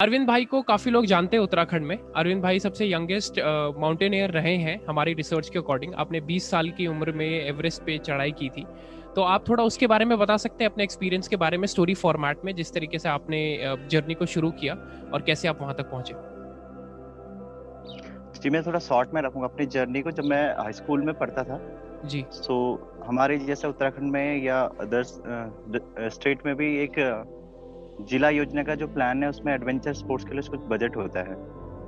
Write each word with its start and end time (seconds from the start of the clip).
अरविंद 0.00 0.26
भाई 0.28 0.44
को 0.44 0.60
काफ़ी 0.62 0.90
लोग 0.90 1.06
जानते 1.06 1.36
हैं 1.36 1.44
उत्तराखंड 1.44 1.86
में। 1.86 1.96
अरविंद 1.96 2.42
भाई 2.42 2.58
सबसे 2.58 2.86
यंगेस्ट 2.86 3.38
माउंटेनियर 3.78 4.30
रहे 4.30 4.56
हैं 4.56 4.78
हमारी 4.88 5.14
रिसर्च 5.14 5.48
के 5.48 5.58
अकॉर्डिंग। 5.58 5.94
आपने 5.94 6.20
20 6.20 6.50
साल 6.50 6.70
की 6.70 6.86
उम्र 6.86 7.12
में 7.12 7.26
एवरेस्ट 7.26 7.82
पे 7.82 7.96
चढ़ाई 7.98 8.32
की 8.32 8.48
थी। 8.48 8.66
तो 9.16 9.22
आप 9.22 9.48
थोड़ा 9.48 9.64
उसके 9.64 9.86
बारे 9.86 10.04
में 10.04 10.18
बता 10.18 10.36
सकते 10.36 10.64
हैं, 10.64 10.70
अपने 10.70 10.84
एक्सपीरियंस 10.84 11.28
के 11.28 11.36
बारे 11.36 11.58
में 11.58 11.66
स्टोरी 11.66 11.94
फॉर्मेट 11.94 12.44
में, 12.44 12.54
जिस 12.54 12.72
तरीके 12.74 12.98
से 12.98 13.08
आपने 13.08 13.76
जर्नी 13.90 14.14
को 14.14 14.26
शुरू 14.26 14.50
किया 14.50 14.74
और 15.14 15.22
कैसे 15.26 15.48
आप 15.48 15.60
वहाँ 15.62 15.74
तक 15.74 15.90
पहुँचे। 15.90 16.33
जी 18.44 18.50
मैं 18.50 18.62
थोड़ा 18.62 18.78
शॉर्ट 18.78 19.08
में 19.14 19.22
रखूँगा 19.22 19.48
अपनी 19.48 19.66
जर्नी 19.66 20.02
को 20.02 20.10
जब 20.10 20.24
मैं 20.24 20.54
हाई 20.54 20.72
स्कूल 20.72 21.02
में 21.02 21.18
पढ़ता 21.18 21.42
था। 21.42 21.60
जी। 22.04 22.24
सो 22.30 22.78
so, 22.78 23.06
हमारे 23.06 23.38
जैसे 23.38 23.68
उत्तराखंड 23.68 24.12
में 24.12 24.42
या 24.42 24.60
अदर 24.60 25.02
स्टेट 26.08 26.46
में 26.46 26.56
भी 26.56 26.78
एक 26.78 27.24
जिला 28.00 28.30
योजना 28.30 28.62
का 28.62 28.74
जो 28.74 28.88
प्लान 28.88 29.22
है 29.22 29.28
उसमें 29.28 29.54
एडवेंचर 29.54 29.92
स्पोर्ट्स 29.92 30.24
के 30.24 30.32
लिए 30.32 30.50
कुछ 30.50 30.60
बजट 30.60 30.96
होता 30.96 31.20
है। 31.20 31.36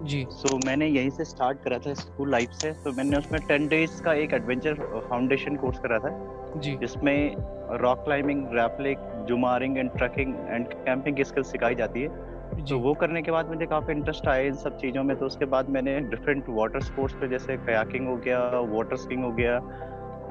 जी। 0.06 0.26
सो 0.30 0.58
so, 0.58 0.66
मैंने 0.66 0.86
यहीं 0.86 1.10
से 1.10 1.24
स्टार्ट 1.24 1.62
करा 1.62 1.78
था 1.78 1.94
स्कूल 1.94 2.30
लाइफ 2.30 2.50
से। 2.50 2.72
तो 2.72 2.90
so, 2.90 2.96
मैंने 2.96 3.16
उसमें 3.16 3.40
टेन 3.48 3.68
डेज़ 3.68 4.02
का 4.02 4.12
एक 4.12 4.32
एडवेंचर 4.32 4.74
फाउंडेशन 5.10 5.56
कोर्स 5.56 5.78
करा 5.78 5.98
था। 5.98 6.42
जी। 6.56 6.76
जिसमें 6.76 7.36
rock 7.76 7.98
climbing 7.98 8.46
rappelling 8.52 9.26
jumaring 9.26 9.78
and 9.78 9.90
trekking 9.96 10.34
and 10.48 10.66
camping 10.68 11.22
skill 11.22 11.44
सिखाई 11.44 11.74
जाती 11.74 12.02
है। 12.02 12.35
तो 12.56 12.78
वो 12.78 12.92
करने 13.00 13.20
के 13.22 13.30
बाद 13.30 13.48
मुझे 13.48 13.66
काफ़ी 13.66 13.92
इंटरेस्ट 13.94 14.28
आया 14.28 14.42
इन 14.42 14.54
सब 14.56 14.78
चीज़ों 14.78 15.02
में 15.04 15.16
तो 15.16 15.26
उसके 15.26 15.44
बाद 15.54 15.68
मैंने 15.70 15.98
डिफरेंट 16.10 16.44
वाटर 16.48 16.80
स्पोर्ट्स 16.82 17.14
पे 17.20 17.28
जैसे 17.28 17.56
कयाकिंग 17.56 18.06
हो 18.08 18.16
गया 18.24 18.38
वाटर 18.72 18.96
स्कीइंग 18.96 19.24
हो 19.24 19.30
गया 19.32 19.56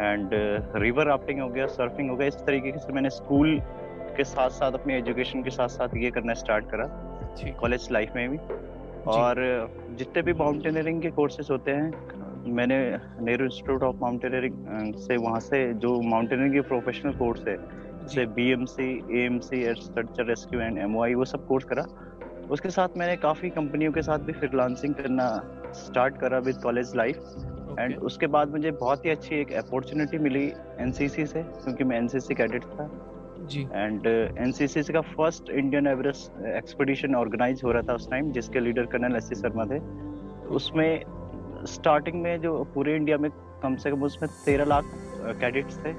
एंड 0.01 0.29
रिवर 0.83 1.05
राफ्टिंग 1.07 1.41
हो 1.41 1.49
गया 1.49 1.67
सर्फिंग 1.75 2.09
हो 2.09 2.15
गया 2.15 2.27
इस 2.27 2.35
तरीके 2.47 2.77
से 2.79 2.93
मैंने 2.93 3.09
स्कूल 3.09 3.59
के 4.17 4.23
साथ 4.23 4.49
साथ 4.57 4.71
अपनी 4.71 4.93
एजुकेशन 4.93 5.43
के 5.43 5.49
साथ 5.49 5.67
साथ 5.67 5.95
ये 5.97 6.11
करना 6.11 6.33
स्टार्ट 6.33 6.69
करा 6.71 6.87
कॉलेज 7.59 7.87
लाइफ 7.91 8.11
में 8.15 8.29
भी। 8.29 8.37
और 9.13 9.35
जितने 9.97 10.21
भी 10.21 10.33
माउंटेनियरिंग 10.33 11.01
के 11.01 11.09
कोर्सेज 11.11 11.47
होते 11.51 11.71
हैं 11.71 12.53
मैंने 12.55 12.77
नेहरू 13.21 13.45
इंस्टीट्यूट 13.45 13.83
ऑफ़ 13.83 13.95
माउंटेनियरिंग 14.01 14.93
से 15.07 15.17
वहाँ 15.17 15.39
से 15.39 15.63
जो 15.85 15.99
माउंटेनियरिंग 16.01 16.53
के 16.53 16.61
प्रोफेशनल 16.69 17.13
कोर्स 17.17 17.47
है 17.47 17.57
जैसे 18.01 18.25
B 18.35 18.49
M 18.51 18.65
C 18.71 18.89
A 19.11 19.25
M 19.25 19.37
C 19.39 19.63
search and 19.75 20.25
rescue 20.25 20.59
and 20.61 20.77
M 20.79 20.95
वो 20.95 21.25
सब 21.25 21.47
कोर्स 21.47 21.65
करा। 21.65 21.85
उसके 22.51 22.69
साथ 22.69 22.97
मैंने 22.97 23.15
काफ़ी 23.17 23.49
कंपनियों 23.49 23.91
के 23.91 24.01
साथ 24.01 24.19
भी 24.19 24.33
फ्रीलांसिंग 24.33 24.93
करना 24.93 25.27
स्टार्ट 25.73 26.17
करा 26.17 26.39
विद 26.39 26.57
कॉलेज 26.63 26.95
लाइफ 26.95 27.17
एंड 27.79 27.97
उसके 27.97 28.27
बाद 28.27 28.49
मुझे 28.49 28.71
बहुत 28.71 29.05
ही 29.05 29.09
अच्छी 29.09 29.35
एक 29.35 29.53
अपॉर्चुनिटी 29.53 30.17
मिली 30.17 30.45
एनसीसी 30.79 31.25
से 31.25 31.43
क्योंकि 31.43 31.83
मैं 31.83 31.97
एन 31.97 32.07
सी 32.07 32.35
कैडेट 32.35 32.63
था. 32.63 32.89
जी। 33.41 33.61
एंड 33.73 34.07
एनसीसी 34.07 34.83
सी 34.83 34.93
का 34.93 35.01
first 35.01 35.49
Indian 35.49 35.87
Everest 35.87 36.45
expedition 36.45 37.15
organise 37.15 37.61
हो 37.63 37.71
रहा 37.71 37.81
था 37.81 37.93
उस 37.93 38.09
टाइम 38.09 38.31
जिसके 38.31 38.59
leader 38.59 38.85
colonel 38.85 39.15
S 39.15 39.29
C 39.29 39.35
Sharma 39.35 39.65
थे. 39.65 39.79
उसमें 40.55 41.03
स्टार्टिंग 41.65 42.21
में 42.21 42.41
जो 42.41 42.63
पूरे 42.73 42.95
इंडिया 42.95 43.17
में 43.17 43.29
कम 43.63 43.75
से 43.75 43.91
कम 43.91 44.03
उसमें 44.03 44.29
तेरह 44.45 44.65
लाख 44.65 44.83
कैडेट्स 45.41 45.77
uh, 45.77 45.85
थे. 45.85 45.93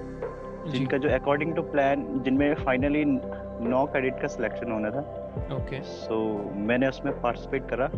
जिनका 0.71 0.99
जो 0.99 1.09
अकॉर्डिंग 1.15 1.55
टू 1.55 1.63
प्लान 1.63 2.05
जिनमें 2.25 2.55
फाइनली 2.65 3.05
नौ 3.05 3.85
कैडेट 3.93 4.21
का 4.23 4.29
सिलेक्शन 4.29 4.73
होना 4.73 4.91
था। 4.91 5.01
ओके 5.57 5.81
सो 5.83 6.15
so, 6.15 6.57
मैंने 6.69 6.89
उसमें 6.89 7.21
पार्टिसिपेट 7.21 7.69
करा 7.71 7.91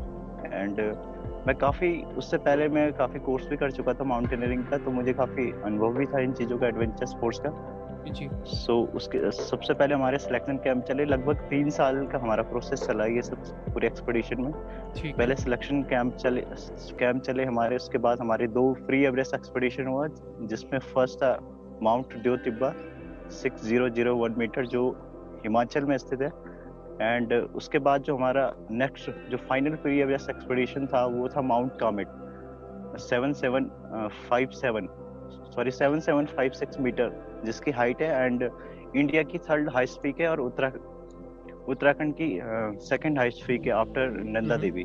एंड 0.52 0.80
uh, 0.80 1.46
मैं 1.46 1.54
काफ़ी 1.56 1.90
उससे 2.18 2.38
पहले 2.38 2.68
मैं 2.68 2.92
काफ़ी 2.92 3.20
कोर्स 3.20 3.48
भी 3.48 3.56
कर 3.56 3.70
चुका 3.70 3.92
था 3.94 4.04
माउंटेनियरिंग 4.04 4.64
का 4.64 4.78
तो 4.78 4.90
मुझे 4.90 5.12
काफ़ी 5.12 5.50
अनुभव 5.64 5.98
भी 5.98 6.06
था 6.06 6.20
इन 6.20 6.32
चीज़ों 6.32 6.58
का 6.58 6.66
एडवेंचर 6.66 7.06
स्पोर्ट्स 7.06 7.40
का। 7.46 7.52
जी। 8.08 8.28
सो 8.44 8.72
so, 8.72 8.96
उसके 8.96 9.30
सबसे 9.30 9.74
पहले 9.74 9.94
हमारे 9.94 10.18
सिलेक्शन 10.18 10.56
कैंप 10.56 10.84
चले 10.84 11.04
लगभग 11.04 11.40
तीन 11.50 11.70
साल 11.70 12.06
का 12.06 12.18
हमारा 12.18 12.42
प्रोसेस 12.42 12.82
चला 12.82 13.04
ये 13.06 13.22
सब 13.22 13.44
पूरे 13.72 13.86
एक्सपीडिशन 13.86 14.42
में। 14.42 14.52
पहले 14.52 15.36
सिलेक्शन 15.36 15.82
कैंप 15.82 16.14
चले 16.16 16.40
कैंप 17.00 17.22
चले 17.22 17.44
हमारे 17.44 17.76
उसके 17.76 17.98
बाद 17.98 18.20
हमारे 18.20 18.46
दो 18.48 18.72
फ्री 18.86 19.04
एवरेस्ट 19.04 19.34
एक्सपीडिशन 19.34 19.86
हुआ 19.86 20.06
जिसमें 20.42 20.78
फ़र्स्ट 20.94 21.18
था 21.18 21.32
mount 21.82 22.14
Deo 22.22 22.36
Tibba 22.44 22.72
six 23.32 23.64
zero 23.64 23.88
zero 23.88 24.14
one 24.16 24.34
metre 24.38 24.66
जो 24.66 24.88
हिमाचल 25.44 25.84
में 25.84 25.96
स्थित 25.98 26.22
है। 26.22 26.30
एंड 27.00 27.32
उसके 27.32 27.78
बाद 27.78 28.02
जो 28.02 28.16
हमारा 28.16 28.52
नेक्स्ट 28.70 29.10
जो 29.30 29.36
फाइनल 29.48 29.78
एवरेस्ट 29.88 30.30
एक्सपीडिशन 30.30 30.86
था 30.86 31.04
वो 31.08 31.28
था 31.28 31.42
mount 31.42 31.78
Kamet 31.80 32.08
seven 33.00 33.32
seven 33.40 33.70
five 34.28 34.50
seven 34.60 34.88
sorry 35.54 35.70
seven 35.70 36.00
seven 36.00 36.26
five 36.26 36.52
six 36.52 36.80
metre 36.80 37.12
जिसकी 37.44 37.70
हाइट 37.70 38.02
है। 38.02 38.24
एंड 38.24 38.42
इंडिया 38.96 39.22
की 39.22 39.38
थर्ड 39.38 39.70
हाइस्ट 39.74 40.00
पीक 40.02 40.20
है 40.20 40.28
और 40.28 40.40
उत्तराखंड 40.40 41.66
उत्तराखंड 41.68 42.14
की 42.20 42.28
सेकेंड 42.84 43.18
हाइस्ट 43.18 43.46
पीक 43.46 43.66
है 43.66 43.72
आफ्टर 43.72 44.10
नंदा 44.26 44.56
देवी 44.56 44.84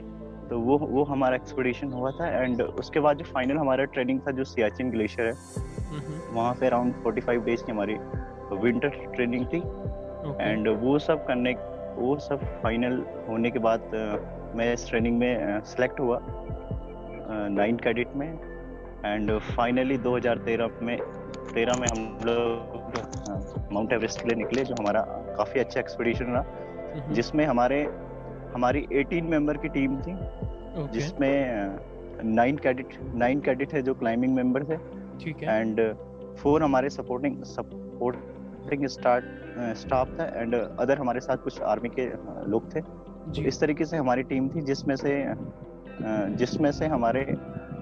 तो 0.49 0.59
वो 0.59 0.77
वो 0.79 1.03
हमारा 1.03 1.35
एक्सपीडिशन 1.35 1.91
हुआ 1.93 2.11
था 2.11 2.27
एंड 2.41 2.61
उसके 2.61 2.99
बाद 2.99 3.17
जो 3.17 3.25
फाइनल 3.25 3.57
हमारा 3.57 3.83
ट्रेनिंग 3.95 4.19
था 4.27 4.31
जो 4.31 4.43
सियाचिन 4.43 4.91
ग्लेशियर 4.91 5.27
है 5.27 5.33
वहाँ 6.31 6.53
पे 6.59 6.67
अराउंड 6.67 6.93
फोर्टी 7.03 7.21
फाइव 7.21 7.43
डेज़ 7.45 7.63
की 7.65 7.71
हमारी 7.71 7.97
विंटर 8.63 8.89
ट्रेनिंग 9.15 9.45
थी 9.53 9.61
एंड 10.41 10.67
वो 10.81 10.97
सब 10.99 11.25
करने 11.27 11.53
वो 11.97 12.17
सब 12.19 12.43
फाइनल 12.63 13.03
होने 13.29 13.51
के 13.51 13.59
बाद 13.59 13.91
मैं 14.55 14.73
इस 14.73 14.87
ट्रेनिंग 14.89 15.17
में 15.19 15.61
सेलेक्ट 15.65 15.99
हुआ 15.99 16.19
नाइन 17.49 17.77
कैडेट 17.77 18.15
में 18.15 18.27
एंड 19.05 19.31
फाइनली 19.55 19.97
2013 19.97 20.81
में 20.81 20.97
तेरह 21.53 21.79
में 21.79 21.87
हम 21.87 22.03
लोग 22.25 23.71
माउंट 23.73 23.93
एवरेस्ट 23.93 24.21
के 24.21 24.27
लिए 24.27 24.37
निकले 24.37 24.63
जो 24.63 24.75
हमारा 24.79 25.01
काफ़ी 25.37 25.59
अच्छा 25.59 25.79
एक्सपीडिशन 25.79 26.25
रहा 26.25 27.11
जिसमें 27.11 27.45
हमारे 27.45 27.83
हमारी 28.53 28.85
18 28.93 29.29
मेंबर 29.29 29.57
की 29.57 29.69
टीम 29.69 29.95
थी 30.01 30.13
okay. 30.13 30.91
जिसमें 30.93 31.33
नाइन 32.25 32.57
कैडेट 32.57 32.97
नाइन 33.15 33.39
कैडेट 33.41 33.73
है 33.73 33.81
जो 33.81 33.93
क्लाइंबिंग 33.93 34.35
मेंबर 34.35 34.63
थे 34.63 34.77
ठीक 35.23 35.43
है. 35.43 35.59
एंड 35.59 35.81
फोर 36.37 36.63
हमारे 36.63 36.89
सपोर्टिंग 36.89 37.43
सपोर्टिंग 37.45 38.85
स्टार्ट 38.87 39.75
स्टाफ 39.77 40.19
था 40.19 40.25
एंड 40.35 40.55
अदर 40.55 40.97
हमारे 40.97 41.19
साथ 41.19 41.37
कुछ 41.43 41.61
आर्मी 41.71 41.89
के 41.99 42.05
लोग 42.51 42.75
थे. 42.75 42.81
तो 42.81 43.41
इस 43.41 43.59
तरीके 43.59 43.85
से 43.85 43.97
हमारी 43.97 44.23
टीम 44.29 44.49
थी 44.49 44.61
जिसमें 44.61 44.95
से 44.95 45.11
जिसमें 46.37 46.71
से 46.71 46.85
हमारे 46.87 47.25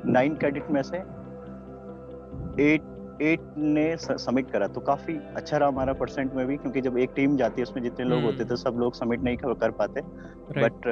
नाइन 0.05 0.35
कैडेट 0.35 0.71
में 0.71 0.81
से 0.83 0.97
एट 2.63 2.81
एट 3.21 3.39
ने 3.57 3.85
सबमिट 3.97 4.51
करा 4.51 4.67
तो 4.67 4.81
काफ़ी 4.81 5.13
अच्छा 5.35 5.57
रहा 5.57 5.67
हमारा 5.69 5.93
परसेंट 5.93 6.33
में 6.33 6.45
भी 6.47 6.57
क्योंकि 6.57 6.81
जब 6.81 6.97
एक 6.97 7.09
टीम 7.15 7.35
जाती 7.37 7.61
है 7.61 7.63
उसमें 7.63 7.83
जितने 7.83 8.05
लोग 8.05 8.23
होते 8.23 8.45
थे 8.45 8.55
सब 8.57 8.77
लोग 8.79 8.95
सबमिट 8.95 9.23
नहीं 9.23 9.37
कर 9.37 9.71
पाते। 9.71 10.01
बट 10.51 10.87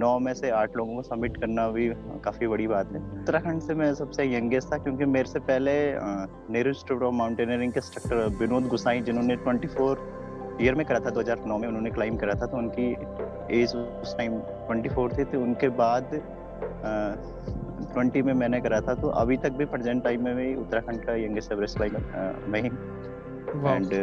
नौ 0.00 0.18
में 0.18 0.32
से 0.34 0.50
आठ 0.50 0.76
लोगों 0.76 0.94
को 0.96 1.02
सबमिट 1.02 1.36
करना 1.36 1.68
भी 1.68 1.88
काफ़ी 2.24 2.46
बड़ी 2.46 2.66
बात 2.66 2.92
है। 2.92 3.00
उत्तराखंड 3.20 3.62
से 3.62 3.74
मैं 3.74 3.92
सबसे 3.94 4.24
यंगेस्ट 4.34 4.72
था 4.72 4.78
क्योंकि 4.78 5.04
मेरे 5.04 5.28
से 5.28 5.38
पहले 5.48 5.72
नेहरू 6.52 6.70
इंस्टीट्यूट 6.70 7.02
ऑफ़ 7.02 7.14
माउंटेनियरिंग 7.14 7.72
के 7.72 7.80
इंस्ट्रक्टर 7.80 8.36
विनोद 8.38 8.68
गुसाई 8.68 9.00
जिन्होंने 9.00 9.36
ट्वेंटी 9.36 9.68
ईयर 10.64 10.74
में 10.74 10.84
करा 10.86 10.98
था 11.00 11.10
2009 11.10 11.58
में 11.58 11.66
उन्होंने 11.68 11.90
क्लाइम 11.90 12.16
करा 12.16 12.34
था 12.34 12.46
तो 12.46 12.56
उनकी 12.56 12.86
एज 13.60 13.74
उस 13.76 14.16
टाइम 14.16 14.32
24 14.70 15.18
थी 15.18 15.24
तो 15.24 15.40
उनके 15.40 15.68
बाद 15.76 16.10
ट्वेंटी 17.84 18.22
में 18.22 18.32
मैंने 18.34 18.60
करा 18.60 18.80
था 18.80 18.94
तो 18.94 19.08
अभी 19.20 19.36
तक 19.36 19.52
भी 19.52 19.64
प्रेजेंट 19.64 20.02
टाइम 20.04 20.24
में 20.24 20.34
भी 20.36 20.54
उत्तराखंड 20.54 21.04
का 21.04 21.14
यंगेस्ट 21.14 21.52
एवरेस्ट 21.52 21.76
क्लाइंबर 21.76 22.44
मैं 22.48 22.62
ही 22.62 22.68
एंड 23.68 23.94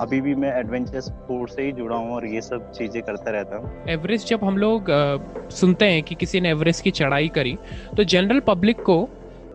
अभी 0.00 0.20
भी 0.20 0.34
मैं 0.34 0.52
एडवेंचर 0.58 1.00
स्पोर्ट 1.00 1.50
से 1.50 1.62
ही 1.62 1.72
जुड़ा 1.72 1.96
हूँ 1.96 2.14
और 2.14 2.26
ये 2.26 2.40
सब 2.40 2.70
चीज़ें 2.72 3.02
करता 3.02 3.30
रहता 3.30 3.56
हूँ। 3.56 3.70
एवरेस्ट 3.88 4.28
जब 4.28 4.44
हम 4.44 4.58
लोग 4.58 4.86
सुनते 5.50 5.84
हैं 5.84 6.02
कि 6.02 6.14
किसी 6.14 6.40
ने 6.40 6.50
एवरेस्ट 6.50 6.84
की 6.84 6.90
चढ़ाई 6.90 7.28
करी 7.28 7.56
तो 7.96 8.04
जनरल 8.04 8.40
पब्लिक 8.40 8.80
को 8.80 9.02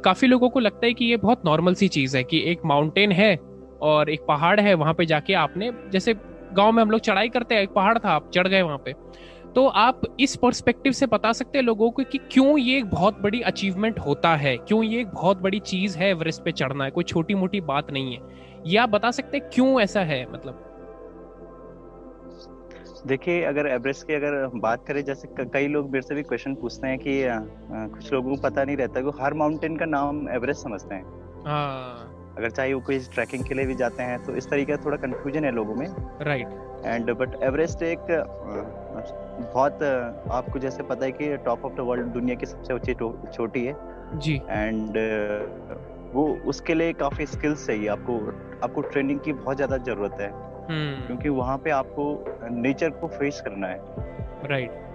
काफ़ी 0.04 0.28
लोगों 0.28 0.50
को 0.50 0.60
लगता 0.60 0.86
है 0.86 0.94
कि 0.94 1.06
ये 1.06 1.18
बहुत 1.18 1.42
नॉर्मल 1.46 1.74
सी 1.74 1.88
चीज़ 1.88 2.18
है 2.18 2.24
कि 2.24 2.44
एक 2.52 2.66
माउंटेन 2.66 3.12
है 3.12 3.36
और 3.82 4.10
एक 4.10 4.22
पहाड़ 4.28 4.60
है 4.60 4.74
वहाँ 4.74 4.94
पे 4.94 5.06
जाके 5.06 5.34
आपने 5.34 5.72
जैसे 5.92 6.14
गाँव 6.54 6.72
में 6.72 6.82
हम 6.84 6.92
लोग 6.92 7.02
चढ़ाई 7.02 7.30
करते 7.30 7.56
हैं 7.56 7.62
एक 7.62 7.70
पहाड़ 7.70 7.98
था 7.98 8.10
आप 8.10 8.30
चढ़ 8.34 8.48
गए 8.48 8.62
वहाँ 8.62 8.78
पे। 8.86 8.94
तो 9.58 9.68
आप 9.68 10.02
इस 10.20 10.36
पर्सपेक्टिव 10.36 10.92
से 10.92 11.06
बता 11.06 11.34
सकते 11.34 11.58
हैं 11.58 11.66
लोगों 11.66 11.92
को 11.92 12.04
कि 12.04 12.18
क्यों 12.18 12.58
ये 12.58 12.78
एक 12.78 12.86
बहुत 12.86 13.22
बड़ी 13.22 13.42
अचीवमेंट 13.42 14.00
होता 14.00 14.36
है? 14.36 14.58
क्यों 14.58 14.84
ये 14.84 15.02
एक 15.02 15.08
बहुत 15.08 15.38
बड़ी 15.38 15.60
चीज़ 15.60 15.98
है 15.98 16.10
एवरेस्ट 16.10 16.44
पे 16.44 16.52
चढ़ना? 16.52 16.84
है 16.84 16.92
कोई 16.92 17.04
छोटी 17.04 17.36
मोटी 17.36 17.62
बात 17.62 17.92
नहीं 17.92 18.18
है। 18.18 18.22
ये 18.66 18.78
आप 18.78 18.90
बता 18.90 19.12
सकते 19.12 19.38
हैं 19.38 19.50
क्यों 19.54 19.82
ऐसा 19.82 20.00
है 20.00 20.32
मतलब? 20.32 20.64
देखिए 23.08 23.44
अगर 23.44 23.68
एवरेस्ट 23.68 24.08
की 24.08 24.14
अगर 24.14 24.48
बात 24.56 24.86
करें 24.88 25.04
जैसे 25.04 25.28
कई 25.46 25.68
लोग 25.68 25.86
मेरे 25.86 26.02
से 26.02 26.16
भी 26.16 26.24
क्वेश्चन 26.24 26.56
पूछते 26.56 26.88
हैं 26.88 27.00
कि 27.00 27.24
आ, 27.24 27.40
कुछ 27.72 28.14
लोगों 28.14 28.36
को 28.36 28.42
पता 28.42 28.64
नहीं 28.64 28.78
रहता 28.78 29.02
कि 29.02 29.12
हर 29.22 29.34
माउंटेन 29.34 29.78
का 29.78 29.86
नाम 29.86 30.30
एवरेस्ट 30.30 30.64
समझते 30.64 30.96
हैं। 30.96 31.06
हाँ। 31.48 32.17
अगर 32.38 32.50
चाहे 32.50 32.74
वो 32.74 32.80
कोई 32.82 33.00
ट्रैकिंग 33.14 33.44
के 33.44 33.56
लिए 33.56 33.66
भी 33.66 33.76
जाते 33.76 34.04
हैं 34.04 34.24
तो 34.24 34.36
इस 34.36 34.50
तरीके 34.50 34.76
का 34.76 34.84
थोड़ा 34.86 34.98
कंफ्यूजन 34.98 35.46
है 35.46 35.52
लोगों 35.52 35.76
में। 35.76 35.88
राइट 36.22 36.48
एंड 36.86 37.12
बट 37.12 37.42
एवरेस्ट 37.44 37.84
एक 37.84 38.00
बहुत 39.54 39.84
आपको 40.32 40.60
जैसे 40.60 40.84
पता 40.84 41.06
है 41.06 41.12
कि 41.12 41.36
टॉप 41.38 41.66
ऑफ़ 41.66 41.74
द 41.74 41.80
वर्ल्ड 41.80 42.08
दुनिया 42.14 42.36
की 42.36 42.46
सबसे 42.46 42.74
ऊँची 42.74 42.94
छोटी 43.34 43.66
है। 43.66 43.76
जी। 44.16 44.36
एंड 44.50 44.98
वो 46.14 46.28
उसके 46.46 46.74
लिए 46.74 46.94
काफ़ी 46.94 47.26
स्किल्स 47.26 47.66
चाहिए 47.68 47.88
आपको 47.88 48.18
आपको 48.64 48.82
ट्रेनिंग 48.82 49.20
की 49.20 49.34
बहुत 49.34 49.56
ज़्यादा 49.56 49.78
ज़रूरत 49.78 50.18
है। 50.22 50.30
हम्म। 50.68 51.06
क्योंकि 51.08 51.30
वहाँ 51.30 51.58
पे 51.58 51.70
आपको 51.70 52.50
नेचर 52.52 52.90
को 52.90 53.08
फेस 53.08 53.42
करना 53.46 53.68
है। 53.68 53.80
राइट 54.50 54.86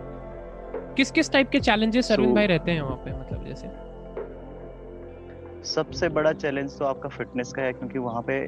किस 0.96 1.10
किस 1.10 1.32
टाइप 1.32 1.48
के 1.50 1.60
चैलेंजेस 1.60 2.06
so, 2.06 2.12
अरविंद 2.12 2.34
भाई 2.34 2.46
रहते 2.46 2.70
हैं 2.70 2.82
वहाँ 2.82 2.96
पे 2.96 3.10
मतलब 3.10 3.44
जैसे? 3.46 3.66
सबसे 5.64 6.08
बड़ा 6.08 6.32
चैलेंज 6.34 6.78
तो 6.78 6.84
आपका 6.84 7.08
फिटनेस 7.08 7.52
का 7.52 7.62
है 7.62 7.72
क्योंकि 7.72 7.98
वहाँ 7.98 8.22
पे 8.22 8.38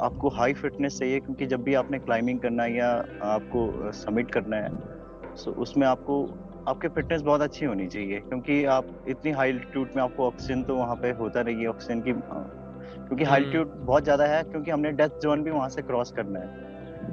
आपको 0.00 0.28
हाई 0.28 0.52
फिटनेस 0.52 0.98
चाहिए 0.98 1.20
क्योंकि 1.20 1.46
जब 1.46 1.62
भी 1.62 1.74
आपने 1.74 1.98
क्लाइंबिंग 1.98 2.40
करना 2.40 2.62
है 2.62 2.76
या 2.76 2.90
आपको 3.24 3.92
सबमिट 3.94 4.30
करना 4.30 4.56
है 4.56 5.34
सो 5.36 5.50
उसमें 5.62 5.86
आपको 5.86 6.22
आपके 6.68 6.88
फिटनेस 6.88 7.22
बहुत 7.22 7.40
अच्छी 7.40 7.64
होनी 7.64 7.86
चाहिए 7.88 8.20
क्योंकि 8.20 8.64
आप 8.70 8.86
इतनी 9.08 9.30
हाई 9.32 9.48
एल्टीट्यूड 9.48 9.90
में 9.96 10.02
आपको 10.02 10.26
ऑक्सीजन 10.26 10.62
तो 10.62 10.76
वहाँ 10.76 10.96
पे 10.96 11.10
होता 11.12 11.42
नहीं 11.42 11.56
है 11.56 11.66
ऑक्सीजन 11.66 12.00
की 12.00 12.12
क्योंकि 12.12 13.24
हाई 13.24 13.38
एल्टीट्यूड 13.38 13.68
हम्म। 13.68 13.86
बहुत 13.86 14.04
ज़्यादा 14.04 14.26
है 14.26 14.42
क्योंकि 14.44 14.70
हमने 14.70 14.92
डेथ 14.92 15.20
जोन 15.22 15.42
भी 15.42 15.50
वहाँ 15.50 15.68
से 15.68 15.82
क्रॉस 15.82 16.12
करना 16.16 16.40
है 16.40 16.46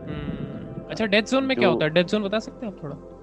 हम्म। 0.08 0.86
अच्छा 0.90 1.06
डेथ 1.06 1.32
जोन 1.32 1.44
में 1.44 1.58
क्या 1.58 1.70
होता 1.70 1.86
है 1.86 1.92
डेथ 1.92 2.04
जोन 2.06 2.24
बता 2.24 2.40
सकते 2.40 2.66
हैं 2.66 2.74
आप 2.74 2.84
थोड़ा 2.84 3.17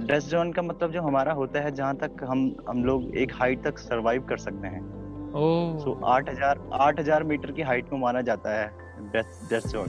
डेथ 0.00 0.28
जोन 0.30 0.52
का 0.52 0.62
मतलब 0.62 0.92
जो 0.92 1.02
हमारा 1.02 1.32
होता 1.32 1.60
है 1.60 1.70
जहाँ 1.72 1.96
तक 1.96 2.24
हम 2.24 2.54
हम 2.68 2.84
लोग 2.84 3.16
एक 3.16 3.32
हाइट 3.34 3.62
तक 3.64 3.78
सरवाइव 3.78 4.22
कर 4.22 4.36
सकते 4.38 4.68
हैं। 4.68 4.82
सो 5.78 5.98
आठ 6.06 6.28
हज़ार 6.30 6.60
आठ 6.72 7.00
हज़ार 7.00 7.24
मीटर 7.24 7.52
की 7.52 7.62
हाइट 7.62 7.88
को 7.90 7.96
माना 7.96 8.20
जाता 8.22 8.54
है 8.54 8.70
डेथ 9.12 9.48
डेथ 9.50 9.68
जोन 9.68 9.88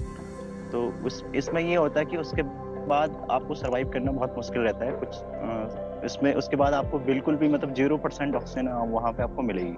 तो 0.72 0.82
उस 1.06 1.24
इसमें 1.36 1.62
ये 1.62 1.76
होता 1.76 2.00
है 2.00 2.06
कि 2.06 2.18
उसके 2.18 2.42
बाद 2.88 3.16
आपको 3.32 3.56
सरवाइव 3.56 3.90
करना 3.90 4.12
बहुत 4.12 4.34
मुश्किल 4.38 4.62
रहता 4.62 4.86
है। 4.86 4.92
कुछ 4.96 6.04
इसमें 6.06 6.34
उसके 6.34 6.56
बाद 6.56 6.74
आपको 6.74 7.00
बिल्कुल 7.02 7.36
भी 7.36 7.48
मतलब 7.48 7.74
ज़ीरो 7.74 7.98
परसेंट 7.98 8.36
ऑक्सीजन 8.36 8.68
वहाँ 8.92 9.12
पे 9.12 9.24
आपको 9.24 9.42
मिलेगी। 9.42 9.74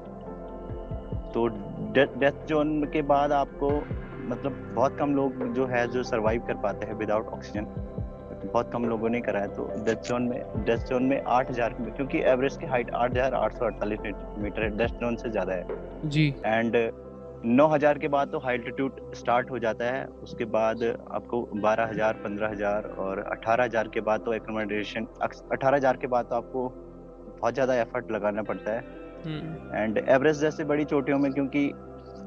तो 1.33 1.47
डेथ 1.93 2.45
जोन 2.47 2.83
के 2.93 3.01
बाद 3.03 3.31
आपको 3.31 3.69
मतलब 4.25 4.73
बहुत 4.75 4.97
कम 4.99 5.15
लोग 5.15 5.53
जो 5.53 5.65
है 5.65 5.87
जो 5.87 6.03
सरवाइव 6.03 6.41
कर 6.47 6.57
पाते 6.57 6.85
हैं 6.85 6.93
विदाउट 6.95 7.27
ऑक्सीजन 7.29 7.65
बहुत 8.53 8.71
कम 8.71 8.85
लोगों 8.85 9.09
ने 9.09 9.21
करा 9.21 9.39
है 9.39 9.47
तो 9.55 9.67
डेथ 9.85 10.07
जोन 10.07 10.23
में 10.23 10.65
डेथ 10.65 10.89
जोन 10.89 11.03
में 11.03 11.21
आठ 11.29 11.49
हज़ार 11.51 11.75
क्योंकि 11.79 12.21
एवरेज 12.31 12.57
की 12.57 12.65
हाइट 12.67 12.91
आठ 12.91 13.11
हज़ार 13.11 13.33
आठ 13.35 13.53
सौ 13.53 13.65
अड़तालीस 13.65 13.99
मीटर 14.39 14.63
है 14.63 14.69
डेथ 14.77 14.99
जोन 14.99 15.15
से 15.15 15.29
ज़्यादा 15.29 15.53
है। 15.53 16.09
जी। 16.09 16.27
एंड 16.45 16.77
नौ 17.45 17.67
हज़ार 17.67 17.97
के 17.99 18.07
बाद 18.07 18.29
तो 18.31 18.39
हाई 18.39 18.55
एल्टीट्यूड 18.55 18.99
स्टार्ट 19.15 19.49
हो 19.51 19.59
जाता 19.59 19.85
है 19.85 20.05
उसके 20.23 20.45
बाद 20.51 20.83
आपको 20.83 21.41
बारह 21.57 21.87
हज़ार 21.87 22.13
पंद्रह 22.23 22.49
हज़ार 22.49 22.85
और 22.99 23.19
अठारह 23.21 23.63
हज़ार 23.63 23.87
के 23.93 24.01
बाद 24.01 24.21
तो 24.25 24.33
एकोमोडेशन 24.33 25.07
अठारह 25.21 25.75
हज़ार 25.75 25.97
के 25.97 26.07
बाद 26.07 26.25
तो 26.25 26.35
आपको 26.35 26.67
बहुत 26.69 27.53
ज़्यादा 27.53 27.75
एफर्ट 27.77 28.11
लगाना 28.11 28.43
पड़ता 28.43 28.71
है। 28.71 28.79
And 28.79 29.97
hmm. 29.97 30.09
एवरेस्ट 30.09 30.41
जैसे 30.41 30.63
बड़ी 30.65 30.85
चोटियों 30.85 31.17
में 31.19 31.31
क्योंकि 31.33 31.69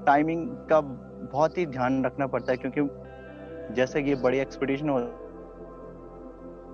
टाइमिंग 0.06 0.49
का 0.70 0.81
बहुत 0.81 1.58
ही 1.58 1.67
ध्यान 1.69 2.05
रखना 2.05 2.26
पड़ता 2.26 2.52
है 2.52 2.58
क्योंकि 2.58 3.75
जैसे 3.75 4.02
कि 4.02 4.14
बड़ी 4.17 4.38
एक्सपीडिशन 4.38 4.90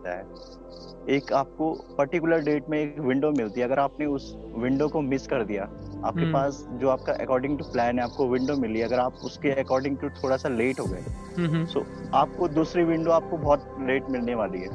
होता 0.02 0.16
है। 0.16 1.16
एक 1.16 1.32
आपको 1.32 1.72
पर्टिकुलर 1.99 2.40
डेट 2.40 2.69
में 2.69 2.78
एक 2.81 2.99
विंडो 3.00 3.31
मिलती 3.31 3.60
है। 3.60 3.66
अगर 3.66 3.78
आपने 3.78 4.06
उस 4.06 4.37
विंडो 4.56 4.88
को 4.88 5.00
मिस 5.00 5.26
कर 5.26 5.44
दिया 5.44 5.62
आपके 6.04 6.20
हम्म। 6.20 6.32
पास 6.32 6.66
जो 6.72 6.88
आपका 6.88 7.12
अकॉर्डिंग 7.12 7.58
टू 7.58 7.64
प्लान 7.64 7.99
है 7.99 8.04
आपको 8.04 8.28
विंडो 8.28 8.56
मिली 8.56 8.82
अगर 8.82 8.99
आप 8.99 9.14
उसके 9.25 9.50
अकॉर्डिंग 9.60 9.96
टू 9.96 10.08
थोड़ा 10.22 10.37
सा 10.37 10.49
लेट 10.49 10.81
हो 10.81 10.84
गए 10.84 11.02
सो 11.02 11.43
हम्म, 11.43 11.64
so, 11.64 11.84
आपको 12.14 12.49
दूसरी 12.49 12.84
विंडो 12.84 13.10
आपको 13.10 13.37
बहुत 13.37 13.76
लेट 13.81 14.10
मिलने 14.10 14.34
वाली 14.34 14.60
है। 14.60 14.69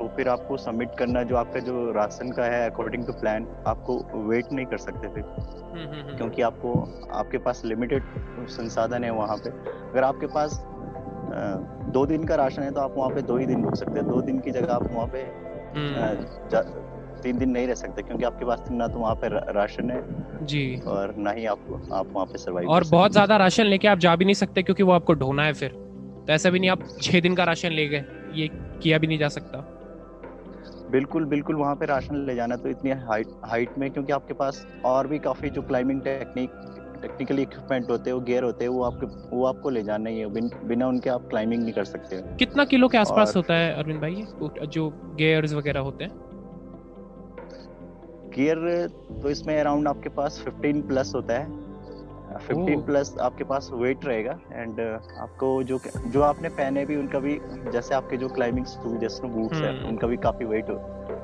तो 0.00 0.08
फिर 0.08 0.28
आपको 0.28 0.56
सबमिट 0.56 0.90
करना 0.98 1.22
जो 1.22 1.36
आपका 1.36 1.60
जो 1.60 1.92
राशन 1.92 2.30
का 2.32 2.44
है 2.44 2.70
अकॉर्डिंग 2.70 3.04
टू 3.06 3.12
प्लान 3.12 3.46
आपको 3.66 3.96
वेट 4.28 4.52
नहीं 4.52 4.66
कर 4.66 4.78
सकते 4.78 5.08
फिर। 5.08 5.24
क्योंकि 6.16 6.42
आपको 6.42 6.72
आपके 7.12 7.38
पास 7.38 7.62
लिमिटेड 7.64 8.02
संसाधन 8.48 9.04
है 9.04 9.10
वहाँ 9.10 9.36
पे। 9.36 9.50
अगर 9.90 10.04
आपके 10.04 10.26
पास 10.26 10.64
दो 11.92 12.04
दिन 12.06 12.24
का 12.24 12.34
राशन 12.34 12.62
है 12.62 12.70
तो 12.70 12.80
आप 12.80 12.94
वहाँ 12.96 13.10
पे 13.10 13.22
दो 13.22 13.36
ही 13.36 13.46
दिन 13.46 13.64
रुक 13.64 13.74
सकते 13.74 13.98
हैं। 13.98 14.08
दो 14.08 14.20
दिन 14.22 14.38
की 14.38 14.50
जगह 14.50 14.72
आप 14.74 14.92
वहाँ 14.92 15.06
पे 15.06 15.22
हम्म। 15.74 16.78
तीन 17.22 17.38
दिन 17.38 17.50
नहीं 17.50 17.66
रह 17.66 17.74
सकते 17.74 18.02
क्योंकि 18.02 18.24
आपके 18.24 18.44
पास 18.44 18.62
ना 18.70 18.86
तो 18.88 18.98
वहाँ 18.98 19.14
पे 19.14 19.28
राशन 19.52 19.90
है 19.90 20.46
जी। 20.46 20.62
और 20.86 21.14
ना 21.18 21.30
ही 21.30 21.44
आप 21.46 21.66
आप 21.92 22.12
वहाँ 22.12 22.26
पे 22.26 22.38
सर्वाइव 22.38 22.70
और 22.70 22.84
बहुत 22.90 23.12
ज़्यादा 23.12 23.36
राशन 23.36 23.64
लेके 23.64 23.88
आप 23.88 23.98
जा 23.98 24.14
भी 24.16 24.24
नहीं 24.24 24.34
सकते 24.34 24.62
क्योंकि 24.62 24.82
वो 24.82 24.92
आपको 24.92 25.14
ढोना 25.14 25.42
है 25.42 25.52
फिर। 25.52 25.70
तो 26.26 26.32
ऐसा 26.32 26.50
भी 26.50 26.58
नहीं 26.58 26.70
आप 26.70 26.88
छह 27.02 27.20
दिन 27.20 27.34
का 27.34 27.44
राशन 27.44 27.72
ले 27.72 27.86
गए 27.88 28.04
ये 28.34 28.48
किया 28.82 28.98
भी 28.98 29.06
नहीं 29.06 29.18
जा 29.18 29.28
सकता। 29.28 29.64
बिल्कुल 30.90 31.24
बिल्कुल 31.24 31.56
वहाँ 31.56 31.74
पे 31.76 31.86
राशन 31.86 32.24
ले 32.26 32.34
जाना 32.34 32.56
तो 32.56 32.68
इतनी 32.68 32.90
हाइट 32.90 33.26
हाइट 33.44 33.78
में 33.78 33.90
क्योंकि 33.90 34.12
आपके 34.12 34.34
पास 34.34 34.66
और 34.84 35.06
भी 35.06 35.18
काफ़ी 35.18 35.50
जो 35.50 35.62
क्लाइंबिंग 35.62 36.00
टेक्निक 36.02 36.50
टेक्निकली 37.02 37.42
इक्विपमेंट 37.42 37.90
होते 37.90 38.10
हैं 38.10 38.14
वो 38.14 38.20
गियर 38.24 38.44
होते 38.44 38.64
हैं 38.64 38.70
वो 38.70 38.82
आपके 38.84 39.06
वो 39.36 39.44
आपको 39.46 39.70
ले 39.70 39.82
जाना 39.82 40.10
ही 40.10 40.18
है 40.18 40.26
बिन, 40.26 40.50
बिना 40.64 40.88
उनके 40.88 41.10
आप 41.10 41.28
क्लाइंबिंग 41.30 41.62
नहीं 41.62 41.72
कर 41.72 41.84
सकते। 41.84 42.22
कितना 42.36 42.64
किलो 42.64 42.88
के 42.88 42.98
आसपास 42.98 43.36
होता 43.36 43.54
है 43.54 43.72
अरविंद 43.74 44.00
भाई 44.00 44.26
जो 44.66 44.88
गियर्स 45.16 45.52
वगैरह 45.54 45.80
होते 45.80 46.04
हैं? 46.04 46.12
गियर 48.34 48.86
तो 49.22 49.30
इसमें 49.30 49.58
अराउंड 49.60 49.88
आपके 49.88 50.08
पास 50.08 50.44
15 50.46 50.86
प्लस 50.88 51.12
होता 51.14 51.38
है। 51.38 51.69
15 52.38 52.84
प्लस 52.86 53.14
आपके 53.20 53.44
पास 53.44 53.70
वेट 53.72 54.04
रहेगा 54.04 54.38
एंड 54.52 54.80
आपको 54.80 55.62
जो 55.62 55.78
जो 56.06 56.22
आपने 56.22 56.48
पहने 56.48 56.84
भी 56.86 56.96
उनका 56.96 57.18
भी 57.18 57.38
जैसे 57.72 57.94
आपके 57.94 58.16
जो 58.16 58.28
क्लाइंबिंग 58.28 58.66
शूज़ 58.66 58.98
जैसे 58.98 59.28
बूट्स 59.28 59.60
है 59.60 59.76
हम्म। 59.76 59.88
उनका 59.88 60.06
भी 60.06 60.16
काफ़ी 60.16 60.44
वेट 60.44 60.70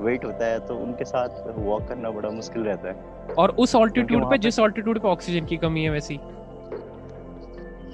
वेट 0.01 0.25
होता 0.25 0.45
है 0.45 0.59
तो 0.59 0.75
उनके 0.75 1.05
साथ 1.05 1.29
वॉक 1.57 1.87
करना 1.87 2.09
बड़ा 2.09 2.29
मुश्किल 2.29 2.63
रहता 2.63 2.89
है। 2.89 3.33
और 3.35 3.55
उस 3.59 3.75
ऑल्टीट्यूड 3.75 4.29
पे 4.29 4.37
जिस 4.37 4.59
ऑल्टीट्यूड 4.59 4.99
पे 4.99 5.07
ऑक्सीजन 5.07 5.45
की 5.45 5.57
कमी 5.57 5.83
है 5.83 5.89
वैसी। 5.89 6.19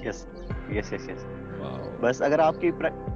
यस 0.06 0.26
यस 0.72 0.92
यस 0.92 1.08
यस 1.10 1.24
बस 2.02 2.22
अगर 2.22 2.40
आपकी 2.40 2.68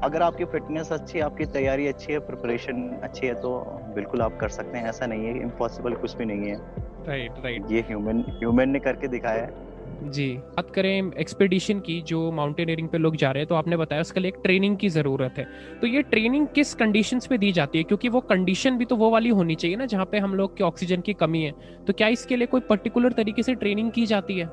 अगर 0.04 0.22
आपकी 0.22 0.44
फिटनेस 0.44 0.92
अच्छी 0.92 1.18
है 1.18 1.24
आपकी 1.24 1.46
तैयारी 1.46 1.86
अच्छी 1.86 2.12
है 2.12 2.18
प्रिपरेशन 2.18 3.00
अच्छी 3.02 3.26
है 3.26 3.34
तो 3.34 3.58
बिल्कुल 3.94 4.22
आप 4.22 4.36
कर 4.36 4.48
सकते 4.48 4.78
हैं 4.78 4.88
ऐसा 4.88 5.06
नहीं 5.06 5.26
है 5.26 5.40
इम्पॉसिबल 5.42 5.94
कुछ 5.94 6.16
भी 6.16 6.24
नहीं 6.24 6.48
है। 6.48 6.54
Right 6.54 7.30
right, 7.30 7.44
right 7.44 7.60
right. 7.60 7.72
ये 7.72 7.80
ह्यूमन 7.80 8.24
ह्यूमन 8.28 8.68
ने 8.68 8.78
करके 8.78 9.08
दिखाया 9.08 9.42
है। 9.42 9.67
जी। 10.02 10.32
बात 10.36 10.70
करें 10.70 11.10
एक्सपीडिशन 11.18 11.80
की 11.80 12.00
जो 12.02 12.30
माउंटेनियरिंग 12.32 12.88
पे 12.88 12.98
लोग 12.98 13.16
जा 13.16 13.30
रहे 13.30 13.40
हैं 13.40 13.48
तो 13.48 13.54
आपने 13.54 13.76
बताया 13.76 14.00
उसके 14.00 14.20
लिए 14.20 14.28
एक 14.28 14.36
ट्रेनिंग 14.42 14.76
की 14.76 14.88
ज़रूरत 14.88 15.34
है। 15.38 15.46
तो 15.80 15.86
ये 15.86 16.02
ट्रेनिंग 16.02 16.46
किस 16.46 16.74
कंडीशंस 16.74 17.26
पे 17.26 17.38
दी 17.38 17.52
जाती 17.52 17.78
है? 17.78 17.84
क्योंकि 17.84 18.08
वो 18.08 18.20
कंडीशन 18.20 18.78
भी 18.78 18.84
तो 18.84 18.96
वो 18.96 19.10
वाली 19.10 19.28
होनी 19.28 19.54
चाहिए 19.54 19.76
ना 19.76 19.86
जहाँ 19.86 20.04
पे 20.04 20.18
हम 20.18 20.34
लोग 20.34 20.56
की 20.56 20.64
ऑक्सीजन 20.64 21.00
की 21.00 21.12
कमी 21.14 21.42
है। 21.42 21.52
तो 21.86 21.92
क्या 21.92 22.08
इसके 22.08 22.36
लिए 22.36 22.46
कोई 22.46 22.60
पर्टिकुलर 22.60 23.12
तरीके 23.12 23.42
से 23.42 23.54
ट्रेनिंग 23.54 23.90
की 23.90 24.06
जाती 24.06 24.38
है? 24.38 24.48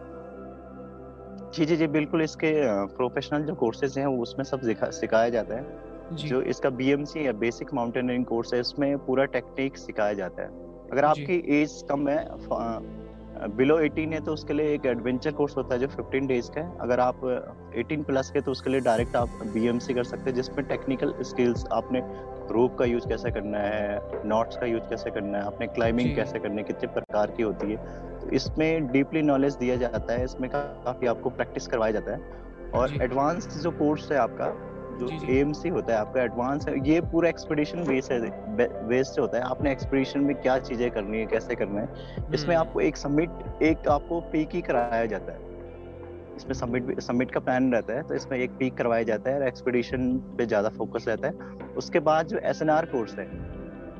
जी 1.53 1.65
जी 1.65 1.75
जी 1.75 1.87
बिल्कुल 1.87 2.21
इसके 2.21 2.51
प्रोफेशनल 2.95 3.43
जो 3.43 3.55
कोर्सेज 3.55 3.97
हैं 3.97 4.05
उसमें 4.05 4.43
सब 4.45 4.61
सिखाया 4.91 5.29
जाता 5.29 5.55
है। 5.55 5.83
जो। 6.13 6.41
इसका 6.41 6.69
बीएमसी 6.69 7.25
या 7.27 7.31
बेसिक 7.31 7.73
माउंटेनियरिंग 7.73 8.25
कोर्स 8.25 8.53
है 8.53 8.59
इसमें 8.59 8.97
पूरा 8.97 9.25
टेक्निक 9.25 9.77
सिखाया 9.77 10.13
जाता 10.13 10.41
है। 10.41 10.47
अगर 10.91 11.05
आपकी 11.05 11.61
एज 11.61 11.83
कम 11.89 12.07
है 12.09 12.17
बिलो 13.35 13.77
18 13.79 14.13
है 14.13 14.19
तो 14.19 14.33
उसके 14.33 14.53
लिए 14.53 14.73
एक 14.73 14.85
एडवेंचर 14.85 15.31
कोर्स 15.31 15.55
होता 15.57 15.73
है 15.75 15.79
जो 15.79 15.87
15 15.87 16.27
डेज़ 16.27 16.49
का 16.51 16.61
है। 16.61 16.77
अगर 16.81 16.99
आप 16.99 17.23
18 17.77 18.03
प्लस 18.03 18.29
के 18.31 18.41
तो 18.41 18.51
उसके 18.51 18.69
लिए 18.69 18.79
डायरेक्ट 18.79 19.15
आप 19.15 19.29
बीएमसी 19.53 19.93
कर 19.93 20.03
सकते 20.03 20.29
हैं 20.29 20.35
जिसमें 20.35 20.65
टेक्निकल 20.65 21.13
स्किल्स 21.21 21.65
आपने 21.71 22.01
रोप 22.51 22.77
का 22.77 22.85
यूज़ 22.85 23.07
कैसे 23.07 23.31
करना 23.31 23.57
है 23.57 24.21
नॉट्स 24.25 24.57
का 24.57 24.65
यूज़ 24.65 24.83
कैसे 24.83 25.11
करना 25.11 25.37
है 25.37 25.43
आपने 25.43 25.67
क्लाइंबिंग 25.67 26.15
कैसे 26.15 26.39
करनी 26.39 26.57
है 26.57 26.63
कितने 26.63 26.87
प्रकार 26.87 27.31
की 27.31 27.43
होती 27.43 27.71
है। 27.71 27.77
तो 28.19 28.29
इसमें 28.29 28.91
डीपली 28.91 29.21
नॉलेज 29.21 29.55
दिया 29.55 29.75
जाता 29.75 30.13
है 30.13 30.23
इसमें 30.23 30.49
काफ़ी 30.49 31.07
आपको 31.07 31.29
प्रैक्टिस 31.29 31.67
करवाया 31.67 31.91
जाता 31.91 32.11
है। 32.11 32.71
और 32.71 32.93
एडवांस 33.01 33.47
जो 33.63 33.71
कोर्स 33.71 34.11
है 34.11 34.17
आपका 34.17 34.45
जो 34.97 35.09
एएमसी 35.29 35.69
होता 35.69 35.93
है 35.93 35.99
आपका 35.99 36.21
एडवांस 36.21 36.67
है। 36.67 36.75
ये 36.87 36.99
पूरा 37.11 37.29
एक्सपीडिशन 37.29 37.83
बेस 37.85 38.11
है 38.11 38.19
बेस 38.87 39.07
से 39.07 39.21
होता 39.21 39.37
है। 39.37 39.43
आपने 39.45 39.71
एक्सपीडिशन 39.71 40.19
में 40.21 40.35
क्या 40.37 40.57
चीज़ें 40.59 40.89
करनी 40.91 41.17
है 41.17 41.25
कैसे 41.27 41.55
करना 41.55 41.81
है 41.81 41.87
इसमें 42.33 42.55
हम्म। 42.55 42.59
आपको 42.59 42.81
एक 42.81 42.97
सबमिट 42.97 43.61
एक 43.63 43.87
आपको 43.89 44.19
पीक 44.31 44.55
ही 44.55 44.61
कराया 44.63 45.05
जाता 45.07 45.33
है। 45.33 45.53
इसमें 46.37 46.53
सबमिट 46.55 46.99
सबमिट 47.01 47.31
का 47.31 47.39
प्लान 47.41 47.71
रहता 47.73 47.93
है 47.93 48.03
तो 48.03 48.15
इसमें 48.15 48.37
एक 48.37 48.57
पीक 48.59 48.77
करवाया 48.77 49.03
जाता 49.05 49.29
है 49.29 49.39
और 49.39 49.47
एक्सपीडिशन 49.47 50.15
पे 50.37 50.45
ज़्यादा 50.45 50.69
फोकस 50.71 51.05
रहता 51.07 51.27
है। 51.27 51.73
उसके 51.77 51.99
बाद 52.01 52.27
जो 52.27 52.37
एसएनआर 52.45 52.85
कोर्स 52.85 53.17
है 53.19 53.27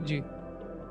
जी। 0.06 0.24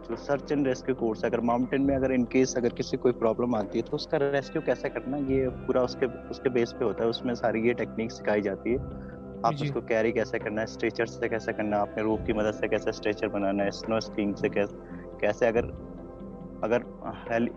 जो 0.07 0.17
सर्च 0.19 0.53
एंड 0.53 0.67
रेस्क्यू 0.67 0.95
कोर्स 0.95 1.25
अगर 1.25 1.41
माउंटेन 1.43 1.83
में 1.83 1.95
अगर 1.97 2.13
इन 2.13 2.25
केस 2.33 2.55
अगर 2.57 2.73
किसी 2.75 2.97
कोई 2.97 3.13
प्रॉब्लम 3.15 3.55
आती 3.55 3.79
है 3.79 3.85
तो 3.85 3.97
उसका 3.97 4.19
रेस्क्यू 4.21 4.63
कैसे 4.63 4.89
करना 4.89 5.17
ये 5.29 5.49
पूरा 5.67 5.83
उसके 5.83 6.07
उसके 6.31 6.51
बेस 6.51 6.73
पे 6.73 6.85
होता 6.85 7.05
है। 7.05 7.11
उसमें 7.11 7.35
सारी 7.35 7.67
ये 7.67 7.75
टेक्निक 7.75 8.13
सिखाई 8.13 8.41
जाती 8.43 8.73
है। 8.73 9.13
आप 9.45 9.63
उसको 9.63 9.81
कैरी 9.83 10.13
कैसे 10.13 10.39
करना 10.39 10.61
है? 10.61 10.67
स्ट्रेचर 10.67 11.07
से 11.07 11.29
कैसे 11.29 11.53
करना 11.53 11.77
है? 11.77 11.83
अपने 11.83 12.03
रूप 12.03 12.21
की 12.27 12.33
मदद 12.33 12.55
से 12.55 12.69
कैसे 12.69 12.93
स्ट्रेचर 12.93 13.29
बनाना 13.31 13.65
है? 13.65 13.71
स्नो 13.73 14.01
स्कीइंग 14.03 14.35
से 14.37 14.49
कैसे 14.51 15.03
कैसे 15.21 15.47
अगर 15.47 15.65
अगर 16.65 16.85
हेली 17.31 17.51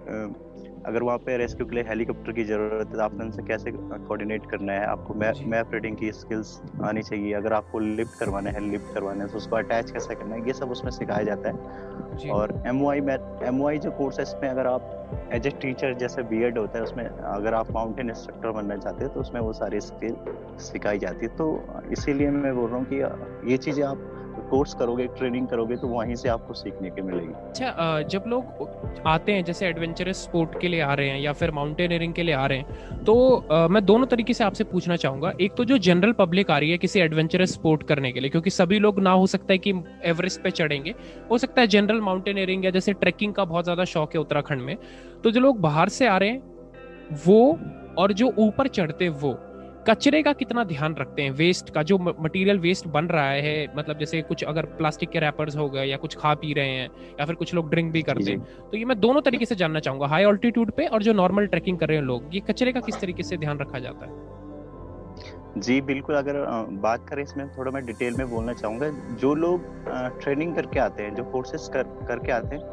अगर 0.85 1.03
वहाँ 1.03 1.17
पे 1.17 1.35
रेस्क्यू 1.37 1.65
के 1.65 1.75
लिए 1.75 1.83
हेलीकॉप्टर 1.83 2.31
की 2.31 2.43
ज़रूरत 2.45 2.87
है 2.87 2.93
तो 2.93 3.01
आपने 3.03 3.23
उनसे 3.25 3.43
कैसे 3.43 3.71
कोऑर्डिनेट 3.71 4.45
करना 4.51 4.73
है? 4.73 4.85
आपको 4.85 5.13
मैप 5.13 5.73
रीडिंग 5.73 5.95
की 5.97 6.11
स्किल्स 6.13 6.59
आनी 6.83 7.01
चाहिए। 7.01 7.33
अगर 7.33 7.53
आपको 7.53 7.79
लिफ्ट 7.79 8.19
करवाना 8.19 8.49
है 8.49 8.59
लिफ्ट 8.61 8.93
करवाना 8.93 9.23
है 9.23 9.29
तो 9.29 9.37
उसको 9.37 9.55
अटैच 9.55 9.91
कैसे 9.91 10.15
करना 10.15 10.35
है? 10.35 10.45
ये 10.47 10.53
सब 10.53 10.71
उसमें 10.71 10.91
सिखाया 10.91 11.23
जाता 11.23 11.49
है। 11.49 11.96
और 12.25 12.53
एम 12.67 12.81
वाई 12.81 12.99
एम 13.47 13.61
वाई 13.61 13.77
जो 13.79 13.91
कोर्स 13.91 14.19
है 14.19 14.23
इसमें 14.23 14.49
अगर 14.49 14.67
आप 14.67 15.29
एज 15.33 15.47
ए 15.47 15.49
टीचर 15.61 15.93
जैसे 15.93 16.23
बी 16.23 16.43
एड 16.43 16.57
होता 16.57 16.77
है, 16.77 16.83
उसमें 16.83 17.05
अगर 17.05 17.53
आप 17.53 17.71
माउंटेन 17.71 18.09
इंस्ट्रक्टर 18.09 18.51
बनना 18.51 18.77
चाहते 18.77 19.03
हो 19.03 19.09
तो 19.09 19.19
उसमें 19.19 19.41
वो 19.41 19.53
सारी 19.53 19.81
स्किल 19.81 20.15
सिखाई 20.61 20.97
जाती 20.99 21.25
है। 21.25 21.35
तो 21.35 21.47
इसीलिए 21.91 22.29
मैं 22.31 22.55
बोल 22.55 22.69
रहा 22.69 22.77
हूँ 22.77 22.85
कि 22.85 23.51
ये 23.51 23.57
चीज़ें 23.57 23.83
आप 23.85 24.16
कोर्स 24.49 24.73
करोगे, 24.75 25.07
ट्रेनिंग 25.17 25.47
करोगे 25.47 25.75
तो 25.77 25.87
वहीं 25.89 26.15
से 26.15 26.29
आपको 26.29 26.53
सीखने 26.55 26.89
के 26.89 27.01
मिलेगी। 27.01 27.33
अच्छा 27.47 28.01
जब 28.09 28.23
लोग 28.27 29.03
आते 29.07 29.31
हैं, 29.31 29.43
जैसे 29.43 29.67
एडवेंचरस 29.67 30.23
स्पोर्ट 30.23 30.59
के 30.61 30.67
लिए 30.67 30.81
आ 30.81 30.93
रहे 30.93 31.09
हैं 31.09 31.19
या 31.19 31.33
फिर 31.33 31.51
माउंटेनियरिंग 31.51 32.13
के 32.13 32.23
लिए 32.23 32.35
आ 32.35 32.45
रहे 32.45 32.57
हैं 32.57 33.03
तो 33.05 33.67
मैं 33.71 33.83
दोनों 33.85 34.05
तरीके 34.07 34.33
से 34.33 34.43
आपसे 34.43 34.63
पूछना 34.65 34.95
चाहूँगा। 34.97 35.31
एक 35.41 35.53
तो 35.57 35.65
जो 35.65 35.77
जनरल 35.79 36.11
पब्लिक 36.13 36.51
आ 36.51 36.57
रही 36.57 36.71
है 36.71 36.77
किसी 36.77 36.99
एडवेंचरस 36.99 37.53
स्पोर्ट 37.53 37.83
करने 37.83 38.11
के 38.11 38.19
लिए, 38.19 38.29
क्योंकि 38.29 38.49
सभी 38.51 38.79
लोग, 38.79 38.99
ना 38.99 39.11
हो 39.11 39.27
सकता 39.27 39.53
है 39.53 39.57
कि 39.57 39.73
एवरेस्ट 40.05 40.41
पे 40.43 40.51
चढ़ेंगे। 40.51 40.93
हो 41.31 41.37
सकता 41.37 41.61
है 41.61 41.67
जनरल 41.67 42.01
माउंटेनियरिंग 42.01 42.65
या 42.65 42.71
जैसे 42.71 42.93
ट्रैकिंग 42.95 43.33
का 43.33 43.45
बहुत 43.45 43.63
ज़्यादा 43.63 43.85
शौक 43.85 44.15
है 44.15 44.21
उत्तराखंड 44.21 44.61
में। 44.61 44.77
तो 45.23 45.31
जो 45.31 45.41
लोग 45.41 45.59
बाहर 45.61 45.89
से 45.89 46.07
आ 46.07 46.17
रहे 46.17 46.29
हैं, 46.29 46.41
वो 47.25 47.59
और 47.97 48.13
जो 48.13 48.33
ऊपर 48.39 48.67
चढ़ते 48.69 49.09
वो 49.11 49.37
कचरे 49.89 50.21
का 50.23 50.31
कितना 50.33 50.63
ध्यान 50.63 50.95
रखते 50.95 51.21
हैं? 51.21 51.31
वेस्ट 51.31 51.69
का 51.69 51.81
जो 51.83 51.97
मटेरियल 51.97 52.59
वेस्ट 52.59 52.87
बन 52.87 53.05
रहा 53.07 53.29
है 53.29 53.67
मतलब 53.77 53.99
जैसे 53.99 54.21
कुछ 54.21 54.43
अगर 54.43 54.65
प्लास्टिक 54.77 55.09
के 55.09 55.19
रैपर्स 55.19 55.55
हो 55.57 55.69
गए 55.69 55.85
या 55.85 55.97
कुछ 55.97 56.15
खा 56.15 56.33
पी 56.33 56.53
रहे 56.53 56.69
हैं 56.69 56.89
या 57.19 57.25
फिर 57.25 57.35
कुछ 57.35 57.53
लोग 57.53 57.69
ड्रिंक 57.69 57.91
भी 57.91 58.01
करते 58.01 58.31
हैं 58.31 58.39
तो 58.71 58.77
ये 58.77 58.85
मैं 58.85 58.99
दोनों 58.99 59.21
तरीके 59.21 59.45
से 59.45 59.55
जानना 59.55 59.79
चाहूँगा 59.79 60.07
हाई 60.07 60.23
ऑल्टीट्यूड 60.23 60.71
पे 60.71 60.87
और 60.87 61.03
जो 61.03 61.13
नॉर्मल 61.13 61.47
ट्रैकिंग 61.47 61.77
कर 61.79 61.87
रहे 61.87 61.97
हैं 61.97 62.03
लोग 62.05 62.35
ये 62.35 62.39
कचरे 62.49 62.73
का 62.73 62.79
किस 62.79 62.99
तरीके 63.01 63.23
से 63.23 63.37
ध्यान 63.37 63.59
रखा 63.59 63.79
जाता 63.79 64.05
है? 64.05 64.25
जी 65.57 65.79
बिल्कुल 65.81 66.15
अगर 66.15 66.43
बात 66.81 67.07
करें 67.09 67.23
इसमें 67.23 67.47
थोड़ा 67.49 67.71
मैं 67.71 67.85
डिटेल 67.85 68.15
में 68.17 68.29
बोलना 68.29 68.53
चाहूँगा 68.53 68.89
जो 69.21 69.33
लोग 69.35 69.61
ट्रेनिंग 70.21 70.55
करके 70.55 70.79
आते 70.79 71.03
हैं 71.03 71.15
जो 71.15 71.23
कोर्सेज 71.31 71.69
कर 71.73 71.83
करके 72.07 72.31
आते 72.31 72.55
हैं 72.55 72.65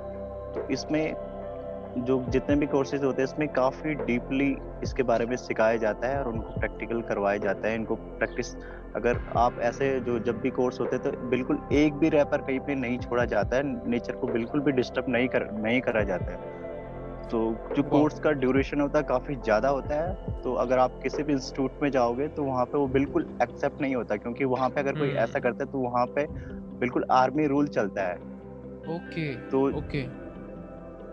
तो 0.55 0.67
इसमें 0.73 1.15
जो 1.99 2.25
जितने 2.29 2.55
भी 2.57 2.67
कोर्सेज 2.67 3.05
होते 3.05 3.23
हैं 3.23 3.29
इसमें 3.29 3.49
काफ़ी 3.49 3.95
डीपली 3.95 4.57
इसके 4.83 5.03
बारे 5.03 5.27
में 5.27 5.37
सिखाया 5.37 5.77
जाता 5.77 6.09
है 6.09 6.19
और 6.19 6.29
उनको 6.29 6.59
प्रैक्टिकल 6.61 7.01
करवाया 7.03 7.39
जाता 7.39 7.69
है। 7.69 7.75
इनको 7.75 7.95
प्रैक्टिस 7.95 8.55
अगर 8.97 9.21
आप 9.37 9.59
ऐसे 9.63 10.01
जो 10.01 10.19
जब 10.19 10.41
भी 10.41 10.51
कोर्स 10.51 10.81
होते 10.81 10.97
हैं 10.97 11.05
तो 11.05 11.29
बिल्कुल 11.29 11.59
एक 11.73 11.95
भी 11.95 12.09
रैपर 12.09 12.41
कहीं 12.41 12.59
पे 12.61 12.75
नहीं 12.75 12.99
छोड़ा 12.99 13.25
जाता 13.25 13.57
है। 13.57 13.91
नेचर 13.91 14.17
को 14.17 14.27
बिल्कुल 14.27 14.61
भी 14.61 14.73
डिस्टर्ब 14.73 15.09
नहीं 15.09 15.29
कर 15.29 15.51
नहीं 15.53 15.81
करा 15.81 16.03
जाता 16.03 16.33
है। 16.33 16.53
तो 17.29 17.39
जो 17.77 17.83
कोर्स 17.83 18.19
का 18.21 18.31
ड्यूरेशन 18.33 18.81
होता 18.81 18.99
है 18.99 19.05
काफ़ी 19.05 19.35
ज़्यादा 19.35 19.69
होता 19.69 19.95
है। 19.95 20.41
तो 20.43 20.55
अगर 20.55 20.79
आप 20.79 20.99
किसी 21.03 21.23
भी 21.23 21.33
इंस्टीट्यूट 21.33 21.83
में 21.83 21.91
जाओगे 21.91 22.29
तो 22.29 22.45
वहाँ 22.45 22.65
पे 22.65 22.79
वो 22.79 22.87
बिल्कुल 22.89 23.27
एक्सेप्ट 23.43 23.81
नहीं 23.81 23.95
होता 23.95 24.17
क्योंकि 24.17 24.45
वहाँ 24.45 24.69
पे 24.69 24.81
अगर 24.81 24.93
कोई 24.93 25.09
हम्म। 25.09 25.19
ऐसा 25.19 25.39
करता 25.39 25.65
है 25.65 25.71
तो 25.73 25.79
वहाँ 25.79 26.05
पे 26.07 26.27
बिल्कुल 26.79 27.05
आर्मी 27.13 27.47
रूल 27.47 27.69
चलता 27.69 28.03
है। 28.03 28.15
ओके 28.89 29.35
तो 29.51 29.67
ओके। 29.79 30.24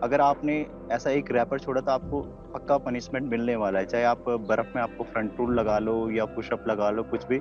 अगर 0.02 0.20
आपने 0.20 0.54
ऐसा 0.92 1.10
एक 1.10 1.30
रैपर 1.32 1.58
छोड़ा 1.58 1.80
तो 1.80 1.90
आपको 1.92 2.20
पक्का 2.54 2.76
पनिशमेंट 2.80 3.30
मिलने 3.30 3.56
वाला 3.56 3.78
है। 3.78 3.86
चाहे 3.86 4.04
आप 4.04 4.28
बर्फ़ 4.28 4.76
में 4.76 4.82
आपको 4.82 5.04
फ्रंट 5.04 5.36
रूल 5.38 5.54
लगा 5.54 5.78
लो 5.78 5.94
या 6.10 6.24
पुशअप 6.34 6.64
लगा 6.68 6.90
लो 6.90 7.02
कुछ 7.02 7.26
भी 7.26 7.40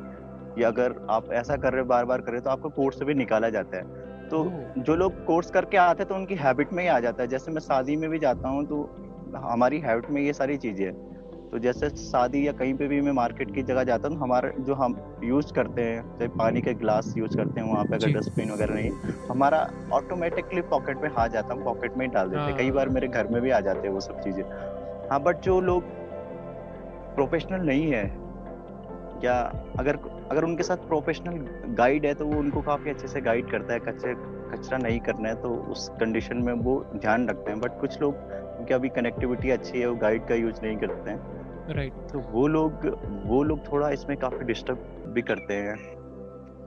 या 0.58 0.68
अगर 0.68 0.96
आप 1.10 1.32
ऐसा 1.34 1.56
कर 1.56 1.72
रहे 1.72 1.82
हो 1.82 1.88
बार 1.88 2.06
बार 2.06 2.22
कर 2.22 2.32
रहे 2.32 2.42
तो 2.42 2.50
आपको 2.50 2.70
कोर्स 2.70 3.00
से 3.00 3.06
भी 3.06 3.14
निकाला 3.14 3.50
जाता 3.50 3.78
है। 3.78 3.84
तो 4.30 4.44
जो 4.80 4.96
लोग 4.96 5.24
कोर्स 5.26 5.50
करके 5.52 5.78
आते 5.78 6.04
हैं 6.04 6.08
तो 6.10 6.16
उनकी 6.16 6.36
हैबिट 6.36 6.74
में 6.74 6.84
ही 6.84 6.90
आ 6.90 7.00
जाता 7.00 7.24
है। 7.24 7.30
जैसे 7.30 7.52
मैं 7.52 7.62
शादी 7.62 7.96
में 7.96 8.10
भी 8.10 8.20
जाता 8.20 8.50
हूँ 8.50 8.66
तो 8.66 8.84
हमारी 9.46 9.80
हैबिट 9.80 10.10
में 10.10 10.22
ये 10.22 10.34
सारी 10.34 10.58
चीज़ें 10.58 10.86
है। 10.86 10.92
तो 11.52 11.60
जैसे 11.60 11.90
शादी 11.90 12.48
या 12.48 12.52
कहीं 12.52 12.74
पे 12.74 12.88
भी 12.88 13.00
मैं 13.02 13.12
मार्केट 13.12 13.54
की 13.56 13.62
जगह 13.64 13.84
जाता 13.84 14.08
हूँ 14.08 14.18
हमारा 14.18 14.50
जो 14.60 14.74
हम 14.74 14.96
यूज़ 15.24 15.52
करते 15.54 15.82
हैं 15.82 16.04
जैसे 16.10 16.28
पानी 16.38 16.62
के 16.62 16.74
ग्लास 16.74 17.14
यूज़ 17.18 17.36
करते 17.38 17.60
हैं 17.62 17.68
वहाँ 17.68 17.84
पे 17.86 17.96
अगर 17.96 18.14
डस्टबिन 18.20 18.52
वगैरह 18.52 18.74
नहीं 18.74 18.92
हमारा 19.30 19.60
ऑटोमेटिकली 19.94 20.62
पॉकेट 20.62 20.98
में 20.98 21.10
हाथ 21.10 21.30
जाता 21.30 21.54
हूँ 21.54 21.64
पॉकेट 21.64 21.98
में 21.98 22.06
ही 22.06 22.12
डाल 22.12 22.30
देते 22.30 22.42
हैं। 22.42 22.58
कई 22.58 22.66
हाँ। 22.66 22.74
बार 22.76 22.90
मेरे 22.90 23.08
घर 23.08 23.28
में 23.28 23.42
भी 23.42 23.50
आ 23.50 23.60
जाते 23.60 23.88
हैं 23.88 23.94
वो 23.94 24.00
सब 24.00 24.22
चीज़ें। 24.22 24.44
हाँ 25.10 25.22
बट 25.24 25.42
जो 25.42 25.60
लोग 25.62 25.84
प्रोफेशनल 27.16 27.66
नहीं 27.66 27.92
है 27.92 28.06
या 29.24 29.40
अगर 29.80 29.98
अगर 30.32 30.44
उनके 30.44 30.64
साथ 30.64 30.78
प्रोफेशनल 30.78 31.46
गाइड 31.76 32.06
है 32.06 32.14
तो 32.14 32.26
वो 32.26 32.40
उनको 32.40 32.62
काफ़ी 32.62 32.90
अच्छे 32.90 33.08
से 33.08 33.22
गाइड 33.22 33.52
करता 33.52 33.74
है 33.74 33.80
कचरे 33.80 34.14
कचरा 34.52 34.78
नहीं 34.78 35.00
करना 35.00 35.30
है 35.30 35.36
तो 35.36 35.50
उस 35.72 35.88
कंडीशन 36.00 36.38
में 36.38 36.54
वो 36.54 36.84
ध्यान 36.96 37.28
रखते 37.30 37.52
हैं। 37.52 37.60
बट 37.60 37.80
कुछ 37.80 38.02
लोग 38.02 38.16
क्योंकि 38.16 38.74
अभी 38.74 38.90
कनेक्टिविटी 38.90 39.50
अच्छी 39.50 39.80
है 39.80 39.88
वो 39.88 39.96
गाइड 39.96 40.28
का 40.28 40.36
यूज़ 40.36 40.62
नहीं 40.64 40.78
करते 40.78 41.10
हैं। 41.10 41.41
राइट 41.70 41.94
तो 42.12 42.20
वो 42.20 42.48
लोग 42.48 42.86
वो 43.26 43.44
लोग 43.44 43.72
थोड़ा 43.72 43.90
इसमें 43.90 44.18
काफ़ी 44.18 44.46
डिस्टर्ब 44.46 44.80
भी 45.08 45.22
करते 45.22 45.54
हैं। 45.54 45.76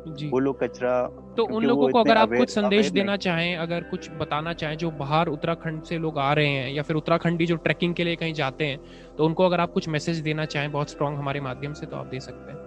जी। 0.06 0.30
वो 0.30 0.38
लोग 0.38 0.60
कचरा 0.62 1.06
तो 1.36 1.44
उन 1.44 1.64
लोगों 1.64 1.88
को 1.88 1.98
अगर 1.98 2.16
आप 2.16 2.28
कुछ 2.28 2.50
संदेश 2.50 2.88
देना 2.88 3.16
चाहें 3.16 3.56
अगर 3.56 3.82
कुछ 3.82 4.10
बताना 4.10 4.52
चाहें 4.52 4.76
जो 4.76 4.90
बाहर 4.90 5.26
उत्तराखंड 5.26 5.82
से 5.82 5.98
लोग 5.98 6.18
आ 6.18 6.32
रहे 6.32 6.48
हैं 6.48 6.70
या 6.70 6.82
फिर 6.82 6.96
उत्तराखंडी 6.96 7.46
जो 7.46 7.56
ट्रैकिंग 7.56 7.94
के 7.94 8.04
लिए 8.04 8.16
कहीं 8.16 8.34
जाते 8.34 8.66
हैं 8.66 8.80
तो 9.18 9.24
उनको 9.24 9.46
अगर 9.46 9.60
आप 9.60 9.72
कुछ 9.72 9.88
मैसेज 9.88 10.18
देना 10.18 10.44
चाहें 10.44 10.72
बहुत 10.72 10.90
स्ट्रांग 10.90 11.16
हमारे 11.16 11.40
माध्यम 11.40 11.72
से 11.72 11.86
तो 11.86 11.96
आप 11.96 12.06
दे 12.06 12.20
सकते 12.20 12.52
हैं। 12.52 12.58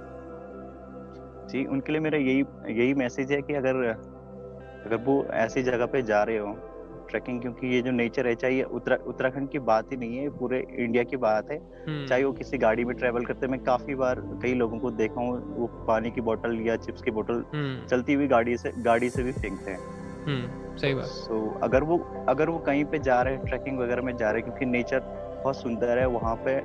जी 1.47 1.65
उनके 1.65 1.91
लिए 1.91 2.01
मेरा 2.01 2.17
यही 2.17 2.39
यही 2.79 2.93
मैसेज 2.93 3.31
है 3.31 3.41
कि 3.41 3.53
अगर 3.53 3.83
अगर 4.85 4.95
वो 4.95 5.25
ऐसी 5.33 5.63
जगह 5.63 5.85
पे 5.85 6.01
जा 6.01 6.23
रहे 6.23 6.37
हो 6.37 6.66
ट्रैकिंग 7.09 7.41
क्योंकि 7.41 7.67
ये 7.67 7.81
जो 7.81 7.91
नेचर 7.91 8.27
है 8.27 8.33
चाहे 8.35 8.61
उत्तरा 8.71 8.97
उत्तराखंड 9.07 9.49
की 9.49 9.59
बात 9.67 9.91
ही 9.91 9.97
नहीं 9.97 10.17
है 10.17 10.29
पूरे 10.37 10.63
इंडिया 10.77 11.03
की 11.03 11.17
बात 11.19 11.51
है 11.51 11.57
हम्म। 11.57 12.05
चाहे 12.05 12.23
वो 12.23 12.31
किसी 12.33 12.57
गाड़ी 12.57 12.85
में 12.85 12.95
ट्रेवल 12.97 13.25
करते 13.25 13.47
मैं 13.47 13.59
काफ़ी 13.63 13.95
बार 13.95 14.21
कई 14.41 14.53
लोगों 14.53 14.79
को 14.79 14.91
देखा 14.93 15.21
हूँ 15.21 15.57
वो 15.57 15.67
पानी 15.87 16.11
की 16.11 16.21
बोतल 16.21 16.59
या 16.61 16.75
चिप्स 16.77 17.01
की 17.01 17.11
बोतल 17.11 17.43
हम्म। 17.53 17.85
चलती 17.87 18.13
हुई 18.13 18.27
गाड़ी 18.27 18.57
से 18.57 18.71
गाड़ी 18.81 19.09
से 19.09 19.23
भी 19.23 19.31
फेंकते 19.33 19.71
हैं 19.71 19.79
हम्म, 20.25 20.75
सही 20.77 20.93
बात 20.93 21.05
सो 21.05 21.33
so, 21.35 21.63
अगर 21.63 21.83
वो 21.83 21.97
अगर 22.29 22.49
वो 22.49 22.57
कहीं 22.61 22.83
पे 22.85 22.99
जा 23.01 23.21
रहे 23.21 23.35
हैं 23.35 23.45
ट्रैकिंग 23.45 23.79
वगैरह 23.79 24.01
में 24.01 24.15
जा 24.15 24.31
रहे 24.31 24.41
हैं 24.41 24.49
क्योंकि 24.49 24.65
नेचर 24.67 24.99
बहुत 25.43 25.61
सुंदर 25.61 25.97
है 25.97 26.07
वहाँ 26.09 26.35
पे 26.45 26.59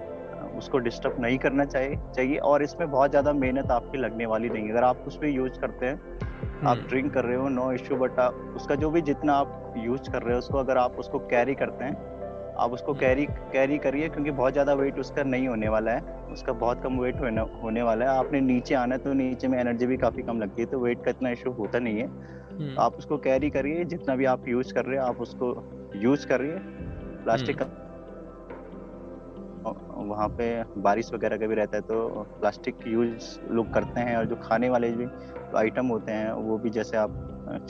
उसको 0.58 0.78
डिस्टर्ब 0.78 1.20
नहीं 1.20 1.38
करना 1.38 1.64
चाहिए 1.64 1.96
चाहिए 2.16 2.36
और 2.44 2.62
इसमें 2.62 2.90
बहुत 2.90 3.10
ज़्यादा 3.10 3.32
मेहनत 3.34 3.70
आपकी 3.70 3.98
लगने 3.98 4.26
वाली 4.26 4.48
नहीं 4.48 4.64
है 4.64 4.70
अगर 4.70 4.84
आप 4.84 5.04
भी 5.20 5.30
यूज़ 5.30 5.58
करते 5.60 5.86
हैं 5.86 6.30
आप 6.62 6.78
ड्रिंक 6.78 7.04
हम्म। 7.04 7.14
कर 7.14 7.24
रहे 7.24 7.36
हो 7.36 7.48
नो 7.48 7.70
इश्यू 7.72 7.96
बट 7.96 8.18
उसका 8.56 8.74
जो 8.74 8.90
भी 8.90 9.00
जितना 9.02 9.34
आप 9.34 9.74
यूज़ 9.76 10.10
कर 10.10 10.22
रहे 10.22 10.32
हो 10.32 10.38
उसको 10.38 10.58
अगर 10.58 10.78
आप 10.78 10.98
उसको 10.98 11.18
कैरी 11.28 11.54
करते 11.54 11.84
हैं 11.84 12.10
आप 12.58 12.72
उसको 12.72 12.94
कैरी 12.94 13.24
कैरी 13.52 13.78
करिए 13.78 14.08
क्योंकि 14.08 14.30
बहुत 14.30 14.52
ज़्यादा 14.52 14.74
वेट 14.74 14.98
उसका 14.98 15.22
नहीं 15.24 15.48
होने 15.48 15.68
वाला 15.68 15.92
है 15.92 16.20
उसका 16.32 16.52
बहुत 16.54 16.82
कम 16.82 16.98
वेट 17.00 17.20
होने 17.20 17.40
होने 17.62 17.82
वाला 17.82 18.04
है। 18.04 18.18
आपने 18.18 18.40
नीचे 18.40 18.74
आना 18.74 18.96
तो 18.96 19.12
नीचे 19.12 19.48
में 19.48 19.58
एनर्जी 19.58 19.86
भी 19.86 19.96
काफ़ी 19.96 20.22
कम 20.22 20.40
लगती 20.40 20.62
है 20.62 20.68
तो 20.68 20.78
वेट 20.78 21.04
का 21.04 21.10
इतना 21.10 21.30
इशू 21.30 21.50
होता 21.52 21.78
नहीं 21.78 21.98
है। 21.98 22.06
हम्म। 22.06 22.74
आप 22.80 22.96
उसको 22.98 23.18
कैरी 23.18 23.50
करिए 23.50 23.84
जितना 23.84 24.16
भी 24.16 24.24
आप 24.24 24.48
यूज़ 24.48 24.72
कर 24.74 24.84
रहे 24.84 24.98
हो 24.98 25.06
आप 25.06 25.20
उसको 25.20 25.54
यूज़ 25.96 26.26
करिए। 26.26 26.58
प्लास्टिक 27.24 27.58
का 27.58 27.66
वहाँ 30.04 30.28
पे 30.28 30.46
बारिश 30.82 31.12
वगैरह 31.14 31.36
का 31.36 31.46
भी 31.46 31.54
रहता 31.54 31.76
है 31.76 31.82
तो 31.82 32.26
प्लास्टिक 32.40 32.86
यूज़ 32.86 33.38
लोग 33.50 33.72
करते 33.74 34.00
हैं 34.00 34.16
और 34.16 34.24
जो 34.26 34.36
खाने 34.42 34.68
वाले 34.68 34.90
भी 34.92 35.06
आइटम 35.56 35.86
होते 35.86 36.12
हैं 36.12 36.32
वो 36.32 36.58
भी 36.58 36.70
जैसे 36.70 36.96
आप 36.96 37.16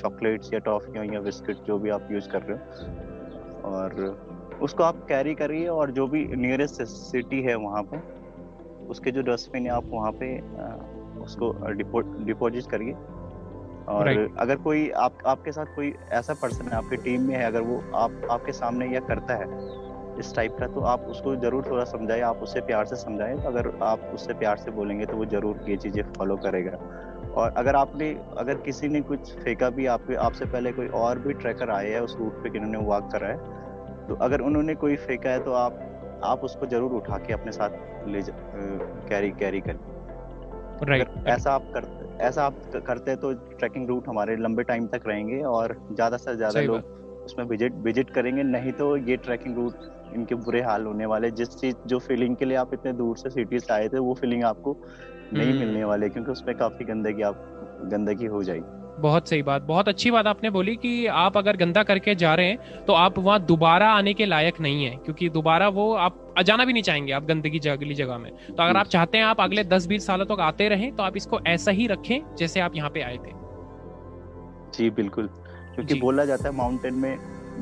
चॉकलेट्स 0.01 0.53
या 0.55 0.59
टॉफियाँ 0.61 1.05
या 1.07 1.21
बिस्किट 1.21 1.57
जो 1.67 1.79
भी 1.79 1.91
आप 1.91 2.09
यूज़ 2.11 2.29
कर 2.29 2.43
रहे 2.43 2.57
हो। 2.57 3.71
और 3.71 4.59
उसको 4.63 4.85
आप 4.85 4.97
कैरी 5.09 5.35
करिए 5.35 5.67
और 5.69 5.91
जो 5.91 6.07
भी 6.07 6.25
नियरेस्ट 6.37 6.83
सिटी 6.83 7.41
है 7.43 7.55
वहाँ 7.57 7.83
पर 7.83 8.87
उसके 8.91 9.11
जो 9.11 9.23
डस्टबिन 9.23 9.63
है 9.63 9.71
आप 9.71 9.85
वहाँ 9.93 10.13
पे 10.13 10.37
उसको 11.23 11.53
डिपोजिट 12.25 12.67
करिए। 12.67 12.93
और 13.89 14.09
right. 14.09 14.39
अगर 14.39 14.57
कोई 14.57 14.89
आप 14.97 15.19
आपके 15.27 15.53
साथ 15.53 15.75
कोई 15.77 15.93
ऐसा 16.13 16.35
पर्सन 16.35 16.69
है 16.69 16.77
आपके 16.77 16.97
टीम 16.97 17.23
में 17.23 17.35
है 17.35 17.45
अगर 17.45 17.61
वो 17.61 17.83
आप 17.95 18.21
आपके 18.31 18.53
सामने 18.53 18.87
यह 18.87 19.01
करता 19.01 19.35
है 19.35 19.47
इस 20.21 20.35
टाइप 20.37 20.57
का 20.61 20.67
तो 20.67 20.81
आप 20.81 21.01
उसको 21.09 21.35
ज़रूर 21.37 21.65
थोड़ा 21.71 21.85
समझाएँ 21.85 22.21
आप 22.21 22.43
उससे 22.43 22.61
प्यार 22.61 22.87
से 22.87 22.97
समझाएँ 22.97 23.37
तो 23.37 23.49
अगर 23.49 23.71
आप 23.83 24.11
उससे 24.15 24.35
प्यार 24.35 24.57
से 24.57 24.71
बोलेंगे 24.71 25.07
तो 25.07 25.17
वो 25.17 25.25
ज़रूर 25.27 25.65
ये 25.69 25.77
चीज़ें 25.77 26.03
फॉलो 26.13 26.37
करेगा। 26.37 26.77
और 27.35 27.53
अगर 27.57 27.77
आपने 27.77 28.09
अगर 28.39 28.57
किसी 28.65 28.89
ने 28.89 29.01
कुछ 29.03 29.33
फेंका 29.35 29.71
भी 29.71 29.87
आपके 29.87 30.15
आपसे 30.25 30.47
पहले 30.47 30.73
कोई 30.73 30.87
और 30.97 31.19
भी 31.19 31.35
ट्रैकर 31.35 31.71
आए 31.71 31.91
हैं 31.91 32.01
उस 32.01 32.17
रूट 32.19 32.43
पे 32.43 32.51
जिन्होंने 32.51 32.79
वॉक 32.87 33.11
करा 33.13 33.29
है 33.29 33.37
तो 34.09 34.15
अगर 34.23 34.41
उन्होंने 34.41 34.75
कोई 34.75 34.97
फेंका 34.99 35.31
है 35.31 35.45
तो 35.45 35.53
आप 35.55 35.79
आप 36.25 36.45
उसको 36.45 36.67
ज़रूर 36.67 36.93
उठा 36.93 37.19
के 37.19 37.33
अपने 37.33 37.53
साथ 37.53 38.07
ले 38.09 38.23
कैरी 39.09 39.31
कैरी। 39.41 39.61
कर 39.61 39.77
राइट 40.89 41.09
ऐसा 41.29 41.53
आप 41.53 41.71
कर 41.75 41.87
ऐसा 42.23 42.45
आप 42.45 42.61
करते 42.87 43.11
हैं 43.11 43.21
तो 43.21 43.33
ट्रैकिंग 43.59 43.89
रूट 43.89 44.09
हमारे 44.09 44.37
लंबे 44.37 44.63
टाइम 44.63 44.87
तक 44.87 45.07
रहेंगे 45.07 45.41
और 45.51 45.77
ज़्यादा 45.93 46.17
से 46.17 46.37
ज़्यादा 46.37 46.61
लोग 46.61 47.25
उसमें 47.25 47.45
विज़िट 47.47 47.75
विज़िट 47.85 48.11
करेंगे। 48.11 48.43
नहीं 48.43 48.73
तो 48.73 48.97
ये 48.99 49.17
ट्रैकिंग 49.19 49.57
रूट 49.57 49.75
इनके 50.15 50.35
बुरे 50.37 50.61
हाल 50.63 50.87
होने 50.87 51.07
वाले 51.07 51.31
जिस 51.33 51.49
चीज़ 51.57 51.77
जो 51.87 51.99
फीलिंग 51.99 52.37
के 52.37 52.45
लिए 52.45 52.57
आप 52.57 52.75
इतने 52.75 52.93
दूर 52.93 53.17
से 53.17 53.31
सिटी 53.31 53.61
से 53.61 53.73
आए 53.75 53.89
थे 53.89 53.99
वो 53.99 54.15
फीलिंग 54.15 54.45
आपको 54.45 54.77
नहीं 55.33 55.51
हम्म। 55.51 55.59
मिलने 55.59 55.85
वाले 55.85 56.09
क्योंकि 56.09 56.31
उसमें 56.33 56.57
काफ़ी 56.57 56.85
गंदगी 56.85 57.23
आप 57.23 57.49
गंदगी 57.93 58.27
हो 58.27 58.43
जाएगी। 58.43 58.81
बहुत 59.01 59.29
सही 59.29 59.43
बात 59.43 59.63
बहुत 59.63 59.89
अच्छी 59.89 60.11
बात 60.11 60.27
आपने 60.27 60.51
बोली 60.51 60.75
कि 60.77 61.07
आप 61.07 61.37
अगर 61.37 61.57
गंदा 61.57 61.83
करके 61.83 62.15
जा 62.15 62.35
रहे 62.35 62.47
हैं 62.47 62.85
तो 62.87 62.93
आप 62.93 63.19
वहाँ 63.19 63.39
दोबारा 63.41 63.89
आने 63.91 64.13
के 64.15 64.27
लायक 64.27 64.61
नहीं 64.61 64.85
है 64.85 64.91
क्योंकि 64.97 65.29
दोबारा 65.29 65.69
वो 65.69 65.93
आप 65.97 66.35
जाना 66.45 66.65
भी 66.65 66.73
नहीं 66.73 66.83
चाहेंगे 66.83 67.13
आप 67.13 67.25
गंदगी 67.25 67.59
अगली 67.69 67.95
जगह 67.95 68.19
में। 68.19 68.31
तो 68.33 68.63
अगर 68.63 68.77
आप 68.77 68.87
चाहते 68.87 69.19
हैं 69.19 69.25
आप 69.25 69.41
अगले 69.41 69.65
दस 69.65 69.87
बीस 69.87 70.07
सालों 70.07 70.25
तक 70.25 70.35
तो 70.35 70.43
आते 70.43 70.69
रहें 70.69 70.95
तो 70.97 71.03
आप 71.03 71.17
इसको 71.17 71.41
ऐसा 71.47 71.71
ही 71.71 71.87
रखें 71.87 72.35
जैसे 72.37 72.61
आप 72.61 72.77
यहाँ 72.77 72.91
पे 72.91 73.03
आए 73.03 73.17
थे। 73.17 73.33
जी 74.75 74.91
बिल्कुल। 74.91 75.27
क्योंकि 75.75 76.01
बोला 76.01 76.25
जाता 76.25 76.49
है 76.49 76.55
माउंटेन 76.57 76.95
में 76.95 77.17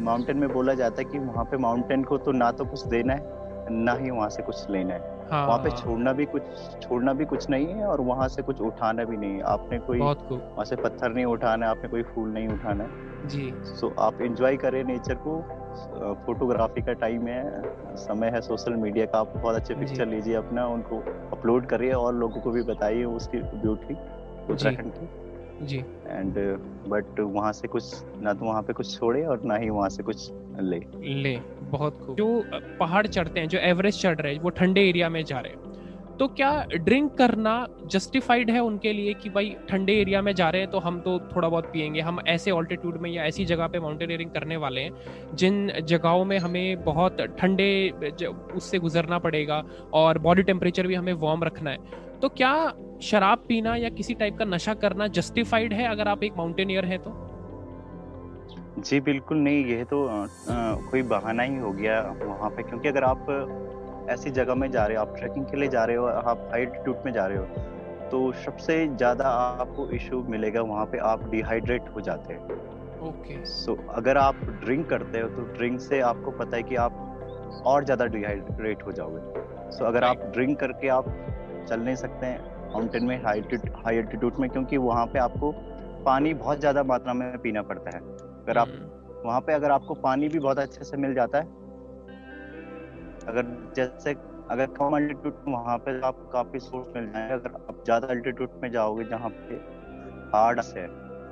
माउंटेन 0.05 0.37
में 0.37 0.49
बोला 0.53 0.75
जाता 0.75 1.03
है 1.03 1.05
कि 1.05 1.19
वहाँ 1.19 1.45
पे 1.45 1.57
माउंटेन 1.57 2.03
को 2.03 2.19
तो 2.19 2.33
ना 2.33 2.51
तो 2.51 2.65
कुछ 2.65 2.87
देना 2.87 3.13
है 3.13 3.75
ना 3.75 3.93
ही 3.95 4.11
वहाँ 4.11 4.29
से 4.29 4.43
कुछ 4.43 4.71
लेना 4.71 4.95
है। 4.95 5.20
हाँ, 5.31 5.47
वहाँ 5.47 5.59
पे 5.59 5.71
छोड़ना 5.71 6.13
भी 6.13 6.25
कुछ 6.25 6.43
छोड़ना 6.83 7.13
भी 7.13 7.25
कुछ 7.25 7.51
नहीं 7.51 7.67
है 7.67 7.87
और 7.87 8.01
वहाँ 8.01 8.29
से 8.29 8.43
कुछ 8.43 8.61
उठाना 8.61 9.05
भी 9.05 9.17
नहीं 9.17 9.35
है। 9.35 9.41
आपने 9.41 9.79
कोई 9.79 9.99
वहाँ 10.01 10.65
से 10.65 10.77
पत्थर 10.77 11.13
नहीं 11.13 11.25
उठाना 11.25 11.67
है 11.67 11.71
आपने 11.71 11.89
कोई 11.89 12.03
फूल 12.03 12.29
नहीं 12.29 12.49
उठाना 12.49 12.85
है। 12.85 13.29
जी। 13.29 13.55
सो 13.65 13.89
so, 13.89 13.99
आप 13.99 14.21
एंजॉय 14.23 14.57
करें 14.57 14.85
नेचर 14.85 15.15
को। 15.15 15.43
फोटोग्राफी 16.27 16.83
का 16.83 16.93
टाइम 16.93 17.27
है 17.27 17.63
समय 17.97 18.29
है 18.29 18.41
सोशल 18.41 18.73
मीडिया 18.73 19.07
का। 19.07 19.19
आप 19.19 19.33
बहुत 19.37 19.57
अच्छे 19.57 19.75
पिक्चर 19.75 20.07
लीजिए 20.07 20.35
अपना 20.35 20.67
उनको 20.67 20.99
अपलोड 21.37 21.67
करिए 21.67 21.93
और 21.93 22.15
लोगों 22.15 22.41
को 22.41 22.51
भी 22.51 22.63
बताइए 22.63 23.05
उसकी 23.05 23.39
ब्यूटी 23.39 23.95
उत्तराखंड 24.53 24.93
की। 24.93 25.30
जी। 25.63 25.79
एंड 25.79 26.35
बट 26.89 27.21
वहाँ 27.21 27.53
से 27.53 27.69
कुछ 27.69 27.93
ना 28.23 28.33
तो 28.33 28.45
वहाँ 28.45 28.63
पे 28.63 28.73
कुछ 28.73 28.99
छोड़े 28.99 29.25
और 29.25 29.43
ना 29.45 29.57
ही 29.57 29.71
वहाँ 29.71 29.89
से 29.89 30.03
कुछ 30.03 30.31
ले। 30.61 30.81
ले 31.15 31.37
बहुत 31.63 32.01
खूब। 32.01 32.17
जो 32.17 32.45
पहाड़ 32.81 33.07
चढ़ते 33.07 33.41
हैं 33.41 33.49
जो 33.49 33.59
एवरेस्ट 33.59 34.03
चढ़ 34.03 34.21
रहे 34.21 34.35
हैं 34.35 34.41
वो 34.41 34.51
ठंडे 34.51 34.89
एरिया 34.89 35.09
में 35.09 35.25
जा 35.25 35.41
रहे 35.41 35.53
हैं। 35.53 35.69
तो 36.19 36.27
क्या 36.29 36.51
ड्रिंक 36.75 37.13
करना 37.19 37.53
जस्टिफाइड 37.87 38.51
है 38.51 38.61
उनके 38.61 38.93
लिए 38.93 39.13
कि 39.15 39.29
भाई 39.31 39.55
ठंडे 39.69 39.93
एरिया 39.93 40.21
में 40.23 40.35
जा 40.35 40.49
रहे 40.51 40.63
हैं 40.63 40.71
तो 40.71 40.79
हम 40.79 41.01
तो 41.01 41.19
थोड़ा 41.37 41.49
बहुत 41.49 41.67
पियेंगे। 41.67 42.01
हम 42.01 42.19
ऐसे 42.29 42.51
ऑल्टीट्यूड 42.51 42.97
में 42.97 43.11
या 43.11 43.25
ऐसी 43.25 43.45
जगह 43.45 43.67
पे 43.67 43.81
माउंटेनियरिंग 43.81 44.31
करने 44.31 44.57
वाले 44.57 44.81
हैं 44.81 45.37
जिन 45.37 45.73
जगहों 45.83 46.25
में 46.25 46.39
हमें 46.39 46.85
बहुत 46.85 47.21
ठंडे 47.39 47.71
उससे 48.55 48.79
गुजरना 48.79 49.19
पड़ेगा 49.19 49.63
और 49.93 50.19
बॉडी 50.19 50.43
टेम्परेचर 50.43 50.87
भी 50.87 50.95
हमें 50.95 51.13
वार्म 51.13 51.45
रखना 51.45 51.71
है। 51.71 52.09
तो 52.23 52.29
क्या 52.29 52.53
शराब 53.03 53.45
पीना 53.49 53.75
या 53.77 53.89
किसी 53.89 54.15
टाइप 54.15 54.37
का 54.39 54.45
नशा 54.45 54.75
करना 54.75 55.07
जस्टिफाइड 55.19 55.73
है 55.73 55.87
अगर 55.89 56.09
आप 56.09 56.23
एक 56.23 56.37
माउंटेनियर 56.37 56.85
हैं 56.85 56.99
तो? 56.99 57.11
जी 58.79 59.01
बिल्कुल 59.01 59.39
नहीं 59.39 59.65
यह 59.67 59.85
तो 59.85 60.07
आ, 60.07 60.27
कोई 60.91 61.03
बहाना 61.03 61.43
ही 61.43 61.57
हो 61.57 61.71
गया 61.73 62.01
वहाँ 62.23 62.51
पे 62.51 62.63
क्योंकि 62.63 62.89
अगर 62.89 63.05
आप 63.05 63.27
ऐसी 64.11 64.31
जगह 64.31 64.55
में 64.55 64.71
जा 64.71 64.85
रहे 64.87 64.97
हो 64.97 65.03
आप 65.03 65.17
ट्रैकिंग 65.19 65.45
के 65.47 65.57
लिए 65.57 65.69
जा 65.69 65.85
रहे 65.85 65.97
हो 65.97 66.07
आप 66.07 66.49
हाई 66.53 66.63
एल्टीट्यूड 66.63 66.97
में 67.07 67.13
जा 67.13 67.27
रहे 67.27 67.39
हो 67.39 67.45
तो 68.11 68.33
सबसे 68.45 68.87
ज़्यादा 68.87 69.29
आपको 69.63 69.89
इशू 69.97 70.23
मिलेगा 70.29 70.63
वहाँ 70.63 70.87
पे 70.87 70.99
आप 70.99 71.29
डिहाइड्रेट 71.31 71.89
हो 71.97 72.01
जाते 72.01 72.33
हैं। 72.33 72.41
Okay 72.41 73.35
okay. 73.35 73.45
सो 73.47 73.73
so, 73.73 73.79
अगर 73.95 74.19
आप 74.19 74.41
ड्रिंक 74.65 74.89
करते 74.89 75.21
हो 75.21 75.29
तो 75.29 75.43
ड्रिंक 75.53 75.81
से 75.81 76.01
आपको 76.01 76.31
पता 76.31 76.57
है 76.57 76.63
कि 76.63 76.77
आप 76.77 77.63
और 77.67 77.85
ज़्यादा 77.85 78.07
डिहाइड्रेट 78.07 78.83
हो 78.87 78.93
जाओगे। 78.93 79.21
सो 79.71 79.79
so, 79.79 79.89
अगर 79.89 80.05
आप 80.05 80.25
ड्रिंक 80.33 80.59
करके 80.61 80.89
आप 80.89 81.05
चल 81.67 81.81
नहीं 81.81 81.97
सकते 81.97 82.27
हैं 82.27 82.73
माउंटेन 82.73 83.05
में 83.05 83.17
हाई 83.23 83.43
हाई 83.77 83.97
एल्टीट्यूड 83.97 84.35
में 84.41 84.49
क्योंकि 84.51 84.77
वहाँ 84.77 85.07
पे 85.07 85.19
आपको 85.19 85.53
पानी 86.05 86.35
बहुत 86.35 86.61
ज़्यादा 86.61 86.83
मात्रा 86.83 87.13
में 87.13 87.39
पीना 87.39 87.63
पड़ता 87.63 87.91
है। 87.91 88.01
अगर 88.01 88.59
आप 88.59 88.69
हम्म। 88.69 89.27
वहाँ 89.27 89.41
पे 89.41 89.53
अगर 89.53 89.71
आपको 89.71 89.95
पानी 89.95 90.29
भी 90.29 90.39
बहुत 90.39 90.59
अच्छे 90.59 90.85
से 90.85 90.97
मिल 90.97 91.15
जाता 91.15 91.39
है 91.39 91.59
अगर 93.29 93.73
जैसे 93.77 94.15
अगर 94.51 94.67
कम 94.67 94.97
अल्टीट्यूड 94.97 95.35
वहाँ 95.49 95.77
पे 95.79 96.01
आप 96.01 96.29
काफ़ी 96.33 96.59
सोर्स 96.59 96.97
मिल 96.97 97.11
जाएँगे 97.13 97.35
अगर 97.35 97.51
आप 97.69 97.85
ज़्यादा 97.85 98.07
अल्टीट्यूड 98.07 98.51
में 98.63 98.71
जाओगे 98.71 99.05
जहाँ 99.05 99.29
पे 99.31 99.55
हार्ड 100.35 100.61
से 100.61 100.87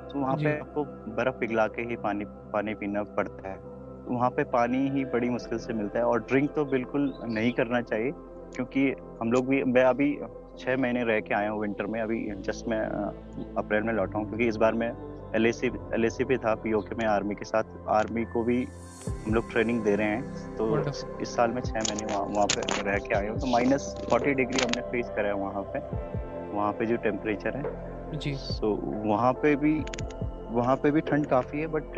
तो 0.09 0.19
वहाँ 0.19 0.35
पे 0.35 0.59
आपको 0.59 0.83
बर्फ़ 1.13 1.35
पिघला 1.35 1.67
के 1.67 1.81
ही 1.81 1.95
पानी 1.95 2.25
पानी 2.53 2.73
पीना 2.73 3.03
पड़ता 3.17 3.49
है। 3.49 3.57
तो 4.05 4.13
वहाँ 4.13 4.29
पे 4.29 4.43
पानी 4.43 4.77
ही 4.89 5.03
बड़ी 5.05 5.29
मुश्किल 5.29 5.57
से 5.57 5.73
मिलता 5.73 5.99
है 5.99 6.05
और 6.05 6.19
ड्रिंक 6.19 6.53
तो 6.55 6.65
बिल्कुल 6.65 7.13
नहीं 7.23 7.51
करना 7.53 7.81
चाहिए। 7.81 8.11
क्योंकि 8.55 8.89
हम 9.21 9.31
लोग 9.31 9.47
भी 9.47 9.63
मैं 9.63 9.83
अभी 9.83 10.13
छः 10.59 10.77
महीने 10.77 11.03
रह 11.03 11.19
के 11.19 11.33
आया 11.33 11.49
हूँ 11.49 11.61
विंटर 11.61 11.85
में 11.85 11.99
अभी 12.01 12.19
जस्ट 12.47 12.67
मैं 12.67 12.81
अप्रैल 13.57 13.83
में 13.83 13.93
लौटा 13.93 14.19
हूँ 14.19 14.27
क्योंकि 14.27 14.47
इस 14.47 14.55
बार 14.55 14.73
मैं 14.73 14.91
एल 15.35 15.45
एल 15.45 16.09
पे 16.21 16.37
था 16.37 16.53
पीओके 16.55 16.95
में 16.95 17.05
आर्मी 17.05 17.35
के 17.35 17.45
साथ। 17.45 17.63
आर्मी 17.89 18.23
को 18.25 18.43
भी 18.43 18.63
हम 19.07 19.33
लोग 19.33 19.51
ट्रेनिंग 19.51 19.81
दे 19.83 19.95
रहे 19.95 20.07
हैं 20.07 20.55
तो 20.55 20.65
इस 21.21 21.35
साल 21.35 21.51
में 21.51 21.61
छः 21.61 21.79
महीने 21.79 22.13
वहाँ 22.13 22.25
वहाँ 22.25 22.47
पे 22.47 22.61
रह 22.83 22.97
के 22.97 23.15
आए 23.15 23.27
हूँ। 23.27 23.37
तो 23.39 23.47
माइनस 23.47 23.95
फोर्टी 24.09 24.33
डिग्री 24.33 24.63
हमने 24.63 24.81
फेस 24.81 25.11
करा 25.15 25.27
है 25.27 25.33
वहाँ 25.33 25.63
पे। 25.75 25.79
वहाँ 26.53 26.71
पे 26.73 26.85
जो 26.85 26.95
टेम्परेचर 26.97 27.57
है 27.57 28.17
जी। 28.17 28.33
तो 28.61 28.73
वहाँ 29.05 29.33
पे 29.33 29.55
भी 29.55 29.73
वहाँ 30.51 30.75
पे 30.75 30.91
भी 30.91 31.01
ठंड 31.01 31.25
काफ़ी 31.25 31.59
है 31.59 31.67
बट 31.67 31.97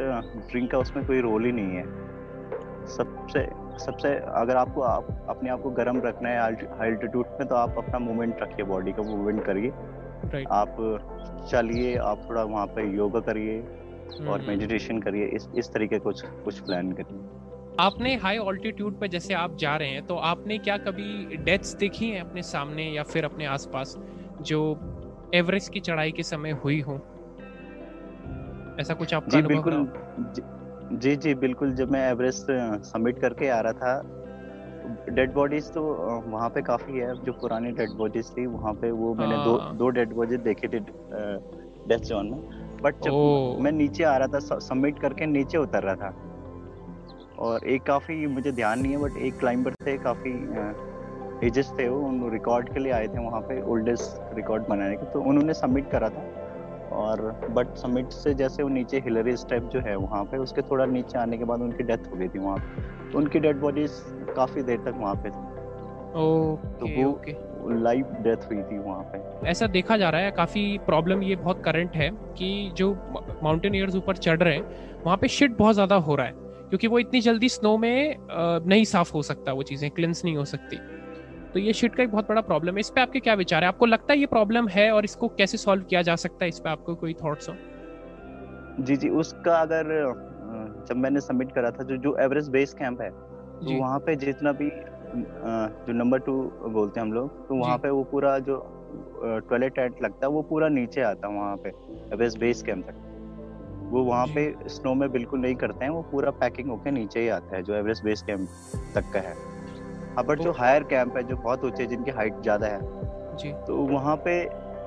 ड्रिंक 0.51 0.71
का 0.71 0.77
उसमें 0.77 1.05
कोई 1.07 1.21
रोल 1.21 1.45
ही 1.45 1.51
नहीं 1.51 1.75
है। 1.75 2.87
सबसे 2.87 3.39
सबसे 3.77 4.13
अगर 4.35 4.55
आपको 4.55 4.81
आप 4.83 5.07
अपने 5.29 5.49
आप 5.49 5.61
को 5.61 5.69
गर्म 5.71 6.01
रखना 6.01 6.29
है 6.29 6.39
हाई 6.71 6.87
अल्टीट्यूड 6.87 7.25
में 7.39 7.47
तो 7.47 7.55
आप 7.55 7.77
अपना 7.77 7.99
मूवमेंट 7.99 8.41
रखिए 8.41 8.65
बॉडी 8.65 8.91
का 8.91 9.03
मूवमेंट 9.03 9.45
करिए 9.45 9.71
right. 9.71 10.47
आप 10.51 10.75
चलिए 11.51 11.95
आप 11.99 12.25
थोड़ा 12.29 12.43
वहाँ 12.45 12.65
पे 12.67 12.87
योगा 12.95 13.19
करिए 13.19 13.59
और 14.21 14.41
मेडिटेशन 14.41 14.93
हम्म। 14.93 15.01
करिए 15.01 15.25
इस 15.27 15.47
इस 15.55 15.73
तरीके 15.73 15.99
कुछ 15.99 16.23
कुछ 16.43 16.59
प्लान 16.59 16.91
करिए 16.91 17.19
आपने 17.79 18.15
हाई 18.15 18.37
ऑल्टीट्यूड 18.39 18.99
पे 18.99 19.07
जैसे 19.07 19.33
आप 19.35 19.55
जा 19.57 19.75
रहे 19.75 19.89
हैं 19.89 20.05
तो 20.07 20.15
आपने 20.25 20.57
क्या 20.59 20.77
कभी 20.79 21.37
डेथ्स 21.39 21.75
देखी 21.75 22.09
हैं 22.09 22.21
अपने 22.21 22.41
सामने 22.43 22.83
या 22.85 23.03
फिर 23.03 23.25
अपने 23.25 23.45
आसपास 23.47 23.97
जो 24.43 24.61
एवरेस्ट 25.35 25.73
की 25.73 25.79
चढ़ाई 25.79 26.11
के 26.11 26.23
समय 26.25 26.51
हुई 26.63 26.79
हो 26.81 26.99
ऐसा 28.79 28.93
कुछ 28.93 29.13
आपका 29.13 29.29
जी 29.31 29.47
बिल्कुल 29.47 29.87
जी 30.93 31.15
जी 31.15 31.33
बिल्कुल 31.35 31.73
जब 31.73 31.91
मैं 31.91 32.09
एवरेस्ट 32.11 32.47
सबमिट 32.83 33.19
करके 33.19 33.49
आ 33.49 33.59
रहा 33.59 33.73
था 33.73 34.19
डेड 35.09 35.33
बॉडीज 35.33 35.71
तो 35.73 35.83
वहाँ 36.27 36.49
पे 36.49 36.61
काफ़ी 36.61 36.97
है 36.97 37.13
जो 37.23 37.33
पुरानी 37.33 37.71
डेड 37.71 37.91
बॉडीज 37.91 38.31
थी 38.37 38.45
वहाँ 38.45 38.73
पे 38.73 38.91
वो 38.91 39.13
मैंने 39.13 39.35
दो 39.45 39.55
हाँ। 39.57 39.75
दो 39.77 39.89
डेड 39.89 40.13
बॉडीज 40.13 40.39
देखे 40.39 40.67
थे 40.67 40.79
डेथ 40.79 42.05
जोन 42.05 42.29
में 42.29 42.79
बट 42.83 43.01
जब 43.03 43.61
मैं 43.61 43.71
नीचे 43.71 44.03
आ 44.03 44.17
रहा 44.17 44.27
था 44.27 44.59
सबमिट 44.59 44.99
करके 44.99 45.25
नीचे 45.25 45.57
उतर 45.57 45.83
रहा 45.83 45.95
था 45.95 46.13
और 47.39 47.67
एक 47.67 47.83
काफ़ी 47.83 48.25
मुझे 48.27 48.51
ध्यान 48.51 48.79
नहीं 48.79 48.91
है 48.91 48.97
बट 48.97 49.17
एक 49.17 49.39
क्लाइंबर 49.39 49.73
थे 49.85 49.97
काफ़ी 49.97 50.31
एजेस 51.47 51.71
थे 51.79 51.87
वो 51.89 51.99
उन 52.07 52.29
रिकॉर्ड 52.31 52.73
के 52.73 52.79
लिए 52.79 52.91
आए 52.91 53.07
थे 53.07 53.25
वहाँ 53.25 53.41
पे 53.41 53.61
ओल्डेस्ट 53.71 54.35
रिकॉर्ड 54.35 54.67
बनाने 54.67 54.95
के 54.95 55.11
तो 55.13 55.21
उन्होंने 55.21 55.53
सबमिट 55.53 55.89
करा 55.91 56.09
था 56.09 56.40
और 56.91 57.21
बट 57.49 57.75
समिट 57.75 58.11
से 58.11 58.33
जैसे 58.33 58.63
वो 58.63 58.69
नीचे 58.69 58.99
हिलरी 58.99 59.35
स्टेप 59.37 59.63
जो 59.63 59.79
है 59.79 59.95
वहाँ 59.95 60.23
पे 60.23 60.37
उसके 60.37 60.61
थोड़ा 60.61 60.85
नीचे 60.85 61.19
आने 61.19 61.37
के 61.37 61.43
बाद 61.43 61.61
उनकी 61.61 61.83
डेथ 61.83 62.11
हो 62.11 62.17
गई 62.17 62.27
थी 62.27 62.39
वहाँ 62.39 62.57
पे। 62.57 62.81
तो 63.11 63.17
उनकी 63.17 63.39
डेड 63.39 63.59
बॉडीज 63.59 63.91
काफ़ी 64.35 64.61
देर 64.61 64.77
तक 64.77 64.93
वहाँ 64.97 65.15
पे 65.15 65.29
थी। 65.29 65.49
तो 66.79 67.09
ओके 67.09 67.35
लाइव 67.81 68.05
डेथ 68.21 68.49
हुई 68.49 68.61
थी 68.61 68.77
वहाँ 68.77 69.03
पे। 69.03 69.49
ऐसा 69.49 69.67
देखा 69.67 69.97
जा 69.97 70.09
रहा 70.09 70.21
है 70.21 70.31
काफ़ी 70.31 70.77
प्रॉब्लम 70.77 71.23
ये 71.23 71.35
बहुत 71.35 71.63
करंट 71.63 71.95
है 71.95 72.09
कि 72.37 72.71
जो 72.75 72.93
माउंटेनियर्स 73.43 73.95
ऊपर 73.95 74.17
चढ़ 74.17 74.39
रहे 74.39 74.55
हैं 74.55 75.01
वहाँ 75.05 75.17
पे 75.17 75.27
शिट 75.27 75.57
बहुत 75.57 75.73
ज़्यादा 75.73 75.95
हो 75.95 76.15
रहा 76.15 76.27
है। 76.27 76.33
क्योंकि 76.69 76.87
वो 76.87 76.99
इतनी 76.99 77.21
जल्दी 77.21 77.49
स्नो 77.49 77.77
में 77.77 78.15
नहीं 78.31 78.83
साफ़ 78.85 79.11
हो 79.13 79.21
सकता 79.21 79.53
वो 79.53 79.63
चीज़ें 79.63 79.89
क्लिनस 79.91 80.25
नहीं 80.25 80.35
हो 80.37 80.45
सकती। 80.45 80.77
तो 81.53 81.59
ये 81.59 81.73
शिट 81.73 81.95
का 81.95 82.03
एक 82.03 82.11
बहुत 82.11 82.27
बड़ा 82.29 82.41
प्रॉब्लम 82.41 82.73
है। 82.73 82.79
इस 82.79 82.89
पे 82.89 83.01
आपके 83.01 83.19
क्या 83.19 83.33
विचार 83.33 83.63
है? 83.63 83.67
आपको 83.67 83.85
लगता 83.85 84.13
है 84.13 84.19
ये 84.19 84.25
प्रॉब्लम 84.27 84.67
है 84.67 84.91
और 84.91 85.05
इसको 85.05 85.27
कैसे 85.37 85.57
सॉल्व 85.57 85.83
किया 85.83 86.01
जा 86.01 86.15
सकता 86.17 86.45
है? 86.45 86.49
इस 86.49 86.59
पर 86.59 86.69
आपको 86.69 86.95
कोई 86.95 87.13
थॉट्स 87.13 87.49
हो? 87.49 87.55
जी 88.79 88.95
जी 88.95 89.09
उसका 89.21 89.55
अगर 89.57 89.89
जब 90.87 90.97
मैंने 90.97 91.21
सबमिट 91.21 91.51
करा 91.51 91.71
था 91.71 91.83
जो 91.83 91.97
जो 91.97 92.15
एवरेस्ट 92.19 92.51
बेस 92.51 92.73
कैंप 92.73 93.01
है 93.01 93.09
तो 93.09 93.79
वहाँ 93.79 93.99
पे 93.99 94.15
जितना 94.15 94.51
भी 94.51 94.69
जो 95.85 95.93
नंबर 95.93 96.19
टू 96.19 96.33
बोलते 96.69 96.99
हैं 96.99 97.07
हम 97.07 97.13
लोग 97.13 97.47
तो 97.47 97.55
वहाँ 97.55 97.77
पे 97.77 97.89
वो 97.89 98.03
पूरा 98.11 98.37
जो 98.39 98.57
टॉयलेट 99.49 99.75
टेंट 99.75 100.01
लगता 100.03 100.25
है 100.25 100.31
वो 100.31 100.41
पूरा 100.41 100.67
नीचे 100.69 101.01
आता 101.01 101.27
है 101.27 101.33
वहाँ 101.35 101.55
पे 101.57 101.69
एवरेस्ट 102.13 102.39
बेस 102.39 102.63
कैंप 102.63 102.85
तक। 102.85 103.89
वो 103.91 104.03
वहाँ 104.03 104.25
पे 104.27 104.53
स्नो 104.69 104.93
में 104.93 105.11
बिल्कुल 105.11 105.39
नहीं 105.39 105.55
करते 105.55 105.85
हैं 105.85 105.91
वो 105.91 106.01
पूरा 106.11 106.31
पैकिंग 106.41 106.69
होके 106.69 106.91
नीचे 106.91 107.19
ही 107.19 107.27
आता 107.29 107.55
है 107.55 107.63
जो 107.63 107.73
एवरेस्ट 107.75 108.03
बेस 108.03 108.21
कैंप 108.21 108.47
तक 108.95 109.11
का 109.13 109.19
है। 109.19 109.35
हाँ 110.15 110.23
बट 110.25 110.39
जो 110.39 110.51
हायर 110.51 110.83
कैंप 110.83 111.17
है 111.17 111.23
जो 111.23 111.35
बहुत 111.35 111.63
ऊँचे 111.63 111.85
जिनकी 111.87 112.11
हाइट 112.11 112.41
ज़्यादा 112.41 112.67
है 112.67 112.79
जी। 113.37 113.51
तो 113.67 113.75
वहाँ 113.85 114.15
पे 114.15 114.33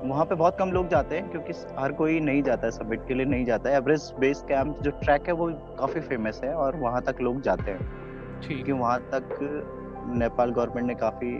वहाँ 0.03 0.25
पे 0.25 0.35
बहुत 0.35 0.57
कम 0.57 0.71
लोग 0.71 0.87
जाते 0.89 1.17
हैं 1.17 1.29
क्योंकि 1.31 1.53
हर 1.79 1.91
कोई 1.91 2.19
नहीं 2.19 2.41
जाता 2.43 2.67
है 2.67 2.71
सबमिट 2.71 3.07
के 3.07 3.13
लिए 3.13 3.25
नहीं 3.25 3.45
जाता 3.45 3.69
है। 3.69 3.75
एवरेस्ट 3.75 4.19
बेस 4.19 4.43
कैंप 4.47 4.81
जो 4.81 4.91
ट्रैक 4.91 5.27
है 5.27 5.33
वो 5.33 5.47
काफ़ी 5.79 6.01
फ़ेमस 6.01 6.41
है 6.43 6.53
और 6.53 6.75
वहाँ 6.75 7.01
तक 7.01 7.21
लोग 7.21 7.41
जाते 7.41 7.71
हैं। 7.71 7.79
क्योंकि 8.41 8.71
वहाँ 8.71 8.99
तक 9.13 9.37
नेपाल 10.15 10.51
गवर्नमेंट 10.51 10.87
ने 10.87 10.95
काफ़ी 10.95 11.31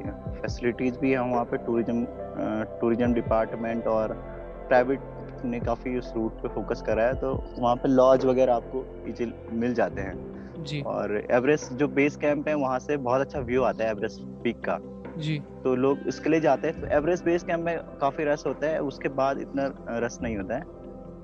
फैसिलिटीज़ 0.42 1.00
भी 1.00 1.12
है 1.12 1.20
वहाँ 1.20 1.46
पे 1.46 1.58
टूरिज़्म 1.58 2.06
टूरिज़्म 2.82 3.14
डिपार्टमेंट 3.14 3.88
और 3.88 4.14
प्राइवेट 4.68 5.02
ने 5.46 5.60
काफ़ी 5.60 5.98
उस 5.98 6.14
रूट 6.16 6.42
पे 6.42 6.48
फोकस 6.48 6.82
करा 6.82 7.04
है 7.04 7.14
तो 7.14 7.34
वहाँ 7.60 7.76
पे 7.76 7.90
लॉज 7.90 8.26
वगैरह 8.26 8.54
आपको 8.54 8.86
इजी 9.08 9.34
मिल 9.52 9.74
जाते 9.74 10.02
हैं। 10.02 10.35
जी। 10.66 10.82
और 10.82 11.16
एवरेस्ट 11.32 11.74
जो 11.74 11.88
बेस 11.88 12.16
कैंप 12.16 12.48
है 12.48 12.56
वहाँ 12.56 12.80
से 12.80 12.98
बहुत 12.98 13.22
अच्छा 13.22 13.40
व्यू 13.40 13.64
आता 13.64 13.84
है 13.84 13.90
एवरेस्ट 13.92 14.22
पीक 14.44 14.62
का। 14.70 14.80
जी। 15.18 15.40
तो 15.64 15.76
लोग 15.76 16.00
इसके 16.08 16.30
लिए 16.30 16.40
जाते 16.40 16.68
हैं। 16.68 16.82
तो 16.82 16.88
एवरेस्ट 16.88 17.26
बेस 17.26 17.44
कैंप 17.44 17.66
में 17.66 17.78
काफ़ी 18.02 18.24
रस 18.24 18.44
होता 18.48 18.68
है 18.68 18.80
उसके 18.80 19.10
बाद 19.10 19.40
इतना 19.40 19.74
रस 19.90 20.20
नहीं 20.22 20.38
होता 20.38 20.56
है। 20.56 20.62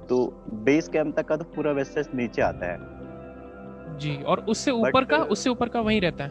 तो 0.10 0.46
बेस 0.54 0.88
कैंप 0.88 1.16
तक 1.18 1.26
का 1.26 1.36
तो 1.36 1.44
पूरा 1.44 1.72
वैसे 1.72 2.04
नीचे 2.14 2.42
आता 2.42 2.66
है। 2.66 3.98
जी 3.98 4.16
और 4.24 4.40
उससे 4.40 4.72
ऊपर 4.72 5.06
का 5.06 5.18
उससे 5.18 5.50
ऊपर 5.50 5.70
का 5.70 5.82
वहीं 5.82 6.02
रहता 6.02 6.24
है? 6.24 6.30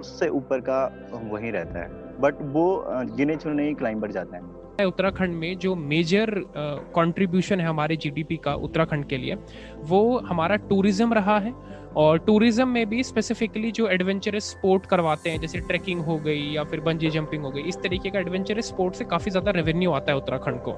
उससे 0.00 0.28
ऊपर 0.28 0.60
का 0.60 0.84
वहीं 1.12 1.52
रहता 1.52 1.78
है। 1.78 2.18
बट 2.20 2.34
वो 2.42 2.84
गिने 2.88 3.36
चुने 3.36 3.66
ही 3.68 3.74
क्लाइंबर 3.74 4.10
जाते 4.10 4.36
हैं। 4.36 4.59
उत्तराखंड 4.84 5.34
में 5.34 5.58
जो 5.58 5.74
मेजर 5.74 6.30
कंट्रीब्यूशन 6.56 7.54
uh, 7.54 7.60
है 7.60 7.68
हमारे 7.68 7.96
जीडीपी 7.96 8.36
का 8.36 8.54
उत्तराखंड 8.54 9.04
के 9.04 9.16
लिए 9.16 9.36
वो 9.84 10.18
हमारा 10.18 10.56
टूरिज़्म 10.56 11.12
रहा 11.14 11.38
है 11.38 11.52
और 11.96 12.18
टूरिज़्म 12.18 12.68
में 12.68 12.88
भी 12.88 13.02
स्पेसिफिकली 13.02 13.70
जो 13.70 13.88
एडवेंचरस 13.88 14.50
स्पोर्ट 14.50 14.86
करवाते 14.86 15.30
हैं 15.30 15.40
जैसे 15.40 15.60
ट्रैकिंग 15.60 16.00
हो 16.00 16.18
गई 16.18 16.42
या 16.52 16.64
फिर 16.64 16.80
बंजी 16.80 17.10
जंपिंग 17.10 17.44
हो 17.44 17.50
गई 17.50 17.62
इस 17.62 17.76
तरीके 17.76 18.10
का 18.10 18.18
एडवेंचरस 18.18 18.68
स्पोर्ट 18.68 18.94
से 18.94 19.04
काफ़ी 19.04 19.30
ज़्यादा 19.30 19.50
रेवेन्यू 19.50 19.92
आता 19.92 20.12
है 20.12 20.18
उत्तराखंड 20.18 20.60
को। 20.60 20.72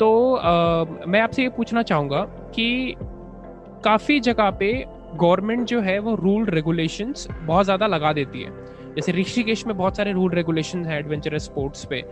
तो 0.00 0.34
आ, 0.34 0.84
मैं 1.06 1.20
आपसे 1.20 1.42
ये 1.42 1.48
पूछना 1.48 1.82
चाहूँगा 1.82 2.24
कि 2.54 2.94
काफ़ी 3.84 4.20
जगह 4.20 4.50
पे 4.50 4.72
गवर्नमेंट 5.14 5.66
जो 5.66 5.80
है 5.80 5.98
वो 5.98 6.14
रूल 6.14 6.46
रेगुलेशंस 6.46 7.26
बहुत 7.32 7.64
ज़्यादा 7.64 7.86
लगा 7.86 8.12
देती 8.12 8.42
है। 8.42 8.50
जैसे 8.94 9.12
ऋषिकेश 9.12 9.66
में 9.66 9.76
बहुत 9.76 9.96
सारे 9.96 10.12
रूल 10.12 10.30
रेगुलेशन 10.30 10.84
है 10.84 10.98
एडवेंचरस 10.98 11.44
स्पोर्ट्स 11.44 11.84
पे। 11.84 12.02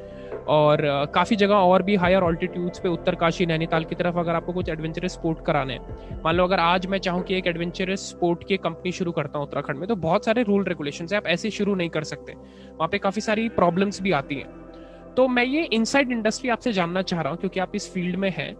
और 0.48 0.81
काफ़ी 1.14 1.37
जगह 1.37 1.55
और 1.55 1.83
भी 1.83 1.94
हायर 1.96 2.22
ऑल्टीट्यूड्स 2.22 2.78
पे 2.78 2.88
उत्तरकाशी, 2.88 3.46
नैनीताल 3.46 3.85
की 3.85 3.94
तरफ़ 3.94 4.18
अगर 4.18 4.35
आपको 4.35 4.52
कुछ 4.52 4.68
एडवेंचरस 4.68 5.12
स्पोर्ट 5.12 5.44
कराने 5.46 5.74
हैं। 5.74 6.22
मान 6.24 6.35
लो 6.35 6.44
अगर 6.44 6.61
आज 6.61 6.87
मैं 6.87 6.98
चाहूँ 6.98 7.22
कि 7.22 7.37
एक 7.37 7.46
एडवेंचरस 7.46 8.09
स्पोर्ट 8.09 8.46
की 8.48 8.57
कंपनी 8.59 8.92
शुरू 8.92 9.12
करता 9.12 9.38
हूँ 9.38 9.46
उत्तराखंड 9.46 9.78
में 9.78 9.88
तो 9.88 9.96
बहुत 9.98 10.24
सारे 10.24 10.42
रूल 10.42 10.64
रेगुलेशन 10.64 11.07
है, 11.12 11.16
आप 11.16 11.26
ऐसे 11.26 11.50
शुरू 11.50 11.74
नहीं 11.74 11.88
कर 11.90 12.05
सकते। 12.05 12.33
वहाँ 12.33 12.88
पे 12.88 12.98
काफ़ी 12.98 13.20
सारी 13.20 13.48
प्रॉब्लम्स 13.50 14.02
भी 14.02 14.12
आती 14.12 14.35
हैं। 14.35 15.14
तो 15.16 15.26
मैं 15.28 15.44
ये 15.44 15.62
इनसाइड 15.64 16.12
इंडस्ट्री 16.12 16.50
आपसे 16.50 16.72
जानना 16.72 17.02
चाह 17.02 17.20
रहा 17.20 17.31
हूँ, 17.31 17.38
क्योंकि 17.40 17.61
आप 17.61 17.72
इस 17.74 17.92
फ़ील्ड 17.94 18.16
में 18.16 18.31
हैं 18.31 18.55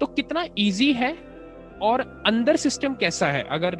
तो 0.00 0.06
कितना 0.08 0.44
ईजी 0.58 0.92
है 0.92 1.16
और 1.82 2.00
अंदर 2.26 2.56
सिस्टम 2.56 2.94
कैसा 2.94 3.26
है? 3.26 3.42
अगर 3.50 3.74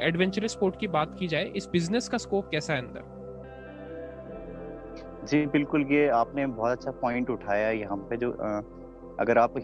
एडवेंचरस 0.00 0.52
स्पोर्ट 0.52 0.78
की 0.80 0.86
बात 0.88 1.16
की 1.18 1.28
जाए, 1.28 1.44
इस 1.46 1.68
बिज़नेस 1.72 2.08
का 2.08 2.18
स्कोप 2.18 2.48
कैसा 2.50 2.74
है 2.74 2.80
अंदर? 2.80 3.14
जी 5.26 5.44
बिल्कुल 5.48 5.86
ये 5.90 6.08
आपने 6.14 6.46
बहुत 6.48 6.70
अच्छा 6.70 6.90
पॉइंट 7.00 7.30
उठाया 7.30 7.70
यहाँ 7.72 7.96
पे 8.10 8.16
जो 8.16 8.30
अगर 9.20 9.38
आप 9.38 9.54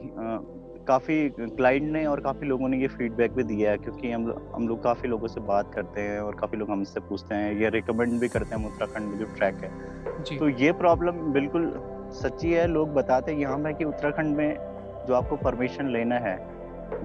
काफ़ी 0.88 1.16
क्लाइंट 1.38 1.90
ने 1.92 2.05
और 2.07 2.20
काफ़ी 2.20 2.46
लोगों 2.46 2.68
ने 2.68 2.79
ये 2.79 2.87
फीडबैक 2.88 3.33
भी 3.33 3.42
दिया 3.44 3.70
है 3.70 3.79
क्योंकि 3.79 4.11
हम 4.11 4.31
हम 4.55 4.68
लोग 4.68 4.83
काफ़ी 4.83 5.09
लोगों 5.09 5.29
से 5.29 5.40
बात 5.42 5.72
करते 5.75 6.01
हैं 6.01 6.20
और 6.20 6.35
काफ़ी 6.35 6.59
लोग 6.59 6.70
हमसे 6.70 7.01
पूछते 7.01 7.35
हैं 7.35 7.53
ये 7.61 7.68
रिकमेंड 7.70 8.18
भी 8.20 8.29
करते 8.29 8.55
हैं 8.55 8.66
उत्तराखंड 8.66 9.11
में 9.11 9.18
जो 9.18 9.27
ट्रैक 9.37 9.62
है 9.64 10.22
जी. 10.22 10.38
तो 10.38 10.48
ये 10.48 10.72
प्रॉब्लम 10.81 11.33
बिल्कुल 11.33 11.72
सच्ची 12.14 12.53
है 12.53 12.66
लोग 12.66 12.92
बताते 12.94 13.33
हैं 13.33 13.38
यहाँ 13.38 13.59
में 13.59 13.75
कि 13.75 13.85
उत्तराखंड 13.85 14.37
में 14.37 14.57
जो 15.09 15.14
आपको 15.14 15.37
परमिशन 15.40 15.88
लेना 15.88 16.18
है 16.20 16.37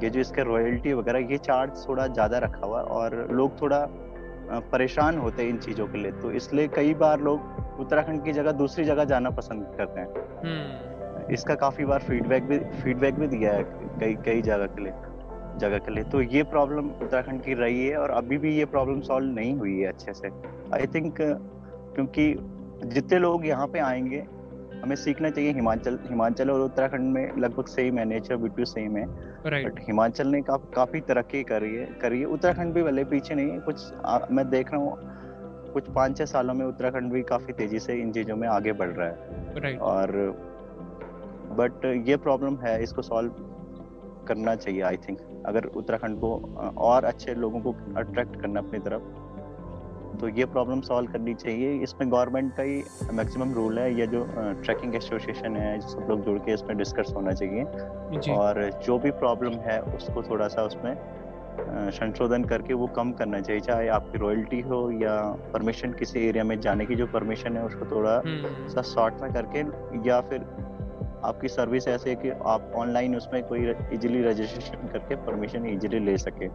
ये 0.02 0.10
जो 0.10 0.20
इसका 0.20 0.44
रॉयल्टी 0.44 0.94
वगैरह 0.94 1.32
ये 1.32 1.38
चार्ज 1.40 1.88
थोड़ा 1.88 2.08
ज़्यादा 2.08 2.38
रखा 2.40 2.66
हुआ 2.66 2.82
और 2.94 3.16
लोग 3.32 3.62
थोड़ा 3.62 3.80
परेशान 4.52 5.18
होते 5.18 5.44
हैं 5.44 5.50
इन 5.50 5.58
चीज़ों 5.58 5.88
के 5.88 5.98
लिए। 5.98 6.12
तो 6.12 6.32
इसलिए 6.32 6.68
कई 6.68 6.94
बार 6.94 7.22
लोग 7.22 7.80
उत्तराखंड 7.80 8.24
की 8.24 8.32
जगह 8.32 8.52
दूसरी 8.52 8.86
जगह 8.86 9.04
जाना 9.04 9.30
पसंद 9.30 9.76
करते 9.78 10.00
हैं। 10.00 10.08
हम्म। 10.44 11.34
इसका 11.34 11.56
काफ़ी 11.56 11.86
बार 11.86 12.00
फीडबैक 12.00 12.44
भी 12.44 12.60
फीडबैक 12.60 13.16
भी 13.16 13.28
दिया 13.28 13.54
है 13.54 13.64
कई 14.00 14.16
कई 14.16 14.42
जगह 14.42 14.66
के 14.66 14.84
लिए 14.84 14.94
जगह 15.58 15.78
के 15.78 15.92
लिए। 15.92 16.04
तो 16.04 16.22
ये 16.22 16.44
प्रॉब्लम 16.44 16.90
उत्तराखंड 16.90 17.42
की 17.42 17.54
रही 17.54 17.88
है 17.88 17.98
और 17.98 18.10
अभी 18.10 18.38
भी 18.38 18.58
ये 18.58 18.66
प्रॉब्लम 18.66 19.02
सॉल्व 19.02 19.34
नहीं 19.36 19.54
हुई 19.54 19.80
है 19.80 19.88
अच्छे 19.88 20.14
से। 20.14 20.28
आई 20.74 20.88
थिंक 20.96 21.16
क्योंकि 21.22 22.36
जितने 22.86 23.20
लोग 23.20 23.48
यहाँ 23.48 23.68
पे 23.68 23.80
आएँगे 23.80 24.26
हमें 24.84 24.96
सीखना 24.96 25.30
चाहिए 25.30 25.52
हिमाचल 25.54 25.98
हिमाचल 26.06 26.50
और 26.52 26.62
उत्तराखंड 26.62 27.14
में 27.14 27.38
लगभग 27.38 27.66
सेम 27.68 27.98
है 27.98 28.06
नेचर 28.06 28.38
ब्यूटी 28.38 28.66
सेम 28.66 28.98
है। 28.98 29.06
बट 29.66 29.80
हिमाचल 29.80 30.28
ने 30.28 30.42
का, 30.42 30.56
काफ़ी 30.76 31.00
तरक्की 31.02 31.44
करी 31.44 31.76
है 31.76 31.86
करी 32.02 32.20
है। 32.20 32.26
उत्तराखंड 32.28 32.74
भी 32.74 32.84
भले 32.84 33.04
पीछे 33.06 33.36
नहीं 33.36 33.52
है 33.52 33.60
कुछ 33.60 33.94
आ, 34.06 34.20
मैं 34.32 34.50
देख 34.50 34.72
रहा 34.74 34.82
हूँ 34.82 34.98
कुछ 35.74 35.90
पाँच 35.90 36.18
छह 36.18 36.26
सालों 36.26 36.54
में 36.54 36.66
उत्तराखंड 36.66 37.12
भी 37.12 37.22
काफ़ी 37.24 37.54
तेज़ी 37.54 37.80
से 37.80 37.94
इन 37.94 38.12
चीज़ों 38.12 38.36
में 38.36 38.48
आगे 38.48 38.72
बढ़ 38.74 38.90
रहा 38.90 39.08
है। 39.08 39.56
Right. 39.56 39.80
और 39.82 40.12
बट 41.58 41.86
ये 42.08 42.18
प्रॉब्लम 42.18 42.58
है 42.58 42.82
इसको 42.84 43.02
सॉल्व 43.02 43.32
करना 44.28 44.56
चाहिए 44.56 44.82
आई 44.82 44.98
थिंक 44.98 45.20
अगर 45.46 45.66
उत्तराखंड 45.66 46.20
को 46.20 46.36
और 46.78 47.06
अच्छे 47.06 47.34
लोगों 47.34 47.60
को 47.62 47.76
अट्रैक्ट 47.98 48.42
करना 48.42 48.60
अपनी 48.60 48.80
तरफ़ 48.80 49.04
तो 50.22 50.30
ये 50.30 50.46
प्रॉब्लम 50.46 50.82
सॉल्व 50.82 51.12
करनी 51.12 51.34
चाहिए। 51.36 51.74
इसमें 51.84 52.12
गवर्नमेंट 52.12 52.56
का 52.56 52.64
ही 52.64 52.84
मैक्सिमम 53.14 53.54
रूल 53.54 53.80
है। 53.80 53.94
ये 54.00 54.08
जो 54.08 54.24
ट्रैकिंग 54.64 54.96
एसोसिएशन 54.96 55.56
है 55.58 55.80
सब 55.82 56.08
लोग 56.10 56.24
जुड़ 56.26 56.38
के 56.40 56.54
इसमें 56.54 56.78
डिस्कस 56.78 57.14
होना 57.16 57.32
चाहिए। 57.34 57.64
और 58.34 58.70
जो 58.86 58.98
भी 59.00 59.12
प्रॉब्लम 59.20 59.60
है 59.62 59.80
उसको 59.82 60.24
थोड़ा 60.30 60.48
सा 60.48 60.64
उसमें 60.64 60.96
संशोधन 61.92 62.44
करके 62.44 62.74
वो 62.74 62.88
कम 62.96 63.12
करना 63.20 63.40
चाहिए। 63.42 63.62
चाहे 63.62 63.88
आपकी 63.90 64.18
रॉयल्टी 64.20 64.60
हो 64.62 64.80
या 65.02 65.20
परमिशन 65.54 65.94
किसी 65.94 66.28
एरिया 66.28 66.44
में 66.44 66.60
जाने 66.62 66.86
की 66.86 66.96
जो 66.96 67.08
परमिशन 67.14 67.58
है 67.58 67.64
उसको 67.66 67.86
थोड़ा 67.96 68.16
हम्म। 68.26 68.68
सा 68.70 68.82
शॉर्ट 68.94 69.22
में 69.22 69.34
करके 69.34 69.60
या 70.10 70.20
फिर 70.22 70.46
आपकी 71.26 71.48
सर्विस 71.48 71.88
ऐसे 71.88 72.10
है 72.10 72.16
कि 72.16 72.30
आप 72.30 72.72
ऑनलाइन 72.76 73.16
उसमें 73.16 73.42
कोई 73.44 73.74
इजीली 73.94 74.22
रजिस्ट्रेशन 74.24 74.88
करके 74.88 75.16
परमिशन 75.26 75.66
इजीली 75.66 76.00
ले 76.00 76.18
सके. 76.18 76.48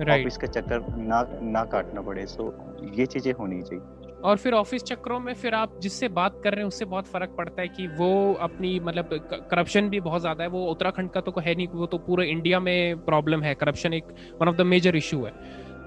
ऑफ़िस 0.00 0.36
का 0.36 0.46
चक्कर 0.48 0.84
ना 0.98 1.24
ना 1.42 1.64
काटना 1.66 2.02
पड़े 2.02 2.26
सो 2.26 2.52
ये 2.94 3.06
चीज़ें 3.06 3.32
होनी 3.32 3.62
चाहिए। 3.62 3.82
और 4.24 4.36
फिर 4.36 4.52
ऑफ़िस 4.54 4.82
चक्रों 4.84 5.18
में 5.20 5.32
फिर 5.34 5.54
आप 5.54 5.72
जिससे 5.80 6.08
बात 6.10 6.38
कर 6.42 6.52
रहे 6.54 6.60
हैं 6.60 6.68
उससे 6.68 6.84
बहुत 6.84 7.06
फ़र्क 7.06 7.30
पड़ता 7.36 7.62
है 7.62 7.68
कि 7.68 7.86
वो 7.88 8.32
अपनी 8.42 8.78
मतलब 8.80 9.08
करप्शन 9.50 9.88
भी 9.90 10.00
बहुत 10.00 10.20
ज़्यादा 10.20 10.42
है 10.44 10.48
वो 10.50 10.64
उत्तराखंड 10.66 11.10
का 11.10 11.20
तो 11.20 11.34
है 11.40 11.54
नहीं 11.54 11.68
वो 11.74 11.86
तो 11.86 11.98
पूरे 11.98 12.26
इंडिया 12.30 12.60
में 12.60 13.00
प्रॉब्लम 13.00 13.42
है 13.42 13.54
करप्शन 13.54 13.92
एक 13.94 14.12
one 14.40 14.48
of 14.48 14.56
the 14.56 14.60
major 14.66 14.96
issue 14.96 15.24
है। 15.24 15.32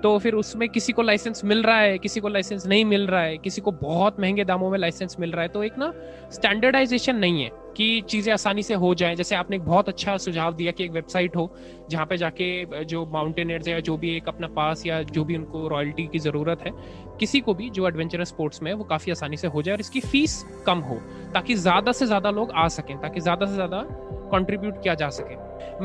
तो 0.03 0.17
फिर 0.19 0.33
उसमें 0.35 0.67
किसी 0.69 0.93
को 0.93 1.01
लाइसेंस 1.01 1.41
मिल 1.45 1.63
रहा 1.63 1.79
है 1.79 1.97
किसी 1.99 2.19
को 2.19 2.27
लाइसेंस 2.29 2.65
नहीं 2.67 2.85
मिल 2.85 3.07
रहा 3.07 3.21
है 3.23 3.37
किसी 3.39 3.61
को 3.61 3.71
बहुत 3.81 4.19
महँगे 4.19 4.43
दामों 4.45 4.71
में 4.71 4.77
लाइसेंस 4.79 5.15
मिल 5.19 5.31
रहा 5.31 5.43
है 5.43 5.49
तो 5.49 5.63
एक 5.63 5.73
ना 5.77 5.93
स्टैंडर्डाइजेशन 6.31 7.15
नहीं 7.17 7.43
है। 7.43 7.51
कि 7.77 8.01
चीज़ें 8.01 8.31
आसानी 8.33 8.63
से 8.63 8.73
हो 8.73 8.93
जाएँ। 8.95 9.15
जैसे 9.15 9.35
आपने 9.35 9.55
एक 9.55 9.63
बहुत 9.63 9.89
अच्छा 9.89 10.15
सुझाव 10.17 10.53
दिया 10.53 10.71
कि 10.71 10.83
एक 10.83 10.91
वेबसाइट 10.91 11.35
हो, 11.35 11.49
जहाँ 11.89 12.05
पे 12.05 12.17
जाके 12.17 12.83
जो 12.85 13.05
माउंटेनियर्स 13.05 13.67
या 13.67 13.79
जो 13.79 13.97
भी 13.97 14.15
एक 14.17 14.27
अपना 14.27 14.47
पास 14.47 14.85
या 14.85 15.01
जो 15.03 15.23
भी 15.23 15.37
उनको 15.37 15.67
रॉयल्टी 15.67 16.07
की 16.07 16.19
ज़रूरत 16.19 16.65
है, 16.65 16.71
किसी 17.19 17.41
को 17.41 17.53
भी 17.53 17.69
जो 17.69 17.87
एडवेंचरस 17.87 18.27
स्पोर्ट्स 18.27 18.61
में 18.63 18.73
वो 18.73 18.83
काफ़ी 18.83 19.11
आसानी 19.11 19.37
से 19.37 19.47
हो 19.47 19.61
जाए 19.61 19.73
और 19.73 19.79
इसकी 19.79 19.99
फ़ीस 20.01 20.43
कम 20.65 20.79
हो, 20.79 20.95
ताकि 21.33 21.55
ज़्यादा 21.55 21.91
से 21.91 22.05
ज़्यादा 22.05 22.31
लोग 22.31 22.51
आ 22.51 22.67
सकें, 22.69 22.97
ताकि 22.97 23.19
ज़्यादा 23.19 23.45
से 23.45 23.53
ज़्यादा 23.53 23.85
कंट्रीब्यूट 24.31 24.81
किया 24.83 24.93
जा 24.95 25.09
सके। 25.11 25.35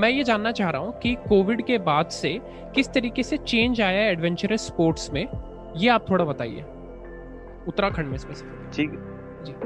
मैं 0.00 0.08
ये 0.10 0.24
जानना 0.24 0.52
चाह 0.52 0.70
रहा 0.70 0.82
हूँ 0.82 0.92
कि 1.00 1.14
कोविड 1.28 1.64
के 1.66 1.78
बाद 1.80 2.08
से 2.10 2.38
किस 2.74 2.92
तरीके 2.92 3.22
से 3.22 3.36
चेंज 3.38 3.80
आया 3.80 4.00
है 4.00 4.10
एडवेंचरस 4.12 4.66
स्पोर्ट्स 4.66 5.12
में, 5.12 5.26
ये 5.76 5.88
आप 5.88 6.10
थोड़ा 6.10 6.24
बताइए, 6.24 6.64
उत्तराखंड 7.68 8.08
में 8.08 8.18
स्पेसिफिक 8.18 8.70
ठीक। 8.74 9.15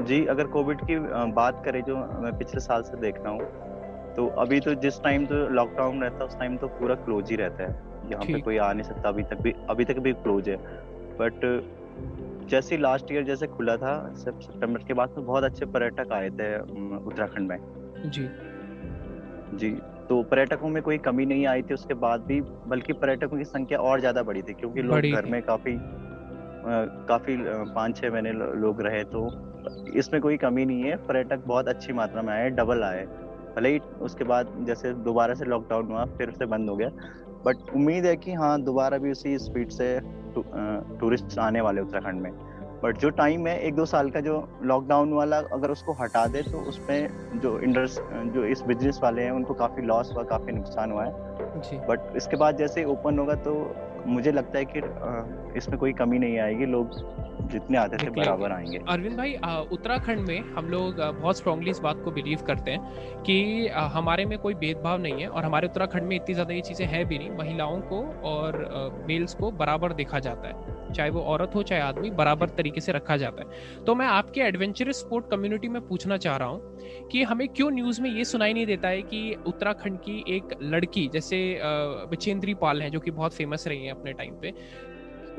जी। 0.01 0.25
अगर 0.25 0.47
कोविड 0.47 0.81
की 0.81 0.97
बात 1.33 1.61
करें 1.65 1.81
जो 1.83 1.95
मैं 1.95 2.37
पिछले 2.37 2.59
साल 2.59 2.81
से 2.81 2.97
देख 3.01 3.15
रहा 3.17 3.33
हूँ 3.33 4.13
तो 4.15 4.27
अभी 4.39 4.59
तो 4.59 4.73
जिस 4.75 5.01
टाइम 5.03 5.25
तो 5.25 5.35
लॉकडाउन 5.49 6.01
रहता 6.03 6.15
है 6.15 6.25
उस 6.25 6.37
टाइम 6.39 6.57
तो 6.57 6.67
पूरा 6.69 6.95
क्लोज 6.95 7.29
ही 7.29 7.35
रहता 7.35 7.63
है। 7.63 7.69
यहाँ 8.11 8.25
पे 8.25 8.39
कोई 8.41 8.57
आ 8.57 8.71
नहीं 8.73 8.83
सकता 8.83 9.09
अभी 9.09 9.23
तक 9.23 9.41
भी 9.41 9.53
अभी 9.69 9.85
तक 9.85 9.99
भी 9.99 10.13
क्लोज 10.13 10.49
है। 10.49 10.55
बट 11.19 11.45
जैसे 12.49 12.77
लास्ट 12.77 13.11
ईयर 13.11 13.23
जैसे 13.23 13.47
खुला 13.47 13.75
था 13.77 13.93
सितंबर 14.15 14.83
के 14.83 14.93
बाद 14.93 15.09
तो 15.09 15.21
बहुत 15.21 15.43
अच्छे 15.43 15.65
पर्यटक 15.65 16.11
आए 16.11 16.29
थे 16.29 16.55
उत्तराखंड 16.57 17.49
में। 17.49 17.57
जी। 18.11 18.27
जी 19.57 19.69
तो 20.09 20.21
पर्यटकों 20.23 20.69
में 20.69 20.81
कोई 20.83 20.97
कमी 20.97 21.25
नहीं 21.25 21.45
आई 21.47 21.61
थी 21.61 21.73
उसके 21.73 21.93
बाद 21.93 22.21
भी 22.21 22.41
बल्कि 22.67 22.93
पर्यटकों 22.93 23.37
की 23.37 23.43
संख्या 23.43 23.79
और 23.79 23.99
ज़्यादा 23.99 24.23
बढ़ी 24.23 24.41
थी 24.41 24.53
क्योंकि 24.53 24.81
लोग 24.81 25.11
घर 25.11 25.25
में 25.25 25.41
काफ़ी 25.41 25.77
काफ़ी 27.07 27.37
पाँच 27.75 27.97
छह 27.97 28.11
महीने 28.11 28.31
लोग 28.61 28.81
रहे 28.81 29.03
तो 29.03 29.29
इसमें 29.95 30.21
कोई 30.21 30.37
कमी 30.37 30.65
नहीं 30.65 30.83
है। 30.83 30.95
पर्यटक 31.07 31.43
बहुत 31.47 31.67
अच्छी 31.67 31.93
मात्रा 31.93 32.21
में 32.21 32.33
आए 32.33 32.49
डबल 32.51 32.83
आए। 32.83 33.05
भले 33.55 33.69
ही 33.69 33.79
उसके 34.01 34.23
बाद 34.23 34.53
जैसे 34.67 34.93
दोबारा 35.03 35.33
से 35.33 35.45
लॉकडाउन 35.45 35.91
हुआ 35.91 36.05
फिर 36.17 36.31
से 36.31 36.45
बंद 36.45 36.69
हो 36.69 36.75
गया। 36.75 36.89
बट 37.45 37.75
उम्मीद 37.75 38.05
है 38.05 38.15
कि 38.15 38.33
हाँ 38.33 38.61
दोबारा 38.61 38.97
भी 38.97 39.11
उसी 39.11 39.37
स्पीड 39.39 39.69
से 39.71 39.99
टूरिस्ट 40.99 41.37
आने 41.39 41.61
वाले 41.61 41.81
उत्तराखंड 41.81 42.21
में। 42.21 42.31
बट 42.83 42.97
जो 42.97 43.09
टाइम 43.11 43.47
है 43.47 43.57
एक 43.59 43.75
दो 43.75 43.85
साल 43.85 44.09
का 44.09 44.19
जो 44.19 44.35
लॉकडाउन 44.63 45.13
वाला 45.13 45.37
अगर 45.53 45.71
उसको 45.71 45.93
हटा 45.93 46.25
दे 46.27 46.41
तो 46.41 46.57
उसमें 46.69 47.39
जो 47.41 47.59
इंडस्ट 47.59 48.13
जो 48.33 48.45
इस 48.45 48.61
बिज़नेस 48.63 48.99
वाले 49.03 49.21
हैं 49.21 49.31
उनको 49.31 49.53
काफ़ी 49.53 49.83
लॉस 49.83 50.11
हुआ 50.15 50.23
काफ़ी 50.23 50.53
नुकसान 50.53 50.91
हुआ 50.91 51.05
है। 51.05 51.87
बट 51.87 52.15
इसके 52.17 52.37
बाद 52.37 52.57
जैसे 52.57 52.83
ओपन 52.85 53.19
होगा 53.19 53.35
तो 53.45 53.53
मुझे 54.07 54.31
लगता 54.31 54.57
है 54.57 54.65
कि 54.65 54.79
इसमें 55.57 55.77
कोई 55.79 55.93
कमी 55.93 56.19
नहीं 56.19 56.39
आएगी। 56.39 56.65
लोग 56.65 57.40
जितने 57.51 57.77
आते 57.77 57.97
थे 57.97 58.09
बराबर 58.11 58.51
आएँगे। 58.51 58.79
अरविंद 58.87 59.17
भाई 59.17 59.33
उत्तराखंड 59.71 60.27
में 60.27 60.39
हम 60.51 60.69
लोग 60.69 60.99
बहुत 60.99 61.37
स्ट्रांगली 61.37 61.71
इस 61.71 61.79
बात 61.79 62.01
को 62.03 62.11
बिलीव 62.11 62.43
करते 62.47 62.71
हैं 62.71 63.23
कि 63.23 63.67
हमारे 63.93 64.25
में 64.25 64.37
कोई 64.39 64.53
भेदभाव 64.55 65.01
नहीं 65.01 65.21
है 65.21 65.27
और 65.27 65.45
हमारे 65.45 65.67
उत्तराखंड 65.67 66.03
में 66.03 66.15
इतनी 66.15 66.33
ज़्यादा 66.33 66.53
ये 66.53 66.61
चीज़ें 66.61 66.85
हैं 66.87 67.05
भी 67.07 67.17
नहीं। 67.17 67.29
महिलाओं 67.31 67.79
को 67.83 68.01
और 68.25 69.03
मेल्स 69.07 69.33
को 69.33 69.51
बराबर 69.53 69.93
देखा 69.93 70.19
जाता 70.19 70.47
है। 70.47 70.79
चाहे 70.93 71.09
वो 71.09 71.21
औरत 71.23 71.51
हो 71.55 71.61
चाहे 71.63 71.81
आदमी 71.81 72.09
बराबर 72.11 72.49
तरीके 72.49 72.81
से 72.81 72.91
रखा 72.91 73.15
जाता 73.17 73.43
है। 73.43 73.83
तो 73.85 73.95
मैं 73.95 74.05
आपके 74.07 74.41
एडवेंचरस 74.41 74.99
स्पोर्ट 74.99 75.29
कम्युनिटी 75.31 75.67
में 75.67 75.81
पूछना 75.87 76.17
चाह 76.17 76.37
रहा 76.37 76.47
हूँ 76.47 77.09
कि 77.11 77.23
हमें 77.23 77.47
क्यों 77.47 77.69
न्यूज़ 77.71 78.01
में 78.01 78.09
ये 78.09 78.25
सुनाई 78.25 78.53
नहीं 78.53 78.65
देता 78.65 78.87
है 78.87 79.01
कि 79.01 79.35
उत्तराखंड 79.47 79.99
की 79.99 80.23
एक 80.27 80.57
लड़की 80.63 81.07
जैसे 81.07 81.37
बिचेंद्री 82.09 82.53
पाल 82.53 82.81
है 82.81 82.89
जो 82.89 82.99
कि 82.99 83.11
बहुत 83.11 83.33
फ़ेमस 83.33 83.67
रही 83.67 83.85
है 83.85 83.91
अपने 83.91 84.13
टाइम 84.13 84.35
पे 84.41 84.53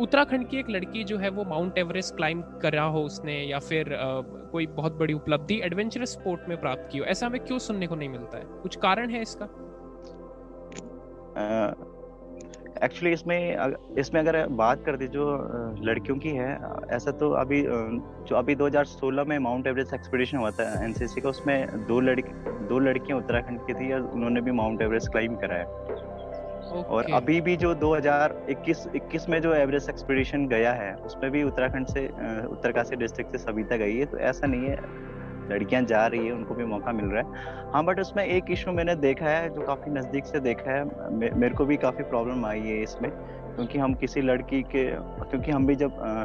उत्तराखंड 0.01 0.49
की 0.49 0.57
एक 0.57 0.71
लड़की 0.71 1.05
जो 1.05 1.19
है 1.19 1.29
वो 1.29 1.45
माउंट 1.45 1.79
एवरेस्ट 1.79 2.17
क्लाइंब 2.17 2.59
करा 2.63 2.83
हो 2.83 3.03
उसने 3.03 3.43
या 3.43 3.59
फिर 3.59 3.95
आ, 3.95 4.21
कोई 4.21 4.67
बहुत 4.67 4.93
बड़ी 4.93 5.15
उपलब्धि 5.15 5.61
एडवेंचरस 5.65 6.13
स्पोर्ट 6.13 6.49
में 6.49 6.61
प्राप्त 6.61 6.89
की 6.93 6.99
हो 6.99 7.05
ऐसा 7.05 7.27
हमें 7.27 7.45
क्यों 7.45 7.59
सुनने 7.59 7.87
को 7.87 7.95
नहीं 7.95 8.09
मिलता 8.09 8.39
है? 8.39 8.45
कुछ 8.45 8.77
कारण 8.77 9.11
है 9.11 9.23
इसका? 9.23 9.45
एक्चुअली 12.85 13.11
uh, 13.11 13.21
इसमें 13.21 13.97
इसमें 13.99 14.21
अगर 14.21 14.47
बात 14.47 14.85
कर 14.85 14.97
दी 14.97 15.09
जो 15.09 15.25
लड़कियों 15.83 16.19
की 16.19 16.29
है 16.29 16.59
ऐसा 16.91 17.11
तो 17.11 17.31
अभी 17.31 17.63
जो 17.63 18.37
अभी 18.37 18.57
2016 18.57 19.27
में 19.27 19.39
माउंट 19.39 19.67
एवरेस्ट 19.67 19.95
एक्सपीडिशन 19.95 20.39
हुआ 20.39 20.51
था 20.51 20.85
एनसीसी 20.85 21.21
का 21.21 21.29
उसमें 21.29 21.87
दो 21.87 22.01
लड़की 22.01 22.33
दो 22.69 22.79
लड़कियाँ 22.79 23.19
उत्तराखंड 23.19 23.61
की 23.61 23.75
थी 23.75 23.93
और 23.93 24.01
उन्होंने 24.01 24.41
भी 24.41 24.53
माउंट 24.53 24.83
एवरेस्ट 24.83 25.11
क्लाइम 25.13 25.37
करा 25.37 25.55
है 25.55 25.65
okay. 26.63 26.85
और 26.87 27.13
अभी 27.13 27.41
भी 27.41 27.57
जो 27.57 27.75
2021 27.77 28.87
21 28.97 29.29
में 29.29 29.41
जो 29.43 29.55
एवरेस्ट 29.55 29.91
एक्सपीडिशन 29.91 30.47
गया 30.49 30.73
है 30.73 30.95
उसमें 31.05 31.31
भी 31.31 31.43
उत्तराखंड 31.43 31.87
से 31.87 32.07
उत्तरकाशी 32.47 32.97
डिस्ट्रिक्ट 32.97 33.33
से 33.33 33.39
सविता 33.39 33.77
गई 33.77 33.97
है 33.97 34.07
तो 34.07 34.19
ऐसा 34.31 34.47
नहीं 34.47 34.69
है 34.69 34.77
लड़कियाँ 35.51 35.83
जा 35.83 36.07
रही 36.07 36.27
है 36.27 36.33
उनको 36.33 36.55
भी 36.55 36.65
मौका 36.65 36.93
मिल 36.93 37.07
रहा 37.07 37.23
है 37.23 37.71
हाँ 37.73 37.85
बट 37.85 38.01
उसमें 38.01 38.25
एक 38.25 38.51
इशू 38.51 38.73
मैंने 38.73 38.95
देखा 38.99 39.29
है 39.29 39.49
जो 39.55 39.67
काफ़ी 39.67 39.91
नज़दीक 39.91 40.27
से 40.27 40.41
देखा 40.41 40.71
है 40.71 40.85
मे, 41.11 41.31
मेरे 41.31 41.55
को 41.55 41.65
भी 41.65 41.77
काफ़ी 41.79 42.05
प्रॉब्लम 42.05 42.47
आई 42.47 42.61
है 42.61 42.83
इसमें 42.83 43.11
क्योंकि 43.11 43.79
हम 43.79 43.95
किसी 43.95 44.21
लड़की 44.21 44.63
के 44.75 44.85
क्योंकि 44.91 45.51
हम 45.51 45.67
भी 45.67 45.75
जब 45.77 46.01
आ, 46.01 46.25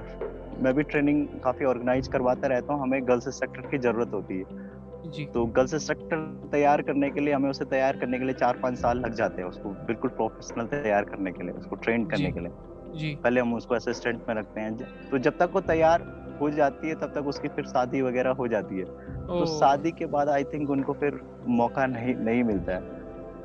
मैं 0.60 0.74
भी 0.74 0.84
ट्रेनिंग 0.84 1.28
काफ़ी 1.44 1.66
ऑर्गेनाइज 1.66 2.08
करवाता 2.08 2.48
रहता 2.48 2.74
हूँ 2.74 2.82
हमें 2.82 3.08
गर्ल्स 3.08 3.28
इंस्ट्रक्टर 3.28 3.70
की 3.70 3.78
ज़रूरत 3.78 4.14
होती 4.14 4.38
है 4.40 4.67
जी। 5.10 5.26
तो 5.26 5.46
गर्ल्स 5.48 5.74
इंस्ट्रक्टर 5.74 6.18
तैयार 6.52 6.82
करने 6.82 7.10
के 7.10 7.22
लिए 7.22 7.34
हमें 7.34 7.50
उसे 7.50 7.66
तैयार 7.66 7.98
करने 7.98 8.20
के 8.20 8.26
लिए 8.26 8.34
चार 8.36 8.60
पाँच 8.64 8.78
साल 8.78 9.00
लग 9.00 9.14
जाते 9.16 9.42
हैं 9.42 9.50
उसको 9.50 9.70
बिल्कुल 9.88 10.10
प्रोफेशनल 10.12 10.66
तैयार 10.68 11.04
करने 11.06 11.32
के 11.32 11.44
लिए 11.44 11.54
उसको 11.54 11.76
ट्रेन 11.78 12.06
करने 12.06 12.32
के 12.32 12.40
लिए। 12.40 12.52
जी। 12.96 13.16
पहले 13.24 13.42
हम 13.42 13.54
उसको 13.54 13.76
असिस्टेंट 13.76 14.22
में 14.30 14.36
रखते 14.36 14.62
हैं 14.62 14.78
तो 15.10 15.18
जब 15.20 15.38
तक 15.40 15.50
वो 15.54 15.62
तैयार 15.64 16.04
हो 16.42 16.50
जाती 16.52 16.90
है 16.90 16.96
तब 16.96 17.14
तक 17.16 17.28
उसकी 17.28 17.48
फिर 17.48 17.66
शादी 17.66 18.02
वगैरह 18.02 18.32
हो 18.32 18.48
जाती 18.48 18.80
है। 18.80 18.86
तो 19.28 19.46
शादी 19.50 19.92
के 19.92 20.06
बाद 20.08 20.30
आई 20.30 20.44
थिंक 20.44 20.70
उनको 20.70 20.94
फिर 20.94 21.20
मौका 21.52 21.86
नहीं 21.88 22.16
नहीं 22.16 22.44
मिलता 22.44 22.74
है। 22.74 22.96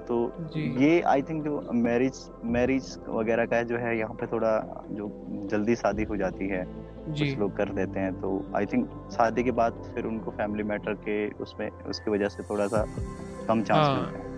तो 0.05 0.17
ये 0.79 1.01
आई 1.07 1.23
थिंक 1.23 1.43
जो 1.45 1.61
मैरिज 1.75 2.19
मैरिज 2.55 2.97
वगैरह 3.09 3.47
का 3.47 3.63
जो 3.63 3.77
है 3.77 3.97
यहाँ 3.99 4.15
पे 4.15 4.27
थोड़ा 4.27 4.53
जो 4.91 5.09
जल्दी 5.51 5.75
शादी 5.77 6.05
हो 6.05 6.17
जाती 6.17 6.49
है 6.49 6.65
कुछ 7.09 7.39
लोग 7.39 7.57
कर 7.57 7.69
देते 7.69 8.01
हैं 8.01 8.13
तो 8.21 8.45
आई 8.57 8.67
थिंक 8.67 8.89
शादी 9.13 9.43
के 9.43 9.51
बाद 9.51 9.83
फिर 9.95 10.05
उनको 10.05 10.31
फैमिली 10.31 10.63
मैटर 10.63 10.95
के 10.95 11.29
उसमें 11.43 11.71
उसकी 11.71 12.11
वजह 12.11 12.29
से 12.29 12.43
थोड़ा 12.43 12.67
सा 12.67 12.85
कम 13.49 13.63
चांस 13.63 13.87
हाँ, 13.87 13.95
मिलता 13.95 14.19
है। 14.19 14.31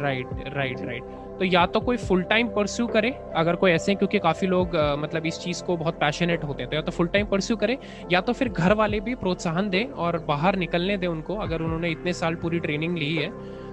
राइट 0.00 0.26
राइट 0.54 0.80
राइट 0.80 1.02
तो 1.38 1.44
या 1.44 1.66
तो 1.66 1.80
कोई 1.80 1.96
फुल 1.96 2.22
टाइम 2.22 2.48
परस्यू 2.48 2.86
करे 2.86 3.10
अगर 3.34 3.56
कोई 3.56 3.70
ऐसे 3.70 3.94
क्योंकि 3.94 4.18
काफ़ी 4.18 4.46
लोग 4.46 4.76
मतलब 4.98 5.26
इस 5.26 5.38
चीज़ 5.38 5.62
को 5.64 5.76
बहुत 5.76 5.94
पैशनेट 5.94 6.44
होते 6.44 6.62
हैं 6.62 6.70
तो 6.70 6.76
या 6.76 6.82
तो 6.82 6.92
फुल 6.92 7.06
टाइम 7.06 7.26
परस्यू 7.26 7.56
करे 7.56 7.78
या 8.12 8.20
तो 8.20 8.32
फिर 8.32 8.48
घर 8.48 8.72
वाले 8.72 9.00
भी 9.00 9.14
प्रोत्साहन 9.14 9.70
दें 9.70 9.84
और 9.84 10.18
बाहर 10.18 10.56
निकलने 10.56 10.96
दें 10.96 11.06
उनको 11.08 11.36
अगर 11.36 11.62
उन्होंने 11.62 11.90
इतने 11.90 12.12
साल 12.12 12.34
पूरी 12.34 12.60
ट्रेनिंग 12.60 12.96
ली 12.98 13.16
है 13.16 13.30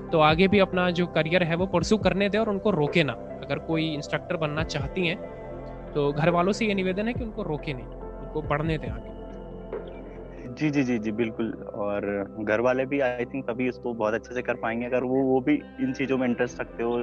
तो 0.10 0.20
आगे 0.20 0.48
भी 0.48 0.60
अपना 0.60 0.90
जो 0.92 1.06
करियर 1.06 1.44
है 1.44 1.56
वो 1.56 1.66
परस्यू 1.66 1.98
करने 1.98 2.30
दें 2.30 2.40
और 2.40 2.50
उनको 2.50 2.72
रोके 2.72 3.04
ना। 3.04 3.14
अगर 3.44 3.60
कोई 3.60 3.94
इंस्ट्रक्टर 3.94 4.38
बनना 4.38 4.64
चाहती 4.64 5.08
हैं 5.08 5.18
तो 5.94 6.12
घर 6.12 6.30
वालों 6.30 6.52
से 6.52 6.66
ये 6.66 6.74
निवेदन 6.74 7.08
है 7.08 7.14
कि 7.14 7.24
उनको 7.24 7.44
रोके 7.44 7.74
नहीं। 7.74 7.86
उनको 8.28 8.42
बढ़ने 8.48 8.78
दें 8.78 8.90
आगे। 8.90 9.16
जी 10.56 10.70
जी 10.70 10.84
जी 10.84 10.98
जी 11.00 11.12
बिल्कुल। 11.12 11.52
और 11.76 12.06
घर 12.40 12.62
वाले 12.62 12.86
भी 12.86 13.00
आई 13.00 13.26
थिंक 13.26 13.46
तभी 13.48 13.68
इसको 13.68 13.94
बहुत 13.94 14.14
अच्छे 14.14 14.34
से 14.34 14.42
कर 14.42 14.56
पाएँगे। 14.56 14.86
अगर 14.86 15.04
वो 15.04 15.24
वो 15.24 15.40
भी 15.42 15.56
इन 15.82 15.94
चीज़ों 15.94 16.18
में 16.18 16.28
इंटरेस्ट 16.28 16.62
रखते 16.62 16.84
हो 16.84 16.98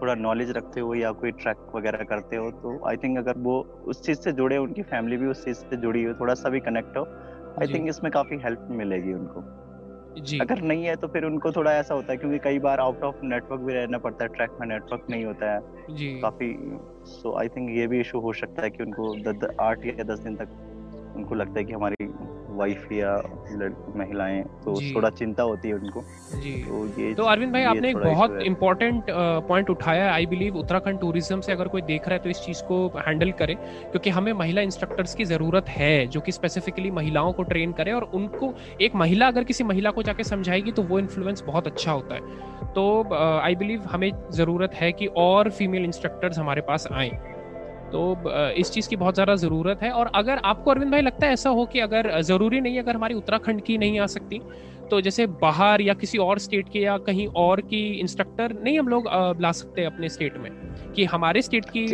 थोड़ा 0.00 0.14
नॉलेज 0.14 0.50
रखते 0.50 0.80
हो 0.80 0.94
या 0.94 1.10
कोई 1.12 1.30
ट्रैक 1.32 1.58
वगैरह 1.74 2.02
करते 2.04 2.36
हो 2.36 2.50
तो 2.62 2.78
आई 2.88 2.96
थिंक 2.96 3.18
अगर 3.18 3.38
वो 3.38 3.60
उस 3.86 4.02
चीज़ 4.06 4.18
से 4.20 4.32
जुड़े 4.32 4.56
उनकी 4.56 4.82
फैमिली 4.82 5.16
भी 5.16 5.26
उस 5.26 5.44
चीज़ 5.44 5.56
से 5.56 5.76
जुड़ी 5.76 6.02
हो 6.04 6.14
थोड़ा 6.14 6.34
सा 6.34 6.48
भी 6.48 6.60
कनेक्ट 6.60 6.96
हो 6.96 7.04
आई 7.62 7.72
थिंक 7.74 7.88
इसमें 7.88 8.10
काफ़ी 8.12 8.36
हेल्प 8.36 8.66
मिलेगी 8.70 9.12
उनको। 9.12 9.44
जी। 10.18 10.40
अगर 10.40 10.60
नहीं 10.62 10.84
है 10.84 10.96
तो 10.96 11.08
फिर 11.08 11.24
उनको 11.24 11.52
थोड़ा 11.52 11.72
ऐसा 11.74 11.94
होता 11.94 12.12
है 12.12 12.18
क्योंकि 12.18 12.38
कई 12.44 12.58
बार 12.60 12.80
आउट 12.80 13.04
ऑफ़ 13.04 13.16
नेटवर्क 13.24 13.62
भी 13.62 13.74
रहना 13.74 13.98
पड़ता 13.98 14.24
है 14.24 14.28
ट्रैक 14.28 14.50
में 14.60 14.66
नेटवर्क 14.68 15.02
नहीं 15.10 15.24
होता 15.24 15.52
है। 15.54 15.60
जी। 15.88 16.10
काफ़ी 16.22 16.54
सो 17.06 17.38
आई 17.40 17.48
थिंक 17.48 17.70
ये 17.70 17.86
भी 17.86 18.00
इशू 18.00 18.20
हो 18.20 18.32
सकता 18.34 18.62
है 18.62 18.70
कि 18.70 18.82
उनको 18.82 19.14
आठ 19.62 19.86
या 19.86 20.04
दस 20.04 20.20
दिन 20.20 20.36
तक 20.36 20.48
उनको 21.16 21.34
लगता 21.34 21.58
है 21.58 21.64
कि 21.64 21.72
हमारी 21.72 22.06
वाइफ 22.58 22.92
या 22.92 23.16
महिलाएँ 23.96 24.42
तो 24.64 24.80
थोड़ा 24.94 25.08
चिंता 25.10 25.42
होती 25.42 25.68
है 25.68 25.74
उनको। 25.74 26.02
जी। 26.34 26.52
तो 26.64 26.84
ये 27.00 27.12
तो 27.14 27.24
अरविंद 27.24 27.52
भाई 27.52 27.62
आपने 27.64 27.90
एक 27.90 27.96
बहुत 27.96 28.38
इंपॉर्टेंट 28.42 29.04
पॉइंट 29.48 29.70
उठाया 29.70 30.12
आई 30.12 30.26
बिलीव 30.26 30.56
उत्तराखंड 30.56 31.00
टूरिज़्म 31.00 31.40
से 31.40 31.52
अगर 31.52 31.68
कोई 31.68 31.82
देख 31.82 32.08
रहा 32.08 32.14
है 32.14 32.22
तो 32.22 32.30
इस 32.30 32.40
चीज़ 32.40 32.62
को 32.62 32.86
हैंडल 32.96 33.32
करे। 33.32 33.54
क्योंकि 33.54 34.10
हमें 34.10 34.32
महिला 34.32 34.62
इंस्ट्रक्टर्स 34.62 35.14
की 35.14 35.24
ज़रूरत 35.24 35.68
है 35.68 36.06
जो 36.06 36.20
कि 36.20 36.32
स्पेसिफिकली 36.32 36.90
महिलाओं 36.90 37.32
को 37.32 37.42
ट्रेन 37.42 37.72
करे 37.72 37.92
और 37.92 38.10
उनको 38.14 38.54
एक 38.80 38.94
महिला 38.94 39.26
अगर 39.26 39.44
किसी 39.44 39.64
महिला 39.64 39.90
को 39.90 40.02
जाके 40.02 40.24
समझाएगी 40.24 40.72
तो 40.72 40.82
वो 40.82 40.98
इन्फ्लुएंस 40.98 41.42
बहुत 41.46 41.66
अच्छा 41.66 41.92
होता 41.92 42.14
है। 42.14 42.74
तो 42.74 43.14
आई 43.14 43.54
बिलीव 43.54 43.82
हमें 43.82 44.10
ज़रूरत 44.30 44.74
है 44.74 44.92
कि 44.92 45.06
और 45.16 45.50
फीमेल 45.50 45.84
इंस्ट्रक्टर्स 45.84 46.38
हमारे 46.38 46.60
पास 46.60 46.88
आए। 46.92 47.10
तो 47.92 48.52
इस 48.58 48.70
चीज़ 48.72 48.88
की 48.88 48.96
बहुत 48.96 49.14
ज़्यादा 49.14 49.34
ज़रूरत 49.36 49.82
है। 49.82 49.90
और 49.92 50.10
अगर 50.14 50.38
आपको 50.44 50.70
अरविंद 50.70 50.92
भाई 50.92 51.02
लगता 51.02 51.26
है 51.26 51.32
ऐसा 51.32 51.50
हो 51.50 51.66
कि 51.66 51.80
अगर 51.80 52.20
ज़रूरी 52.22 52.60
नहीं 52.60 52.78
अगर 52.78 52.96
हमारी 52.96 53.14
उत्तराखंड 53.14 53.62
की 53.62 53.78
नहीं 53.78 53.98
आ 54.00 54.06
सकती 54.08 54.40
तो 54.90 55.00
जैसे 55.00 55.26
बाहर 55.40 55.80
या 55.80 55.94
किसी 55.94 56.18
और 56.18 56.38
स्टेट 56.38 56.68
के 56.68 56.80
या 56.80 56.96
कहीं 57.06 57.26
और 57.36 57.60
की 57.60 57.80
इंस्ट्रक्टर 58.00 58.52
नहीं 58.54 58.78
हम 58.78 58.88
लोग 58.88 59.08
ला 59.40 59.52
सकते 59.52 59.84
अपने 59.84 60.08
स्टेट 60.08 60.36
में 60.36 60.50
कि 60.94 61.04
हमारे 61.04 61.42
स्टेट 61.42 61.64
की 61.70 61.86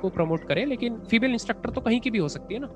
को 0.00 0.08
प्रमोट 0.10 0.44
करें 0.44 0.64
लेकिन 0.66 0.98
फीमेल 1.10 1.32
इंस्ट्रक्टर 1.32 1.70
तो 1.70 1.80
कहीं 1.80 2.00
की 2.00 2.10
भी 2.10 2.18
हो 2.18 2.28
सकती 2.28 2.54
है 2.54 2.60
ना। 2.60 2.68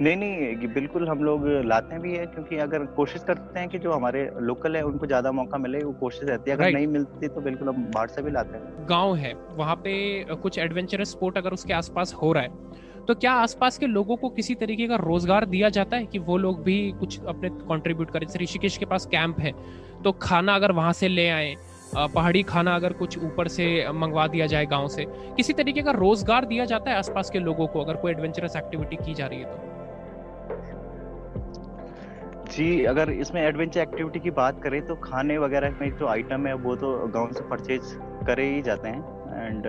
नहीं 0.00 0.16
नहीं 0.16 0.68
बिल्कुल 0.68 1.08
हम 1.08 1.22
लोग 1.24 1.46
लाते 1.64 1.98
भी 1.98 2.12
है 2.12 2.24
क्योंकि 2.26 2.56
अगर 2.58 2.84
कोशिश 2.96 3.22
करते 3.22 3.60
हैं 3.60 3.68
कि 3.68 3.78
जो 3.78 3.92
हमारे 3.92 4.22
लोकल 4.42 4.76
है 4.76 4.82
उनको 4.82 5.06
ज़्यादा 5.06 5.32
मौका 5.32 5.58
मिले 5.58 5.78
वो 5.78 5.92
कोशिश 5.92 6.28
रहती 6.28 6.50
है। 6.50 6.56
अगर 6.56 6.72
नहीं 6.72 6.86
मिलती 6.86 7.28
तो 7.28 7.40
बिल्कुल 7.40 7.68
हम 7.68 7.84
बाहर 7.94 8.08
से 8.08 8.22
भी 8.22 8.30
लाते 8.30 8.56
हैं। 8.56 8.86
गाँव 8.88 9.14
है 9.16 9.32
वहाँ 9.52 9.76
पे 9.76 9.94
कुछ 10.34 10.58
एडवेंचरस 10.58 11.10
स्पोर्ट 11.10 11.38
अगर 11.38 11.52
उसके 11.52 11.72
आसपास 11.72 12.14
हो 12.14 12.32
रहा 12.32 12.42
है 12.42 12.82
तो 13.06 13.14
क्या 13.14 13.32
आसपास 13.34 13.78
के 13.78 13.86
लोगों 13.86 14.16
को 14.16 14.28
किसी 14.30 14.54
तरीके 14.54 14.86
का 14.88 14.96
रोज़गार 14.96 15.44
दिया 15.46 15.68
जाता 15.68 15.96
है 15.96 16.06
कि 16.06 16.18
वो 16.20 16.36
लोग 16.36 16.62
भी 16.64 16.76
कुछ 17.00 17.20
अपने 17.24 17.48
कंट्रीब्यूट 17.68 18.10
करें? 18.10 18.26
जैसे 18.26 18.38
ऋषिकेश 18.38 18.76
के 18.76 18.84
पास 18.84 19.06
कैंप 19.06 19.38
है 19.40 19.52
तो 20.04 20.12
खाना 20.22 20.54
अगर 20.54 20.72
वहाँ 20.72 20.92
से 20.92 21.08
ले 21.08 21.28
आए 21.30 21.54
पहाड़ी 21.96 22.42
खाना 22.42 22.74
अगर 22.76 22.92
कुछ 22.94 23.18
ऊपर 23.18 23.48
से 23.48 23.66
मंगवा 23.94 24.26
दिया 24.28 24.46
जाए 24.46 24.66
गाँव 24.66 24.88
से 24.88 25.04
किसी 25.36 25.52
तरीके 25.52 25.82
का 25.82 25.90
रोज़गार 25.92 26.44
दिया 26.44 26.64
जाता 26.64 26.90
है 26.90 26.96
आसपास 26.98 27.30
के 27.30 27.38
लोगों 27.38 27.66
को 27.66 27.80
अगर 27.80 27.96
कोई 27.96 28.12
एडवेंचरस 28.12 28.56
एक्टिविटी 28.56 28.96
की 28.96 29.14
जा 29.14 29.26
रही 29.26 29.38
है 29.38 29.44
तो? 29.44 29.72
जी 32.46 32.84
अगर 32.84 33.10
इसमें 33.10 33.40
एडवेंचर 33.42 33.80
एक्टिविटी 33.80 34.20
की 34.20 34.30
बात 34.30 34.62
करें 34.62 34.80
तो 34.86 34.94
खाने 35.04 35.36
वगैरह 35.38 35.76
में 35.80 35.90
जो 35.90 36.06
आइटम 36.08 36.46
है 36.46 36.54
वो 36.56 36.74
तो 36.76 36.96
गाँव 37.08 37.32
से 37.32 37.44
परचेज 37.50 37.96
करे 38.26 38.46
ही 38.46 38.60
जाते 38.62 38.88
हैं। 38.88 39.46
एंड 39.46 39.66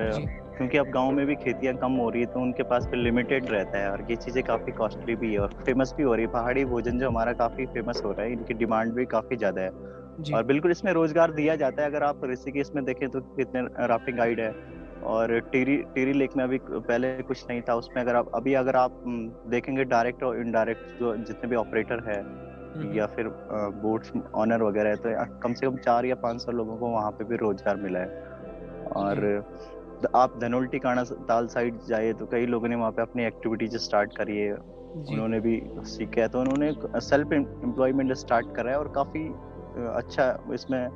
क्योंकि 0.58 0.78
अब 0.78 0.90
गाँव 0.90 1.12
में 1.12 1.26
भी 1.28 1.36
खेतियाँ 1.36 1.74
कम 1.78 1.92
हो 1.92 2.10
रही 2.10 2.22
है 2.22 2.28
तो 2.28 2.40
उनके 2.40 2.64
पास 2.64 2.88
फिर 2.92 3.00
लिमिटेड 3.00 3.50
रहता 3.52 3.78
है। 3.78 3.90
और 3.92 4.06
ये 4.10 4.16
चीज़ें 4.16 4.44
काफ़ी 4.44 4.72
कॉस्टली 4.72 5.16
भी 5.16 5.32
है 5.34 5.40
और 5.40 5.54
फ़ेमस 5.66 5.94
भी 5.98 6.04
हो 6.04 6.14
रही 6.16 6.26
है। 6.26 6.32
पहाड़ी 6.32 6.66
भोजन 6.66 7.00
जो 7.00 7.10
हमारा 7.10 7.34
काफ़ी 7.34 7.66
फ़ेमस 7.66 8.02
हो 8.06 8.12
रहा 8.12 8.26
है 8.26 8.32
इनकी 8.32 8.54
डिमांड 8.54 8.94
भी 8.94 9.06
काफ़ी 9.06 9.38
ज़्यादा 9.38 9.62
है। 9.62 10.34
और 10.36 10.44
बिल्कुल 10.44 10.72
इसमें 10.72 10.92
रोज़गार 10.94 11.32
दिया 11.32 11.56
जाता 11.56 11.82
है। 11.82 11.90
अगर 11.90 12.04
आप 12.04 12.26
ऋषिकेश 12.26 12.72
में 12.76 12.84
देखें 12.86 13.08
तो 13.10 13.22
कितने 13.22 13.62
राफ्टिंग 13.88 14.18
गाइड 14.18 14.40
है। 14.40 14.52
और 15.06 15.40
टीरी 15.52 15.76
टीरी 15.96 16.14
लेक 16.14 16.36
में 16.38 16.44
अभी 16.44 16.58
पहले 16.70 17.12
कुछ 17.24 17.44
नहीं 17.50 17.62
था 17.62 17.74
उसमें 17.76 18.02
अगर 18.04 18.16
आप 18.16 18.30
अभी 18.36 18.54
अगर 18.54 18.76
आप 18.76 18.92
देखेंगे 19.48 19.84
डायरेक्ट 19.86 20.24
और 20.24 20.40
इनडायरेक्ट 20.40 21.00
जो 21.00 21.16
जितने 21.18 21.50
भी 21.50 21.56
ऑपरेटर 21.56 22.04
है 22.08 22.22
या 22.96 23.06
फिर 23.06 23.28
बोट्स 23.82 24.12
ऑनर 24.36 24.64
वगैरह 24.64 24.90
है 24.90 24.96
तो 24.96 25.40
कम 25.44 25.54
से 25.54 25.68
कम 25.68 25.78
चार 25.78 26.06
या 26.06 26.16
पाँच 26.16 26.42
सौ 26.42 26.52
लोगों 26.52 26.78
को 26.78 26.90
वहाँ 26.90 27.12
पे 27.12 27.24
भी 27.24 27.36
रोज़गार 27.36 27.76
मिला 27.76 28.00
है। 28.00 28.24
और 28.96 29.44
आप 30.16 30.38
धनोल्टी 30.40 30.80
काना 30.80 31.04
ताल 31.04 31.48
साइड 31.48 31.80
जाए 31.88 32.14
तो 32.14 32.26
कई 32.26 32.46
लोगों 32.46 32.68
ने 32.68 32.76
वहाँ 32.76 32.92
पे 32.92 33.02
अपनी 33.02 33.24
एक्टिविटीज़ 33.24 33.78
स्टार्ट 33.78 34.16
करी 34.18 34.38
है 34.38 34.54
उन्होंने 34.54 35.40
भी 35.40 35.62
सीखा 35.86 36.22
है 36.22 36.28
तो 36.28 36.40
उन्होंने 36.40 36.72
सेल्फ 37.02 37.34
एम्प्लॉयमेंट 37.34 38.14
स्टार्ट 38.14 38.56
करा 38.56 38.72
है 38.72 38.80
और 38.80 38.92
काफ़ी 38.96 39.24
अच्छा 39.96 40.38
इसमें 40.54 40.88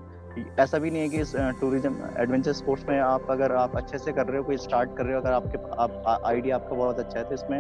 ऐसा 0.60 0.78
भी 0.78 0.90
नहीं 0.92 1.02
है 1.02 1.10
कि 1.10 1.18
इस 1.18 1.36
टूरिज़्म 1.60 1.96
एडवेंचर 2.18 2.54
स्पोर्ट्स 2.54 2.86
में 2.88 3.00
आप 3.00 3.32
अगर 3.32 3.52
आप 3.56 3.76
अच्छे 3.78 3.98
से 3.98 4.12
कर 4.12 4.26
रहे 4.26 4.38
हो 4.38 4.44
कोई 4.44 4.58
स्टार्ट 4.60 4.96
कर 4.98 5.06
रहे 5.06 5.14
हो 5.14 5.22
अगर 5.22 5.32
आपके 5.32 5.58
आप 5.78 6.22
आइडिया 6.26 6.56
आपका 6.56 6.76
बहुत 6.76 7.00
अच्छा 7.00 7.20
है 7.20 7.26
तो 7.26 7.34
इसमें 7.34 7.60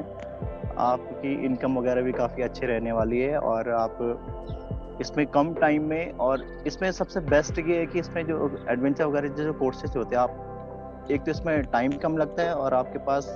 आपकी 0.79 1.33
इनकम 1.45 1.77
वगैरह 1.77 2.01
भी 2.01 2.11
काफ़ी 2.13 2.43
अच्छी 2.43 2.65
रहने 2.65 2.91
वाली 2.91 3.19
है 3.19 3.37
और 3.39 3.69
आप 3.75 4.97
इसमें 5.01 5.25
कम 5.27 5.53
टाइम 5.55 5.83
में 5.83 6.11
और 6.19 6.45
इसमें 6.67 6.91
सबसे 6.91 7.19
बेस्ट 7.27 7.59
ये 7.59 7.77
है 7.77 7.85
कि 7.85 7.99
इसमें 7.99 8.25
जो 8.25 8.49
एडवेंचर 8.69 9.05
वगैरह 9.05 9.43
जो 9.43 9.53
कोर्सेज 9.55 9.97
होते 9.97 10.15
हैं 10.15 10.23
आप 10.23 11.07
एक 11.11 11.21
तो 11.21 11.31
इसमें 11.31 11.61
टाइम 11.67 11.91
कम 11.99 12.17
लगता 12.17 12.43
है 12.43 12.53
और 12.55 12.73
आपके 12.73 12.99
पास 13.05 13.27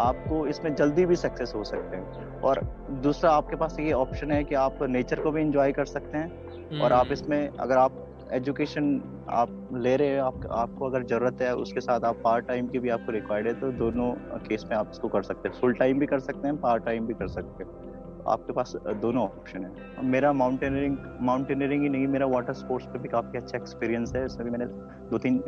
आपको 0.00 0.46
इसमें 0.46 0.74
जल्दी 0.74 1.04
भी 1.06 1.16
सक्सेस 1.16 1.52
हो 1.54 1.62
सकते 1.64 1.96
हैं 1.96 2.40
और 2.40 2.60
दूसरा 3.02 3.30
आपके 3.32 3.56
पास 3.56 3.76
ये 3.80 3.92
ऑप्शन 3.94 4.30
है 4.32 4.42
कि 4.44 4.54
आप 4.56 4.82
नेचर 4.90 5.20
को 5.20 5.30
भी 5.30 5.40
इंजॉय 5.40 5.72
कर 5.72 5.84
सकते 5.86 6.18
हैं 6.18 6.80
और 6.80 6.92
आप 6.92 7.00
हम्म। 7.00 7.12
इसमें 7.12 7.48
अगर 7.48 7.76
आप 7.76 8.06
एजुकेशन 8.32 9.00
आप 9.30 9.68
ले 9.74 9.94
रहे 9.96 10.08
हैं 10.08 10.20
आप, 10.20 10.46
आपको 10.52 10.86
अगर 10.86 11.04
ज़रूरत 11.04 11.42
है 11.42 11.54
उसके 11.56 11.80
साथ 11.80 12.04
आप 12.04 12.20
पार्ट 12.24 12.46
टाइम 12.48 12.66
की 12.68 12.78
भी 12.78 12.88
आपको 12.90 13.12
रिक्वायर्ड 13.12 13.46
है 13.46 13.54
तो 13.60 13.70
दोनों 13.78 14.10
केस 14.40 14.64
में 14.70 14.76
आप 14.76 14.90
इसको 14.92 15.08
कर 15.08 15.22
सकते 15.22 15.48
हैं। 15.48 15.60
फुल 15.60 15.72
टाइम 15.74 15.98
भी 15.98 16.06
कर 16.06 16.20
सकते 16.20 16.46
हैं 16.48 16.56
पार्ट 16.60 16.84
टाइम 16.84 17.06
भी 17.06 17.14
कर 17.14 17.28
सकते 17.28 17.64
हैं। 17.64 17.88
आपके 18.28 18.52
पास 18.52 18.72
दोनों 19.02 19.22
ऑप्शन 19.24 19.64
है। 19.64 20.04
मेरा 20.06 20.32
माउंटेनियरिंग 20.32 20.96
माउंटेनियरिंग 21.22 21.82
ही 21.82 21.88
नहीं 21.88 22.06
मेरा 22.08 22.26
वाटर 22.26 22.52
स्पोर्ट्स 22.54 22.86
पे 22.86 22.98
भी 22.98 23.08
काफ़ी 23.08 23.38
अच्छा 23.38 23.56
एक्सपीरियंस 23.58 24.14
है। 24.16 24.24
इसमें 24.26 24.44
भी 24.44 24.50
मैंने 24.50 24.66
दो 25.10 25.18
तीन 25.18 25.42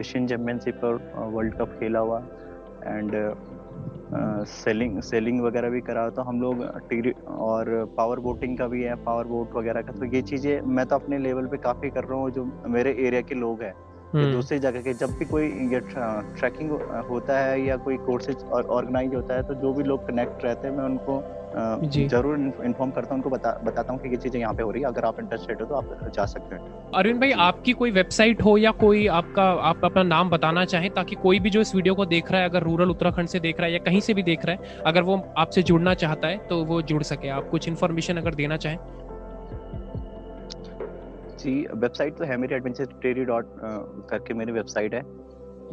एशियन 0.00 0.26
चैम्पियनशिप 0.26 0.84
और 0.84 1.00
वर्ल्ड 1.34 1.54
कप 1.58 1.76
खेला 1.80 1.98
हुआ। 1.98 2.22
एंड 2.86 3.14
सेलिंग 4.46 5.00
सेलिंग 5.00 5.40
वगैरह 5.40 5.70
भी 5.70 5.80
करा 5.80 6.08
तो 6.10 6.22
हम 6.22 6.40
लोग 6.40 6.60
और 7.40 7.68
पावर 7.96 8.20
बोटिंग 8.20 8.56
का 8.58 8.66
भी 8.66 8.82
है 8.82 8.94
पावर 9.04 9.24
बोट 9.24 9.54
वगैरह 9.56 9.82
का। 9.82 9.92
तो 9.92 10.04
ये 10.06 10.22
चीज़ें 10.22 10.60
मैं 10.68 10.86
तो 10.86 10.96
अपने 10.96 11.18
लेवल 11.18 11.46
पे 11.46 11.56
काफ़ी 11.58 11.90
कर 11.90 12.04
रहा 12.04 12.18
हूँ, 12.18 12.30
जो 12.30 12.44
मेरे 12.68 12.96
एरिया 12.98 13.20
के 13.20 13.34
लोग 13.34 13.62
हैं। 13.62 13.72
हम्म। 14.12 14.30
दूसरी 14.32 14.58
जगह 14.58 14.82
के 14.82 14.94
जब 14.94 15.10
भी 15.18 15.24
कोई 15.24 15.44
ये 15.72 15.80
ट्रैकिंग 15.82 16.70
होता 17.10 17.38
है 17.38 17.60
या 17.64 17.76
कोई 17.78 17.96
कोर्सेज 18.06 18.42
ऑर्गेनाइज 18.46 19.14
होता 19.14 19.34
है 19.34 19.42
तो 19.42 19.54
जो 19.56 19.72
भी 19.72 19.84
लोग 19.84 20.06
कनेक्ट 20.06 20.44
रहते 20.44 20.68
हैं 20.68 20.76
मैं 20.76 20.84
उनको 20.84 21.22
ज़रूर 22.08 22.38
इन्फॉर्म 22.64 22.90
करता 22.90 23.08
हूँ 23.08 23.16
उनको 23.16 23.30
बता, 23.30 23.50
बताता 23.64 23.92
हूँ 23.92 24.00
कि 24.00 24.08
ये 24.08 24.16
चीज़ें 24.16 24.38
यहाँ 24.40 24.54
पे 24.54 24.62
हो 24.62 24.70
रही 24.70 24.82
है। 24.82 24.88
अगर 24.88 25.04
आप 25.04 25.20
इंटरेस्टेड 25.20 25.60
हो 25.60 25.66
तो 25.66 25.74
आप 25.74 26.10
जा 26.16 26.24
सकते 26.26 26.54
हैं। 26.54 26.90
अरविंद 26.94 27.20
भाई 27.20 27.32
आपकी 27.40 27.72
कोई 27.72 27.90
वेबसाइट 27.90 28.42
हो 28.42 28.56
या 28.58 28.70
कोई 28.80 29.06
आपका 29.14 29.50
आप 29.70 29.84
अपना 29.84 30.02
नाम 30.04 30.30
बताना 30.30 30.64
चाहें 30.64 30.88
ताकि 30.94 31.16
कोई 31.22 31.40
भी 31.40 31.50
जो 31.50 31.60
इस 31.60 31.74
वीडियो 31.74 31.94
को 31.94 32.06
देख 32.06 32.30
रहा 32.32 32.40
है 32.40 32.48
अगर 32.48 32.62
रूरल 32.62 32.90
उत्तराखंड 32.90 33.28
से 33.28 33.40
देख 33.40 33.58
रहा 33.58 33.66
है 33.66 33.72
या 33.72 33.78
कहीं 33.84 34.00
से 34.00 34.14
भी 34.14 34.22
देख 34.22 34.44
रहा 34.44 34.56
है 34.56 34.82
अगर 34.86 35.02
वो 35.02 35.22
आपसे 35.38 35.62
जुड़ना 35.62 35.94
चाहता 35.96 36.28
है 36.28 36.38
तो 36.48 36.64
वो 36.64 36.80
जुड़ 36.84 37.02
सके। 37.04 37.28
आप 37.30 37.48
कुछ 37.50 37.68
इन्फॉर्मेशन 37.68 38.16
अगर 38.16 38.34
देना 38.34 38.56
चाहें। 38.56 38.78
जी 41.40 41.54
वेबसाइट 41.74 42.16
तो 42.16 42.24
है 42.24 42.36
मेरी 42.36 42.54
एडवेंचर 42.54 43.24
डॉट 43.24 43.46
करके 44.10 44.34
मेरी 44.34 44.52
वेबसाइट 44.52 44.94
है। 44.94 45.02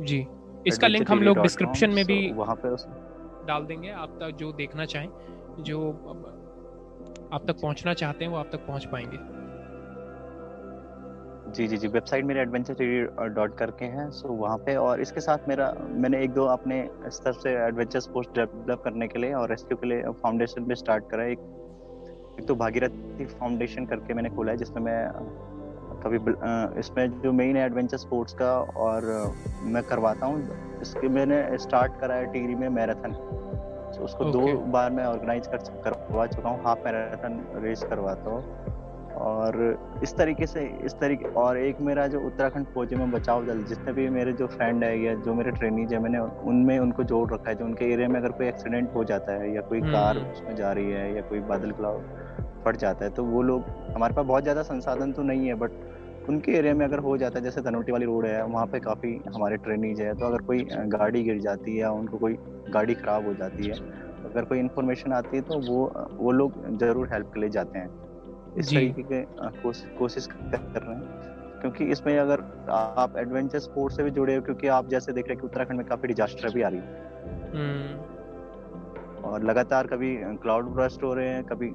जी। 0.06 0.26
इसका 0.68 0.88
लिंक 0.88 1.12
हम 1.12 1.22
लोग 1.22 1.42
डिस्क्रिप्शन 1.42 1.90
में 1.92 2.04
भी 2.06 2.20
वहाँ 2.34 2.56
पे 2.66 2.76
डाल 3.48 3.66
देंगे। 3.66 3.90
आप 4.04 4.18
तक 4.22 4.36
जो 4.38 4.52
देखना 4.54 4.86
चाहें 4.86 5.10
जो 5.62 5.80
आप 7.34 7.44
तक 7.48 7.62
पहुँचना 7.62 7.94
चाहते 7.94 8.26
हैं 8.26 8.32
वो 8.32 8.38
आप 8.38 8.50
तक 8.52 8.66
पहुँच 8.68 8.86
पाएँगे। 8.86 9.18
जी 11.48 11.68
जी 11.68 11.78
जी 11.78 11.88
वेबसाइट 11.88 12.26
मेरे 12.26 12.42
एडवेंचर 12.42 13.30
डॉट 13.36 13.58
करके 13.58 13.86
हैं 13.92 14.10
सो 14.12 14.34
वहाँ 14.36 14.58
पे 14.66 14.76
और 14.78 15.02
इसके 15.02 15.22
साथ 15.22 15.48
मेरा 15.50 15.72
मैंने 16.04 16.24
एक 16.24 16.32
दो 16.34 16.46
अपने 16.48 16.78
स्तर 17.10 17.34
से 17.34 17.52
एडवेंचर 17.66 18.00
स्पोर्ट्स 18.00 18.32
डेवलप 18.36 18.82
करने 18.84 19.08
के 19.08 19.20
लिए 19.20 19.34
और 19.34 19.50
रेस्क्यू 19.50 19.78
के 19.78 19.88
लिए 19.88 20.12
फाउंडेशन 20.24 20.64
भी 20.64 20.76
स्टार्ट 20.76 21.10
करा 21.12 21.26
एक 21.26 21.40
एक 22.40 22.48
तो 22.48 22.56
भागीरथी 22.56 23.26
फाउंडेशन 23.28 23.86
करके 23.86 24.14
मैंने 24.14 24.30
खोला 24.30 24.52
है 24.52 24.58
जिसमें 24.58 24.82
मैं 24.82 25.00
कभी 26.08 26.80
इसमें 26.80 27.22
जो 27.22 27.32
मेन 27.34 27.56
है 27.58 27.66
एडवेंचर 27.66 27.98
स्पोर्ट्स 27.98 28.34
का 28.34 28.54
और 28.80 29.12
मैं 29.66 29.84
करवाता 29.84 30.26
हूँ 30.26 30.80
इसके 30.82 31.08
मैंने 31.10 31.58
स्टार्ट 31.58 32.00
करा 32.02 32.16
है 32.16 32.32
टिहरी 32.34 32.56
में 32.56 32.68
मैराथन 32.72 33.14
तो 33.90 34.04
उसको 34.04 34.24
okay. 34.24 34.34
दो 34.34 34.58
बार 34.72 34.92
मैं 34.92 35.06
ऑर्गेनाइज 35.06 35.48
कर 35.48 35.58
करवा 35.84 36.26
चुका 36.28 36.50
हूँ 36.50 36.64
हाफ़ 36.64 36.80
मैराथन 36.86 37.44
रेस 37.64 37.84
करवाता 37.84 38.32
हूँ 38.32 38.76
और 39.18 39.56
इस 40.04 40.16
तरीके 40.16 40.46
से 40.48 40.66
इस 40.86 40.94
तरीके 40.94 41.30
और 41.36 41.58
एक 41.58 41.80
मेरा 41.82 42.06
जो 42.08 42.20
उत्तराखंड 42.22 42.66
फौजी 42.74 42.96
में 42.96 43.12
बचाव 43.12 43.46
दल 43.46 43.64
जितने 43.64 43.94
भी 43.94 44.08
मेरे 44.10 44.34
जो 44.34 44.48
फ्रेंड 44.48 44.84
है 44.84 45.00
या 45.00 45.14
जो 45.22 45.34
मेरे 45.34 45.52
ट्रेनिंग 45.52 45.94
है 45.94 46.00
मैंने 46.00 46.20
उनमें 46.46 46.78
उनको 46.80 47.04
जोड़ 47.04 47.30
रखा 47.34 47.50
है 47.50 47.56
जो 47.56 47.66
उनके 47.66 47.86
एरिया 47.94 48.08
में 48.08 48.20
अगर 48.20 48.32
कोई 48.32 48.48
एक्सीडेंट 48.48 48.94
हो 48.96 49.04
जाता 49.04 49.34
है 49.34 49.54
या 49.56 49.62
कोई 49.64 49.82
कार 49.82 50.18
हम्म। 50.18 50.32
उसमें 50.32 50.56
जा 50.56 50.72
रही 50.72 50.92
है 50.92 51.16
या 51.16 51.22
कोई 51.22 51.40
बादल 51.50 51.72
क्लाउड 51.72 52.46
फट 52.66 52.78
जाता 52.78 53.06
है 53.06 53.12
तो 53.12 53.24
वो 53.26 53.42
लोग 53.42 53.64
हमारे 53.96 54.14
पास 54.14 54.26
बहुत 54.26 54.44
ज़्यादा 54.44 54.64
संसाधन 54.64 55.12
तो 55.12 55.24
नहीं 55.24 55.48
है 55.48 55.56
बट 55.56 55.72
उनके 56.30 56.52
एरिया 56.52 56.74
में 56.74 56.86
अगर 56.86 57.00
हो 57.00 57.18
जाता 57.18 57.40
है 57.40 57.44
जैसे 57.44 57.62
धनोटी 57.62 57.92
वाली 57.92 58.06
रोड 58.06 58.26
है 58.26 58.44
वहाँ 58.46 58.66
पे 58.66 58.80
काफ़ी 58.80 59.14
हमारे 59.36 59.58
ट्रेनिज 59.58 60.02
है 60.02 60.14
तो 60.16 60.26
अगर 60.26 60.42
कोई 60.42 60.64
गाड़ी 60.90 61.24
गिर 61.24 61.40
जाती 61.42 61.72
है 61.72 61.78
या 61.78 61.92
उनको 61.92 62.18
कोई 62.18 62.38
गाड़ी 62.70 62.94
खराब 62.96 63.28
हो 63.28 63.34
जाती 63.34 63.68
है 63.68 63.74
तो 63.74 64.30
अगर 64.30 64.46
कोई 64.46 64.60
इन्फॉर्मेशन 64.60 65.14
आती 65.14 65.38
है 65.38 65.42
तो 65.44 65.60
वो 65.68 65.80
वो 66.14 66.32
लोग 66.32 66.78
ज़रूर 66.78 67.10
हेल्प 67.14 67.32
के 67.34 67.40
लिए 67.40 67.50
जाते 67.50 67.80
हैं। 67.80 67.90
इस 68.58 68.70
तरीके 68.70 69.04
के 69.04 69.24
कोशिश 69.98 70.28
कर 70.28 70.82
रहे 70.82 70.96
हैं 70.96 71.36
क्योंकि 71.62 71.86
इसमें 71.86 72.18
अगर 72.20 72.42
आप 72.70 73.18
एडवेंचर 73.18 73.60
स्पोर्ट 73.60 73.94
से 73.94 74.04
भी 74.04 74.12
जुड़े 74.12 74.36
हो 74.36 74.42
क्योंकि 74.42 74.68
आप 74.68 74.88
जैसे 74.90 75.14
देख 75.14 75.28
रहे 75.28 75.34
हैं 75.34 75.42
कि 75.42 75.48
उत्तराखंड 75.48 75.78
में 75.78 75.86
काफ़ी 75.88 76.08
डिजास्टर 76.08 76.54
भी 76.54 76.62
आ 76.62 76.68
रही 76.68 76.80
है। 76.80 76.86
हम्म। 77.54 78.16
और 79.24 79.44
लगातार 79.44 79.88
कभी 79.88 80.16
क्लाउड 80.42 80.66
ब्रस्ट 80.66 81.04
हो 81.04 81.14
रहे 81.14 81.30
हैं 81.30 81.44
कभी 81.44 81.70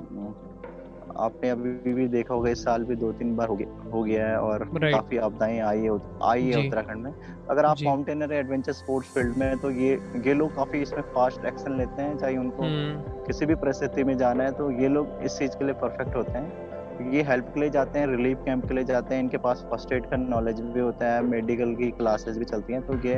आपने 1.17 1.51
अभी 1.51 1.93
भी 1.95 2.07
देखा 2.09 2.35
होगा 2.35 2.51
इस 2.51 2.65
साल 2.65 2.85
भी 2.85 2.97
दो 2.97 3.13
तीन 3.13 3.35
बार 3.37 3.49
हो 3.49 3.57
गया 3.57 3.91
हो 3.93 4.03
गया 4.03 4.27
है 4.29 4.39
और 4.39 4.65
काफ़ी 4.75 5.17
आपदाएँ 5.19 5.59
आई 5.61 5.79
है 5.79 5.99
आई 6.25 6.45
है 6.45 6.67
उत्तराखंड 6.67 7.05
में। 7.05 7.13
अगर 7.51 7.65
आप 7.65 7.83
माउंटेनर 7.85 8.33
एडवेंचर 8.33 8.73
स्पोर्ट्स 8.73 9.15
फ़ील्ड 9.15 9.37
में 9.37 9.59
तो 9.59 9.71
ये 9.71 9.93
ये 10.27 10.35
लोग 10.35 10.55
काफ़ी 10.57 10.83
इसमें 10.83 11.03
फास्ट 11.15 11.45
एक्शन 11.45 11.79
लेते 11.79 12.03
हैं 12.03 12.17
चाहे 12.19 12.37
उनको 12.37 12.63
हम्म। 12.63 13.25
किसी 13.27 13.47
भी 13.47 13.55
परिस्थिति 13.57 14.05
में 14.05 14.17
जाना 14.19 14.45
है 14.45 14.53
तो 14.53 14.71
ये 14.73 14.89
लोग 14.89 15.23
इस 15.25 15.39
चीज़ 15.39 15.57
के 15.57 15.65
लिए 15.65 15.75
परफेक्ट 15.83 16.17
होते 16.17 16.39
हैं। 16.39 17.11
ये 17.13 17.23
हेल्प 17.23 17.47
के 17.55 17.61
लिए 17.61 17.71
जाते 17.71 17.99
हैं 17.99 18.07
रिलीफ 18.07 18.39
कैंप 18.45 18.67
के 18.69 18.75
लिए 18.75 18.85
जाते 18.85 19.15
हैं 19.15 19.23
इनके 19.23 19.39
पास 19.39 19.65
फ़र्स्ट 19.71 19.93
एड 19.93 20.07
का 20.07 20.17
नॉलेज 20.19 20.61
भी 20.63 20.81
होता 20.81 21.13
है 21.13 21.23
मेडिकल 21.27 21.75
की 21.75 21.91
क्लासेस 21.93 22.37
भी 22.39 22.45
चलती 22.45 22.73
हैं 22.73 22.83
तो 22.83 22.99
ये 23.09 23.15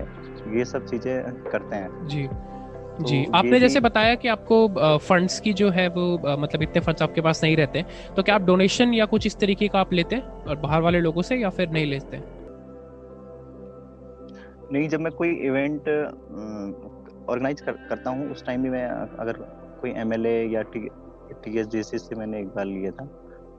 ये 0.58 0.64
सब 0.64 0.86
चीज़ें 0.86 1.42
करते 1.44 1.76
हैं। 1.76 2.06
जी। 2.08 2.28
तो 2.98 3.04
जी 3.04 3.26
आपने 3.34 3.60
जैसे 3.60 3.80
बताया 3.80 4.14
कि 4.14 4.28
आपको 4.28 4.68
फंड्स 4.98 5.40
की 5.40 5.52
जो 5.52 5.70
है 5.70 5.88
वो 5.88 6.36
मतलब 6.36 6.62
इतने 6.62 6.80
फंड्स 6.80 7.02
आपके 7.02 7.20
पास 7.20 7.44
नहीं 7.44 7.56
रहते 7.56 7.84
तो 8.16 8.22
क्या 8.22 8.34
आप 8.34 8.42
डोनेशन 8.42 8.94
या 8.94 9.04
कुछ 9.04 9.26
इस 9.26 9.36
तरीके 9.36 9.68
का 9.68 9.80
आप 9.80 9.92
लेते 9.92 10.16
हैं 10.16 10.22
और 10.22 10.56
बाहर 10.56 10.82
वाले 10.82 11.00
लोगों 11.00 11.22
से 11.22 11.36
या 11.36 11.50
फिर 11.50 11.70
नहीं 11.70 11.86
लेते? 11.86 12.16
नहीं 14.72 14.88
जब 14.88 15.00
मैं 15.00 15.12
कोई 15.12 15.30
इवेंट 15.30 15.88
ऑर्गेनाइज 17.28 17.60
कर, 17.60 17.72
करता 17.72 18.10
हूँ 18.10 18.30
उस 18.30 18.44
टाइम 18.46 18.62
भी 18.62 18.70
मैं 18.70 18.86
अगर 19.18 19.32
कोई 19.80 19.90
एमएलए 19.90 20.46
या 20.46 20.62
टी 20.62 21.58
एस 21.58 21.90
से 21.94 22.14
मैंने 22.14 22.40
एक 22.40 22.46
बार 22.46 22.64
लिया 22.64 22.90
था 22.90 23.08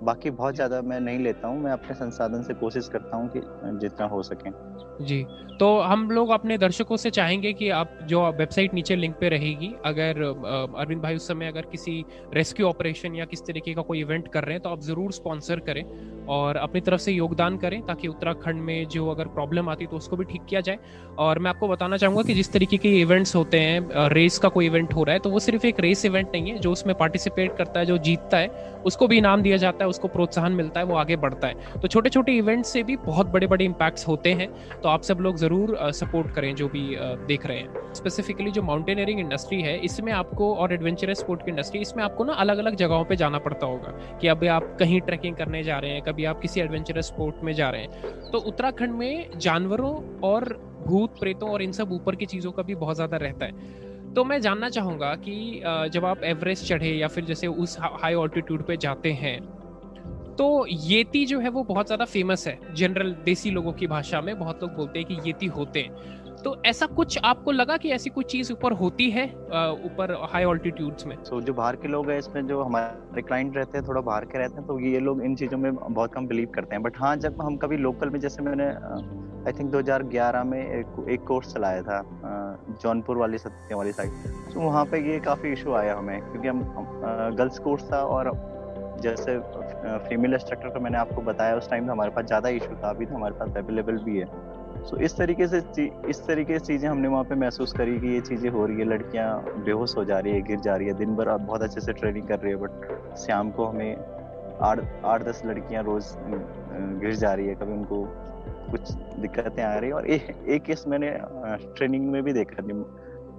बाकी 0.06 0.30
बहुत 0.32 0.56
ज़्यादा 0.56 0.82
मैं 0.84 1.00
नहीं 1.02 1.20
लेता 1.20 1.48
हूँ, 1.48 1.62
मैं 1.64 1.72
अपने 1.72 1.96
संसाधन 1.96 2.42
से 2.44 2.54
कोशिश 2.56 2.88
करता 2.94 3.18
हूँ 3.18 3.30
कि 3.30 3.42
जितना 3.80 4.06
हो 4.08 4.22
सके। 4.24 4.50
जी 5.00 5.26
तो 5.60 5.68
हम 5.82 6.10
लोग 6.12 6.30
अपने 6.30 6.58
दर्शकों 6.58 6.98
से 6.98 7.10
चाहेंगे 7.12 7.52
कि 7.54 7.70
आप 7.72 7.90
जो 8.04 8.22
वेबसाइट 8.32 8.74
नीचे 8.74 8.96
लिंक 8.96 9.16
पे 9.20 9.30
रहेगी, 9.30 9.72
अगर 9.86 10.22
अरविंद 10.22 11.02
भाई 11.02 11.16
उस 11.16 11.28
समय 11.28 11.48
अगर 11.48 11.66
किसी 11.72 12.04
रेस्क्यू 12.34 12.68
ऑपरेशन 12.68 13.16
या 13.16 13.26
किस 13.26 13.46
तरीके 13.48 13.74
का 13.74 13.82
कोई 13.82 14.00
इवेंट 14.00 14.28
कर 14.28 14.44
रहे 14.44 14.54
हैं 14.54 14.62
तो 14.62 14.70
आप 14.70 14.82
ज़रूर 14.82 15.12
स्पॉन्सर 15.14 15.60
करें 15.68 15.84
और 16.28 16.58
अपनी 16.58 16.82
तरफ़ 16.82 17.02
से 17.02 17.12
योगदान 17.12 17.58
करें 17.58 17.82
ताकि 17.82 18.08
उत्तराखंड 18.08 18.62
में 18.62 18.88
जो 18.90 19.08
अगर 19.10 19.28
प्रॉब्लम 19.30 19.70
आती 19.70 19.86
तो 19.88 19.98
उसको 19.98 20.16
भी 20.18 20.24
ठीक 20.26 20.42
किया 20.50 20.62
जाए। 20.62 20.78
और 21.18 21.40
मैं 21.40 21.50
आपको 21.50 21.68
बताना 21.68 21.98
चाहूँगा 21.98 22.22
कि 22.24 22.34
जिस 22.34 22.52
तरीके 22.54 22.78
के 22.78 22.90
इवेंट्स 23.00 23.36
होते 23.36 23.60
हैं 23.60 24.08
रेस 24.10 24.38
का 24.38 24.50
कोई 24.50 24.66
इवेंट 24.66 24.94
हो 24.94 25.04
रहा 25.04 25.14
है 25.14 25.20
तो 25.20 25.30
वो 25.30 25.40
सिर्फ़ 25.40 25.66
एक 25.66 25.80
रेस 25.80 26.06
इवेंट 26.06 26.28
नहीं 26.34 26.50
है, 26.50 26.58
जो 26.58 26.72
उसमें 26.72 26.96
पार्टिसिपेट 26.96 27.56
करता 27.58 27.80
है, 27.80 27.86
जो 27.86 27.98
जीतता 28.00 28.38
है, 28.38 28.50
उसको 28.86 29.08
भी 29.08 29.18
इनाम 29.18 29.42
दिया 29.42 29.58
जाता 29.58 29.84
है 29.84 29.90
उसको 29.96 30.08
प्रोत्साहन 30.10 30.52
मिलता 30.54 30.80
है, 30.80 30.86
वो 30.86 30.96
आगे 30.98 31.16
बढ़ता 31.18 31.48
है। 31.48 31.80
तो 31.82 31.88
छोटे 31.88 32.10
छोटे 32.10 32.38
इवेंट्स 32.38 32.70
से 32.70 32.84
भी 32.84 32.96
बहुत 33.06 33.28
बड़े 33.30 33.48
बड़े 33.48 33.66
इम्पैक्ट्स 33.66 34.08
होते 34.08 34.34
हैं 34.34 34.50
तो 34.82 34.90
आप 34.90 35.04
सब 35.04 35.20
लोग 35.20 35.38
ज़रूर 35.38 35.78
सपोर्ट 35.94 36.34
करें 36.36 36.54
जो 36.56 36.68
भी 36.70 36.88
देख 37.28 37.46
रहे 37.46 37.58
हैं। 37.58 37.94
स्पेसिफिकली 37.96 38.52
जो 38.52 38.62
माउंटेनियरिंग 38.64 39.20
इंडस्ट्री 39.20 39.62
है, 39.62 39.78
इसमें 39.80 40.12
आपको 40.14 40.54
और 40.56 40.74
एडवेंचरस 40.74 41.20
स्पोर्ट 41.20 41.46
की 41.46 41.52
इंडस्ट्री 41.52 41.80
इसमें 41.82 42.04
आपको 42.04 42.24
ना 42.24 42.34
अलग 42.36 42.58
अलग 42.58 42.76
जगहों 42.78 43.04
पर 43.06 43.16
जाना 43.16 43.40
पड़ता 43.40 43.68
होगा, 43.68 43.92
कि 44.22 44.28
अभी 44.28 44.48
आप 44.50 44.76
कहीं 44.80 45.00
ट्रैकिंग 45.02 45.36
करने 45.36 45.64
जा 45.64 45.80
रहे 45.80 45.92
हैं, 45.92 46.02
कभी 46.04 46.26
आप 46.26 46.42
किसी 46.42 46.62
एडवेंचरस 46.62 47.08
स्पोर्ट 47.08 47.44
में 47.44 47.54
जा 47.54 47.70
रहे 47.70 47.82
हैं। 47.82 48.32
तो 48.32 48.38
उत्तराखंड 48.40 48.96
में 48.96 49.30
जानवरों 49.38 49.94
और 50.24 50.54
भूत 50.86 51.20
प्रेतों 51.20 51.50
और 51.50 51.62
इन 51.62 51.72
सब 51.72 51.92
ऊपर 51.92 52.16
की 52.16 52.26
चीज़ों 52.26 52.52
का 52.52 52.64
भी 52.64 52.76
बहुत 52.76 52.96
ज़्यादा 52.96 53.18
रहता 53.18 53.46
है। 53.46 54.14
तो 54.14 54.24
मैं 54.24 54.40
जानना 54.42 54.70
चाहूँगा 54.70 55.14
कि 55.18 55.62
जब 55.94 56.06
आप 56.06 56.24
एवरेस्ट 56.24 56.66
चढ़े 56.66 56.90
या 56.90 57.08
फिर 57.08 57.24
जैसे 57.26 57.48
उस 57.48 57.78
हाई 57.80 58.14
ऑल्टीट्यूड 58.16 58.66
पे 58.68 58.78
जाते 58.78 59.12
हैं 59.14 59.40
तो 60.38 60.66
येती 60.70 61.26
जो 61.26 61.40
है 61.40 61.50
वो 61.50 61.64
बहुत 61.64 61.86
ज़्यादा 61.86 62.06
फ़ेमस 62.06 62.48
है। 62.48 62.60
जनरल 62.76 63.14
देसी 63.26 63.52
लोगों 63.52 63.74
की 63.74 63.88
भाषा 63.88 64.22
में 64.22 64.38
बहुत 64.40 64.64
लोग 64.64 64.76
बोलते 64.76 65.00
हैं 65.00 65.08
कि 65.08 65.20
येती 65.26 65.46
होते 65.48 65.80
हैं। 65.80 66.14
तो 66.44 66.56
ऐसा 66.66 66.86
कुछ 66.86 67.18
आपको 67.24 67.52
लगा 67.52 67.76
कि 67.78 67.90
ऐसी 67.90 68.10
कुछ 68.10 68.26
चीज़ 68.32 68.52
ऊपर 68.54 68.72
होती 68.72 69.10
है 69.12 69.26
ऊपर 69.86 70.14
हाई 70.32 70.44
ऑल्टीट्यूड्स 70.44 71.06
में? 71.08 71.16
So, 71.24 71.42
जो 71.42 71.54
बाहर 71.54 71.76
के 71.76 71.88
लोग 71.88 72.10
हैं 72.10 72.18
इसमें 72.20 72.46
जो 72.48 72.62
हमारे 72.64 73.22
क्लाइंट 73.22 73.56
रहते 73.58 73.78
हैं 73.78 73.88
थोड़ा 73.88 74.02
बाहर 74.02 74.26
के 74.26 74.38
रहते 74.38 74.56
हैं 74.56 74.66
तो 74.68 74.80
ये 74.80 75.00
लोग 75.00 75.24
इन 75.24 75.36
चीज़ों 75.36 75.58
में 75.58 75.76
बहुत 75.76 76.14
कम 76.14 76.28
बिलीव 76.28 76.50
करते 76.56 76.76
हैं। 76.76 76.84
बट 76.84 76.98
हाँ 76.98 77.16
जब 77.18 77.42
हम 77.42 77.58
कभी 77.58 77.78
लोकल 77.78 78.10
में 78.10 78.20
जैसे 78.20 78.44
मैंने 78.44 78.66
आई 79.48 79.54
थिंक 79.54 79.72
2011 79.72 80.44
में 80.44 80.60
एक, 80.60 81.06
एक 81.10 81.24
कोर्स 81.28 81.54
चलाया 81.54 81.82
था 81.82 82.02
जौनपुर 82.84 83.18
वाली 83.18 83.38
सत्य 83.38 83.76
वाली 83.76 83.92
साइड 83.92 84.12
तो 84.54 84.60
वहाँ 84.60 84.86
पे 84.86 85.00
ये 85.12 85.20
काफ़ी 85.20 85.52
इशू 85.54 85.74
आया 85.74 85.96
हमें 85.96 86.20
क्योंकि 86.22 86.48
हम 86.48 86.64
गर्ल्स 87.38 87.60
कोर्स 87.60 87.92
था 87.92 88.02
और 88.08 88.30
जैसे 89.02 89.38
फीमेल 90.08 90.34
इंस्ट्रक्टर 90.34 90.70
का 90.70 90.80
मैंने 90.80 90.98
आपको 90.98 91.22
बताया 91.22 91.56
उस 91.56 91.70
टाइम 91.70 91.90
हमारे 91.92 92.12
पास 92.12 92.26
ज़्यादा 92.26 92.50
इशू 92.50 92.76
था 92.84 92.90
अभी 92.90 93.06
तो 93.06 93.16
हमारे 93.16 93.34
पास 93.34 93.58
अवेलेबल 93.58 93.98
भी 94.04 94.18
है। 94.18 94.26
सो 94.26 94.96
so, 94.96 95.02
इस 95.02 95.18
तरीके 95.18 95.48
से 95.48 95.58
इस 96.10 96.26
तरीके 96.28 96.60
से 96.60 96.66
चीज़ें 96.66 96.90
हमने 96.90 97.08
वहाँ 97.08 97.24
पे 97.24 97.36
महसूस 97.36 97.74
करी 97.74 98.00
कि 98.00 98.08
ये 98.08 98.20
चीज़ें 98.22 98.50
हो 98.50 98.66
रही 98.66 98.78
है 98.80 98.86
लड़कियाँ 98.86 99.30
बेहोश 99.66 99.96
हो 99.98 100.04
जा 100.06 100.20
रही 100.20 100.34
है 100.34 100.42
गिर 100.42 100.60
जा 100.60 100.76
रही 100.76 100.88
है 100.88 100.94
दिन 100.94 101.16
भर 101.16 101.30
आप 101.30 101.42
बहुत 101.42 101.62
अच्छे 101.62 101.82
से 101.82 101.94
ट्रेनिंग 101.94 102.28
कर 102.28 102.40
रही 102.40 102.52
है 102.52 102.58
बट 102.58 103.16
शाम 103.18 103.52
को 103.52 103.66
हमें 103.66 103.96
आठ 104.62 104.80
आठ 105.06 105.24
दस 105.24 105.42
लड़कियाँ 105.46 105.84
रोज 105.84 106.14
गिर 107.02 107.16
जा 107.16 107.34
रही 107.34 107.48
है 107.48 107.56
कभी 107.56 107.74
उनको 107.74 108.04
कुछ 108.72 108.92
दिक्कतें 109.20 109.64
आ 109.64 109.78
रही 109.78 109.90
है 109.90 109.96
और 109.96 110.06
एक 110.08 110.46
एक 110.48 110.64
केस 110.64 110.84
मैंने 110.88 111.12
ट्रेनिंग 111.76 112.10
में 112.12 112.22
भी 112.24 112.34
देखा 112.34 112.64
जिम 112.68 112.84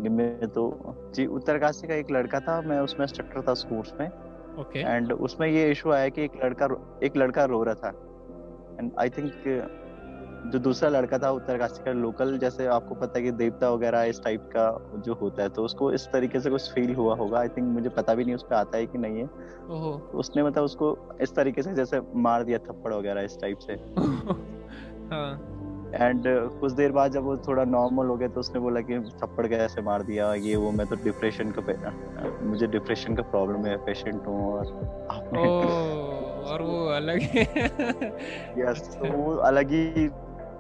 जिम 0.01 0.13
में 0.13 0.47
तो 0.49 0.65
जी 1.15 1.27
उत्तरकाशी 1.27 1.89
का 1.89 1.95
एक 1.95 2.11
लड़का 2.11 2.41
था 2.41 2.61
मैं 2.61 2.81
उसमें 2.81 3.07
इंस्ट्रक्टर 3.07 3.43
था 3.49 3.55
स्कूल्स 3.55 3.93
में 4.01 4.09
ओके 4.59 4.81
okay. 4.81 4.91
एंड 4.91 5.13
उसमें 5.13 5.49
ये 5.49 5.71
इशू 5.71 5.91
आया 5.91 6.09
कि 6.09 6.23
एक 6.23 6.33
लड़का 6.45 6.69
एक 7.03 7.17
लड़का 7.17 7.45
रो 7.45 7.63
रहा 7.63 7.75
था। 7.75 7.89
एंड 8.81 8.93
आई 9.01 9.09
थिंक 9.09 9.33
जो 10.47 10.59
दूसरा 10.59 10.89
लड़का 10.89 11.19
था 11.19 11.31
उत्तरकाशी 11.31 11.85
का 11.85 11.93
लोकल 11.93 12.39
जैसे 12.39 12.67
आपको 12.67 12.95
पता 12.95 13.19
है 13.19 13.25
कि 13.25 13.31
देवता 13.31 13.71
वगैरह 13.71 14.03
इस 14.03 14.23
टाइप 14.25 14.51
का 14.57 14.67
जो 14.97 15.15
होता 15.15 15.43
है 15.43 15.49
तो 15.49 15.63
उसको 15.63 15.93
इस 15.93 16.07
तरीके 16.07 16.41
से 16.41 16.51
कुछ 16.51 16.73
फील 16.73 16.95
हुआ 16.95 17.17
होगा। 17.17 17.39
आई 17.39 17.49
थिंक 17.49 17.69
मुझे 17.69 17.89
पता 17.89 18.15
भी 18.15 18.25
नहीं 18.25 18.35
उस 18.35 18.43
पर 18.43 18.55
आता 18.55 18.79
है 18.79 18.87
कि 18.87 18.99
नहीं 18.99 19.19
है। 19.19 19.27
तो 19.27 20.19
उसने 20.19 20.43
मतलब 20.43 20.65
उसको 20.65 20.97
इस 21.21 21.35
तरीके 21.35 21.63
से 21.63 21.75
जैसे 21.75 22.01
मार 22.15 22.45
दिया 22.45 22.59
थप्पड़ 22.59 22.95
वगैरह 22.95 23.21
इस 23.21 23.41
टाइप 23.41 23.59
से। 23.59 23.73
हाँ। 25.15 25.66
Uh, 25.93 26.61
कुछ 26.61 26.72
देर 26.72 26.93
बाद 26.93 27.12
जब 27.12 27.22
वो 27.22 27.37
थोड़ा 27.37 27.64
नॉर्मल 27.64 28.07
हो 28.07 28.16
गया 28.16 28.28
तो 28.28 28.41
उसने 28.41 28.61
बोला 28.61 28.80
कि 28.80 28.99
थप्पड़ 28.99 29.47
कैसे 29.47 29.82
मार 29.82 30.03
दिया 30.03 30.34
ये 30.34 30.57
वो 30.57 30.72
मैं 30.72 30.87
तो 30.87 30.97
डिप्रेशन 30.97 31.53
का 31.59 31.93
मुझे 32.43 32.66
डिप्रेशन 32.66 33.14
का 33.14 33.22
प्रॉब्लम 33.22 33.66
है 33.66 33.76
पेशेंट 33.76 34.26
हूँ 34.26 34.53
और 34.53 34.66
और 36.47 36.62
वो 36.62 36.87
अलग 36.87 37.20
है 37.20 37.43
यस 38.59 38.99
तो 39.03 39.12
वो 39.12 39.34
अलग 39.34 39.70
ही 39.70 40.09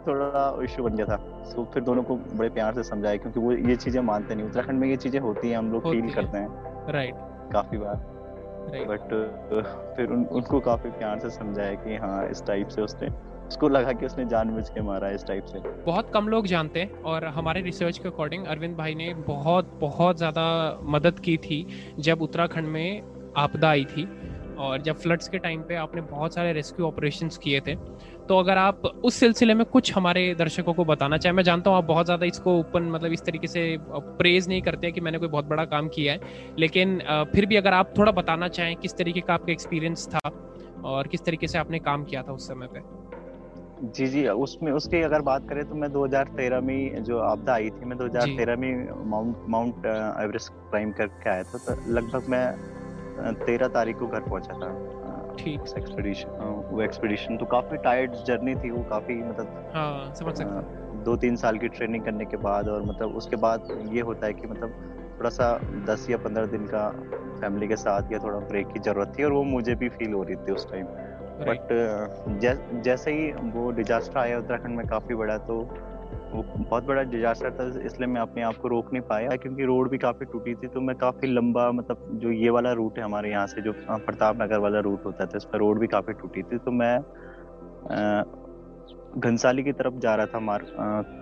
थोड़ा 0.06 0.62
इशू 0.62 0.82
बन 0.82 0.94
गया 0.94 1.06
था। 1.06 1.16
तो 1.56 1.64
फिर 1.64 1.82
दोनों 1.82 2.02
को 2.02 2.16
बड़े 2.16 2.48
प्यार 2.48 2.74
से 2.74 2.82
समझाया 2.82 3.16
क्योंकि 3.16 3.40
वो 3.40 3.52
ये 3.52 3.76
चीज़ें 3.76 4.00
मानते 4.00 4.34
नहीं। 4.34 4.46
उत्तराखंड 4.46 4.80
में 4.80 4.88
ये 4.88 4.96
चीज़ें 4.96 5.20
होती 5.20 5.50
हैं 5.50 5.58
हम 5.58 5.72
लोग 5.72 5.90
फील 5.90 6.14
करते 6.14 6.38
हैं। 6.38 6.92
राइट 6.92 7.14
काफ़ी 7.52 7.78
बार। 7.78 7.94
बट 8.88 9.00
फिर 9.96 10.10
उन, 10.10 10.24
उनको 10.24 10.60
काफ़ी 10.60 10.90
प्यार 10.90 11.18
से 11.18 11.30
समझाया 11.30 11.74
कि 11.74 11.96
हाँ 11.96 12.28
इस 12.28 12.46
टाइप 12.46 12.68
से 12.68 12.82
उसने 12.82 13.08
उसको 13.48 13.68
लगा 13.68 13.92
कि 13.92 14.06
उसने 14.06 14.24
जानबूझ 14.26 14.68
के 14.68 14.82
मारा 14.82 15.10
इस 15.10 15.24
टाइप 15.26 15.44
से। 15.44 15.58
बहुत 15.82 16.10
कम 16.14 16.28
लोग 16.28 16.46
जानते 16.46 16.80
हैं 16.80 17.02
और 17.04 17.24
हमारे 17.34 17.60
रिसर्च 17.62 17.98
के 17.98 18.08
अकॉर्डिंग 18.08 18.44
अरविंद 18.46 18.76
भाई 18.76 18.94
ने 18.94 19.12
बहुत 19.26 19.76
बहुत 19.80 20.16
ज़्यादा 20.16 20.46
मदद 20.86 21.18
की 21.20 21.36
थी 21.38 21.66
जब 22.00 22.22
उत्तराखंड 22.22 22.68
में 22.68 23.32
आपदा 23.36 23.68
आई 23.68 23.84
थी 23.86 24.08
और 24.58 24.82
जब 24.82 24.96
फ्लड्स 24.96 25.28
के 25.28 25.38
टाइम 25.38 25.62
पे 25.62 25.74
आपने 25.76 26.00
बहुत 26.02 26.34
सारे 26.34 26.52
रेस्क्यू 26.52 26.86
ऑपरेशन 26.86 27.28
किए 27.42 27.60
थे। 27.60 27.74
तो 28.28 28.38
अगर 28.38 28.58
आप 28.58 28.86
उस 29.04 29.14
सिलसिले 29.14 29.54
में 29.54 29.64
कुछ 29.66 29.92
हमारे 29.94 30.34
दर्शकों 30.34 30.74
को 30.74 30.84
बताना 30.84 31.16
चाहें, 31.18 31.34
मैं 31.36 31.42
जानता 31.44 31.70
हूँ 31.70 31.78
आप 31.78 31.84
बहुत 31.84 32.06
ज़्यादा 32.06 32.26
इसको 32.26 32.58
ओपन 32.58 32.88
मतलब 32.90 33.12
इस 33.12 33.24
तरीके 33.24 33.46
से 33.46 33.76
प्रेज 33.90 34.48
नहीं 34.48 34.62
करते 34.62 34.90
कि 34.92 35.00
मैंने 35.00 35.18
कोई 35.18 35.28
बहुत 35.28 35.44
बड़ा 35.44 35.64
काम 35.66 35.88
किया 35.88 36.12
है। 36.12 36.54
लेकिन 36.58 36.98
फिर 37.34 37.46
भी 37.46 37.56
अगर 37.56 37.74
आप 37.74 37.92
थोड़ा 37.98 38.12
बताना 38.12 38.48
चाहें 38.50 38.76
किस 38.76 38.96
तरीके 38.98 39.20
का 39.20 39.34
आपका 39.34 39.52
एक्सपीरियंस 39.52 40.08
था 40.14 40.30
और 40.84 41.08
किस 41.08 41.24
तरीके 41.24 41.48
से 41.48 41.58
आपने 41.58 41.78
काम 41.80 42.04
किया 42.04 42.22
था 42.22 42.32
उस 42.32 42.48
समय 42.48 42.68
पे। 42.74 42.80
जी 43.82 44.06
जी 44.06 44.28
उसमें 44.28 44.72
उसकी 44.72 45.02
अगर 45.02 45.20
बात 45.20 45.48
करें 45.48 45.64
तो 45.68 45.74
मैं 45.74 45.92
2013 45.92 46.60
में 46.60 47.02
जो 47.02 47.18
आपदा 47.18 47.52
आई 47.52 47.70
थी 47.70 47.84
मैं 47.84 47.98
2013 47.98 48.56
में 48.56 49.04
माउंट 49.10 49.36
माउंट 49.48 49.86
एवरेस्ट 50.22 50.52
क्लाइम 50.52 50.92
करके 50.92 51.30
आया 51.30 51.42
था 51.42 51.58
तो 51.58 51.92
लगभग 51.92 52.28
मैं 52.28 53.34
तेरह 53.34 53.68
तारीख 53.68 53.98
को 53.98 54.06
घर 54.06 54.20
पहुँचा 54.20 54.52
था। 54.52 55.36
ठीक। 55.38 55.60
एक्सपीडिशन 55.78 56.28
वो 56.70 56.82
एक्सपीडिशन 56.82 57.36
तो 57.36 57.46
काफ़ी 57.46 57.76
टायर्ड 57.76 58.12
जर्नी 58.12 58.54
थी 58.54 58.70
वो 58.70 58.82
काफ़ी 58.82 59.14
मतलब 59.14 59.70
हाँ, 59.74 60.14
समझ 60.14 60.34
सकता 60.34 60.60
दो 61.04 61.16
तीन 61.16 61.36
साल 61.36 61.58
की 61.58 61.68
ट्रेनिंग 61.68 62.04
करने 62.04 62.24
के 62.24 62.36
बाद 62.36 62.68
और 62.68 62.82
मतलब 62.82 63.16
उसके 63.16 63.36
बाद 63.36 63.88
ये 63.92 64.00
होता 64.00 64.26
है 64.26 64.32
कि 64.32 64.46
मतलब 64.46 64.70
थोड़ा 65.18 65.30
सा 65.30 65.58
दस 65.86 66.06
या 66.10 66.16
पंद्रह 66.16 66.46
दिन 66.46 66.66
का 66.66 66.88
फैमिली 67.40 67.68
के 67.68 67.76
साथ 67.76 68.12
या 68.12 68.18
थोड़ा 68.18 68.38
ब्रेक 68.38 68.66
की 68.68 68.80
ज़रूरत 68.80 69.12
थी 69.18 69.24
और 69.24 69.32
वो 69.32 69.42
मुझे 69.42 69.74
भी 69.74 69.88
फील 69.88 70.12
हो 70.12 70.22
रही 70.22 70.36
थी 70.36 70.52
उस 70.52 70.70
टाइम 70.70 70.86
बट 71.40 71.68
जै, 72.40 72.54
जैसे 72.82 73.12
ही 73.12 73.32
वो 73.50 73.70
डिजास्टर 73.70 74.18
आया 74.18 74.38
उत्तराखंड 74.38 74.76
में 74.76 74.86
काफ़ी 74.86 75.14
बड़ा 75.14 75.36
तो 75.38 75.56
वो 76.32 76.42
बहुत 76.42 76.84
बड़ा 76.84 77.02
डिजास्टर 77.02 77.50
था 77.50 77.66
इसलिए 77.86 78.08
मैं 78.08 78.20
अपने 78.20 78.42
आप 78.42 78.56
को 78.56 78.68
रोक 78.68 78.92
नहीं 78.92 79.02
पाया 79.02 79.36
क्योंकि 79.36 79.64
रोड 79.64 79.90
भी 79.90 79.98
काफ़ी 79.98 80.26
टूटी 80.26 80.54
थी 80.54 80.66
तो 80.66 80.80
मैं 80.80 80.96
काफ़ी 80.96 81.28
लंबा 81.28 81.70
मतलब 81.72 82.08
जो 82.14 82.30
ये 82.30 82.50
वाला 82.50 82.72
रूट 82.72 82.98
है 82.98 83.04
हमारे 83.04 83.30
यहाँ 83.30 83.46
से 83.46 83.62
जो 83.62 83.72
प्रताप 83.88 84.42
नगर 84.42 84.58
वाला 84.58 84.80
रूट 84.80 85.04
होता 85.04 85.26
था 85.26 85.36
इस 85.36 85.44
पर 85.44 85.58
रोड 85.58 85.80
भी 85.80 85.86
काफ़ी 85.86 86.12
टूटी 86.12 86.42
थी 86.42 86.58
तो 86.58 86.70
मैं 86.70 86.98
घनसाली 89.18 89.62
की 89.64 89.72
तरफ़ 89.72 89.94
जा 89.94 90.14
रहा 90.14 90.26
था 90.26 90.40
मार 90.40 90.64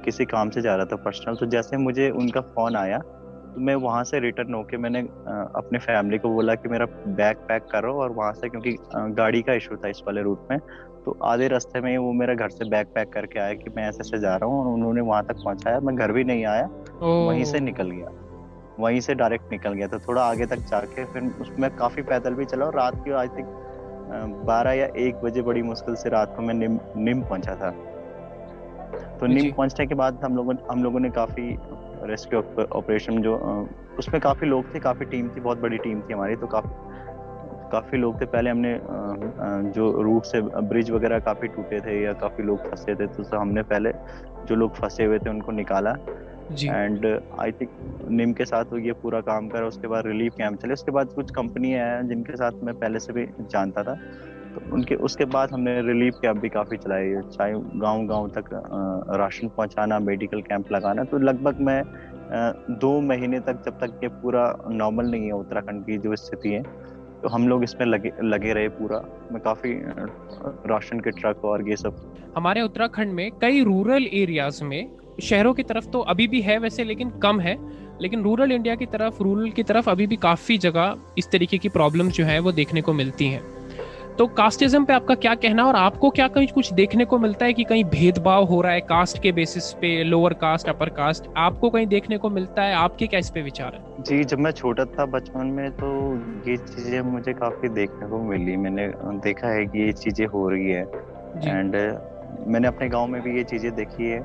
किसी 0.04 0.24
काम 0.24 0.50
से 0.50 0.62
जा 0.62 0.74
रहा 0.76 0.86
था 0.86 0.96
पर्सनल 0.96 1.36
तो 1.36 1.46
जैसे 1.46 1.76
मुझे 1.76 2.10
उनका 2.10 2.40
फ़ोन 2.40 2.76
आया 2.76 3.00
मैं 3.58 3.74
वहाँ 3.74 4.02
से 4.04 4.18
रिटर्न 4.20 4.54
होके 4.54 4.76
मैंने 4.76 5.00
अपने 5.56 5.78
फैमिली 5.78 6.18
को 6.18 6.28
बोला 6.28 6.54
कि 6.54 6.68
मेरा 6.68 6.86
बैग 7.06 7.36
पैक 7.48 7.66
करो 7.72 7.92
और 7.94 8.10
वहाँ 8.10 8.32
से 8.32 8.48
क्योंकि 8.48 8.76
गाड़ी 8.94 9.42
का 9.42 9.52
इशू 9.52 9.76
था 9.76 9.88
इस 9.88 10.02
वाले 10.06 10.22
रूट 10.22 10.46
में 10.50 10.58
तो 11.04 11.16
आधे 11.24 11.48
रास्ते 11.48 11.80
में 11.80 11.96
वो 11.98 12.12
मेरा 12.12 12.34
घर 12.34 12.48
से 12.48 12.68
बैग 12.70 12.86
पैक 12.94 13.12
करके 13.12 13.38
आया 13.40 13.54
कि 13.54 13.70
मैं 13.76 13.88
ऐसे 13.88 14.00
ऐसे 14.00 14.18
जा 14.18 14.34
रहा 14.36 14.50
हूँ 14.50 14.60
और 14.60 14.72
उन्होंने 14.72 15.00
वहाँ 15.00 15.22
तक 15.24 15.42
पहुँचाया। 15.44 15.80
मैं 15.80 15.94
घर 15.96 16.12
भी 16.12 16.24
नहीं 16.24 16.44
आया 16.46 16.68
वहीं 17.02 17.44
से 17.44 17.60
निकल 17.60 17.90
गया 17.90 18.08
वहीं 18.80 19.00
से 19.00 19.14
डायरेक्ट 19.14 19.52
निकल 19.52 19.72
गया। 19.72 19.88
था 19.88 19.98
थोड़ा 19.98 20.22
आगे 20.22 20.46
तक 20.46 20.58
जाके 20.70 21.04
फिर 21.04 21.22
उसमें 21.40 21.70
काफ़ी 21.76 22.02
पैदल 22.02 22.34
भी 22.34 22.44
चला 22.44 22.66
और 22.66 22.74
रात 22.74 22.94
की 23.04 23.10
आई 23.12 23.28
थिंक 23.28 23.46
बारह 24.46 24.72
या 24.72 24.86
एक 24.98 25.20
बजे 25.24 25.42
बड़ी 25.42 25.62
मुश्किल 25.62 25.94
से 25.94 26.08
रात 26.08 26.34
को 26.36 26.42
मैं 26.42 26.54
निम 26.54 26.78
निम 26.96 27.22
पहुँचा 27.22 27.54
था। 27.54 27.70
तो 29.18 29.26
निम 29.26 29.52
पहुँचने 29.52 29.86
के 29.86 29.94
बाद 29.94 30.20
हम 30.24 30.36
लोगों 30.36 30.54
हम 30.70 30.82
लोगों 30.84 31.00
ने 31.00 31.10
काफ़ी 31.10 31.56
रेस्क्यू 32.06 32.40
ऑपरेशन 32.72 33.20
जो 33.22 33.36
उसमें 33.98 34.20
काफ़ी 34.20 34.46
लोग 34.46 34.74
थे 34.74 34.80
काफ़ी 34.80 35.06
टीम 35.06 35.28
थी 35.28 35.40
बहुत 35.40 35.58
बड़ी 35.58 35.78
टीम 35.78 36.00
थी 36.00 36.12
हमारी 36.12 36.36
तो 36.36 36.46
काफ़ी 36.46 36.82
काफ़ी 37.72 37.98
लोग 37.98 38.20
थे। 38.20 38.26
पहले 38.26 38.50
हमने 38.50 38.78
जो 39.74 39.90
रूट 40.02 40.24
से 40.24 40.40
ब्रिज 40.42 40.90
वगैरह 40.90 41.18
काफ़ी 41.20 41.48
टूटे 41.48 41.80
थे 41.80 42.02
या 42.02 42.12
काफ़ी 42.20 42.44
लोग 42.44 42.70
फंसे 42.70 42.94
थे 42.94 43.06
तो 43.06 43.36
हमने 43.36 43.62
पहले 43.64 43.92
जो 44.48 44.54
लोग 44.54 44.74
फंसे 44.74 45.04
हुए 45.04 45.18
थे 45.18 45.30
उनको 45.30 45.52
निकाला। 45.52 45.94
एंड 46.62 47.06
आई 47.40 47.52
थिंक 47.52 47.70
निम 48.10 48.32
के 48.32 48.44
साथ 48.44 48.78
ये 48.78 48.92
पूरा 49.02 49.20
काम 49.22 49.48
करा 49.48 49.66
उसके 49.66 49.88
बाद 49.88 50.06
रिलीफ 50.06 50.32
कैंप 50.38 50.56
चले। 50.62 50.72
उसके 50.72 50.92
बाद 50.92 51.12
कुछ 51.14 51.30
कंपनी 51.30 51.70
हैं 51.70 52.06
जिनके 52.08 52.36
साथ 52.36 52.64
मैं 52.64 52.74
पहले 52.74 52.98
से 52.98 53.12
भी 53.12 53.26
जानता 53.42 53.82
था। 53.82 53.94
तो 54.54 54.60
उनके, 54.74 54.94
उसके 54.96 55.24
बाद 55.26 55.52
हमने 55.52 55.80
रिलीफ 55.82 56.14
कैंप 56.22 56.38
भी 56.38 56.48
काफ़ी 56.48 56.76
चलाए, 56.76 57.20
चाहे 57.32 57.52
गाँव 57.76 58.06
गाँव 58.06 58.28
तक 58.28 58.48
राशन 59.16 59.48
पहुंचाना, 59.48 59.98
मेडिकल 60.00 60.40
कैंप 60.42 60.72
लगाना। 60.72 61.04
तो 61.04 61.18
लगभग 61.20 61.60
मैं 61.60 61.82
दो 62.80 63.00
महीने 63.02 63.40
तक 63.40 63.62
जब 63.66 63.78
तक 63.80 64.00
ये 64.02 64.08
पूरा 64.22 64.44
नॉर्मल 64.72 65.06
नहीं 65.06 65.26
है, 65.26 65.32
उत्तराखंड 65.34 65.84
की 65.86 65.98
जो 65.98 66.16
स्थिति 66.16 66.48
है 66.48 66.62
तो 67.22 67.28
हम 67.28 67.48
लोग 67.48 67.62
इसमें 67.64 67.86
लगे 67.86 68.10
लगे 68.24 68.52
रहे 68.52 68.68
पूरा। 68.70 68.98
मैं 69.32 69.40
काफ़ी 69.42 69.72
राशन 70.68 71.00
के 71.00 71.10
ट्रक 71.10 71.44
और 71.44 71.68
ये 71.68 71.76
सब। 71.76 71.96
हमारे 72.36 72.62
उत्तराखंड 72.62 73.12
में 73.12 73.30
कई 73.40 73.62
रूरल 73.64 74.06
एरियाज़ 74.14 74.62
में, 74.64 74.90
शहरों 75.22 75.52
की 75.54 75.62
तरफ़ 75.62 75.88
तो 75.90 76.00
अभी 76.00 76.26
भी 76.26 76.40
है 76.40 76.58
वैसे, 76.58 76.84
लेकिन 76.84 77.10
कम 77.22 77.40
है। 77.40 77.56
लेकिन 78.00 78.22
रूरल 78.22 78.52
इंडिया 78.52 78.74
की 78.74 78.86
तरफ़, 78.86 79.22
रूरल 79.22 79.50
की 79.50 79.62
तरफ़ 79.62 79.90
अभी 79.90 80.06
भी 80.06 80.16
काफ़ी 80.16 80.58
जगह 80.58 80.96
इस 81.18 81.30
तरीके 81.30 81.58
की 81.58 81.68
प्रॉब्लम्स 81.68 82.12
जो 82.12 82.24
है, 82.24 82.38
वो 82.38 82.52
देखने 82.52 82.82
को 82.82 82.92
मिलती 82.92 83.28
हैं। 83.28 83.42
तो 84.18 84.26
कास्टिज्म 84.26 84.84
पे 84.84 84.92
आपका 84.92 85.14
क्या 85.14 85.34
कहना 85.34 85.64
और 85.64 85.76
आपको 85.76 86.10
क्या 86.10 86.26
कहीं 86.28 86.46
कुछ 86.46 86.72
देखने 86.72 87.04
को 87.04 87.18
मिलता 87.18 87.46
है 87.46 87.52
कि 87.52 87.64
कहीं 87.64 87.84
भेदभाव 87.84 88.44
हो 88.44 88.60
रहा 88.60 88.72
है 88.72 88.80
कास्ट 88.80 89.22
के 89.22 89.32
बेसिस 89.32 89.72
पे 89.72 90.04
लोअर 90.04 90.32
कास्ट 90.32 90.68
अपर 90.68 90.88
कास्ट 90.88 91.24
आपको 91.36 91.70
कहीं 91.70 91.86
देखने 91.86 92.18
को 92.18 92.30
मिलता 92.30 92.62
है? 92.62 92.74
आपके 92.74 93.06
क्या 93.06 93.20
इस 93.20 93.30
पे 93.30 93.42
विचार 93.42 93.74
है? 93.74 94.02
जी 94.02 94.24
जब 94.24 94.38
मैं 94.38 94.50
छोटा 94.50 94.84
था 94.84 95.06
बचपन 95.06 95.46
में 95.46 95.70
तो 95.70 95.90
ये 96.50 96.56
चीज़ें 96.56 97.00
मुझे 97.00 97.32
काफ़ी 97.32 97.68
देखने 97.68 98.08
को 98.08 98.22
मिली। 98.22 98.56
मैंने 98.56 98.86
देखा 99.24 99.48
है 99.48 99.66
कि 99.66 99.78
ये 99.78 99.92
चीज़ें 99.92 100.26
हो 100.26 100.48
रही 100.48 100.70
है। 100.70 100.82
एंड 101.46 101.76
मैंने 102.46 102.68
अपने 102.68 102.88
गाँव 102.88 103.06
में 103.06 103.22
भी 103.22 103.36
ये 103.36 103.44
चीज़ें 103.44 103.74
देखी 103.74 104.10
है। 104.10 104.20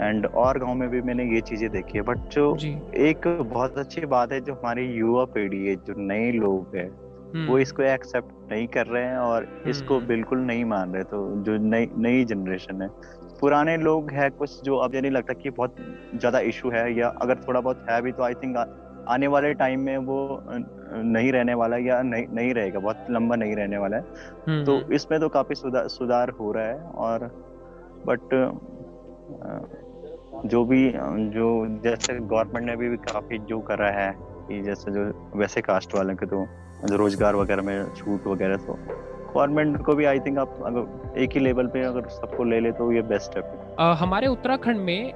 एंड 0.00 0.26
और 0.26 0.58
गाँव 0.58 0.74
में 0.74 0.88
भी 0.88 1.00
मैंने 1.00 1.24
ये 1.34 1.40
चीज़ें 1.40 1.70
देखी 1.70 1.98
है। 1.98 2.02
बट 2.02 2.18
जो। 2.32 2.54
एक 2.98 3.28
बहुत 3.42 3.78
अच्छी 3.78 4.06
बात 4.06 4.32
है 4.32 4.40
जो 4.40 4.52
हमारी 4.52 4.86
युवा 4.86 5.24
पीढ़ी 5.24 5.66
है 5.66 5.76
जो 5.76 5.94
नए 5.98 6.32
लोग 6.32 6.76
है 6.76 7.05
वो 7.26 7.40
हम्म। 7.42 7.58
इसको 7.58 7.82
एक्सेप्ट 7.82 8.52
नहीं 8.52 8.66
कर 8.66 8.86
रहे 8.86 9.04
हैं 9.04 9.18
और 9.18 9.46
इसको 9.68 9.96
हम्म। 9.96 10.06
बिल्कुल 10.06 10.38
नहीं 10.40 10.64
मान 10.64 10.92
रहे 10.94 11.04
तो 11.04 11.18
जो 11.42 11.56
नई 11.64 11.88
नई 11.98 12.24
जनरेशन 12.24 12.82
है 12.82 12.88
पुराने 13.40 13.76
लोग 13.76 14.10
हैं 14.10 14.30
कुछ 14.30 14.62
जो 14.64 14.76
अब 14.76 14.94
ये 14.94 15.00
नहीं 15.00 15.12
लगता 15.12 15.34
कि 15.34 15.50
बहुत 15.50 15.76
ज़्यादा 16.14 16.38
इशू 16.50 16.70
है 16.70 16.92
या 16.98 17.08
अगर 17.22 17.40
थोड़ा 17.48 17.60
बहुत 17.60 17.84
है 17.90 18.00
भी 18.02 18.12
तो 18.12 18.22
आई 18.22 18.34
थिंक 18.34 18.56
आने 19.08 19.26
वाले 19.26 19.52
टाइम 19.54 19.80
में 19.80 19.96
वो 20.04 20.18
नहीं 20.46 21.32
रहने 21.32 21.54
वाला 21.54 21.76
या 21.76 22.00
नहीं 22.02 22.26
नहीं 22.28 22.52
रहेगा 22.54 22.80
बहुत 22.80 23.06
लंबा 23.10 23.36
नहीं 23.36 23.56
रहने 23.56 23.78
वाला 23.78 23.96
है 23.96 24.02
हम्म, 24.48 24.64
तो 24.64 24.80
इसमें 24.92 25.18
तो 25.20 25.28
काफ़ी 25.28 25.54
सुधार 25.54 25.88
सुधार 25.88 26.30
हो 26.30 26.52
रहा 26.52 26.64
है 26.64 26.78
और 26.98 27.30
बट 28.06 28.34
जो 30.46 30.64
भी 30.64 30.88
जो 31.32 31.48
जैसे 31.84 32.14
गवर्नमेंट 32.14 32.66
ने 32.66 32.76
भी 32.76 32.96
काफ़ी 33.04 33.38
जो 33.44 33.60
कर 33.60 33.78
रहा 33.78 33.90
है 34.00 34.14
कि 34.48 34.62
जैसे 34.62 34.92
जो 34.92 35.04
वैसे 35.38 35.60
कास्ट 35.60 35.94
वाले 35.94 36.14
के 36.14 36.26
तो 36.26 36.46
रोज़गार 36.84 37.36
वगैरह 37.36 37.62
में 37.62 37.94
छूट 37.94 38.26
वगैरह 38.26 38.56
तो 38.56 38.78
गवर्नमेंट 39.34 39.82
को 39.84 39.94
भी 39.94 40.04
आई 40.04 40.20
थिंक 40.20 40.38
आप 40.38 40.58
अगर 40.66 41.18
एक 41.20 41.32
ही 41.32 41.40
लेवल 41.40 41.66
पे 41.66 41.82
अगर 41.82 42.08
सबको 42.08 42.44
ले 42.44 42.60
ले 42.60 42.72
तो 42.72 42.90
ये 42.92 43.02
बेस्ट 43.02 43.36
है। 43.36 43.42
हमारे 43.94 44.26
उत्तराखंड 44.26 44.80
में 44.80 45.12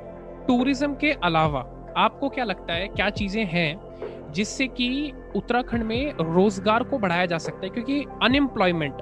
टूरिज़्म 0.49 0.95
के 0.95 1.13
अलावा 1.25 1.61
आपको 1.97 2.29
क्या 2.29 2.45
लगता 2.45 2.73
है, 2.73 2.89
क्या 2.89 3.11
चीज़ें 3.11 3.45
हैं 3.45 4.33
जिससे 4.33 4.67
कि 4.67 5.13
उत्तराखंड 5.37 5.83
में 5.83 6.13
रोज़गार 6.13 6.83
को 6.83 6.99
बढ़ाया 6.99 7.27
जा 7.27 7.39
सकता 7.39 7.65
है? 7.65 7.69
क्योंकि 7.69 8.05
अनएम्प्लॉयमेंट 8.23 8.95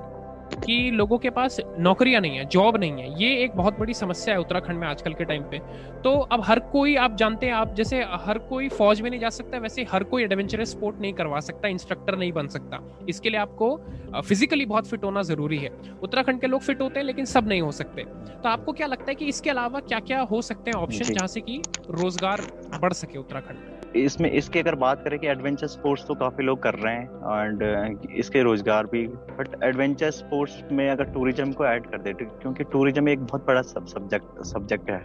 कि 0.56 0.90
लोगों 0.90 1.18
के 1.18 1.30
पास 1.30 1.60
नौकरियाँ 1.78 2.20
नहीं 2.20 2.36
है 2.36 2.44
जॉब 2.46 2.76
नहीं 2.76 3.02
है। 3.02 3.20
ये 3.22 3.34
एक 3.44 3.56
बहुत 3.56 3.78
बड़ी 3.78 3.94
समस्या 3.94 4.34
है 4.34 4.40
उत्तराखंड 4.40 4.78
में 4.78 4.86
आजकल 4.88 5.12
के 5.12 5.24
टाइम 5.24 5.42
पे। 5.50 5.58
तो 6.04 6.12
अब 6.32 6.42
हर 6.44 6.58
कोई 6.72 6.94
आप 6.96 7.16
जानते 7.16 7.46
हैं 7.46 7.52
आप 7.54 7.74
जैसे 7.74 8.02
हर 8.24 8.38
कोई 8.48 8.68
फौज 8.68 9.00
में 9.00 9.10
नहीं 9.10 9.20
जा 9.20 9.30
सकता 9.30 9.58
वैसे 9.58 9.86
हर 9.92 10.02
कोई 10.04 10.22
एडवेंचरस 10.22 10.70
स्पोर्ट 10.70 11.00
नहीं 11.00 11.12
करवा 11.12 11.40
सकता 11.40 11.68
इंस्ट्रक्टर 11.68 12.16
नहीं 12.16 12.32
बन 12.32 12.46
सकता। 12.48 12.80
इसके 13.08 13.30
लिए 13.30 13.40
आपको 13.40 13.76
फिजिकली 14.20 14.66
बहुत 14.66 14.88
फिट 14.88 15.04
होना 15.04 15.22
ज़रूरी 15.22 15.58
है। 15.58 15.70
उत्तराखंड 16.02 16.40
के 16.40 16.46
लोग 16.46 16.60
फिट 16.62 16.80
होते 16.80 17.00
हैं 17.00 17.06
लेकिन 17.06 17.24
सब 17.26 17.48
नहीं 17.48 17.62
हो 17.62 17.72
सकते। 17.72 18.02
तो 18.02 18.48
आपको 18.48 18.72
क्या 18.72 18.86
लगता 18.86 19.04
है 19.08 19.14
कि 19.14 19.26
इसके 19.26 19.50
अलावा 19.50 19.80
क्या 19.80 20.00
क्या 20.00 20.20
हो 20.22 20.42
सकते 20.42 20.70
हैं 20.70 20.78
ऑप्शन 20.78 21.14
जहाँ 21.14 21.26
से 21.28 21.40
कि 21.40 21.62
रोज़गार 21.90 22.40
बढ़ 22.80 22.92
सके 22.92 23.18
उत्तराखंड 23.18 23.58
में? 23.58 23.77
इसमें, 23.96 24.30
इसके 24.30 24.60
अगर 24.60 24.74
बात 24.74 25.02
करें 25.04 25.18
कि 25.18 25.26
एडवेंचर 25.26 25.66
स्पोर्ट्स 25.66 26.06
तो 26.06 26.14
काफ़ी 26.14 26.44
लोग 26.44 26.62
कर 26.62 26.74
रहे 26.74 26.94
हैं 26.94 27.44
एंड 27.44 28.10
इसके 28.16 28.42
रोज़गार 28.42 28.86
भी 28.86 29.06
बट 29.06 29.62
एडवेंचर 29.64 30.10
स्पोर्ट्स 30.10 30.62
में 30.72 30.88
अगर 30.90 31.04
टूरिज़्म 31.04 31.52
को 31.52 31.66
ऐड 31.66 31.86
कर 31.86 31.98
दे 31.98 32.12
क्योंकि 32.12 32.64
टूरिज़्म 32.64 33.08
एक 33.08 33.20
बहुत 33.20 33.46
बड़ा 33.46 33.62
सब 33.62 33.86
सब्जेक्ट 33.86 34.42
सब्जेक्ट 34.44 34.90
है। 34.90 35.00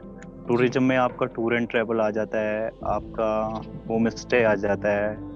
टूरिज़्म 0.47 0.83
में 0.83 0.95
आपका 0.97 1.25
टूर 1.25 1.55
एंड 1.55 1.67
ट्रेवल 1.69 2.01
आ 2.01 2.09
जाता 2.09 2.39
है, 2.39 2.67
आपका 2.67 3.27
होम 3.89 4.09
स्टे 4.09 4.43
आ 4.43 4.53
जाता 4.55 4.89
है 4.89 5.32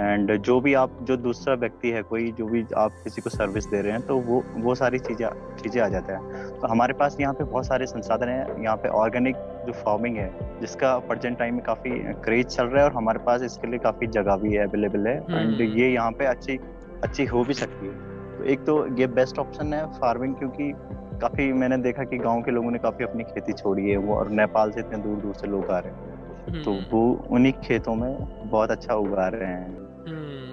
एंड 0.00 0.36
जो 0.38 0.60
भी 0.60 0.72
आप 0.74 0.90
जो 1.02 1.16
दूसरा 1.16 1.54
व्यक्ति 1.54 1.90
है 1.90 2.02
कोई 2.02 2.30
जो 2.32 2.46
भी 2.46 2.64
आप 2.76 2.92
किसी 3.04 3.22
को 3.22 3.30
सर्विस 3.30 3.66
दे 3.66 3.80
रहे 3.80 3.92
हैं 3.92 4.00
तो 4.02 4.16
वो 4.18 4.42
वो 4.56 4.74
सारी 4.74 4.98
चीज़ें 4.98 5.28
चीज़ें 5.62 5.80
आ 5.82 5.88
जाता 5.88 6.16
है। 6.16 6.44
तो 6.60 6.66
हमारे 6.66 6.94
पास 6.94 7.16
यहाँ 7.20 7.34
पे 7.34 7.44
बहुत 7.44 7.66
सारे 7.66 7.86
संसाधन 7.86 8.28
हैं। 8.28 8.62
यहाँ 8.62 8.76
पे 8.76 8.88
ऑर्गेनिक 8.98 9.36
जो 9.66 9.72
फ़ार्मिंग 9.74 10.16
है 10.16 10.58
जिसका 10.60 10.96
प्रजेंट 11.08 11.38
टाइम 11.38 11.54
में 11.54 11.62
काफ़ी 11.64 11.90
क्रेज 12.24 12.46
चल 12.46 12.64
रहा 12.64 12.82
है 12.82 12.88
और 12.88 12.96
हमारे 12.96 13.18
पास 13.18 13.42
इसके 13.42 13.70
लिए 13.70 13.78
काफ़ी 13.78 14.06
जगह 14.08 14.36
भी 14.36 14.52
है 14.54 14.66
अवेलेबल 14.66 15.06
है। 15.06 15.16
And 15.16 15.30
hmm. 15.30 15.78
ये 15.78 15.88
यहाँ 15.88 16.12
पे 16.12 16.26
अच्छी 16.26 16.58
अच्छी 17.04 17.24
हो 17.24 17.44
भी 17.44 17.54
सकती 17.54 17.86
है। 17.86 17.92
तो 18.38 18.44
एक 18.44 18.64
तो 18.64 18.86
ये 18.98 19.06
बेस्ट 19.18 19.38
ऑप्शन 19.38 19.74
है 19.74 19.84
फ़ार्मिंग 19.92 20.34
क्योंकि 20.34 20.72
काफ़ी 21.20 21.52
मैंने 21.52 21.76
देखा 21.78 22.04
कि 22.04 22.18
गाँव 22.18 22.42
के 22.42 22.50
लोगों 22.50 22.70
ने 22.70 22.78
काफ़ी 22.78 23.04
अपनी 23.04 23.24
खेती 23.24 23.52
छोड़ी 23.52 23.88
है 23.90 23.96
वो 23.96 24.14
और 24.14 24.30
नेपाल 24.32 24.70
से 24.70 24.80
इतने 24.80 24.98
दूर 24.98 25.18
दूर 25.18 25.34
से 25.34 25.46
लोग 25.46 25.70
आ 25.70 25.78
रहे 25.78 25.92
हैं। 25.92 26.62
तो 26.62 26.72
हम्म। 26.72 26.84
वो 26.92 27.02
उन्हीं 27.30 27.52
खेतों 27.64 27.94
में 27.94 28.16
बहुत 28.44 28.70
अच्छा 28.70 28.94
उगा 28.96 29.28
रहे 29.28 29.48
हैं। 29.48 29.89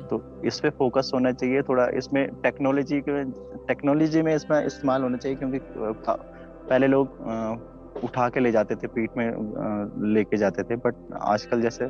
तो 0.10 0.22
इस 0.46 0.60
पे 0.60 0.70
फोकस 0.70 1.12
होना 1.14 1.32
चाहिए 1.32 1.62
थोड़ा 1.62 1.88
इसमें 1.98 2.26
टेक्नोलॉजी 2.42 3.02
के 3.02 3.24
टेक्नोलॉजी 3.68 4.22
में 4.22 4.34
इसमें 4.36 4.66
इस्तेमाल 4.66 5.04
होना 5.04 5.18
चाहिए 5.18 5.38
क्योंकि 5.38 5.60
पहले 6.70 6.88
लोग 6.88 7.20
उठा 8.04 8.28
के 8.30 8.40
ले 8.40 8.52
जाते 8.52 8.76
थे 8.76 8.88
पीठ 8.88 9.18
में 9.18 10.14
लेके 10.14 10.38
जाते 10.38 10.64
थे 10.64 10.76
बट 10.76 10.96
आजकल 11.22 11.62
जैसे 11.62 11.90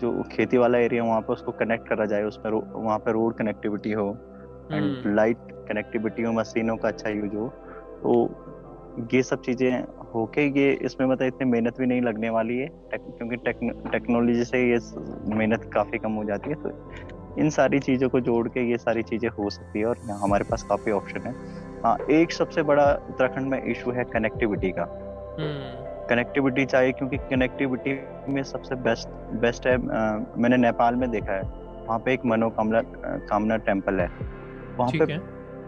जो 0.00 0.22
खेती 0.32 0.58
वाला 0.58 0.78
एरिया 0.78 1.04
वहाँ 1.04 1.20
पे 1.20 1.32
उसको 1.32 1.52
कनेक्ट 1.52 1.88
करा 1.88 2.06
जाए 2.06 2.22
उसमें 2.22 2.50
वहाँ 2.52 2.98
पे 2.98 3.12
रोड 3.12 3.36
कनेक्टिविटी 3.36 3.92
हो 3.92 4.08
एंड 4.72 5.14
लाइट 5.16 5.52
कनेक्टिविटी 5.68 6.22
हो 6.22 6.32
मशीनों 6.32 6.76
का 6.76 6.88
अच्छा 6.88 7.10
यूज़ 7.10 7.34
हो 7.36 7.48
तो 8.02 9.08
ये 9.12 9.22
सब 9.22 9.40
चीज़ें 9.42 9.95
होके 10.14 10.46
ये 10.58 10.72
इसमें 10.82 11.06
मतलब 11.06 11.26
इतनी 11.26 11.50
मेहनत 11.50 11.78
भी 11.78 11.86
नहीं 11.86 12.02
लगने 12.02 12.30
वाली 12.30 12.56
है 12.58 12.66
टेक, 12.90 13.00
क्योंकि 13.18 13.36
टेक्नोलॉजी 13.90 14.44
से 14.44 14.62
ये 14.62 14.78
मेहनत 15.34 15.70
काफ़ी 15.74 15.98
कम 15.98 16.12
हो 16.12 16.24
जाती 16.24 16.50
है 16.50 16.56
तो 16.62 16.70
इन 17.38 17.50
सारी 17.50 17.78
चीज़ों 17.80 18.08
को 18.08 18.20
जोड़ 18.20 18.46
के 18.48 18.60
ये 18.70 18.76
सारी 18.78 19.02
चीज़ें 19.02 19.28
हो 19.28 19.48
सकती 19.50 19.78
है 19.78 19.86
और 19.86 19.96
यहाँ 19.98 20.18
हमारे 20.20 20.44
पास 20.50 20.62
काफ़ी 20.68 20.92
ऑप्शन 20.92 21.26
है। 21.26 21.32
हाँ 21.82 21.96
एक 22.10 22.32
सबसे 22.32 22.62
बड़ा 22.64 22.84
उत्तराखंड 23.10 23.50
में 23.50 23.62
इशू 23.64 23.90
है 23.92 24.04
कनेक्टिविटी 24.12 24.70
का। 24.70 24.86
Connectivity 26.10 26.60
hmm. 26.60 26.70
चाहिए 26.70 26.92
क्योंकि 26.92 27.16
कनेक्टिविटी 27.30 27.98
में 28.32 28.42
सबसे 28.44 28.74
बेस्ट 28.82 29.08
बेस्ट 29.40 29.66
है 29.66 29.74
आ, 29.74 29.78
मैंने 30.38 30.56
नेपाल 30.56 30.94
में 30.94 31.10
देखा 31.10 31.32
है 31.32 31.42
वहाँ 31.86 31.98
पे 31.98 32.12
एक 32.12 32.24
मनोकामना 32.26 32.82
कामना 33.28 33.56
टेंपल 33.66 34.00
है। 34.00 34.08
वहाँ 34.78 34.90
पे 34.92 35.18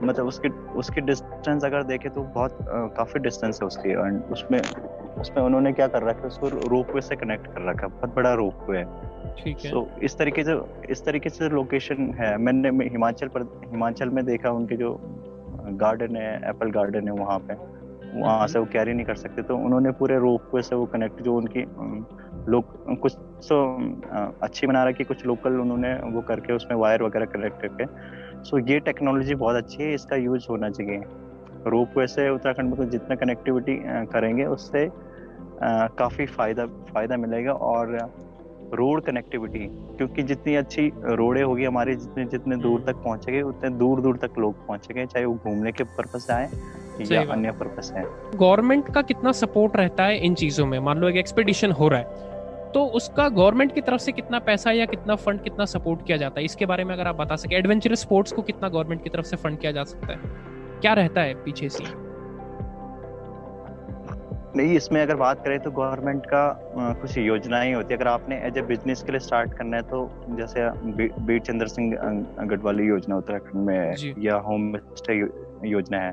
मतलब 0.02 0.26
उसकी 0.26 0.48
उसकी 0.78 1.00
डिस्टेंस 1.00 1.64
अगर 1.64 1.82
देखे 1.82 2.08
तो 2.08 2.22
बहुत 2.34 2.58
काफ़ी 2.96 3.20
डिस्टेंस 3.20 3.58
है 3.62 3.66
उसकी 3.66 3.90
एंड 3.90 4.22
उसमें 4.32 4.60
उसमें 5.20 5.42
उन्होंने 5.42 5.72
क्या 5.72 5.86
कर 5.86 6.02
रखा 6.02 6.20
है 6.20 6.26
उसको 6.26 6.48
रोपवे 6.68 7.00
से 7.00 7.16
कनेक्ट 7.16 7.46
कर 7.46 7.68
रखा 7.68 7.86
है 7.86 7.92
बहुत 7.92 8.14
बड़ा 8.14 8.34
रोपवे 8.34 8.78
है। 8.78 9.34
ठीक 9.34 9.64
है। 9.64 9.72
So, 9.72 9.84
इस 10.02 10.16
तरीके 10.18 10.44
से 10.44 10.58
इस 10.90 11.04
तरीके 11.04 11.28
से 11.28 11.48
लोकेशन 11.48 12.14
है। 12.18 12.36
मैंने 12.38 12.86
हिमाचल 12.88 13.28
पर 13.28 13.42
हिमाचल 13.70 14.08
में 14.08 14.24
देखा 14.26 14.50
उनके 14.50 14.76
जो 14.76 14.98
गार्डन 15.80 16.16
है 16.16 16.34
एप्पल 16.48 16.70
गार्डन 16.70 17.08
है 17.08 17.14
वहाँ 17.14 17.38
पे 17.38 17.54
वहाँ 18.20 18.34
हम्म। 18.34 18.46
से 18.46 18.58
वो 18.58 18.66
कैरी 18.72 18.92
नहीं 18.94 19.06
कर 19.06 19.14
सकते। 19.14 19.42
तो 19.42 19.56
उन्होंने 19.56 19.90
पूरे 19.92 20.18
रोप 20.18 20.54
वे 20.54 20.62
से 20.62 20.76
वो 20.76 20.86
कनेक्ट 20.86 21.22
जो 21.22 21.34
उनकी 21.36 21.64
लोग 22.48 22.96
कुछ 23.00 23.16
तो 23.48 23.56
अच्छी 24.42 24.66
बना 24.66 24.84
रखी 24.84 25.04
कुछ 25.04 25.26
लोकल 25.26 25.58
उन्होंने 25.60 25.94
वो 26.12 26.20
करके 26.20 26.52
उसमें 26.52 26.78
वायर 26.78 27.02
वगैरह 27.02 27.26
कनेक्ट 27.26 27.60
करके 27.62 27.84
सो 28.44 28.58
ये 28.68 28.78
टेक्नोलॉजी 28.80 29.34
बहुत 29.34 29.56
अच्छी 29.56 29.82
है 29.82 29.94
इसका 29.94 30.16
यूज़ 30.16 30.46
होना 30.50 30.70
चाहिए। 30.70 31.02
रोप 31.66 31.98
वे 31.98 32.06
से 32.06 32.28
उत्तराखंड 32.30 32.68
में 32.68 32.76
तो 32.76 32.84
जितना 32.90 33.16
कनेक्टिविटी 33.16 33.76
करेंगे 34.12 34.44
उससे 34.46 34.88
काफ़ी 35.98 36.26
फ़ायदा 36.26 36.66
फ़ायदा 36.66 37.16
मिलेगा 37.16 37.52
और 37.52 37.96
रोड 38.74 39.02
कनेक्टिविटी 39.02 39.66
क्योंकि 39.96 40.22
जितनी 40.22 40.54
अच्छी 40.54 40.86
रोडें 41.04 41.42
होगी 41.42 41.64
हमारी 41.64 41.94
जितने 41.94 42.24
जितने 42.26 42.56
दूर 42.56 42.80
तक 42.80 42.96
पहुँचेंगे 43.04 43.42
उतने 43.42 43.70
दूर 43.78 44.00
दूर 44.00 44.16
तक 44.16 44.38
लोग 44.38 44.66
पहुँचेंगे 44.66 45.06
चाहे 45.06 45.24
वो 45.24 45.34
घूमने 45.34 45.72
के 45.72 45.84
पर्पज 45.96 46.20
से 46.20 46.32
आए 46.32 46.48
या 47.12 47.22
अन्य 47.32 47.50
पर्पज 47.52 47.84
से 47.84 48.02
गवर्नमेंट 48.36 48.92
का 48.94 49.02
कितना 49.02 49.32
सपोर्ट 49.32 49.76
रहता 49.76 50.04
है 50.04 50.18
इन 50.18 50.34
चीज़ों 50.34 50.66
में? 50.66 50.78
मान 50.78 50.98
लो 50.98 51.08
एक 51.08 51.16
एक्सपेडिशन 51.16 51.72
हो 51.72 51.88
रहा 51.88 52.00
है 52.00 52.27
तो 52.74 52.84
उसका 52.96 53.28
गवर्नमेंट 53.28 53.72
की 53.74 53.80
तरफ़ 53.80 54.00
से 54.00 54.12
कितना 54.12 54.38
पैसा 54.38 54.70
या 54.70 54.86
कितना 54.86 55.14
फंड 55.16 55.42
कितना 55.42 55.64
सपोर्ट 55.66 56.06
किया 56.06 56.16
जाता 56.16 56.40
है? 56.40 56.44
इसके 56.44 56.66
बारे 56.66 56.84
में 56.84 56.94
अगर 56.94 57.06
आप 57.06 57.16
बता 57.16 57.36
सके 57.36 57.56
एडवेंचरस 57.56 58.00
स्पोर्ट्स 58.00 58.32
को 58.32 58.42
कितना 58.42 58.68
गवर्नमेंट 58.68 59.02
की 59.04 59.10
तरफ़ 59.10 59.26
से 59.26 59.36
फंड 59.36 59.58
किया 59.58 59.72
जा 59.72 59.84
सकता 59.84 60.12
है? 60.12 60.18
क्या 60.80 60.92
रहता 60.94 61.20
है 61.20 61.34
पीछे 61.44 61.68
से? 61.68 61.84
नहीं 64.56 64.76
इसमें 64.76 65.00
अगर 65.02 65.16
बात 65.16 65.42
करें 65.44 65.58
तो 65.60 65.70
गवर्नमेंट 65.70 66.26
का 66.26 66.46
कुछ 67.00 67.16
योजनाएँ 67.18 67.72
होती 67.74 67.94
है। 67.94 67.98
अगर 67.98 68.08
आपने 68.08 68.36
एज 68.46 68.58
ए 68.58 68.62
बिज़नेस 68.62 69.02
के 69.02 69.12
लिए 69.12 69.20
स्टार्ट 69.20 69.52
करना 69.54 69.76
है 69.76 69.82
तो 69.82 70.08
जैसे 70.30 70.68
बीर 71.26 71.40
चंद्र 71.40 71.66
सिंह 71.66 71.92
गढ़वाली 72.44 72.86
योजना 72.86 73.16
उत्तराखंड 73.16 73.66
में 73.66 73.76
है 73.76 74.14
या 74.24 74.36
होम 74.46 74.76
स्टे 74.76 75.18
योजना 75.68 75.98
है। 75.98 76.12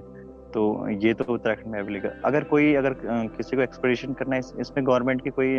तो 0.55 0.63
ये 1.03 1.13
तो 1.13 1.23
उत्तराखंड 1.33 1.71
में 1.71 1.79
अवेलेबल 1.79 2.11
अगर 2.25 2.43
कोई 2.43 2.73
अगर 2.75 2.93
किसी 3.37 3.55
को 3.55 3.61
एक्सपेडिशन 3.61 4.13
करना 4.13 4.35
है 4.35 4.41
इसमें 4.59 4.85
गवर्नमेंट 4.87 5.23
की 5.23 5.29
कोई 5.29 5.55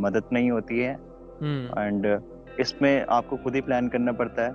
मदद 0.00 0.24
नहीं 0.32 0.50
होती 0.50 0.80
है। 0.80 0.92
And 0.92 2.06
hmm. 2.06 2.60
इसमें 2.60 3.06
आपको 3.08 3.36
खुद 3.36 3.54
ही 3.54 3.60
प्लान 3.60 3.88
करना 3.88 4.12
पड़ता 4.12 4.42
है। 4.42 4.50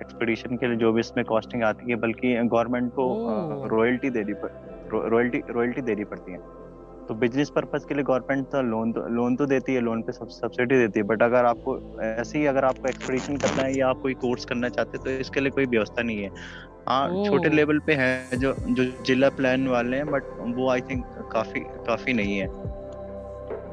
एक्सपेडिशन 0.00 0.56
के 0.56 0.66
लिए 0.66 0.76
जो 0.76 0.92
भी 0.92 1.00
इसमें 1.00 1.24
कॉस्टिंग 1.24 1.62
आती 1.62 1.90
है 1.90 1.96
बल्कि 1.96 2.34
गवर्नमेंट 2.44 2.92
को 2.92 3.68
रॉयल्टी 3.72 4.10
देनी 4.10 4.34
पड़ 4.34 4.50
रॉयल्टी 5.10 5.42
रॉयल्टी 5.50 5.82
देनी 5.82 6.04
पड़ती 6.04 6.32
है। 6.32 6.38
तो 7.08 7.14
बिज़नेस 7.14 7.50
पर्पज 7.50 7.84
के 7.84 7.94
लिए 7.94 8.04
गवर्नमेंट 8.04 8.46
तो 8.48 8.62
लोन 8.62 8.92
तो 8.92 9.06
लोन 9.08 9.36
तो 9.36 9.46
देती 9.46 9.74
है 9.74 9.80
लोन 9.80 10.02
पे 10.02 10.12
सब्सिडी 10.12 10.76
देती 10.76 11.00
है 11.00 11.06
बट 11.06 11.22
अगर 11.22 11.44
आपको 11.44 11.78
ऐसे 12.02 12.38
ही 12.38 12.46
अगर 12.46 12.64
आपको 12.64 12.88
एक्सपेडिशन 12.88 13.36
करना 13.36 13.62
है 13.62 13.76
या 13.78 13.88
आप 13.88 14.00
कोई 14.02 14.14
कोर्स 14.14 14.44
करना 14.44 14.68
चाहते 14.68 14.98
हैं 14.98 15.04
तो 15.04 15.20
इसके 15.20 15.40
लिए 15.40 15.50
कोई 15.50 15.66
व्यवस्था 15.66 16.02
नहीं 16.02 16.22
है। 16.22 16.30
हाँ 16.88 17.24
छोटे 17.24 17.48
लेवल 17.48 17.78
पे 17.78 17.94
है 17.94 18.38
जो 18.38 18.54
जो 18.60 18.84
जिला 19.06 19.28
प्लान 19.30 19.68
वाले 19.68 19.96
हैं 19.96 20.06
बट 20.06 20.22
वो 20.56 20.70
आई 20.70 20.80
थिंक 20.80 21.04
काफ़ी 21.32 21.60
काफ़ी 21.86 22.12
नहीं 22.12 22.38
है। 22.38 22.48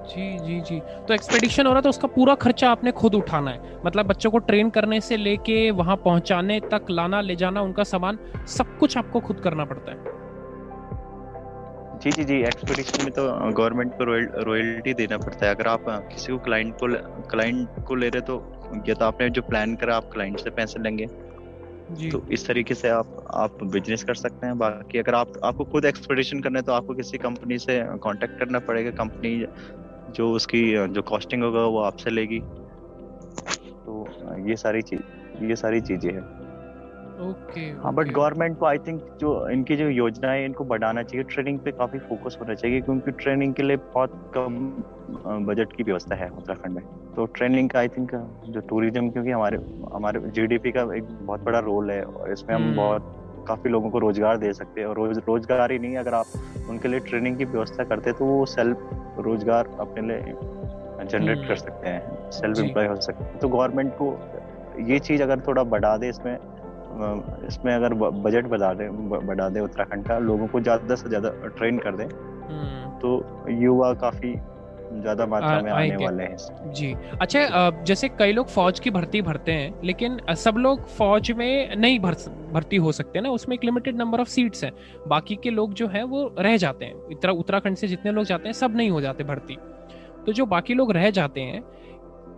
जी 0.03 0.37
जी 0.39 0.59
जी। 0.61 0.79
तो 1.07 1.13
एक्सपेडिशन 1.13 1.65
हो 1.65 1.71
रहा 1.71 1.77
है 1.77 1.81
तो 1.81 1.89
उसका 1.89 2.07
पूरा 2.07 2.35
खर्चा 2.35 2.69
आपने 2.69 2.91
खुद 2.91 3.15
उठाना 3.15 3.51
है। 3.51 3.79
मतलब 3.85 4.05
बच्चों 4.05 4.31
को 4.31 4.37
ट्रेन 4.39 4.69
करने 4.69 4.99
से 5.01 5.17
लेके 5.17 5.69
वहाँ 5.71 5.95
पहुँचाने 5.95 6.59
तक 6.71 6.85
लाना 6.89 7.21
ले 7.21 7.35
जाना 7.35 7.61
उनका 7.61 7.83
सामान 7.83 8.17
सब 8.47 8.77
कुछ 8.77 8.97
आपको 8.97 9.19
खुद 9.19 9.39
करना 9.39 9.65
पड़ता 9.65 9.91
है। 9.91 10.19
जी 12.01 12.11
जी 12.11 12.23
जी 12.23 12.35
एक्सपेडिशन 12.43 13.03
में 13.03 13.11
तो 13.13 13.23
गवर्नमेंट 13.51 13.93
को 13.95 14.03
रॉयल्टी 14.43 14.93
देना 14.93 15.17
पड़ता 15.17 15.45
है। 15.45 15.51
अगर 15.55 15.67
आप 15.67 15.83
किसी 16.11 16.31
को 16.31 16.37
क्लाइंट 16.39 16.73
को 16.75 16.87
क्लाइंट 17.31 17.83
को 17.87 17.95
ले 17.95 18.09
रहे 18.09 18.21
तो 18.21 18.37
या 18.87 18.93
तो 18.93 19.05
आपने 19.05 19.29
जो 19.29 19.41
प्लान 19.43 19.75
करा 19.75 19.95
आप 19.95 20.05
क्लाइंट 20.13 20.39
से 20.39 20.49
पैसे 20.51 20.79
लेंगे। 20.79 21.07
जी. 21.91 22.09
तो 22.11 22.23
इस 22.33 22.47
तरीके 22.47 22.75
से 22.75 22.89
आप 22.89 23.07
आप 23.35 23.63
बिज़नेस 23.65 24.03
कर 24.03 24.15
सकते 24.15 24.47
हैं। 24.47 24.57
बाकी 24.57 24.97
अगर 24.99 25.15
आप 25.15 25.39
आपको 25.45 25.65
खुद 25.65 25.85
एक्सपेडिशन 25.85 26.41
करना 26.41 26.59
है 26.59 26.63
तो 26.63 26.71
आपको 26.73 26.93
किसी 26.95 27.17
कंपनी 27.19 27.59
से 27.59 27.79
कांटेक्ट 28.03 28.39
करना 28.39 28.59
पड़ेगा। 28.61 28.91
कंपनी 28.95 29.45
जो 30.09 30.31
उसकी 30.33 30.63
जो 30.89 31.01
कॉस्टिंग 31.07 31.43
होगा 31.43 31.65
वो 31.67 31.81
आपसे 31.83 32.09
लेगी। 32.11 32.39
तो 33.85 34.05
ये 34.49 34.55
सारी 34.57 34.81
चीज़ 34.83 35.01
ये 35.43 35.55
सारी 35.57 35.81
चीज़ें 35.81 36.11
हैं। 36.13 36.23
ओके 37.21 37.61
हाँ 37.81 37.93
बट 37.93 38.11
गवर्नमेंट 38.11 38.57
को 38.59 38.65
आई 38.65 38.77
थिंक 38.77 39.01
जो 39.21 39.31
इनकी 39.49 39.75
जो 39.77 39.87
योजना 39.89 40.31
है 40.31 40.45
इनको 40.45 40.63
बढ़ाना 40.65 41.03
चाहिए। 41.03 41.23
ट्रेनिंग 41.25 41.59
पे 41.59 41.71
काफ़ी 41.71 41.99
फोकस 41.99 42.37
होना 42.41 42.53
चाहिए 42.53 42.81
क्योंकि 42.81 43.11
ट्रेनिंग 43.13 43.53
के 43.53 43.63
लिए 43.63 43.77
बहुत 43.77 44.31
कम 44.35 44.57
बजट 45.45 45.75
की 45.75 45.83
व्यवस्था 45.83 46.15
है 46.15 46.29
उत्तराखंड 46.29 46.75
में। 46.75 46.83
तो 47.15 47.25
ट्रेनिंग 47.35 47.69
का 47.69 47.79
आई 47.79 47.87
थिंक 47.87 48.15
जो 48.47 48.59
टूरिज़्म 48.69 49.09
क्योंकि 49.09 49.31
हमारे 49.31 49.57
हमारे 49.93 50.19
जीडीपी 50.29 50.71
का 50.71 50.81
एक 50.95 51.03
बहुत 51.03 51.43
बड़ा 51.43 51.59
रोल 51.61 51.91
है 51.91 52.03
और 52.03 52.31
इसमें 52.31 52.55
हम 52.55 52.61
हम्म। 52.61 52.75
बहुत 52.75 53.43
काफ़ी 53.47 53.69
लोगों 53.69 53.89
को 53.89 53.99
रोज़गार 53.99 54.37
दे 54.37 54.53
सकते 54.53 54.81
हैं। 54.81 54.87
और 54.87 54.95
रोज 54.97 55.17
रोज़गार 55.27 55.71
ही 55.71 55.79
नहीं 55.79 55.97
अगर 55.97 56.13
आप 56.13 56.69
उनके 56.69 56.87
लिए 56.87 56.99
ट्रेनिंग 57.01 57.37
की 57.37 57.45
व्यवस्था 57.45 57.83
करते 57.83 58.11
तो 58.13 58.25
वो 58.25 58.45
सेल्फ 58.47 58.89
रोज़गार 59.19 59.75
अपने 59.79 60.07
लिए 60.07 60.35
जनरेट 61.01 61.37
कर 61.37 61.43
हम्म। 61.43 61.55
सकते 61.55 61.89
हैं 61.89 62.29
सेल्फ 62.31 62.59
एम्प्लॉय 62.59 62.87
हो 62.87 62.95
सकते 63.01 63.23
हैं। 63.23 63.39
तो 63.39 63.47
गवर्नमेंट 63.49 63.93
को 64.01 64.15
ये 64.87 64.99
चीज़ 65.01 65.23
अगर 65.23 65.39
थोड़ा 65.47 65.63
बढ़ा 65.71 65.95
दे 65.97 66.09
इसमें 66.09 66.37
इसमें 67.47 67.73
अगर 67.73 67.93
बजट 67.93 68.47
बढ़ा 68.47 68.73
दे 68.73 68.89
बढ़ा 69.25 69.49
दे 69.49 69.59
उत्तराखंड 69.59 70.07
का 70.07 70.17
लोगों 70.19 70.47
को 70.47 70.59
ज़्यादा 70.59 70.95
से 70.95 71.09
ज़्यादा 71.09 71.29
ट्रेन 71.47 71.77
कर 71.77 71.95
दे 71.95 72.03
हम्म। 72.03 72.89
तो 72.99 73.19
युवा 73.51 73.93
काफ़ी 74.01 74.33
ज़्यादा 74.93 75.25
मात्रा 75.25 75.61
में 75.61 75.71
आने 75.71 75.95
वाले 75.95 76.23
हैं 76.23 76.71
जी। 76.73 76.93
अच्छा 77.21 77.69
जैसे 77.83 78.09
कई 78.09 78.31
लोग 78.31 78.47
फौज 78.47 78.79
की 78.79 78.89
भर्ती 78.89 79.21
भरते 79.21 79.51
हैं 79.51 79.73
लेकिन 79.83 80.19
सब 80.37 80.55
लोग 80.57 80.87
फौज 80.87 81.31
में 81.31 81.75
नहीं 81.75 81.99
भर 81.99 82.15
भर्ती 82.53 82.77
हो 82.77 82.91
सकते 82.91 83.21
ना 83.21 83.29
उसमें 83.29 83.55
एक 83.55 83.63
लिमिटेड 83.63 83.97
नंबर 83.97 84.21
ऑफ़ 84.21 84.27
सीट्स 84.27 84.63
हैं। 84.63 84.71
बाकी 85.07 85.35
के 85.35 85.49
लोग 85.49 85.73
जो 85.73 85.87
हैं 85.87 86.03
वो 86.03 86.23
रह 86.39 86.57
जाते 86.57 86.85
हैं। 86.85 87.09
इतना 87.11 87.31
उत्तराखंड 87.31 87.77
से 87.77 87.87
जितने 87.87 88.11
लोग 88.11 88.25
जाते 88.25 88.49
हैं 88.49 88.53
सब 88.53 88.75
नहीं 88.75 88.89
हो 88.89 89.01
जाते 89.01 89.23
भर्ती। 89.23 89.57
तो 90.25 90.33
जो 90.33 90.45
बाकी 90.45 90.73
लोग 90.73 90.91
रह 90.91 91.09
जाते 91.09 91.41
हैं 91.41 91.63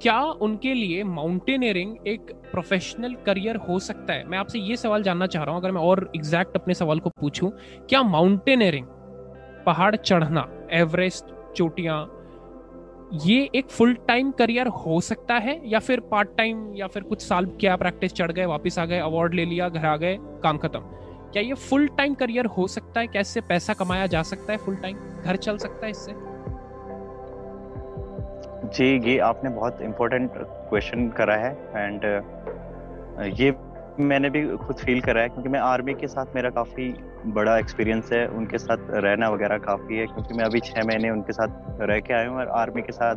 क्या 0.03 0.21
उनके 0.21 0.73
लिए 0.73 1.03
माउंटेनियरिंग 1.03 2.07
एक 2.07 2.31
प्रोफेशनल 2.51 3.13
करियर 3.25 3.55
हो 3.55 3.77
सकता 3.79 4.13
है? 4.13 4.23
मैं 4.27 4.37
आपसे 4.37 4.59
ये 4.59 4.75
सवाल 4.75 5.03
जानना 5.03 5.27
चाह 5.27 5.43
रहा 5.43 5.53
हूँ, 5.55 5.61
अगर 5.61 5.71
मैं 5.71 5.81
और 5.81 6.11
एग्जैक्ट 6.15 6.55
अपने 6.55 6.73
सवाल 6.73 6.99
को 6.99 7.09
पूछूँ, 7.09 7.51
क्या 7.89 8.01
माउंटेनियरिंग 8.03 8.87
पहाड़ 9.65 9.95
चढ़ना 9.95 10.47
एवरेस्ट 10.71 11.53
चोटियाँ, 11.55 12.19
ये 13.23 13.49
एक 13.55 13.69
फुल 13.69 13.93
टाइम 14.07 14.31
करियर 14.31 14.67
हो 14.67 14.99
सकता 15.01 15.35
है? 15.35 15.59
या 15.69 15.79
फिर 15.79 15.99
पार्ट 15.99 16.35
टाइम 16.37 16.73
या 16.75 16.87
फिर 16.87 17.03
कुछ 17.03 17.21
साल 17.21 17.45
क्या 17.59 17.75
प्रैक्टिस 17.75 18.13
चढ़ 18.13 18.31
गए, 18.31 18.45
वापस 18.45 18.79
आ 18.79 18.85
गए 18.85 18.99
अवार्ड 18.99 19.33
ले 19.33 19.45
लिया, 19.45 19.69
घर 19.69 19.85
आ 19.85 19.95
गए, 19.97 20.17
काम 20.19 20.57
खत्म? 20.57 20.79
क्या 21.31 21.43
ये 21.43 21.53
फुल 21.53 21.87
टाइम 21.87 22.13
करियर 22.13 22.45
हो 22.45 22.67
सकता 22.67 22.99
है? 22.99 23.07
कैसे 23.07 23.41
पैसा 23.41 23.73
कमाया 23.73 24.07
जा 24.07 24.23
सकता 24.23 24.51
है 24.51 24.57
फुल 24.57 24.75
टाइम 24.75 24.97
घर 25.23 25.35
चल 25.35 25.57
सकता 25.57 25.85
है 25.85 25.91
इससे? 25.91 26.32
जी, 28.73 28.85
ये 29.05 29.17
आपने 29.19 29.49
बहुत 29.49 29.81
इम्पोर्टेंट 29.81 30.31
क्वेश्चन 30.69 31.07
करा 31.09 31.35
है 31.35 31.51
एंड 31.75 32.05
ये 33.39 33.53
मैंने 33.99 34.29
भी 34.29 34.41
खुद 34.57 34.75
फील 34.75 35.01
करा 35.01 35.21
है 35.21 35.29
क्योंकि 35.29 35.49
मैं 35.49 35.59
आर्मी 35.59 35.93
के 35.93 36.07
साथ 36.07 36.35
मेरा 36.35 36.49
काफ़ी 36.49 36.87
बड़ा 37.25 37.57
एक्सपीरियंस 37.57 38.09
है, 38.13 38.25
उनके 38.27 38.57
साथ 38.57 38.89
रहना 38.89 39.29
वगैरह 39.29 39.57
काफ़ी 39.57 39.97
है 39.97 40.05
क्योंकि 40.05 40.33
मैं 40.33 40.45
अभी 40.45 40.59
छः 40.59 40.83
महीने 40.83 41.09
उनके 41.09 41.33
साथ 41.33 41.81
रह 41.81 41.99
के 41.99 42.13
आया 42.13 42.29
हूँ 42.29 42.37
और 42.37 42.47
आर्मी 42.61 42.81
के 42.81 42.91
साथ 42.91 43.15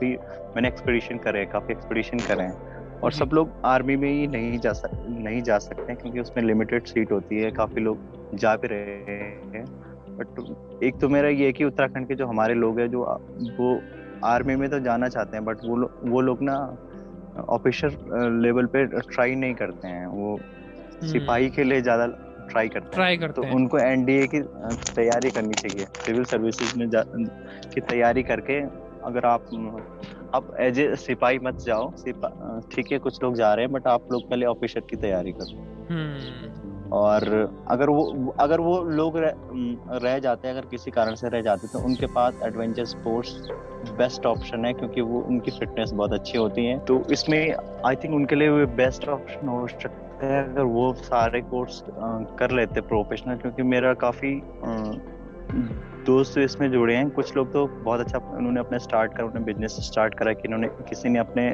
भी 0.00 0.10
मैंने 0.56 0.68
एक्सपीडिशन 0.68 1.18
करे 1.18 1.44
काफ़ी 1.46 1.72
एक्सपीडिशन 1.74 2.18
करे 2.18 2.42
हैं 2.42 2.98
और 3.00 3.12
सब 3.12 3.30
लोग 3.34 3.52
आर्मी 3.64 3.96
में 3.96 4.10
ही 4.10 4.26
नहीं 4.26 4.58
जा 4.58 4.72
सक, 4.72 4.90
नहीं 5.08 5.42
जा 5.42 5.58
सकते 5.58 5.94
क्योंकि 5.94 6.20
उसमें 6.20 6.42
लिमिटेड 6.44 6.86
सीट 6.86 7.12
होती 7.12 7.42
है, 7.42 7.50
काफ़ी 7.50 7.80
लोग 7.80 8.34
जा 8.34 8.56
भी 8.56 8.68
रहे 8.68 9.14
हैं। 9.54 9.64
बट 10.18 10.82
एक 10.84 10.98
तो 11.00 11.08
मेरा 11.08 11.28
ये 11.28 11.46
है 11.46 11.52
कि 11.52 11.64
उत्तराखंड 11.64 12.08
के 12.08 12.14
जो 12.14 12.26
हमारे 12.26 12.54
लोग 12.54 12.80
हैं, 12.80 12.90
जो 12.90 13.00
वो 13.58 13.74
आर्मी 14.24 14.56
में 14.56 14.68
तो 14.70 14.78
जाना 14.80 15.08
चाहते 15.08 15.36
हैं 15.36 15.44
बट 15.44 15.64
वो 15.64 15.76
लो, 15.76 15.90
वो 16.04 16.20
लोग 16.20 16.42
ना 16.42 16.56
ऑफिसर 17.48 17.96
लेवल 18.42 18.66
पे 18.66 18.86
ट्राई 18.86 19.34
नहीं 19.34 19.54
करते 19.54 19.88
हैं 19.88 20.06
वो 20.06 20.34
हम्म। 20.36 21.06
सिपाही 21.08 21.50
के 21.50 21.64
लिए 21.64 21.80
ज़्यादा 21.82 22.06
ट्राई 22.50 22.68
करते 22.68 22.94
ट्राई 22.94 23.16
करते 23.16 23.40
तो 23.40 23.42
हैं। 23.42 23.54
उनको 23.54 23.78
एनडीए 23.78 24.26
की 24.26 24.40
तैयारी 24.94 25.30
करनी 25.30 25.54
चाहिए 25.54 25.86
सिविल 26.06 26.24
सर्विसेज़ 26.24 26.78
में 26.78 26.88
की 27.74 27.80
तैयारी 27.80 28.22
करके 28.22 28.60
अगर 29.06 29.26
आप 29.26 29.44
आप 30.34 30.50
एज 30.60 30.78
ए 30.78 30.94
सिपाही 30.96 31.38
मत 31.42 31.60
जाओ 31.60 31.90
ठीक 32.72 32.92
है 32.92 32.98
कुछ 32.98 33.22
लोग 33.22 33.36
जा 33.36 33.52
रहे 33.54 33.64
हैं 33.64 33.72
बट 33.72 33.86
आप 33.86 34.12
लोग 34.12 34.28
पहले 34.30 34.46
ऑफिसर 34.46 34.80
की 34.90 34.96
तैयारी 34.96 35.32
करो 35.32 35.62
हम्म। 35.90 36.69
और 36.92 37.24
अगर 37.68 37.90
वो 37.90 38.34
अगर 38.40 38.60
वो 38.60 38.82
लोग 38.82 39.16
रह, 39.16 39.32
रह 40.02 40.18
जाते 40.18 40.48
हैं 40.48 40.54
अगर 40.56 40.66
किसी 40.66 40.90
कारण 40.90 41.14
से 41.14 41.28
रह 41.28 41.40
जाते 41.40 41.68
तो 41.68 41.78
उनके 41.78 42.06
पास 42.06 42.40
एडवेंचर 42.44 42.84
स्पोर्ट्स 42.84 43.50
बेस्ट 43.98 44.26
ऑप्शन 44.26 44.64
है 44.64 44.72
क्योंकि 44.72 45.00
वो 45.00 45.20
उनकी 45.20 45.50
फिटनेस 45.50 45.92
बहुत 45.92 46.12
अच्छी 46.12 46.38
होती 46.38 46.64
है। 46.66 46.78
तो 46.78 47.02
इसमें 47.10 47.54
आई 47.86 47.96
थिंक 47.96 48.14
उनके 48.14 48.34
लिए 48.34 48.66
बेस्ट 48.76 49.08
ऑप्शन 49.08 49.48
हो 49.48 49.66
सकता 49.66 50.26
है 50.26 50.42
अगर 50.44 50.62
वो 50.62 50.92
सारे 50.94 51.40
कोर्स 51.40 51.82
कर 52.38 52.50
लेते 52.50 52.80
प्रोफेशनल 52.80 53.36
क्योंकि 53.36 53.62
मेरा 53.62 53.94
काफ़ी 53.94 54.34
दोस्त 56.10 56.38
इसमें 56.38 56.70
जुड़े 56.70 56.94
हैं। 56.96 57.08
कुछ 57.10 57.36
लोग 57.36 57.52
तो 57.52 57.66
बहुत 57.74 58.00
अच्छा 58.00 58.18
उन्होंने 58.36 58.60
अपने 58.60 58.78
स्टार्ट 58.78 59.12
कर 59.16 59.22
उन्होंने 59.22 59.44
बिज़नेस 59.44 59.76
स्टार्ट 59.82 60.14
करा 60.14 60.32
कि 60.32 60.48
उन्होंने 60.48 60.68
किसी 60.88 61.08
ने 61.08 61.18
अपने 61.18 61.44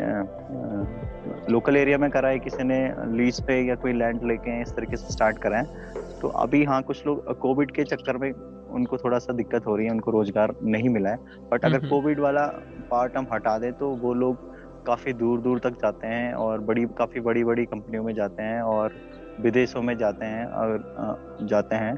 लोकल 1.52 1.76
एरिया 1.76 1.98
में 1.98 2.08
करा 2.10 2.28
है 2.28 2.38
किसी 2.38 2.64
ने 2.64 2.78
लीज 3.16 3.40
पे 3.46 3.60
या 3.62 3.74
कोई 3.76 3.92
लैंड 3.92 4.24
लेके 4.24 4.60
इस 4.62 4.70
तरीके 4.76 4.96
से 4.96 5.12
स्टार्ट 5.12 5.38
करा 5.38 5.58
है। 5.58 5.94
तो 6.20 6.28
अभी 6.42 6.62
हाँ 6.64 6.82
कुछ 6.82 7.06
लोग 7.06 7.36
कोविड 7.38 7.70
के 7.70 7.84
चक्कर 7.84 8.16
में 8.16 8.30
उनको 8.70 8.96
थोड़ा 8.98 9.18
सा 9.18 9.32
दिक्कत 9.32 9.66
हो 9.66 9.76
रही 9.76 9.86
है 9.86 9.92
उनको 9.92 10.10
रोज़गार 10.10 10.54
नहीं 10.64 10.88
मिला 10.88 11.10
है। 11.10 11.18
बट 11.52 11.64
अगर 11.64 11.86
कोविड 11.88 12.20
वाला 12.20 12.46
पार्ट 12.90 13.16
हम 13.16 13.26
हटा 13.32 13.58
दें 13.58 13.72
तो 13.74 13.90
वो 14.02 14.14
लोग 14.14 14.50
काफ़ी 14.86 15.12
दूर 15.14 15.40
दूर 15.40 15.58
तक 15.58 15.72
जाते 15.82 16.06
हैं 16.06 16.32
और 16.36 16.60
बड़ी 16.64 16.84
काफ़ी 16.98 17.20
बड़ी 17.20 17.44
बड़ी 17.44 17.64
कंपनियों 17.66 18.04
में 18.04 18.14
जाते 18.14 18.42
हैं 18.42 18.60
और 18.64 19.00
विदेशों 19.40 19.82
में 19.82 19.96
जाते 19.98 20.26
हैं 20.26 20.46
और 20.46 20.78
जाते 21.44 21.76
हैं। 21.76 21.94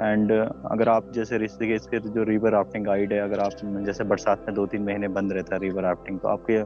एंड 0.00 0.32
अगर 0.32 0.88
आप 0.88 1.10
जैसे 1.12 1.38
ऋषिकेश 1.38 1.86
के 1.86 1.98
जो 2.00 2.22
रिवर 2.22 2.52
राफ्टिंग 2.52 2.84
गाइड 2.86 3.12
है 3.12 3.18
अगर 3.18 3.40
आप 3.40 3.84
जैसे 3.86 4.04
बरसात 4.04 4.44
में 4.46 4.54
दो 4.54 4.66
तीन 4.66 4.82
महीने 4.82 5.08
बंद 5.08 5.32
रहता 5.32 5.54
है 5.54 5.60
रिवर 5.60 5.82
राफ्टिंग 5.82 6.18
तो 6.20 6.28
आपके 6.28 6.62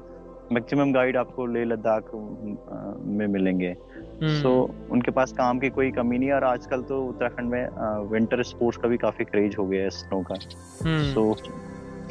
मैक्सिमम 0.53 0.93
गाइड 0.93 1.17
आपको 1.17 1.47
लेह 1.47 1.65
लद्दाख 1.65 2.11
में 2.15 3.27
मिलेंगे 3.27 3.75
सो 3.75 4.39
so, 4.43 4.71
हम्म। 4.71 4.93
उनके 4.93 5.11
पास 5.11 5.33
काम 5.33 5.59
की 5.59 5.71
कोई 5.71 5.91
कमी 5.91 6.19
नहीं 6.19 6.29
है 6.29 6.35
और 6.35 6.45
आजकल 6.45 6.83
तो 6.83 7.03
उत्तराखंड 7.05 7.51
में 7.51 8.09
विंटर 8.11 8.43
स्पोर्ट्स 8.43 8.79
का 8.79 8.89
भी 8.89 8.97
काफ़ी 8.97 9.25
क्रेज 9.25 9.57
हो 9.59 9.67
गया 9.67 9.83
है 9.83 9.91
स्नो 9.91 10.23
का 10.23 10.35
सो 10.35 10.89
हम्म। 10.89 11.13
so, 11.13 11.49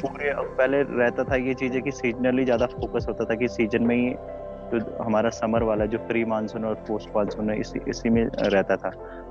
पूरे 0.02 0.32
पहले 0.36 0.82
रहता 0.82 1.24
था 1.24 1.36
ये 1.36 1.54
चीज़ें 1.54 1.82
कि 1.82 1.90
सीजनली 1.90 2.44
ज़्यादा 2.44 2.66
फोकस 2.66 3.06
होता 3.08 3.24
था 3.24 3.34
कि 3.34 3.48
सीज़न 3.48 3.82
में 3.82 3.96
ही 3.96 4.14
तो 4.70 5.04
हमारा 5.04 5.30
समर 5.30 5.62
वाला 5.62 5.86
जो 5.86 5.98
प्री 5.98 6.24
मानसून 6.24 6.64
और 6.64 6.74
पोस्ट 6.88 7.08
मानसून 7.16 7.50
है 7.50 7.58
इसी 7.60 7.80
इसी 7.88 8.10
में 8.10 8.24
रहता 8.24 8.76
था। 8.76 8.90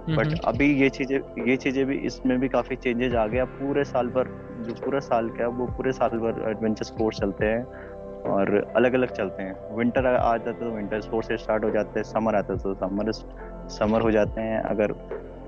बट 0.09 0.33
अभी 0.45 0.65
ये 0.73 0.89
चीज़ें 0.89 1.17
ये 1.47 1.55
चीज़ें 1.57 1.85
भी 1.85 1.95
इसमें 2.07 2.39
भी 2.39 2.47
काफ़ी 2.47 2.75
चेंजेस 2.75 3.13
आ 3.13 3.25
गया 3.27 3.45
पूरे 3.51 3.83
साल 3.83 4.07
भर 4.07 4.27
जो 4.59 4.73
पूरा 4.75 4.99
साल 5.01 5.29
का 5.29 5.47
वो 5.49 5.65
पूरे 5.67 5.91
साल 5.91 6.17
भर 6.19 6.43
एडवेंचर 6.49 6.85
स्पोर्ट्स 6.85 7.19
चलते 7.19 7.45
हैं 7.45 7.63
और 8.31 8.55
अलग 8.75 8.93
अलग 8.93 9.11
चलते 9.11 9.43
हैं। 9.43 9.75
विंटर 9.77 10.05
आ 10.05 10.37
जाता 10.37 10.49
है 10.49 10.59
तो 10.59 10.75
विंटर 10.75 11.01
स्पोर्ट्स 11.01 11.27
से 11.27 11.37
स्टार्ट 11.37 11.63
हो 11.63 11.69
जाते 11.71 11.99
हैं 11.99 12.03
समर 12.03 12.35
आता 12.35 12.53
है 12.53 12.59
तो 12.59 12.73
समर 12.75 13.11
समर 13.71 14.01
हो 14.01 14.11
जाते 14.11 14.41
हैं। 14.41 14.61
अगर 14.61 14.91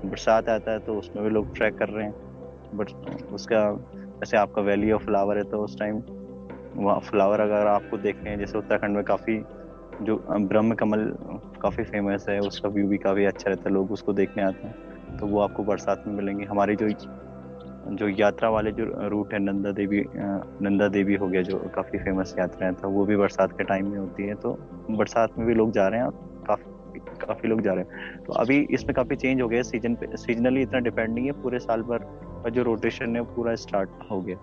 बरसात 0.04 0.48
आता 0.48 0.72
है 0.72 0.78
तो 0.78 0.98
उसमें 0.98 1.24
भी 1.24 1.30
लोग 1.30 1.56
ट्रैक 1.56 1.78
कर 1.78 1.88
रहे 1.88 2.04
हैं। 2.04 2.14
बट 2.74 2.90
उसका 3.32 3.60
जैसे 4.20 4.36
आपका 4.36 4.62
वैली 4.62 4.92
ऑफ़ 4.92 5.04
फ्लावर 5.04 5.38
है 5.38 5.44
तो 5.44 5.62
उस 5.64 5.78
टाइम 5.78 6.02
वहाँ 6.76 6.98
फ्लावर 7.00 7.40
अगर 7.40 7.66
आपको 7.66 7.98
देखते 7.98 8.30
हैं 8.30 8.38
जैसे 8.38 8.58
उत्तराखंड 8.58 8.96
में 8.96 9.04
काफ़ी 9.04 9.36
जो 10.00 10.16
ब्रह्म 10.30 10.74
कमल 10.74 11.04
काफ़ी 11.62 11.84
फ़ेमस 11.84 12.26
है 12.28 12.38
उसका 12.40 12.68
व्यू 12.68 12.88
भी 12.88 12.98
काफ़ी 12.98 13.24
अच्छा 13.24 13.50
रहता 13.50 13.68
है, 13.68 13.74
लोग 13.74 13.92
उसको 13.92 14.12
देखने 14.12 14.42
आते 14.42 14.66
हैं। 14.66 15.18
तो 15.18 15.26
वो 15.26 15.40
आपको 15.40 15.64
बरसात 15.64 16.02
में 16.06 16.14
मिलेंगे। 16.14 16.44
हमारी 16.44 16.76
जो 16.76 16.88
जो 17.90 18.08
यात्रा 18.10 18.48
वाले 18.50 18.70
जो 18.72 18.84
रूट 19.08 19.32
है, 19.34 19.38
नंदा 19.40 19.72
देवी 19.72 20.02
नंदा 20.16 20.88
देवी 20.88 21.14
हो 21.14 21.28
गया, 21.28 21.42
जो 21.42 21.58
काफ़ी 21.74 21.98
फ़ेमस 21.98 22.34
यात्रा 22.38 22.66
है 22.66 22.72
तो 22.74 22.90
वो 22.90 23.04
भी 23.06 23.16
बरसात 23.16 23.52
के 23.52 23.64
टाइम 23.64 23.90
में 23.90 23.98
होती 23.98 24.22
है। 24.22 24.34
तो 24.34 24.52
बरसात 24.90 25.38
में 25.38 25.46
भी 25.46 25.54
लोग 25.54 25.72
जा 25.72 25.86
रहे 25.88 26.00
हैं, 26.00 26.10
काफ़ी 26.46 27.00
काफ़ी 27.20 27.48
लोग 27.48 27.60
जा 27.62 27.72
रहे 27.72 27.84
हैं। 27.84 28.22
तो 28.26 28.32
अभी 28.34 28.58
इसमें 28.70 28.94
काफ़ी 28.94 29.16
चेंज 29.16 29.40
हो 29.42 29.48
गया 29.48 29.62
सीज़न 29.62 29.94
पे 29.94 30.16
सीजनली 30.16 30.62
इतना 30.62 30.78
डिपेंड 30.80 31.14
नहीं 31.14 31.26
है, 31.26 31.32
पूरे 31.32 31.58
साल 31.58 31.82
भर 31.82 31.98
का 32.44 32.50
जो 32.50 32.62
रोटेशन 32.62 33.16
है, 33.16 33.22
पूरा 33.26 33.54
स्टार्ट 33.56 33.90
हो 34.10 34.20
गया। 34.20 34.36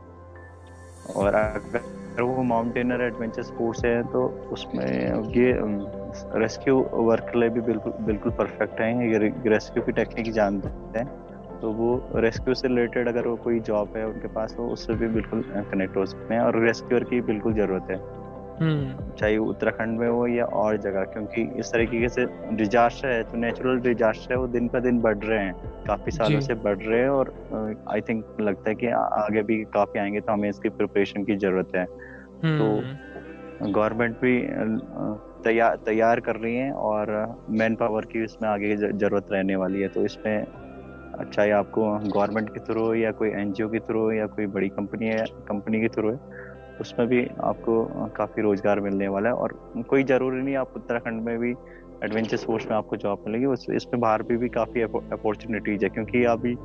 और 1.15 1.35
अगर 1.35 2.21
वो 2.21 2.43
माउंटेनर 2.43 3.01
एडवेंचर 3.01 3.43
स्पोर्ट्स 3.43 3.85
है 3.85 4.01
तो 4.03 4.25
उसमें 4.51 4.85
ये 5.35 5.51
रेस्क्यू 6.39 6.79
वर्क 6.93 7.23
के 7.23 7.39
लिए 7.39 7.49
भी 7.49 7.61
बिल्कुल 7.61 7.93
बिल्कुल 8.01 8.31
परफेक्ट 8.31 8.81
है। 8.81 9.11
ये 9.11 9.17
रेस्क्यू 9.47 9.83
की 9.83 9.91
टेक्निक 9.91 10.31
जानते 10.31 10.99
हैं। 10.99 11.05
तो 11.61 11.71
वो 11.71 11.89
रेस्क्यू 12.15 12.53
से 12.53 12.67
रिलेटेड 12.67 13.07
अगर 13.07 13.27
वो 13.27 13.35
कोई 13.35 13.59
जॉब 13.59 13.97
है 13.97 14.05
उनके 14.07 14.27
पास 14.27 14.53
तो 14.57 14.67
उससे 14.67 14.93
भी 14.93 15.07
बिल्कुल 15.07 15.43
कनेक्ट 15.71 15.97
हो 15.97 16.05
सकते 16.05 16.33
हैं। 16.33 16.41
और 16.41 16.59
रेस्क्यूअर 16.59 17.03
की 17.03 17.21
बिल्कुल 17.21 17.53
ज़रूरत 17.53 17.87
है। 17.91 17.97
चाहे 18.59 19.37
उत्तराखंड 19.37 19.99
में 19.99 20.07
हो 20.07 20.27
या 20.27 20.45
और 20.45 20.77
जगह 20.77 21.03
क्योंकि 21.03 21.41
इस 21.59 21.71
तरीके 21.71 22.09
से 22.09 22.25
डिजास्टर 22.55 23.07
है 23.07 23.23
तो 23.23 23.37
नेचुरल 23.37 23.79
डिजास्टर 23.79 24.33
है 24.33 24.39
वो 24.39 24.47
दिन 24.47 24.67
पर 24.67 24.79
दिन 24.79 24.99
बढ़ 25.01 25.17
रहे 25.17 25.39
हैं 25.39 25.53
काफ़ी 25.87 26.11
सालों 26.11 26.39
से 26.39 26.53
बढ़ 26.53 26.77
रहे 26.77 27.01
हैं 27.01 27.09
और 27.09 27.33
आई 27.89 28.01
थिंक 28.01 28.37
लगता 28.41 28.69
है 28.69 28.75
कि 28.75 28.87
आगे 28.87 29.43
भी 29.43 29.63
काफ़ी 29.63 29.99
आएँगे 29.99 30.19
तो 30.19 30.33
हमें 30.33 30.49
इसकी 30.49 30.69
प्रिपरेशन 30.69 31.23
की 31.23 31.35
ज़रूरत 31.35 31.75
है। 31.75 31.85
तो 32.43 33.71
गवर्नमेंट 33.71 34.15
हम्म। 34.15 34.21
भी 34.21 35.43
तैयार 35.43 35.75
तैयार 35.75 36.19
कर 36.19 36.35
रही 36.35 36.55
है 36.55 36.71
और 36.71 37.11
मैन 37.49 37.75
पावर 37.75 38.05
की 38.05 38.23
इसमें 38.23 38.49
आगे 38.49 38.75
ज़रूरत 38.75 39.27
रहने 39.31 39.55
वाली 39.55 39.81
है 39.81 39.87
तो 39.87 40.05
इसमें 40.05 40.45
चाहे 41.33 41.51
आपको 41.51 41.81
गवर्नमेंट 41.99 42.49
के 42.49 42.59
थ्रू 42.59 42.93
या 42.93 43.11
कोई 43.11 43.29
एनजीओ 43.29 43.69
के 43.69 43.79
थ्रू 43.79 44.11
या 44.11 44.25
कोई 44.25 44.45
बड़ी 44.45 44.69
कंपनी 44.69 45.05
है 45.05 45.25
कंपनी 45.47 45.81
के 45.81 45.87
थ्रू 45.87 46.11
है 46.11 46.42
उसमें 46.81 47.07
भी 47.07 47.23
आपको 47.43 47.83
काफ़ी 48.17 48.41
रोज़गार 48.41 48.79
मिलने 48.79 49.07
वाला 49.07 49.29
है 49.29 49.35
और 49.35 49.53
कोई 49.89 50.03
ज़रूरी 50.03 50.41
नहीं 50.41 50.55
आप 50.55 50.73
उत्तराखंड 50.75 51.21
में 51.23 51.37
भी 51.39 51.51
एडवेंचर 52.03 52.37
स्पोर्ट्स 52.37 52.67
में 52.67 52.75
आपको 52.77 52.97
जॉब 52.97 53.23
मिलेगी। 53.27 53.45
उस 53.45 53.65
इसमें 53.71 53.99
बाहर 54.01 54.23
भी, 54.23 54.37
भी 54.37 54.49
काफ़ी 54.49 54.81
अपॉर्चुनिटीज़ 54.81 55.83
है 55.83 55.89
क्योंकि 55.89 56.23
अभी 56.25 56.57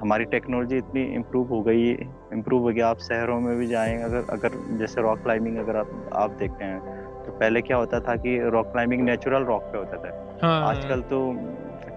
हमारी 0.00 0.24
टेक्नोलॉजी 0.32 0.76
इतनी 0.78 1.02
इम्प्रूव 1.14 1.48
हो 1.48 1.60
गई 1.62 1.90
इम्प्रूव 2.32 2.62
हो 2.62 2.68
गया। 2.68 2.88
आप 2.88 2.98
शहरों 3.02 3.40
में 3.40 3.56
भी 3.58 3.66
जाएँ 3.66 3.96
अगर 4.02 4.26
अगर 4.32 4.58
जैसे 4.78 5.02
रॉक 5.02 5.22
क्लाइंबिंग 5.22 5.56
अगर 5.58 5.76
आप 5.76 6.10
आप 6.14 6.36
देखते 6.40 6.64
हैं 6.64 6.80
तो 7.24 7.32
पहले 7.32 7.62
क्या 7.62 7.76
होता 7.76 8.00
था 8.00 8.16
कि 8.16 8.38
रॉक 8.50 8.72
क्लाइंबिंग 8.72 9.02
नेचुरल 9.02 9.44
रॉक 9.44 9.62
पे 9.62 9.78
होता 9.78 9.96
था। 9.96 10.38
हाँ, 10.42 10.68
आजकल 10.68 11.00
तो 11.10 11.18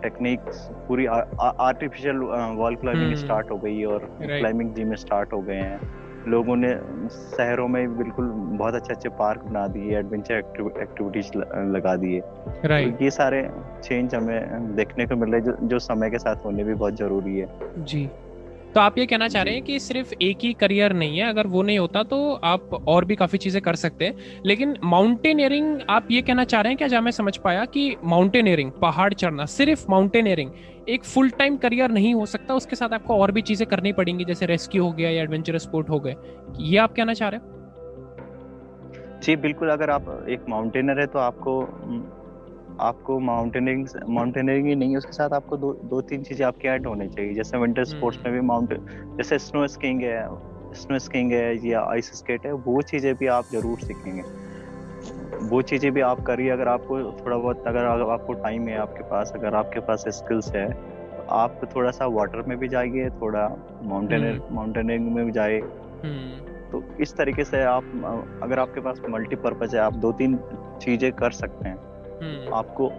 टेक्निक्स 0.02 0.68
पूरी 0.88 1.06
आर्टिफिशियल 1.06 2.18
वॉल 2.58 2.76
क्लाइंबिंग 2.76 3.16
स्टार्ट 3.18 3.52
हो 3.52 3.58
गई 3.58 3.84
और 3.86 4.06
क्लाइंबिंग 4.22 4.74
जिम 4.76 4.94
स्टार्ट 4.96 5.34
हो 5.34 5.42
गए 5.42 5.56
हैं। 5.58 5.80
लोगों 6.28 6.56
ने 6.56 6.74
शहरों 7.10 7.68
में 7.68 7.98
बिल्कुल 7.98 8.26
बहुत 8.58 8.76
अच्छे 8.76 8.94
अच्छे 8.94 9.10
पार्क 9.10 9.42
बना 9.42 9.68
दिए 9.68 9.98
एडवेंचर 9.98 10.36
एक्टिविटीज़ 10.82 11.38
लगा 11.76 11.96
दिए। 11.96 12.22
right. 12.66 12.98
तो 12.98 13.04
ये 13.04 13.12
सारे 13.12 13.50
चेंज 13.84 14.16
हमें 14.16 14.76
देखने 14.76 15.06
को 15.06 15.16
मिल 15.16 15.32
रहे 15.32 15.42
जो, 15.42 15.58
जो 15.64 15.80
समय 15.80 16.10
के 16.10 16.18
साथ 16.18 16.36
होने 16.36 16.64
भी 16.64 16.74
बहुत 16.74 16.96
ज़रूरी 16.96 17.38
है। 17.38 17.48
जी। 17.78 18.10
तो 18.74 18.80
आप 18.80 18.98
ये 18.98 19.06
कहना 19.06 19.28
चाह 19.28 19.44
रहे 19.44 19.54
हैं 19.54 19.64
कि 19.64 19.80
सिर्फ़ 19.80 20.14
एक 20.22 20.38
ही 20.44 20.54
करियर 20.54 20.94
नहीं 20.94 21.18
है 21.20 21.30
अगर 21.30 21.48
वो 21.48 21.62
नहीं 21.62 21.80
होता 21.80 22.04
तो 22.04 22.34
आप 22.44 22.74
और 22.88 23.06
भी 23.06 23.16
काफ़ी 23.16 23.38
चीज़ें 23.38 23.62
कर 23.62 23.76
सकते 23.76 24.06
हैं। 24.06 24.16
लेकिन 24.46 24.76
माउंटेनियरिंग 24.84 25.80
आप 25.90 26.08
ये 26.12 26.22
कहना 26.22 26.44
चाह 26.44 26.62
रहे 26.62 26.72
हैं 26.72 26.78
क्या? 26.78 26.88
जहाँ 26.88 27.02
मैं 27.02 27.12
समझ 27.12 27.38
पाया 27.38 27.66
कि 27.66 27.96
माउंटेनियरिंग 28.04 28.72
पहाड़ 28.72 29.14
चढ़ना 29.14 29.46
सिर्फ़ 29.46 29.86
माउंटेनियरिंग 29.90 30.52
एक 30.90 31.04
फुल 31.04 31.30
टाइम 31.30 31.58
करियर 31.58 31.92
नहीं 31.92 32.14
हो 32.14 32.26
सकता 32.26 32.54
उसके 32.56 32.76
साथ 32.76 32.94
आपको 32.94 33.18
और 33.18 33.32
भी 33.32 33.42
चीज़ें 33.42 33.68
करनी 33.70 33.92
पड़ेंगी 33.94 34.26
जैसे 34.26 34.46
रेस्क्यू 34.46 34.84
हो 34.84 34.92
गया 34.92 35.10
या 35.10 35.24
एडवेंचर 35.24 35.58
स्पोर्ट 35.58 35.90
हो 35.90 36.00
गए। 36.00 36.16
ये 36.62 36.78
आप 36.78 36.96
कहना 36.96 37.14
चाह 37.14 37.30
रहे 37.30 37.40
हैं? 37.40 37.52
जी 39.22 39.36
बिल्कुल 39.38 39.70
अगर 39.70 39.90
आप 39.90 40.26
एक 40.30 40.46
माउंटेनर 40.50 41.00
है 41.00 41.06
तो 41.08 41.20
आपको 41.20 41.60
आपको 42.82 43.20
माउंटेनिंग 43.22 43.88
माउंटेनियरिंग 44.10 44.68
ही 44.68 44.76
नहीं 44.76 44.92
है 44.92 44.98
उसके 44.98 45.12
साथ 45.12 45.34
आपको 45.34 45.58
दो 45.58 45.72
दो 45.86 46.02
तीन 46.04 46.24
चीज़ें 46.24 46.46
आपके 46.46 46.68
ऐड 46.68 46.88
होने 46.88 47.08
चाहिए 47.08 47.34
जैसे 47.34 47.58
विंटर 47.58 47.84
स्पोर्ट्स 47.86 48.18
हम्म। 48.18 48.30
में 48.30 48.42
भी 48.42 48.48
माउंटेन 48.48 49.16
जैसे 49.18 49.40
स्नो 49.40 49.68
स्कीइंग 49.68 50.02
है 50.02 50.28
स्नो 50.76 51.00
स्कीइंग 51.00 51.32
है 51.32 51.68
या 51.68 51.82
आइस 51.92 52.12
स्केट 52.20 52.46
है 52.46 52.54
वो 52.68 52.82
चीज़ें 52.84 53.14
भी 53.16 53.28
आप 53.36 53.46
ज़रूर 53.52 53.80
सीखेंगे। 53.80 54.22
वो 55.42 55.62
चीज़ें 55.62 55.92
भी 55.92 56.02
आप 56.02 56.22
करिए 56.22 56.50
अगर 56.50 56.68
आपको 56.68 56.98
थोड़ा 56.98 57.38
बहुत 57.38 57.64
अगर 57.68 57.86
आपको 57.86 58.34
टाइम 58.34 58.68
है 58.68 58.78
आपके 58.78 59.04
पास 59.04 59.32
अगर 59.36 59.56
आपके 59.56 59.80
पास 59.80 60.04
स्किल्स 60.08 60.56
है 60.56 60.68
तो 61.14 61.24
आप 61.30 61.62
थोड़ा 61.76 61.92
सा 61.92 62.06
वाटर 62.06 62.42
में 62.42 62.58
भी 62.58 62.68
जाइए 62.68 63.10
थोड़ा 63.10 63.48
माउंटेन 63.84 64.42
माउंटेनिंग 64.52 65.12
में 65.12 65.26
भी 65.26 65.32
जाए 65.32 65.60
हम्म। 66.04 66.70
तो 66.72 66.84
इस 67.00 67.16
तरीके 67.18 67.44
से 67.44 67.64
आप 67.64 67.84
अगर 68.44 68.60
आपके 68.60 68.82
पास 68.82 69.02
मल्टीपर्पज 69.10 69.76
है 69.76 69.82
आप 69.82 69.94
दो 69.94 70.12
तीन 70.12 70.40
चीज़ें 70.82 71.12
कर 71.12 71.32
सकते 71.32 71.70
हैं। 71.70 71.78
हम्म। 72.22 72.54
आपको 72.54 72.92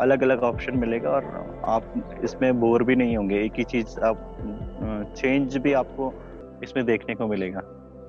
अलग 0.00 0.22
अलग 0.22 0.42
ऑप्शन 0.42 0.78
मिलेगा 0.78 1.10
और 1.10 1.24
आप 1.64 2.20
इसमें 2.24 2.60
बोर 2.60 2.82
भी 2.82 2.96
नहीं 2.96 3.16
होंगे। 3.16 3.42
एक 3.42 3.52
ही 3.58 3.64
चीज़ 3.64 4.00
आप 4.00 4.36
चेंज 5.16 5.56
भी 5.56 5.72
आपको 5.72 6.12
इसमें 6.62 6.84
देखने 6.86 7.14
को 7.14 7.26
मिलेगा। 7.26 7.60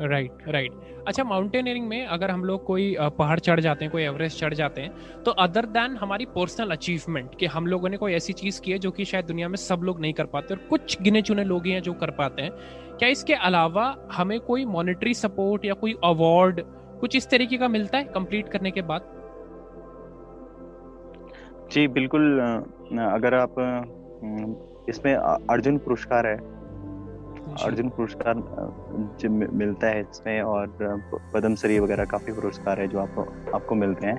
Right 0.02 0.32
right, 0.32 0.50
right 0.50 0.72
right. 0.72 1.08
अच्छा 1.08 1.24
माउंटेनियरिंग 1.24 1.88
में 1.88 2.06
अगर 2.08 2.32
हम 2.32 2.44
लोग 2.46 2.64
कोई 2.66 2.96
पहाड़ 3.00 3.40
चढ़ 3.40 3.60
जाते 3.60 3.86
हैं 3.86 3.92
कोई 3.92 4.04
एवरेस्ट 4.04 4.40
चढ़ 4.40 4.54
जाते 4.54 4.82
हैं 4.82 5.24
तो 5.24 5.32
अदर 5.40 5.66
देन 5.68 5.96
हमारी 5.98 6.26
पर्सनल 6.36 6.72
अचीवमेंट 6.72 7.36
कि 7.40 7.46
हम 7.46 7.68
लोगों 7.68 7.90
ने 7.90 7.98
कोई 7.98 8.14
ऐसी 8.14 8.34
चीज़ 8.34 8.62
की 8.62 8.72
है 8.72 8.78
जो 8.78 8.92
कि 8.92 9.06
शायद 9.06 9.26
दुनिया 9.26 9.48
में 9.48 9.56
सब 9.58 9.82
लोग 9.84 10.02
नहीं 10.02 10.14
कर 10.14 10.26
पाते 10.26 10.54
और 10.54 10.60
कुछ 10.70 11.02
गिने 11.02 11.22
चुने 11.22 11.44
लोग 11.44 11.66
ही 11.66 11.72
हैं 11.72 11.82
जो 11.82 11.94
कर 11.96 12.12
पाते 12.12 12.42
हैं 12.42 12.52
क्या 12.98 13.10
इसके 13.10 13.34
अलावा 13.44 13.86
हमें 14.12 14.40
कोई 14.42 14.66
मॉनिटरी 14.68 15.14
सपोर्ट 15.16 15.66
या 15.66 15.74
कोई 15.76 15.96
अवार्ड 16.04 16.62
कुछ 17.00 17.16
इस 17.16 17.30
तरीके 17.30 17.58
का 17.58 17.68
मिलता 17.68 17.98
है 17.98 18.04
कंप्लीट 18.14 18.50
करने 18.50 18.72
के 18.72 18.82
बाद 18.84 19.16
जी 21.72 21.88
बिल्कुल 21.90 22.40
अगर 23.02 23.34
आप 23.36 23.56
इसमें 24.90 25.14
अर्जुन 25.14 25.78
पुरस्कार 25.78 26.28
है 26.28 26.38
अर्जुन 27.58 27.90
पुरस्कार 27.90 28.36
मिलता 29.54 29.88
है 29.88 30.02
इसमें 30.02 30.42
और 30.42 30.68
पद्म 31.34 31.56
श्री 31.56 31.80
वगैरह 31.80 32.06
काफ़ी 32.06 32.34
पुरस्कार 32.34 32.80
है 32.82 32.88
जो 32.88 33.00
आपको 33.00 33.22
आपको 33.56 33.76
मिलते 33.76 34.08
हैं। 34.08 34.18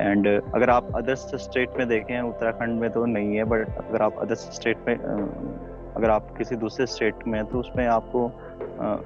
एंड 0.00 0.26
अगर 0.26 0.70
आप 0.70 0.88
अदर्स 0.96 1.20
स्टेट 1.42 1.78
में 1.78 1.86
देखें, 1.88 2.20
उत्तराखंड 2.20 2.80
में 2.80 2.90
तो 2.90 3.04
नहीं 3.06 3.36
है 3.36 3.44
बट 3.44 3.68
अगर 3.78 4.02
आप 4.02 4.18
अदर्स 4.18 4.40
स्टेट 4.54 4.78
में 4.88 4.94
अगर 4.96 6.10
आप 6.10 6.34
किसी 6.38 6.56
दूसरे 6.56 6.86
स्टेट 6.86 7.26
में 7.26 7.44
तो 7.44 7.58
उसमें 7.58 7.86
आपको 7.86 8.30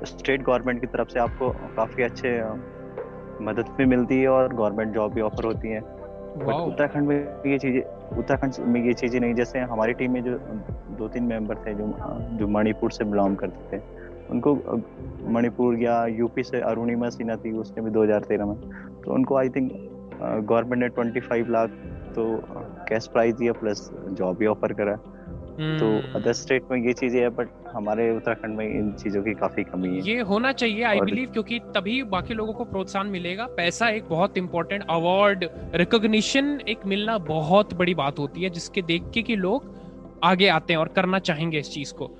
स्टेट 0.06 0.42
गवर्नमेंट 0.42 0.80
की 0.80 0.86
तरफ़ 0.86 1.08
से 1.08 1.20
आपको 1.20 1.50
काफ़ी 1.76 2.02
अच्छे 2.02 2.30
मदद 3.44 3.74
भी 3.78 3.84
मिलती 3.84 4.20
है 4.20 4.28
और 4.28 4.54
गवर्नमेंट 4.54 4.94
जॉब 4.94 5.12
भी 5.14 5.20
ऑफ़र 5.20 5.44
होती 5.44 5.68
है। 5.68 5.80
उत्तराखंड 6.44 7.08
में 7.08 7.16
ये 7.46 7.58
चीज़ें 7.58 7.82
उत्तराखंड 8.18 8.66
में 8.66 8.84
ये 8.84 8.92
चीज़ें 8.92 9.20
नहीं 9.20 9.34
जैसे 9.34 9.58
हमारी 9.58 9.92
टीम 9.92 10.12
में 10.12 10.22
जो 10.24 10.38
दो 10.98 11.08
तीन 11.08 11.24
मेंबर 11.24 11.54
थे 11.56 11.74
जो 11.74 11.86
जो 12.32 12.48
मणिपुर 12.48 12.90
से 12.90 13.04
बिलोंग 13.04 13.36
करते 13.36 13.76
थे 13.76 13.82
उनको 14.30 14.54
मणिपुर 15.32 15.78
या 15.78 16.06
यूपी 16.06 16.42
से 16.42 16.60
अरुणिमा 16.60 17.08
सिन्हा 17.08 17.36
थी 17.36 17.52
उसने 17.52 17.84
भी 17.84 17.90
2013 17.90 18.46
में। 18.46 18.56
तो 19.04 19.12
उनको 19.14 19.36
आई 19.36 19.48
थिंक 19.48 19.70
गवर्नमेंट 20.22 20.82
ने 20.82 20.88
25 20.88 21.48
लाख 21.48 21.70
तो 22.16 22.24
कैश 22.88 23.06
प्राइज 23.06 23.34
दिया 23.34 23.52
प्लस 23.52 23.90
जॉब 24.10 24.36
भी 24.36 24.46
ऑफ़र 24.46 24.72
करा। 24.72 24.96
तो 25.80 25.86
अदर। 26.18 26.32
स्टेट 26.32 26.70
में 26.70 26.78
ये 26.78 26.92
चीज़ें 26.92 27.20
है 27.20 27.28
बट 27.28 27.48
हमारे 27.74 28.10
उत्तराखंड 28.10 28.56
में 28.56 28.66
इन 28.66 28.92
चीज़ों 28.92 29.22
की 29.22 29.34
काफ़ी 29.34 29.64
कमी 29.64 29.88
है। 29.88 30.00
ये 30.08 30.20
होना 30.20 30.52
चाहिए 30.52 30.82
आई 30.82 31.00
बिलीव 31.00 31.30
क्योंकि 31.32 31.58
तभी 31.76 32.02
बाकी 32.02 32.34
लोगों 32.34 32.52
को 32.52 32.64
प्रोत्साहन 32.64 33.06
मिलेगा। 33.06 33.46
पैसा 33.56 33.88
एक 33.88 34.08
बहुत 34.08 34.38
इंपॉर्टेंट 34.38 34.84
अवार्ड 34.90 35.44
रिकॉग्निशन 35.74 36.58
एक 36.68 36.86
मिलना 36.86 37.18
बहुत 37.18 37.74
बड़ी 37.74 37.94
बात 37.94 38.18
होती 38.18 38.42
है 38.42 38.50
जिसके 38.50 38.82
देख 38.82 39.10
के 39.14 39.22
कि 39.22 39.36
लोग 39.36 39.74
आगे 40.24 40.48
आते 40.48 40.72
हैं 40.72 40.80
और 40.80 40.88
करना 40.88 41.18
चाहेंगे 41.18 41.58
इस 41.58 41.72
चीज़ 41.72 41.92
को। 41.94 42.10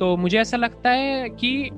तो 0.00 0.16
मुझे 0.16 0.38
ऐसा 0.38 0.56
लगता 0.56 0.90
है 0.90 1.28
कि 1.28 1.70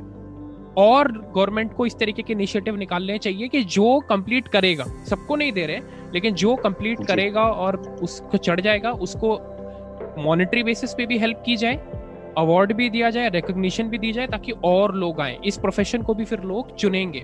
और 0.78 1.12
गवर्नमेंट 1.34 1.72
को 1.72 1.86
इस 1.86 1.98
तरीके 1.98 2.22
के 2.22 2.32
इनिशिएटिव 2.32 2.76
निकालने 2.76 3.18
चाहिए 3.18 3.48
कि 3.48 3.62
जो 3.64 3.98
कंप्लीट 4.00 4.48
करेगा 4.48 4.84
सबको 5.04 5.36
नहीं 5.36 5.52
दे 5.52 5.66
रहे 5.66 5.80
लेकिन 6.12 6.34
जो 6.34 6.54
कंप्लीट 6.56 7.06
करेगा 7.06 7.42
और 7.42 7.76
उसको 8.02 8.38
चढ़ 8.38 8.60
जाएगा 8.60 8.90
उसको 8.90 9.38
मॉनिटरी 10.18 10.62
बेसिस 10.62 10.94
पे 10.94 11.06
भी 11.06 11.18
हेल्प 11.18 11.42
की 11.46 11.56
जाए 11.56 11.74
अवार्ड 12.38 12.72
भी 12.72 12.88
दिया 12.90 13.10
जाए 13.10 13.28
रिकोगशन 13.28 13.88
भी 13.88 13.98
दी 13.98 14.12
जाए 14.12 14.26
ताकि 14.26 14.52
और 14.64 14.94
लोग 14.94 15.20
आए। 15.20 15.38
इस 15.44 15.56
प्रोफेशन 15.58 16.02
को 16.02 16.14
भी 16.14 16.24
फिर 16.24 16.42
लोग 16.42 16.74
चुनेंगे, 16.76 17.22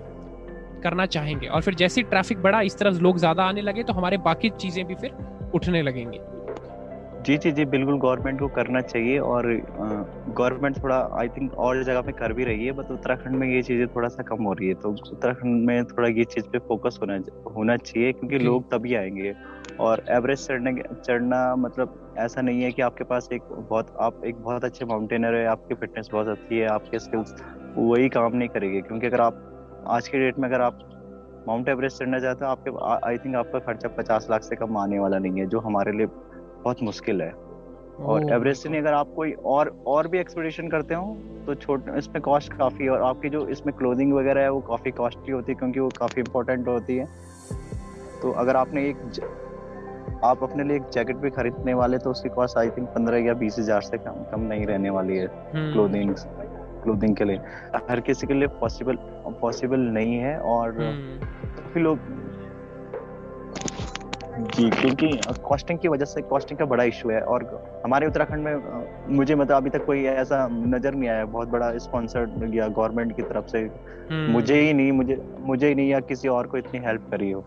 करना 0.82 1.06
चाहेंगे। 1.06 1.46
और 1.46 1.62
फिर 1.62 1.74
जैसे 1.74 2.02
ट्रैफ़िक 2.02 2.42
बढ़ा, 2.42 2.60
इस 2.60 2.78
तरह 2.78 2.98
लोग 2.98 3.18
ज़्यादा 3.18 3.44
आने 3.44 3.62
लगे 3.62 3.82
तो 3.82 3.92
हमारे 3.92 4.16
बाकी 4.20 4.50
चीज़ें 4.50 4.84
भी 4.84 4.94
फिर 4.94 5.50
उठने 5.54 5.82
लगेंगी। 5.82 6.18
जी 7.26 7.36
जी 7.38 7.52
जी 7.52 7.64
बिल्कुल 7.64 7.98
गवर्नमेंट 7.98 8.40
को 8.40 8.48
करना 8.48 8.80
चाहिए 8.80 9.18
और 9.18 9.46
गवर्नमेंट 10.28 10.82
थोड़ा 10.82 11.08
आई 11.12 11.28
थिंक 11.28 11.54
और 11.54 11.82
जगह 11.82 12.00
पे 12.00 12.12
कर 12.12 12.32
भी 12.32 12.44
रही 12.44 12.66
है 12.66 12.72
बट 12.72 12.90
उत्तराखंड 12.90 13.36
में 13.36 13.48
ये 13.48 13.62
चीज़ें 13.62 13.88
थोड़ा 13.88 14.08
सा 14.08 14.22
कम 14.22 14.44
हो 14.44 14.52
रही 14.52 14.68
है 14.68 14.74
तो 14.74 14.90
उत्तराखंड 14.90 15.66
में 15.66 15.84
थोड़ा 15.84 16.08
ये 16.08 16.24
चीज़ 16.24 16.44
पे 16.48 16.58
फोकस 16.58 16.98
होना 17.02 17.18
होना 17.56 17.76
चाहिए 17.76 18.12
क्योंकि 18.12 18.38
लोग 18.38 18.70
तभी 18.70 18.94
आएँगे। 18.94 19.34
और 19.80 20.02
एवरेज 20.08 20.46
चढ़ने 20.46 20.72
चढ़ना 21.06 21.56
मतलब 21.56 22.14
ऐसा 22.18 22.40
नहीं 22.40 22.62
है 22.62 22.72
कि 22.72 22.82
आपके 22.82 23.04
पास 23.04 23.28
एक 23.32 23.42
बहुत 23.42 23.94
आप 24.00 24.24
एक 24.24 24.36
बहुत 24.36 24.64
अच्छे 24.64 24.84
माउंटेनर 24.84 25.34
है 25.34 25.46
आपकी 25.46 25.74
फिटनेस 25.74 26.08
बहुत 26.12 26.28
अच्छी 26.28 26.58
है 26.58 26.66
आपके 26.66 26.98
स्किल्स 26.98 27.34
वही 27.76 28.08
काम 28.08 28.36
नहीं 28.36 28.48
करेगी 28.48 28.80
क्योंकि 28.80 29.06
अगर 29.06 29.20
आप 29.20 29.40
आज 29.88 30.08
के 30.08 30.18
डेट 30.18 30.38
में 30.38 30.48
अगर 30.48 30.60
आप 30.60 30.78
माउंट 31.48 31.68
एवरेस्ट 31.68 31.98
चढ़ना 31.98 32.18
चाहते 32.18 32.44
हो 32.44 32.50
आपके 32.50 33.06
आई 33.08 33.18
थिंक 33.18 33.36
आपका 33.36 33.58
खर्चा 33.58 33.88
पचास 33.88 34.26
लाख 34.30 34.42
से 34.42 34.56
कम 34.56 34.76
आने 34.76 34.98
वाला 34.98 35.18
नहीं 35.18 35.40
है 35.40 35.46
जो 35.46 35.60
हमारे 35.60 35.92
लिए 35.92 36.06
बहुत 36.64 36.82
मुश्किल 36.82 37.22
है 37.22 37.32
और 38.02 38.32
एवरेस्ट 38.32 38.62
से 38.62 38.68
नहीं 38.68 38.80
अगर 38.80 38.92
आप 38.92 39.12
कोई 39.16 39.32
और 39.46 39.68
और 39.86 40.08
भी 40.08 40.18
एक्सपेडिशन 40.18 40.68
करते 40.68 40.94
हो 40.94 41.16
तो 41.46 41.54
छोटे 41.56 41.98
इसमें 41.98 42.20
कॉस्ट 42.22 42.52
काफ़ी 42.52 42.88
और 42.88 43.02
आपकी 43.02 43.28
जो 43.28 43.46
इसमें 43.48 43.74
क्लोथिंग 43.76 44.12
वगैरह 44.12 44.42
है 44.42 44.50
वो 44.50 44.60
काफ़ी 44.68 44.90
कॉस्टली 44.92 45.32
होती 45.32 45.52
है 45.52 45.58
क्योंकि 45.58 45.80
वो 45.80 45.88
काफ़ी 45.98 46.22
इंपॉर्टेंट 46.22 46.68
होती 46.68 46.96
है 46.96 47.06
तो 48.22 48.30
अगर 48.34 48.56
आपने 48.56 48.88
एक 48.88 49.08
ज... 49.10 49.20
आप 50.24 50.42
अपने 50.42 50.64
लिए 50.64 50.76
एक 50.76 50.82
जैकेट 50.92 51.16
भी 51.16 51.30
खरीदने 51.30 51.74
वाले 51.74 51.98
तो 51.98 52.10
उसकी 52.10 52.28
कॉस्ट 52.28 52.58
आई 52.58 52.70
थिंक 52.70 52.88
पंद्रह 52.88 53.18
या 53.18 53.34
बीस 53.34 53.58
हज़ार 53.58 53.80
से 53.82 53.98
कम 53.98 54.22
कम 54.32 54.40
नहीं 54.42 54.66
रहने 54.66 54.90
वाली 54.90 55.16
है 55.16 55.26
क्लोथिंग 55.54 56.10
हम्म। 56.10 56.82
क्लोथिंग 56.82 57.16
के 57.16 57.24
लिए 57.24 57.36
हर 57.90 58.00
किसी 58.00 58.26
के 58.26 58.34
लिए 58.34 58.48
पॉसिबल 58.60 58.98
पॉसिबल 59.40 59.80
नहीं 59.92 60.16
है 60.18 60.38
और 60.52 60.80
हम्म। 60.80 61.26
काफ़ी 61.56 61.80
लोग 61.80 61.98
जी 64.34 64.68
क्योंकि 64.70 65.08
कॉस्टिंग 65.42 65.78
की 65.78 65.88
वजह 65.88 66.04
से 66.04 66.22
कॉस्टिंग 66.22 66.58
का 66.58 66.64
बड़ा 66.64 66.84
इशू 66.84 67.10
है 67.10 67.20
और 67.22 67.44
हमारे 67.84 68.06
उत्तराखंड 68.06 68.44
में 68.44 69.16
मुझे 69.16 69.34
मतलब 69.34 69.56
अभी 69.56 69.70
तक 69.70 69.84
कोई 69.86 70.04
ऐसा 70.04 70.46
नज़र 70.50 70.94
नहीं 70.94 71.08
आया 71.08 71.24
बहुत 71.24 71.48
बड़ा 71.48 71.70
स्पॉन्सर्ड 71.78 72.54
या 72.54 72.68
गवर्नमेंट 72.68 73.16
की 73.16 73.22
तरफ़ 73.22 73.46
से 73.46 73.58
हम्म। 73.60 74.32
मुझे 74.32 74.60
ही 74.60 74.72
नहीं 74.72 74.92
मुझे 74.92 75.20
मुझे 75.40 75.68
ही 75.68 75.74
नहीं 75.74 75.88
या 75.90 76.00
किसी 76.02 76.28
और 76.28 76.46
को 76.46 76.58
इतनी 76.58 76.80
हेल्प 76.86 77.08
करी 77.10 77.30
हो। 77.30 77.44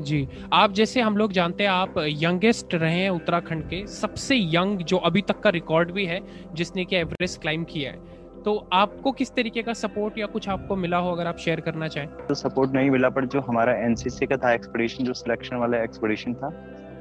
जी 0.00 0.26
आप 0.52 0.72
जैसे 0.72 1.00
हम 1.00 1.16
लोग 1.16 1.32
जानते 1.32 1.64
हैं 1.64 1.70
आप 1.70 1.94
यंगेस्ट 1.98 2.74
रहे 2.74 2.98
हैं 2.98 3.10
उत्तराखंड 3.10 3.68
के 3.70 3.86
सबसे 3.86 4.36
यंग 4.54 4.78
जो 4.84 4.96
अभी 5.08 5.22
तक 5.22 5.40
का 5.40 5.50
रिकॉर्ड 5.50 5.90
भी 5.92 6.06
है 6.06 6.20
जिसने 6.54 6.84
कि 6.84 6.96
एवरेस्ट 6.96 7.40
क्लाइम 7.40 7.64
किया 7.64 7.90
है। 7.90 8.11
तो 8.44 8.54
आपको 8.72 9.12
किस 9.12 9.34
तरीके 9.34 9.62
का 9.62 9.72
सपोर्ट 9.74 10.18
या 10.18 10.26
कुछ 10.26 10.48
आपको 10.48 10.76
मिला 10.76 10.98
हो 10.98 11.10
अगर 11.12 11.26
आप 11.26 11.36
शेयर 11.36 11.60
करना 11.60 11.88
चाहें? 11.88 12.08
तो 12.28 12.34
सपोर्ट 12.34 12.72
नहीं 12.72 12.90
मिला 12.90 13.08
पर 13.08 13.26
जो 13.26 13.40
हमारा 13.40 13.74
एनसीसी 13.80 14.26
का 14.26 14.36
था 14.36 14.52
एक्सपीडिशन 14.52 15.04
जो 15.04 15.12
सिलेक्शन 15.14 15.56
वाला 15.56 15.82
एक्सपीडिशन 15.82 16.34
था 16.34 16.50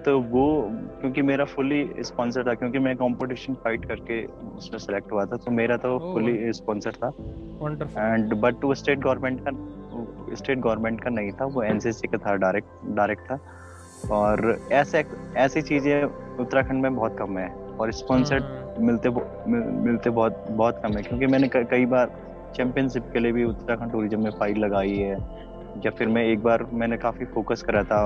तो 0.06 0.20
वो 0.22 0.46
क्योंकि 1.02 1.22
मेरा 1.22 1.46
फुली 1.46 2.04
स्पॉन्सर 2.04 2.48
था 2.48 2.54
क्योंकि 2.54 2.80
मैं 2.80 2.96
कंपटीशन 2.98 3.54
फाइट 3.64 3.86
करके 3.86 4.24
उसमें 4.58 4.78
सेलेक्ट 4.80 5.12
हुआ 5.12 5.26
था 5.26 5.38
तो 5.38 5.52
मेरा 5.52 5.78
तो 5.78 5.98
फुली 6.14 6.54
स्पॉन्सर 6.54 6.92
था। 6.94 7.08
एंड 7.98 8.34
बट 8.42 8.64
वो 8.64 8.74
स्टेट 8.76 9.00
गवर्नमेंट 9.00 9.42
का 9.48 10.36
स्टेट 10.36 10.60
गवर्नमेंट 10.60 11.02
का 11.04 11.10
नहीं 11.10 11.32
था 11.32 11.46
वो 11.46 11.64
एनसीसी 11.64 12.08
का 12.08 12.18
था 12.18 12.36
डायरेक्ट 12.36 12.68
डायरेक्ट 12.96 13.24
था। 13.32 13.40
और 14.12 14.60
ऐसे 14.72 15.04
ऐसी 15.38 15.62
चीज़ें 15.62 16.04
उत्तराखंड 16.04 16.82
में 16.82 16.96
बहुत 16.96 17.18
कम 17.18 17.38
है 17.38 17.50
और 17.50 17.92
स्पॉन्सर्ड। 17.94 18.44
मिलते 18.80 19.10
मिल, 19.10 19.62
मिलते 19.86 20.10
बहुत 20.10 20.44
बहुत 20.50 20.78
कम 20.78 20.98
है। 20.98 21.02
क्योंकि 21.04 21.28
मैंने 21.28 21.50
कई 21.56 21.86
बार 21.86 22.12
चैंपियनशिप 22.56 23.10
के 23.14 23.20
लिए 23.20 23.32
भी 23.32 23.44
उत्तराखंड 23.44 23.92
टूरिज़्म 23.92 24.24
में 24.24 24.32
फ़ाइल 24.32 24.58
लगाई 24.58 24.96
है। 24.98 25.18
या 25.86 25.92
फिर 25.98 26.08
मैं 26.08 26.24
एक 26.26 26.42
बार 26.44 26.66
मैंने 26.74 26.98
काफ़ी 26.98 27.26
फोकस 27.26 27.62
करा 27.62 27.84
था 27.84 28.00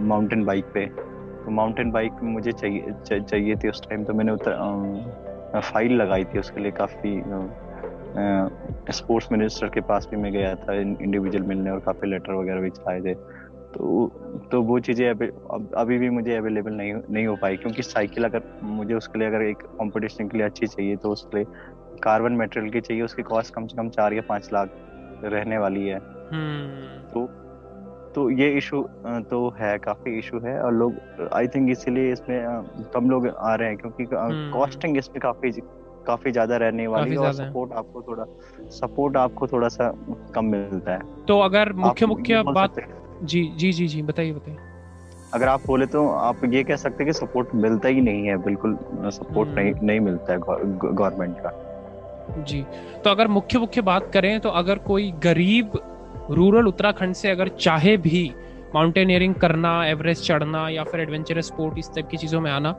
माउंटेन 0.00 0.44
बाइक 0.44 0.64
पे। 0.74 0.86
तो 0.86 1.50
माउंटेन 1.50 1.90
बाइक 1.90 2.22
मुझे 2.22 2.52
चाहिए 2.52 3.20
चाहिए 3.20 3.56
थी 3.56 3.68
उस 3.68 3.82
टाइम 3.88 4.04
तो 4.04 4.14
मैंने 4.14 4.32
उतर 4.32 5.60
फ़ाइल 5.60 5.92
लगाई 5.92 6.24
थी 6.24 6.38
उसके 6.38 6.60
लिए 6.60 6.72
काफ़ी 6.72 7.20
स्पोर्ट्स 8.92 9.28
मिनिस्टर 9.32 9.68
के 9.68 9.80
पास 9.80 10.06
भी 10.10 10.16
मैं 10.16 10.32
गया 10.32 10.54
था 10.54 10.74
इंडिविजुअल 10.74 11.44
मिलने 11.46 11.70
और 11.70 11.80
काफ़ी 11.80 12.10
लेटर 12.10 12.34
वगैरह 12.34 12.60
भी 12.60 12.70
चलाए 12.70 13.00
थे। 13.00 13.14
तो 13.74 14.06
तो 14.52 14.62
वो 14.62 14.78
चीज़ें 14.80 15.08
अभी 15.10 15.26
अभी 15.76 15.98
भी 15.98 16.08
मुझे 16.10 16.36
अवेलेबल 16.36 16.72
नहीं 16.72 16.94
नहीं 16.94 17.26
हो 17.26 17.36
पाई 17.36 17.56
क्योंकि 17.56 17.82
साइकिल 17.82 18.24
अगर 18.24 18.42
मुझे 18.62 18.94
उसके 18.94 19.18
लिए 19.18 19.28
अगर 19.28 19.42
एक 19.42 19.62
कंपटीशन 19.74 20.28
के 20.28 20.38
लिए 20.38 20.46
अच्छी 20.46 20.66
चाहिए 20.66 20.96
तो 20.96 21.10
उसके 21.10 21.36
लिए 21.36 21.46
कार्बन 22.02 22.36
मटेरियल 22.36 22.72
की 22.72 22.80
चाहिए 22.80 23.02
उसकी 23.02 23.22
कॉस्ट 23.24 23.54
कम 23.54 23.66
से 23.66 23.76
कम 23.76 23.88
चार 23.90 24.14
या 24.14 24.22
पाँच 24.28 24.52
लाख 24.52 24.70
रहने 25.26 25.58
वाली 25.58 25.86
है 25.86 25.98
हम्म। 26.32 26.98
तो 27.10 27.26
तो 28.14 28.28
ये 28.30 28.48
इशू 28.52 28.82
तो 29.30 29.38
है 29.58 29.76
काफ़ी 29.80 30.18
इशू 30.18 30.38
है 30.40 30.58
और 30.60 30.72
लोग 30.74 31.28
आई 31.32 31.48
थिंक 31.48 31.70
इसीलिए 31.70 32.12
इसमें 32.12 32.64
कम 32.94 33.10
लोग 33.10 33.28
आ 33.28 33.54
रहे 33.54 33.68
हैं 33.68 33.76
क्योंकि 33.78 34.06
कॉस्टिंग 34.06 34.90
हम्म। 34.90 34.98
इसमें 34.98 35.20
काफ़ी 35.20 35.50
काफ़ी 36.06 36.30
ज़्यादा 36.32 36.56
रहने 36.56 36.86
वाली 36.86 37.10
है 37.10 37.18
और 37.18 37.32
सपोर्ट 37.34 37.72
आपको 37.74 38.02
थोड़ा 38.02 38.24
सपोर्ट 38.72 39.16
आपको 39.16 39.46
थोड़ा 39.46 39.68
सा 39.68 39.92
कम 40.34 40.44
मिलता 40.46 40.92
है 40.92 41.24
तो 41.24 41.38
अगर 41.40 41.72
मुख्य 41.78 42.06
मुख्य 42.06 42.42
बात 42.44 42.80
जी 43.22 43.42
जी 43.56 43.72
जी 43.72 43.86
जी 43.88 44.02
बताइए 44.02 44.32
बताइए। 44.32 44.56
अगर 45.34 45.48
आप 45.48 45.66
बोले 45.66 45.86
तो 45.86 46.08
आप 46.08 46.44
ये 46.44 46.62
कह 46.62 46.76
सकते 46.76 47.04
हैं 47.04 47.12
कि 47.12 47.18
सपोर्ट 47.18 47.54
मिलता 47.54 47.88
ही 47.88 48.00
नहीं 48.00 48.26
है 48.26 48.36
बिल्कुल 48.36 48.76
सपोर्ट 49.10 49.48
हम्म। 49.48 49.60
नहीं 49.60 49.74
नहीं 49.82 50.00
मिलता 50.00 50.32
है 50.32 50.38
गवर्नमेंट 50.38 51.36
का। 51.38 52.42
जी 52.48 52.62
तो 53.04 53.10
अगर 53.10 53.28
मुख्य 53.28 53.58
मुख्य 53.58 53.80
बात 53.82 54.10
करें 54.12 54.38
तो 54.40 54.48
अगर 54.60 54.78
कोई 54.86 55.10
गरीब 55.22 55.78
रूरल 56.30 56.66
उत्तराखंड 56.66 57.14
से 57.14 57.30
अगर 57.30 57.48
चाहे 57.60 57.96
भी 57.96 58.30
माउंटेनियरिंग 58.74 59.34
करना 59.34 59.72
एवरेस्ट 59.86 60.24
चढ़ना 60.24 60.68
या 60.68 60.84
फिर 60.84 61.00
एडवेंचरस 61.00 61.46
स्पोर्ट 61.46 61.78
इस 61.78 61.90
टाइप 61.94 62.08
की 62.08 62.16
चीज़ों 62.16 62.40
में 62.40 62.50
आना 62.50 62.72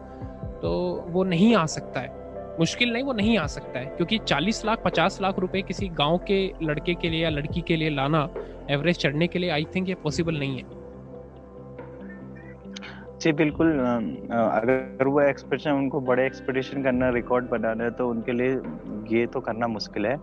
तो 0.61 0.71
वो 1.07 1.23
नहीं 1.23 1.55
आ 1.55 1.65
सकता 1.65 1.99
है। 1.99 2.21
मुश्किल 2.59 2.91
नहीं 2.93 3.03
वो 3.03 3.13
नहीं 3.13 3.37
आ 3.37 3.45
सकता 3.47 3.79
है 3.79 3.85
क्योंकि 3.85 4.17
40 4.27 4.63
लाख 4.65 4.83
50 4.83 5.21
लाख 5.21 5.39
रुपए 5.39 5.61
किसी 5.61 5.87
गाँव 5.99 6.17
के 6.27 6.39
लड़के 6.63 6.93
के 6.93 7.09
लिए 7.09 7.23
या 7.23 7.29
लड़की 7.29 7.61
के 7.67 7.75
लिए 7.75 7.89
लाना 7.89 8.27
एवरेस्ट 8.69 9.01
चढ़ने 9.01 9.27
के 9.27 9.39
लिए 9.39 9.49
आई 9.49 9.65
थिंक 9.75 9.89
ये 9.89 9.95
पॉसिबल 10.03 10.39
नहीं 10.39 10.57
है। 10.57 10.81
जी, 13.21 13.31
बिल्कुल 13.33 13.71
अगर 13.71 15.07
वो 15.07 15.21
एक्सपेडिशन 15.21 15.71
उनको 15.71 15.99
बड़े 16.01 16.25
एक्सपेक्टेशन 16.25 16.83
करना 16.83 17.09
रिकॉर्ड 17.09 17.49
बनाना 17.49 17.83
है 17.83 17.91
तो 17.91 18.09
उनके 18.09 18.31
लिए 18.31 18.49
ये 19.09 19.25
तो 19.27 19.39
करना 19.41 19.67
मुश्किल 19.67 20.05
है। 20.05 20.15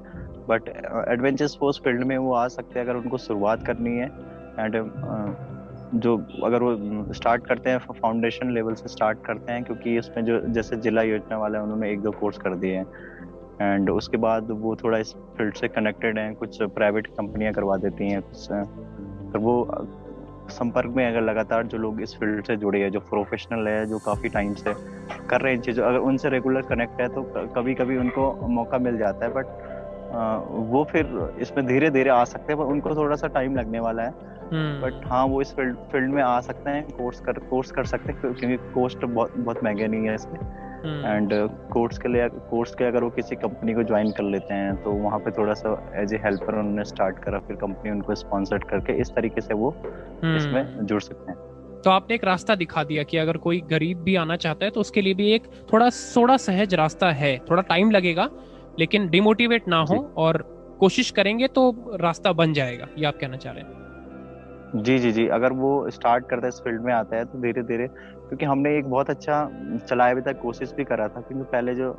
बट 0.49 0.69
एडवेंचर 1.09 1.47
स्पोर्ट्स 1.47 1.81
फ़ील्ड 1.85 2.05
में 2.05 2.17
वो 2.19 2.35
आ 2.35 2.47
सकते 2.49 2.79
हैं 2.79 2.87
अगर 2.87 2.97
उनको 2.97 3.19
शुरुआत 3.19 3.67
करनी 3.67 3.97
है। 3.99 4.07
एंड 4.59 4.77
जो 5.95 6.17
अगर 6.45 6.63
वो 6.63 7.13
स्टार्ट 7.15 7.47
करते 7.47 7.71
हैं 7.71 7.79
फाउंडेशन 7.93 8.51
लेवल 8.55 8.75
से 8.75 8.89
स्टार्ट 8.89 9.19
करते 9.25 9.53
हैं, 9.53 9.63
क्योंकि 9.65 9.97
इसमें 9.99 10.25
जो, 10.25 10.41
जैसे 10.49 10.77
जिला 10.77 11.03
योजना 11.03 11.39
वाले 11.39 11.59
हैं, 11.59 11.65
उन्होंने 11.65 11.91
एक 11.93 12.01
दो 12.01 12.11
कोर्स 12.11 12.39
कर 12.39 12.55
दिए 12.55 12.77
हैं। 12.77 12.87
एंड 13.61 13.91
उसके 13.91 14.17
बाद 14.17 14.51
वो 14.51 14.75
थोड़ा 14.77 14.99
इस 14.99 15.13
फ़ील्ड 15.37 15.55
से 15.55 15.69
कनेक्टेड 15.69 16.19
हैं 16.19 16.35
कुछ 16.35 16.63
प्राइवेट 16.75 17.07
कंपनियाँ 17.09 17.53
करवा 17.53 17.77
देती 17.77 18.11
हैं 18.11 18.23
कुछ 18.23 18.47
तो 19.33 19.41
वो 19.41 19.57
संपर्क 20.51 20.93
में 20.97 21.07
अगर 21.07 21.21
लगातार 21.21 21.67
जो 21.67 21.79
लोग 21.79 22.01
इस 22.03 22.15
फ़ील्ड 22.15 22.45
से 22.47 22.57
जुड़े 22.57 22.81
हैं 22.83 22.91
जो 22.91 23.01
प्रोफेशनल 23.01 23.69
है 23.69 23.87
जो 23.87 23.99
काफ़ी 23.99 24.29
टाइम 24.29 24.55
से 24.55 24.75
कर 25.29 25.41
रहे 25.41 25.53
हैं 25.53 25.61
चीज़ों 25.61 25.85
अगर 25.85 25.99
उनसे 25.99 26.29
रेगुलर 26.29 26.63
कनेक्ट 26.63 27.01
है 27.01 27.09
तो 27.09 27.23
कभी 27.57 27.75
कभी 27.75 27.97
उनको 27.97 28.33
मौका 28.49 28.79
मिल 28.79 28.99
जाता 28.99 29.27
है 29.27 29.33
बट 29.33 29.59
वो 30.71 30.85
फिर 30.85 31.37
इसमें 31.41 31.67
धीरे 31.67 31.91
धीरे 31.91 32.11
आ 32.11 32.25
सकते 32.25 32.53
हैं 32.53 32.59
पर 32.59 32.73
उनको 32.73 32.95
थोड़ा 32.97 33.17
सा 33.17 33.27
टाइम 33.29 33.57
लगने 33.57 33.81
वाला 33.81 34.03
है 34.03 34.11
बट 34.11 34.93
हम्म। 34.93 35.09
हाँ 35.09 35.25
वो 35.25 35.41
इस 35.43 35.55
फ़ील्ड 35.55 35.77
फ़ील्ड 35.93 36.13
में 36.13 36.23
आ 36.23 36.41
सकते 36.41 36.71
हैं 36.71 36.85
कोर्स 36.91 37.21
कर 37.21 37.39
कोर्स 37.51 37.71
कर 37.71 37.85
सकते 37.85 38.13
हैं 38.13 38.21
क्योंकि 38.21 38.57
कोस्ट 38.73 39.05
बहुत 39.05 39.37
बहुत 39.37 39.63
महँगे 39.65 39.87
नहीं 39.87 40.09
है 40.09 40.15
इसमें 40.15 40.70
एंड 40.85 41.33
कोर्स 41.73 41.99
के 41.99 42.09
लिए 42.09 42.29
कोर्स 42.51 42.75
के 42.75 42.85
अगर 42.85 43.05
वो 43.05 43.11
किसी 43.11 43.37
कंपनी 43.37 43.75
को 43.75 43.83
ज्वाइन 43.83 44.11
कर 44.11 44.25
लेते 44.25 44.55
हैं 44.55 44.75
तो 44.83 44.91
वहाँ 44.93 45.19
पे 45.19 45.31
थोड़ा 45.31 45.55
सा 45.55 45.73
एज 45.95 46.15
ए 46.15 46.17
हेल्पर 46.17 46.59
उन्होंने 46.59 46.85
स्टार्ट 46.85 47.19
करा 47.19 47.39
फिर 47.39 47.57
कंपनी 47.57 47.91
उनको 47.91 48.15
स्पॉन्सर 48.15 48.59
करके 48.71 49.01
इस 49.01 49.11
तरीके 49.11 49.41
से 49.41 49.55
वो 49.55 49.75
इसमें 49.77 50.63
हम्म। 50.63 50.87
जुड़ 50.87 51.01
सकते 51.01 51.31
हैं। 51.33 51.39
तो 51.83 51.91
आपने 51.91 52.15
एक 52.15 52.25
रास्ता 52.25 52.55
दिखा 52.55 52.85
दिया 52.85 53.03
कि 53.03 53.17
अगर 53.17 53.37
कोई 53.37 53.61
गरीब 53.71 53.99
भी 53.99 54.17
आना 54.17 54.37
चाहता 54.37 54.65
है 54.65 54.71
तो 54.71 54.81
उसके 54.81 55.03
लिए 55.03 55.15
भी 55.15 55.31
एक 55.33 55.47
थोड़ा 55.73 55.91
थोड़ा 56.17 56.37
सहज 56.37 56.75
रास्ता 56.75 57.11
है। 57.13 57.37
थोड़ा 57.51 57.63
टाइम 57.63 57.91
लगेगा 57.91 58.29
लेकिन 58.79 59.09
डिमोटिवेट 59.11 59.69
ना 59.69 59.81
हो 59.91 59.99
और 60.17 60.43
कोशिश 60.81 61.11
करेंगे 61.11 61.49
तो 61.49 61.71
रास्ता 62.01 62.33
बन 62.33 62.53
जाएगा। 62.53 62.87
ये 62.99 63.07
आप 63.07 63.19
कहना 63.21 63.37
चाह 63.37 63.53
रहे 63.53 63.63
हैं? 63.63 63.90
जी 64.75 64.99
जी 64.99 65.13
जी। 65.13 65.27
अगर 65.29 65.53
वो 65.53 65.91
स्टार्ट 65.91 66.27
करता 66.29 66.47
है 66.47 66.49
इस 66.49 66.61
फ़ील्ड 66.61 66.83
में 66.83 66.93
आता 66.93 67.17
है 67.17 67.25
तो 67.25 67.39
धीरे 67.39 67.63
धीरे 67.63 67.87
क्योंकि 67.87 68.47
हमने 68.47 68.77
एक 68.79 68.91
बहुत 68.91 69.11
अच्छा 69.11 69.49
चलाया 69.89 70.15
भी 70.15 70.21
था 70.21 70.33
कोशिश 70.33 70.73
भी 70.73 70.85
करा 70.85 71.09
था 71.09 71.21
क्योंकि 71.21 71.45
पहले 71.45 71.75
जो 71.75 71.93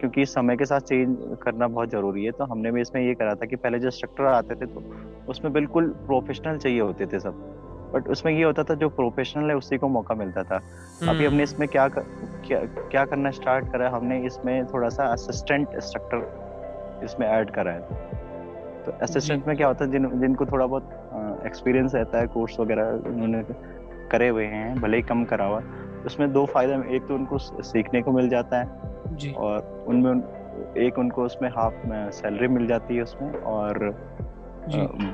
क्योंकि 0.00 0.26
समय 0.26 0.56
के 0.56 0.64
साथ 0.64 0.80
चेंज 0.80 1.16
करना 1.42 1.68
बहुत 1.68 1.90
ज़रूरी 1.90 2.24
है 2.24 2.30
तो 2.30 2.44
हमने 2.44 2.70
भी 2.70 2.80
इसमें 2.80 3.02
ये 3.02 3.14
करा 3.14 3.34
था 3.34 3.46
कि 3.46 3.56
पहले 3.56 3.78
जो 3.78 3.90
स्ट्रक्टर 3.90 4.24
आते 4.24 4.54
थे 4.54 4.66
तो 4.66 4.82
उसमें 5.28 5.52
बिल्कुल 5.52 5.88
प्रोफेशनल 6.06 6.58
चाहिए 6.58 6.80
होते 6.80 7.06
थे 7.06 7.20
सब। 7.20 7.42
बट 7.94 8.08
उसमें 8.08 8.32
ये 8.32 8.44
होता 8.44 8.62
था 8.64 8.74
जो 8.74 8.88
प्रोफेशनल 8.88 9.50
है 9.50 9.56
उसी 9.56 9.78
को 9.78 9.88
मौका 9.88 10.14
मिलता 10.14 10.42
था। 10.42 10.56
अभी 10.56 11.08
हमने 11.08 11.26
हम्म। 11.26 11.42
इसमें 11.42 11.68
क्या 11.68 11.88
कर, 11.88 12.04
क्या 12.46 12.58
क्या 12.90 13.04
करना 13.04 13.30
स्टार्ट 13.30 13.72
करा 13.72 13.90
हमने 13.90 14.20
इसमें 14.26 14.66
थोड़ा 14.66 14.88
सा 14.88 15.04
असिस्टेंट 15.04 15.78
स्ट्रक्टर 15.78 17.02
इसमें 17.04 17.26
ऐड 17.26 17.50
करा 17.50 17.72
है। 17.72 18.12
तो 18.84 18.92
असिस्टेंट 19.02 19.46
में 19.46 19.56
क्या 19.56 19.66
होता 19.66 19.84
है 19.84 19.90
जिन 19.90 20.08
जिनको 20.20 20.46
थोड़ा 20.46 20.66
बहुत 20.66 21.10
एक्सपीरियंस 21.46 21.94
रहता 21.94 22.18
है 22.18 22.26
कोर्स 22.26 22.60
वगैरह 22.60 23.10
उन्होंने 23.10 23.42
करे 24.10 24.28
हुए 24.28 24.44
हैं 24.44 24.74
भले 24.80 24.96
ही 24.96 25.02
कम 25.02 25.24
करा 25.24 25.44
हुआ। 25.44 25.62
उसमें 26.06 26.32
दो 26.32 26.44
फ़ायदे 26.46 26.96
एक 26.96 27.02
तो 27.02 27.14
उनको 27.14 27.38
सीखने 27.38 28.02
को 28.02 28.12
मिल 28.12 28.28
जाता 28.28 28.60
है 28.60 29.16
जी। 29.16 29.30
और 29.32 29.84
उनमें 29.88 30.22
एक 30.86 30.98
उनको 30.98 31.24
उसमें 31.24 31.48
हाफ़ 31.50 31.74
सैलरी 32.10 32.48
मिल 32.48 32.66
जाती 32.66 32.96
है 32.96 33.02
उसमें 33.02 33.32
और 33.32 33.94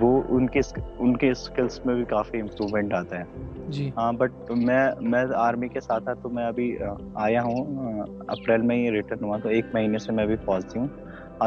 वो 0.01 0.11
उनके 0.31 0.61
उनके 1.01 1.35
स्किल्स 1.35 1.81
में 1.87 1.97
भी 1.97 2.05
काफ़ी 2.05 2.39
इम्प्रूवमेंट 2.39 2.93
आता 2.95 3.19
है। 3.19 3.27
जी। 3.71 3.89
हाँ 3.97 4.15
बट 4.17 4.51
मैं 4.51 5.09
मैं 5.11 5.25
आर्मी 5.37 5.69
के 5.69 5.81
साथ 5.81 6.01
था 6.01 6.15
तो 6.15 6.29
मैं 6.29 6.45
अभी 6.45 6.69
आया 7.17 7.43
हूँ 7.43 8.01
अप्रैल 8.31 8.63
में 8.63 8.77
ही 8.77 8.91
रिटर्न 8.91 9.25
हुआ 9.25 9.39
तो 9.39 9.51
एक 9.51 9.71
महीने 9.75 9.99
से 9.99 10.13
मैं 10.13 10.27
भी 10.29 10.37
पहुँचती 10.37 10.79
हूँ। 10.79 10.89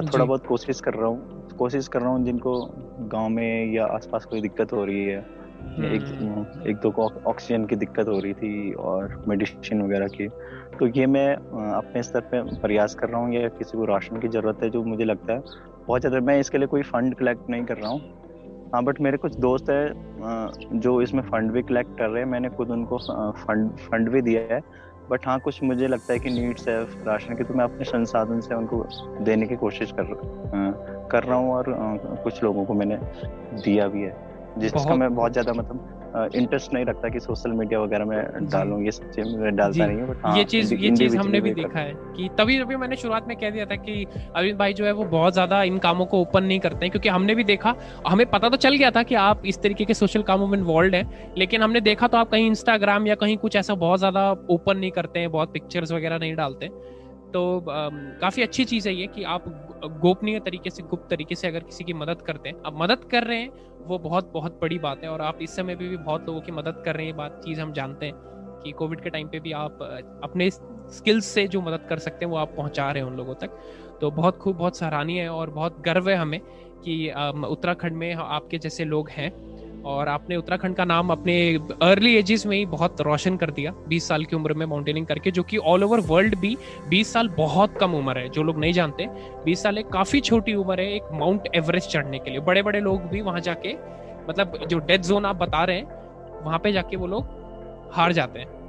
थोड़ा 0.02 0.26
बहुत 0.26 0.46
कोशिश 0.46 0.80
कर 0.80 0.94
रहा 0.94 1.08
हूँ 1.08 1.48
कोशिश 1.58 1.88
कर 1.88 2.02
रहा 2.02 2.10
हूँ 2.10 2.26
जिनको 2.26 2.74
गाँव 3.00 3.30
में 3.30 3.74
या 3.74 3.86
आसपास 3.86 4.26
कोई 4.26 4.42
दिक्कत 4.42 4.74
हो 4.74 4.86
रही 4.86 5.06
है। 5.06 5.18
एक 5.86 6.02
हम्म। 6.22 6.70
एक 6.70 6.78
दो 6.78 6.92
को 6.92 7.10
ऑक्सीजन 7.28 7.66
की 7.66 7.76
दिक्कत 7.76 8.08
हो 8.08 8.20
रही 8.20 8.34
थी 8.34 8.74
और 8.74 9.24
मेडिसिन 9.28 9.82
वगैरह 9.82 10.08
की। 10.08 10.28
तो 10.80 10.88
ये 10.88 11.06
मैं 11.06 11.36
अपने 11.74 12.04
स्तर 12.04 12.22
पे 12.22 12.42
प्रयास 12.62 12.96
कर 12.96 13.10
रहा 13.10 13.22
हूँ 13.22 13.34
या 13.34 13.48
किसी 13.48 13.78
को 13.78 13.86
राशन 13.86 14.20
की 14.20 14.28
ज़रूरत 14.28 14.64
है 14.64 14.70
जो 14.70 14.84
मुझे 14.84 15.06
लगता 15.06 15.34
है 15.34 15.40
बहुत 15.88 16.02
ज़्यादा 16.02 16.20
मैं 16.20 16.40
इसके 16.40 16.58
लिए 16.58 16.68
कोई 16.68 16.82
फंड 16.82 17.16
कलेक्ट 17.16 17.50
नहीं 17.50 17.66
कर 17.66 17.78
रहा 17.78 17.92
हूँ। 17.92 18.02
हाँ 18.74 18.84
बट 18.84 19.02
मेरे 19.02 19.18
कुछ 19.18 19.36
दोस्त 19.36 19.70
है 19.70 19.92
जो 20.80 21.02
इसमें 21.02 21.22
फंड 21.22 21.52
भी 21.52 21.62
कलेक्ट 21.62 21.98
कर 21.98 22.10
रहे 22.10 22.24
हैं 22.24 22.30
मैंने 22.30 22.50
खुद 22.50 22.70
उनको 22.70 22.98
फंड 23.32 23.70
फंड 23.72 24.10
भी 24.10 24.22
दिया 24.22 24.42
है। 24.42 24.62
बट 25.10 25.28
हाँ 25.28 25.40
कुछ 25.40 25.64
मुझे 25.64 25.88
लगता 25.88 26.14
है 26.14 26.20
कि 26.20 26.30
नीड्स 26.30 26.68
है 26.68 26.84
राशन 26.84 27.36
की 27.36 27.44
तो 27.44 27.54
मैं 27.54 27.64
अपने 27.64 27.86
संसाधन 27.86 28.40
से 28.40 28.56
उनको 28.56 28.86
देने 29.22 29.48
की 29.48 29.56
कोशिश 29.56 29.92
कर 30.00 30.14
कर 31.12 31.24
रहा 31.24 31.38
हूँ 31.38 31.54
और 31.54 31.66
कुछ 32.24 32.44
लोगों 32.44 32.66
को 32.66 32.74
मैंने 32.74 32.98
दिया 33.62 33.88
भी 33.88 34.02
है 34.02 34.16
जिसका 34.58 34.96
मैं 34.96 35.14
बहुत 35.16 35.32
ज़्यादा 35.32 35.54
मतलब 35.54 36.03
इंटरेस्ट 36.16 36.74
नहीं 36.74 36.86
रखता 36.86 37.10
कि 37.10 37.20
सोशल 37.20 37.52
मीडिया 37.52 37.80
वगैरह 37.80 38.06
में 38.06 38.48
डालूं 38.50 38.82
ये 38.82 38.92
सब 38.92 39.10
चीज़ 39.12 39.28
मैं 39.38 39.56
डालता 39.56 39.86
नहीं 39.86 40.00
हूँ 40.00 40.08
बट 40.10 40.26
हाँ, 40.26 40.38
ये 40.38 40.44
चीज़ 40.46 40.74
ये 40.76 40.92
चीज़ 40.92 41.18
हमने 41.18 41.42
भी 41.42 41.54
देखा 41.54 41.80
है 41.80 41.94
कि 42.16 42.30
तभी 42.38 42.60
तभी 42.60 42.76
मैंने 42.76 42.96
शुरुआत 42.96 43.28
में 43.28 43.36
कह 43.38 43.50
दिया 43.50 43.66
था 43.66 43.76
कि 43.78 44.06
अरविंद 44.36 44.58
भाई 44.58 44.74
जो 44.74 44.86
है 44.86 44.92
वो 44.92 45.06
बहुत 45.06 45.34
ज़्यादा 45.34 45.64
इन 45.64 45.78
कामों 45.78 46.06
को 46.06 46.22
ओपन 46.22 46.44
नहीं 46.44 46.60
करते 46.60 46.86
हैं 46.86 46.92
क्योंकि 46.92 47.10
हमने 47.10 47.36
भी 47.36 47.44
देखा 47.44 47.76
हमें 48.08 48.26
पता 48.30 48.50
तो 48.50 48.58
चल 48.58 48.76
गया 48.76 48.92
था 48.92 49.04
कि 49.04 49.16
आप 49.18 49.46
इस 49.46 49.62
तरीके 49.62 49.86
के 49.86 49.94
सोशल 49.94 50.24
कामों 50.24 50.48
में 50.48 50.58
इन्वॉल्व 50.58 50.96
है 50.96 51.34
लेकिन 51.38 51.62
हमने 51.62 51.82
देखा 51.82 52.08
तो 52.08 52.18
आप 52.18 52.30
कहीं 52.30 52.48
इंस्टाग्राम 52.48 53.08
या 53.08 53.16
कहीं 53.16 53.38
कुछ 53.38 53.56
ऐसा 53.56 53.76
बहुत 53.76 54.00
ज़्यादा 54.00 54.32
ओपन 54.50 54.78
नहीं 54.78 54.92
करते 54.92 55.20
हैं 55.20 55.32
बहुत 55.32 55.54
पिक्चर्स 55.54 55.92
वगैरह 55.92 56.18
नहीं 56.18 56.36
डालते 56.36 56.70
तो 57.34 57.64
काफ़ी 57.66 58.44
अच्छी 58.44 58.66
चीज़ 58.66 58.88
है 58.90 58.94
ये 58.96 59.08
कि 59.08 59.24
आप 59.26 59.44
गोपनीय 60.02 60.40
तरीके 60.40 60.70
से, 60.70 60.84
गुप्त 60.84 61.10
तरीके 61.10 61.36
से 61.36 61.48
अगर 61.48 61.64
किसी 61.64 61.84
की 61.84 61.94
मदद 61.94 62.22
करते 62.22 62.50
हैं 62.50 62.62
आप 62.66 62.74
मदद 62.78 63.04
कर 63.12 63.24
रहे 63.24 63.40
हैं, 63.40 63.50
वो 63.88 63.98
बहुत 64.00 64.32
बहुत 64.34 64.60
बड़ी 64.62 64.78
बात 64.80 65.04
है 65.04 65.10
और 65.10 65.22
आप 65.22 65.38
इस 65.42 65.56
समय 65.56 65.76
पे 65.76 65.88
भी 65.90 65.98
बहुत 65.98 66.26
लोगों 66.28 66.42
की 66.42 66.52
मदद 66.52 66.82
कर 66.86 66.96
रहे 66.96 67.06
हैं 67.06 67.16
बात 67.18 67.42
चीज़ 67.46 67.62
हम 67.62 67.74
जानते 67.74 68.06
हैं 68.06 68.16
कि 68.64 68.72
कोविड 68.72 69.02
के 69.02 69.10
टाइम 69.10 69.28
पे 69.28 69.40
भी 69.40 69.52
आप 69.52 69.82
अपने 70.24 70.50
स्किल्स 70.52 71.26
से 71.26 71.48
जो 71.48 71.62
मदद 71.62 71.86
कर 71.90 72.00
सकते 72.00 72.26
हैं, 72.26 72.32
वो 72.32 72.38
आप 72.38 72.54
पहुँचा 72.58 72.92
रहे 72.92 73.04
हैं 73.04 73.10
उन 73.10 73.18
लोगों 73.18 73.36
तक। 73.36 73.58
तो 74.02 74.12
बहुत 74.12 74.38
खूब, 74.38 74.56
बहुत 74.58 74.78
सराहनीय 74.78 75.22
है 75.22 75.30
और 75.30 75.50
बहुत 75.50 75.82
गर्व 75.82 76.10
है 76.10 76.16
हमें 76.16 76.40
कि 76.86 77.10
उत्तराखंड 77.48 77.98
में 77.98 78.14
आपके 78.14 78.58
जैसे 78.58 78.86
लोग 78.86 79.10
हैं। 79.10 79.32
और 79.86 80.08
आपने 80.08 80.36
उत्तराखंड 80.36 80.76
का 80.76 80.86
नाम 80.86 81.10
अपने 81.10 81.36
अर्ली 81.82 82.16
एजेस 82.16 82.46
में 82.46 82.56
ही 82.58 82.66
बहुत 82.66 83.02
रोशन 83.02 83.38
कर 83.38 83.52
दिया 83.52 83.74
20 83.88 84.08
साल 84.08 84.26
की 84.26 84.36
उम्र 84.36 84.54
में 84.54 84.66
माउंटेनिंग 84.66 85.06
करके 85.06 85.32
जो 85.32 85.44
कि 85.44 85.58
ऑल 85.58 85.84
ओवर 85.84 86.00
वर्ल्ड 86.00 86.36
भी 86.40 86.56
20 86.90 87.14
साल 87.14 87.30
बहुत 87.30 87.78
कम 87.78 87.96
उम्र 87.96 88.18
है 88.18 88.30
जो 88.30 88.44
लोग 88.44 88.60
नहीं 88.60 88.74
जानते। 88.74 89.08
20 89.46 89.64
साल 89.64 89.78
एक 89.78 89.88
काफ़ी 89.88 90.20
छोटी 90.22 90.54
उम्र 90.56 90.80
है 90.80 90.94
एक 90.96 91.10
माउंट 91.14 91.50
एवरेस्ट 91.56 91.90
चढ़ने 91.90 92.20
के 92.20 92.32
लिए। 92.32 92.40
बड़े 92.42 92.62
बड़े 92.62 92.80
लोग 92.80 93.02
भी 93.02 93.22
वहाँ 93.22 93.40
जाके 93.40 93.74
मतलब 94.30 94.66
जो 94.70 94.80
डेथ 94.80 95.00
जोन 95.00 95.26
आप 95.26 95.36
बता 95.36 95.64
रहे 95.64 95.78
हैं 95.78 96.42
वहाँ 96.44 96.60
पे 96.60 96.72
जाके 96.72 96.98
वो 96.98 97.08
लोग 97.08 97.92
हार 97.94 98.12
जाते 98.12 98.40
हैं। 98.40 98.62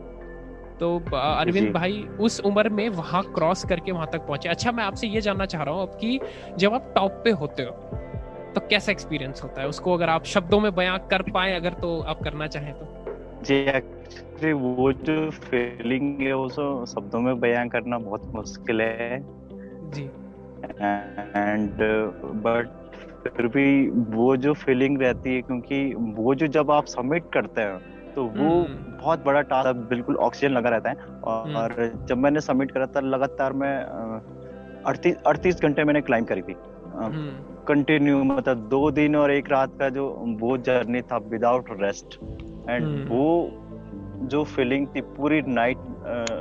तो 0.81 0.99
अरविंद 1.15 1.73
भाई 1.73 2.07
उस 2.21 2.41
उम्र 2.41 2.69
में 2.69 2.89
वहाँ 2.89 3.23
क्रॉस 3.35 3.65
करके 3.65 3.93
वहाँ 3.93 4.09
तक 4.13 4.27
पहुँचे। 4.27 4.49
अच्छा 4.49 4.73
मैं 4.73 4.85
आपसे 4.85 5.07
ये 5.07 5.21
जानना 5.21 5.47
चाह 5.47 5.63
रहा 5.63 5.75
हूँ 5.75 5.83
अब 5.83 5.99
कि 6.01 6.19
जब 6.59 6.75
आप 6.75 6.93
टॉप 6.97 7.21
पे 7.25 7.31
होते 7.33 7.63
हो 7.63 8.03
तो 8.55 8.61
कैसा 8.61 8.93
एक्सपीरियंस 8.93 9.43
होता 9.43 9.61
है? 9.63 9.69
उसको 9.69 9.95
अगर 9.95 10.09
आप 10.09 10.25
शब्दों 10.25 10.61
में 10.61 10.75
बयां 10.75 10.99
कर 11.11 11.23
पाए 11.31 11.55
अगर 11.55 11.73
तो 11.73 11.99
आप 12.03 12.21
करना 12.25 12.47
चाहें 12.47 12.73
तो। 12.75 12.87
जी 13.45 13.55
एक्चुअली 13.55 14.53
वो 14.53 14.93
जो 14.93 15.31
फीलिंग 15.31 16.21
है 16.21 16.33
वो 16.33 16.49
तो 16.49 16.65
शब्दों 16.87 17.21
में 17.21 17.41
बयां 17.41 17.69
करना 17.69 17.99
बहुत 17.99 18.31
मुश्किल 18.35 18.81
है। 18.81 19.19
जी। 19.91 20.05
एंड 20.05 21.83
बट 22.45 22.69
फिर 23.27 23.47
भी 23.47 23.67
वो 24.17 24.37
जो 24.37 24.53
फीलिंग 24.55 25.01
रहती 25.03 25.35
है 25.35 25.43
क्योंकि 25.43 25.83
वो 25.95 26.35
जो 26.35 26.47
जब 26.47 26.71
आप 26.71 26.87
सबमिट 26.87 27.25
करते 27.33 27.61
हैं 27.61 28.13
तो 28.15 28.25
वो 28.25 28.49
हम्म। 28.49 28.99
बहुत 28.99 29.25
बड़ा 29.25 29.41
टास्क 29.43 29.77
बिल्कुल 29.89 30.17
ऑक्सीजन 30.17 30.53
लगा 30.53 30.71
रहता 30.71 30.91
है। 30.91 30.97
और, 30.97 31.55
और 31.55 31.73
हम्म। 31.81 32.05
जब 32.07 32.19
मैंने 32.19 32.41
सबमिट 32.41 32.71
करा 32.71 32.87
था 32.87 33.01
लगातार 33.01 33.53
मैं 33.53 33.77
अड़तीस 34.87 35.17
अड़तीस 35.27 35.61
घंटे 35.63 35.85
मैंने 35.85 36.01
क्लाइम 36.01 36.25
करी 36.25 36.43
थी। 36.43 36.57
कंटिन्यू। 37.65 38.23
मतलब 38.25 38.69
दो 38.71 38.91
दिन 38.91 39.17
और 39.17 39.33
एक 39.33 39.51
रात 39.51 39.79
का 39.79 39.89
जो 39.91 40.07
वो 40.41 40.57
जर्नी 40.61 41.01
था 41.03 41.17
विदाउट 41.31 41.69
रेस्ट 41.81 42.19
एंड 42.71 43.09
वो 43.09 43.27
जो 44.27 44.45
फीलिंग 44.47 44.87
थी 44.87 45.01
पूरी 45.17 45.41
नाइट 45.49 45.79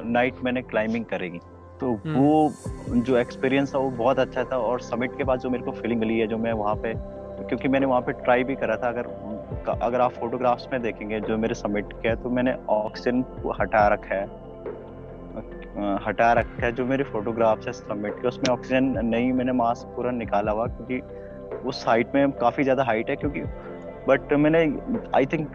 नाइट 0.07 0.43
मैंने 0.43 0.61
क्लाइंबिंग 0.63 1.05
करेगी 1.05 1.39
तो 1.81 1.93
हम्म। 1.95 2.15
वो 2.15 2.51
जो 2.97 3.17
एक्सपीरियंस 3.17 3.73
था 3.75 3.79
वो 3.79 3.89
बहुत 3.93 4.19
अच्छा 4.19 4.43
था। 4.43 4.57
और 4.57 4.81
समिट 4.81 5.17
के 5.17 5.23
बाद 5.23 5.39
जो 5.39 5.49
मेरे 5.49 5.63
को 5.63 5.71
फीलिंग 5.71 5.99
मिली 5.99 6.19
है 6.19 6.27
जो 6.27 6.37
मैं 6.37 6.53
वहाँ 6.53 6.75
पे 6.75 6.93
क्योंकि 6.93 7.67
मैंने 7.67 7.85
वहाँ 7.85 8.01
पे 8.01 8.11
ट्राई 8.23 8.43
भी 8.43 8.55
करा 8.55 8.75
था। 8.77 8.89
अगर 8.89 9.07
अगर 9.81 10.01
आप 10.01 10.11
फोटोग्राफ्स 10.11 10.67
में 10.73 10.81
देखेंगे 10.81 11.19
जो 11.21 11.37
मेरे 11.37 11.55
समिट 11.55 11.93
के 11.93 12.07
है 12.09 12.15
तो 12.23 12.29
मैंने 12.29 12.53
ऑक्सीजन 12.69 13.23
हटा 13.61 13.87
रखा 13.87 14.15
है। 14.15 14.42
हटा 15.77 16.33
रखा 16.33 16.65
है 16.65 16.71
जो 16.71 16.85
मेरे 16.85 17.03
फोटोग्राफ्स 17.03 17.67
है 17.67 17.73
सबमिट 17.73 18.13
के 18.13 18.27
उसमें 18.27 18.53
ऑक्सीजन 18.53 18.83
नहीं 19.05 19.33
मैंने 19.33 19.51
मास्क 19.51 19.87
पूरा 19.87 20.11
निकाला 20.11 20.51
हुआ 20.51 20.67
क्योंकि 20.67 20.99
उस 21.67 21.87
हाइट 21.87 22.15
में 22.15 22.31
काफ़ी 22.31 22.63
ज़्यादा 22.63 22.83
हाइट 22.83 23.09
है 23.09 23.15
क्योंकि 23.15 23.41
बट 24.07 24.33
मैंने 24.33 24.59
आई 25.15 25.25
थिंक 25.25 25.49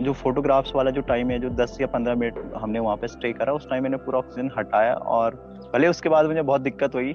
जो 0.00 0.12
फोटोग्राफ्स 0.12 0.72
वाला 0.74 0.90
जो 0.90 1.00
टाइम 1.00 1.30
है 1.30 1.38
जो 1.38 1.50
10 1.50 1.80
या 1.80 1.86
15 1.86 2.16
मिनट 2.16 2.52
हमने 2.56 2.78
वहाँ 2.78 2.96
पे 2.96 3.08
स्टे 3.08 3.32
करा 3.32 3.52
उस 3.52 3.68
टाइम 3.70 3.82
मैंने 3.82 3.96
पूरा 3.96 4.18
ऑक्सीजन 4.18 4.50
हटाया 4.58 4.94
और 4.94 5.34
भले 5.74 5.88
उसके 5.88 6.08
बाद 6.08 6.26
मुझे 6.26 6.42
बहुत 6.42 6.60
दिक्कत 6.60 6.94
हुई 6.94 7.12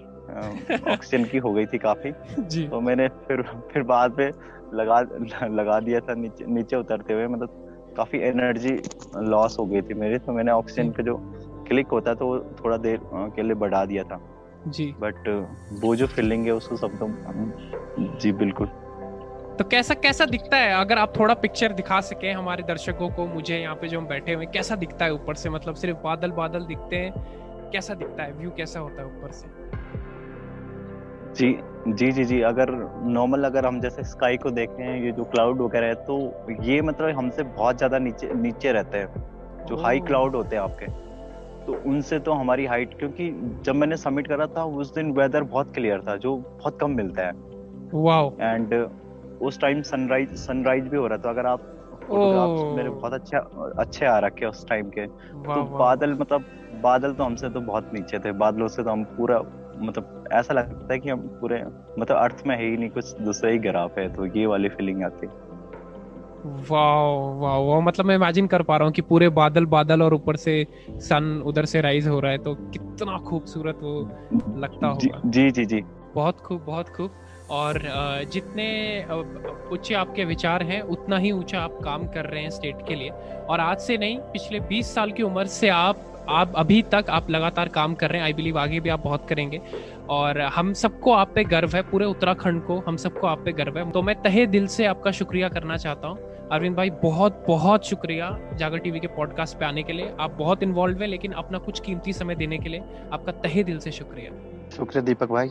ऑक्सीजन 0.91 1.23
की 1.23 1.37
हो 1.37 1.53
गई 1.53 1.65
थी 1.65 1.77
काफ़ी। 1.77 2.11
तो 2.69 2.81
मैंने 2.81 3.07
फिर 3.07 3.41
फिर 3.73 3.83
बाद 3.83 4.15
में 4.19 4.31
लगा 4.73 4.99
लगा 5.47 5.79
दिया 5.79 5.99
था 5.99 6.13
नीचे 6.13 6.45
नीचे 6.45 6.75
उतरते 6.75 7.13
हुए 7.13 7.27
मतलब 7.27 7.93
काफ़ी 7.97 8.19
एनर्जी 8.19 8.79
लॉस 9.17 9.59
हो 9.59 9.65
गई 9.65 9.81
थी 9.81 9.93
मेरी 9.93 10.17
तो 10.17 10.33
मैंने 10.33 10.51
ऑक्सीजन 10.51 10.91
पे 10.91 11.03
जो 11.03 11.15
क्लिक 11.67 11.87
होता 11.91 12.13
तो 12.13 12.27
थोड़ा 12.55 12.77
देर 12.79 12.99
के 13.35 13.43
लिए 13.43 13.55
बढ़ा 13.57 13.83
दिया 13.85 14.03
था। 14.03 14.19
जी। 14.67 14.85
बट 14.99 15.27
वो 15.81 15.95
जो 15.95 16.07
फीलिंग 16.07 16.45
है 16.45 16.51
उसको 16.53 16.75
सब 16.77 16.97
तो 16.99 17.07
जी 18.19 18.31
बिल्कुल। 18.33 18.67
तो 19.57 19.63
कैसा 19.63 19.93
कैसा 19.95 20.25
दिखता 20.27 20.57
है? 20.57 20.73
अगर 20.75 20.97
आप 20.97 21.13
थोड़ा 21.17 21.33
पिक्चर 21.35 21.73
दिखा 21.73 21.99
सके 22.03 22.31
हमारे 22.31 22.63
दर्शकों 22.63 23.09
को 23.09 23.25
मुझे 23.27 23.57
यहाँ 23.57 23.75
पे 23.75 23.87
जो 23.87 23.99
हम 23.99 24.07
बैठे 24.07 24.33
हुए 24.33 24.45
कैसा 24.53 24.75
दिखता 24.75 25.05
है 25.05 25.13
ऊपर 25.13 25.35
से? 25.35 25.49
मतलब 25.49 25.75
सिर्फ़ 25.75 25.97
बादल 26.03 26.31
बादल 26.33 26.65
दिखते 26.65 26.95
हैं? 26.95 27.71
कैसा 27.71 27.93
दिखता 27.93 28.23
है? 28.23 28.33
व्यू 28.33 28.51
कैसा 28.57 28.79
होता 28.79 29.01
है 29.01 29.07
ऊपर 29.07 29.31
से? 29.31 29.47
जी 31.35 31.57
जी 31.89 32.11
जी 32.11 32.23
जी 32.25 32.39
अगर 32.43 32.71
नॉर्मल 33.07 33.43
अगर 33.43 33.65
हम 33.65 33.79
जैसे 33.81 34.03
स्काई 34.03 34.37
को 34.37 34.51
देखते 34.51 34.83
हैं 34.83 35.01
ये 35.03 35.11
जो 35.11 35.23
क्लाउड 35.25 35.61
वगैरह 35.61 35.87
है 35.87 35.95
तो 36.05 36.15
ये 36.63 36.81
मतलब 36.81 37.17
हमसे 37.17 37.43
बहुत 37.43 37.77
ज़्यादा 37.77 37.99
नीचे 37.99 38.33
नीचे 38.35 38.71
रहते 38.71 38.97
हैं। 38.97 39.65
जो 39.65 39.75
हाई 39.75 39.99
क्लाउड 40.01 40.35
होते 40.35 40.55
हैं 40.55 40.63
आपके। 40.63 40.85
तो 41.67 41.81
उनसे 41.85 42.19
तो 42.19 42.33
हमारी 42.33 42.65
हाइट 42.65 42.97
क्योंकि 42.99 43.29
जब 43.65 43.75
मैंने 43.75 43.97
सबमिट 43.97 44.27
करा 44.27 44.45
था 44.47 44.63
उस 44.75 44.93
दिन 44.95 45.11
वेदर 45.11 45.43
बहुत 45.45 45.73
क्लियर 45.73 46.01
था 46.01 46.15
जो 46.15 46.35
बहुत 46.37 46.77
कम 46.81 46.91
मिलता 46.91 47.25
है। 47.27 47.31
वाओ 47.93 48.31
एंड 48.41 48.73
उस 49.41 49.59
टाइम 49.61 49.81
सनराइज 49.81 50.35
सनराइज 50.37 50.87
भी 50.87 50.97
हो 50.97 51.07
रहा 51.07 51.17
था 51.17 51.29
अगर 51.29 51.45
आप 51.45 51.73
मेरे 52.75 52.89
बहुत 52.89 53.13
अच्छे 53.13 53.37
अच्छे 53.77 54.05
आ 54.05 54.17
रखे 54.19 54.45
उस 54.45 54.67
टाइम 54.67 54.89
के। 54.89 55.05
तो 55.05 55.63
बादल 55.77 56.13
मतलब 56.13 56.45
बादल 56.81 57.13
तो 57.13 57.23
हमसे 57.23 57.49
तो 57.49 57.61
बहुत 57.61 57.89
नीचे 57.93 58.19
थे 58.19 58.31
बादलों 58.31 58.67
से 58.67 58.83
तो 58.83 58.89
हम 58.89 59.03
पूरा 59.17 59.39
मतलब 59.79 60.23
ऐसा 60.31 60.53
लगता 60.53 60.93
है 60.93 60.99
कि 60.99 61.09
हम 61.09 61.19
पूरे 61.41 61.63
मतलब 61.99 62.17
अर्थ 62.17 62.43
में 62.47 62.55
है 62.55 62.63
ही 62.65 62.77
नहीं 62.77 62.89
कुछ 62.89 63.13
दूसरा 63.21 63.49
ही 63.49 63.57
ग्राफ 63.59 63.97
है 63.97 64.07
तो 64.15 64.25
ये 64.25 64.45
वाली 64.45 64.69
फीलिंग 64.69 65.03
आती। 65.03 65.27
है 65.27 65.46
वाओ 66.45 67.39
वाओ 67.39 67.65
वाओ 67.67 67.81
मतलब 67.81 68.05
मैं 68.05 68.15
इमेजिन 68.15 68.47
कर 68.47 68.61
पा 68.61 68.77
रहा 68.77 68.85
हूँ 68.85 68.93
कि 68.93 69.01
पूरे 69.01 69.29
बादल 69.29 69.65
बादल 69.65 70.03
और 70.03 70.13
ऊपर 70.13 70.35
से 70.35 70.65
सन 70.89 71.41
उधर 71.45 71.65
से 71.65 71.81
राइज 71.81 72.07
हो 72.07 72.19
रहा 72.19 72.31
है 72.31 72.37
तो 72.37 72.53
कितना 72.55 73.17
खूबसूरत 73.17 73.79
वो 73.83 73.99
लगता 74.57 74.87
होगा। 74.87 75.21
जी 75.25 75.49
जी 75.51 75.65
जी। 75.65 75.81
बहुत 76.15 76.39
खूब 76.39 76.63
बहुत 76.65 76.89
खूब। 76.89 77.11
और 77.51 77.81
जितने 78.33 78.69
ऊँचे 79.71 79.93
आपके 79.93 80.25
विचार 80.25 80.63
हैं 80.63 80.81
उतना 80.81 81.17
ही 81.17 81.31
ऊँचा 81.31 81.59
आप 81.59 81.77
काम 81.83 82.07
कर 82.07 82.25
रहे 82.25 82.41
हैं 82.41 82.49
स्टेट 82.49 82.81
के 82.87 82.95
लिए। 82.95 83.09
और 83.49 83.59
आज 83.59 83.77
से 83.77 83.97
नहीं 83.97 84.17
पिछले 84.33 84.59
20 84.59 84.93
साल 84.95 85.11
की 85.11 85.23
उम्र 85.23 85.45
से 85.45 85.69
आप 85.69 86.16
आप 86.29 86.53
अभी 86.55 86.81
तक 86.91 87.05
आप 87.09 87.29
लगातार 87.29 87.69
काम 87.69 87.93
कर 87.95 88.09
रहे 88.09 88.19
हैं 88.19 88.25
आई 88.25 88.33
बिलीव 88.33 88.57
आगे 88.59 88.79
भी 88.79 88.89
आप 88.89 89.03
बहुत 89.03 89.27
करेंगे। 89.29 89.61
और 90.09 90.39
हम 90.53 90.73
सबको 90.73 91.11
आप 91.11 91.31
पे 91.35 91.43
गर्व 91.45 91.75
है 91.75 91.81
पूरे 91.81 92.05
उत्तराखंड 92.05 92.63
को 92.65 92.79
हम 92.79 92.97
सबको 92.97 93.27
आप 93.27 93.43
पे 93.45 93.51
गर्व 93.51 93.77
है। 93.77 93.89
तो 93.91 94.01
मैं 94.01 94.15
तहे 94.21 94.45
दिल 94.47 94.67
से 94.67 94.85
आपका 94.85 95.11
शुक्रिया 95.11 95.49
करना 95.49 95.77
चाहता 95.77 96.07
हूँ। 96.07 96.35
अरविंद 96.51 96.75
भाई 96.75 96.89
बहुत 97.01 97.43
बहुत 97.47 97.85
शुक्रिया 97.85 98.29
जागर 98.53 98.77
टीवी 98.77 98.99
के 98.99 99.07
पॉडकास्ट 99.07 99.57
पे 99.59 99.65
आने 99.65 99.83
के 99.83 99.93
लिए। 99.93 100.13
आप 100.19 100.31
बहुत 100.31 100.63
इन्वॉल्व 100.63 101.01
है 101.01 101.07
लेकिन 101.07 101.31
अपना 101.33 101.57
कुछ 101.59 101.79
कीमती 101.79 102.13
समय 102.13 102.35
देने 102.35 102.57
के 102.57 102.69
लिए 102.69 102.83
आपका 103.13 103.31
तहे 103.41 103.63
दिल 103.63 103.79
से 103.79 103.91
शुक्रिया। 103.91 104.31
शुक्रिया 104.69 105.03
दीपक 105.03 105.31
भाई। 105.31 105.49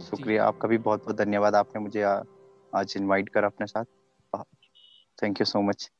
शुक्रिया 0.00 0.44
आपका 0.44 0.68
भी 0.68 0.78
बहुत 0.78 1.04
बहुत 1.04 1.18
धन्यवाद। 1.18 1.54
आपने 1.54 1.82
मुझे 1.82 2.02
आज 2.02 2.94
इनवाइट 2.96 3.28
कर 3.28 3.44
अपने 3.44 3.66
साथ। 3.66 3.84
Thank 5.18 5.40
you 5.40 5.44
so 5.44 5.60
much 5.62 5.90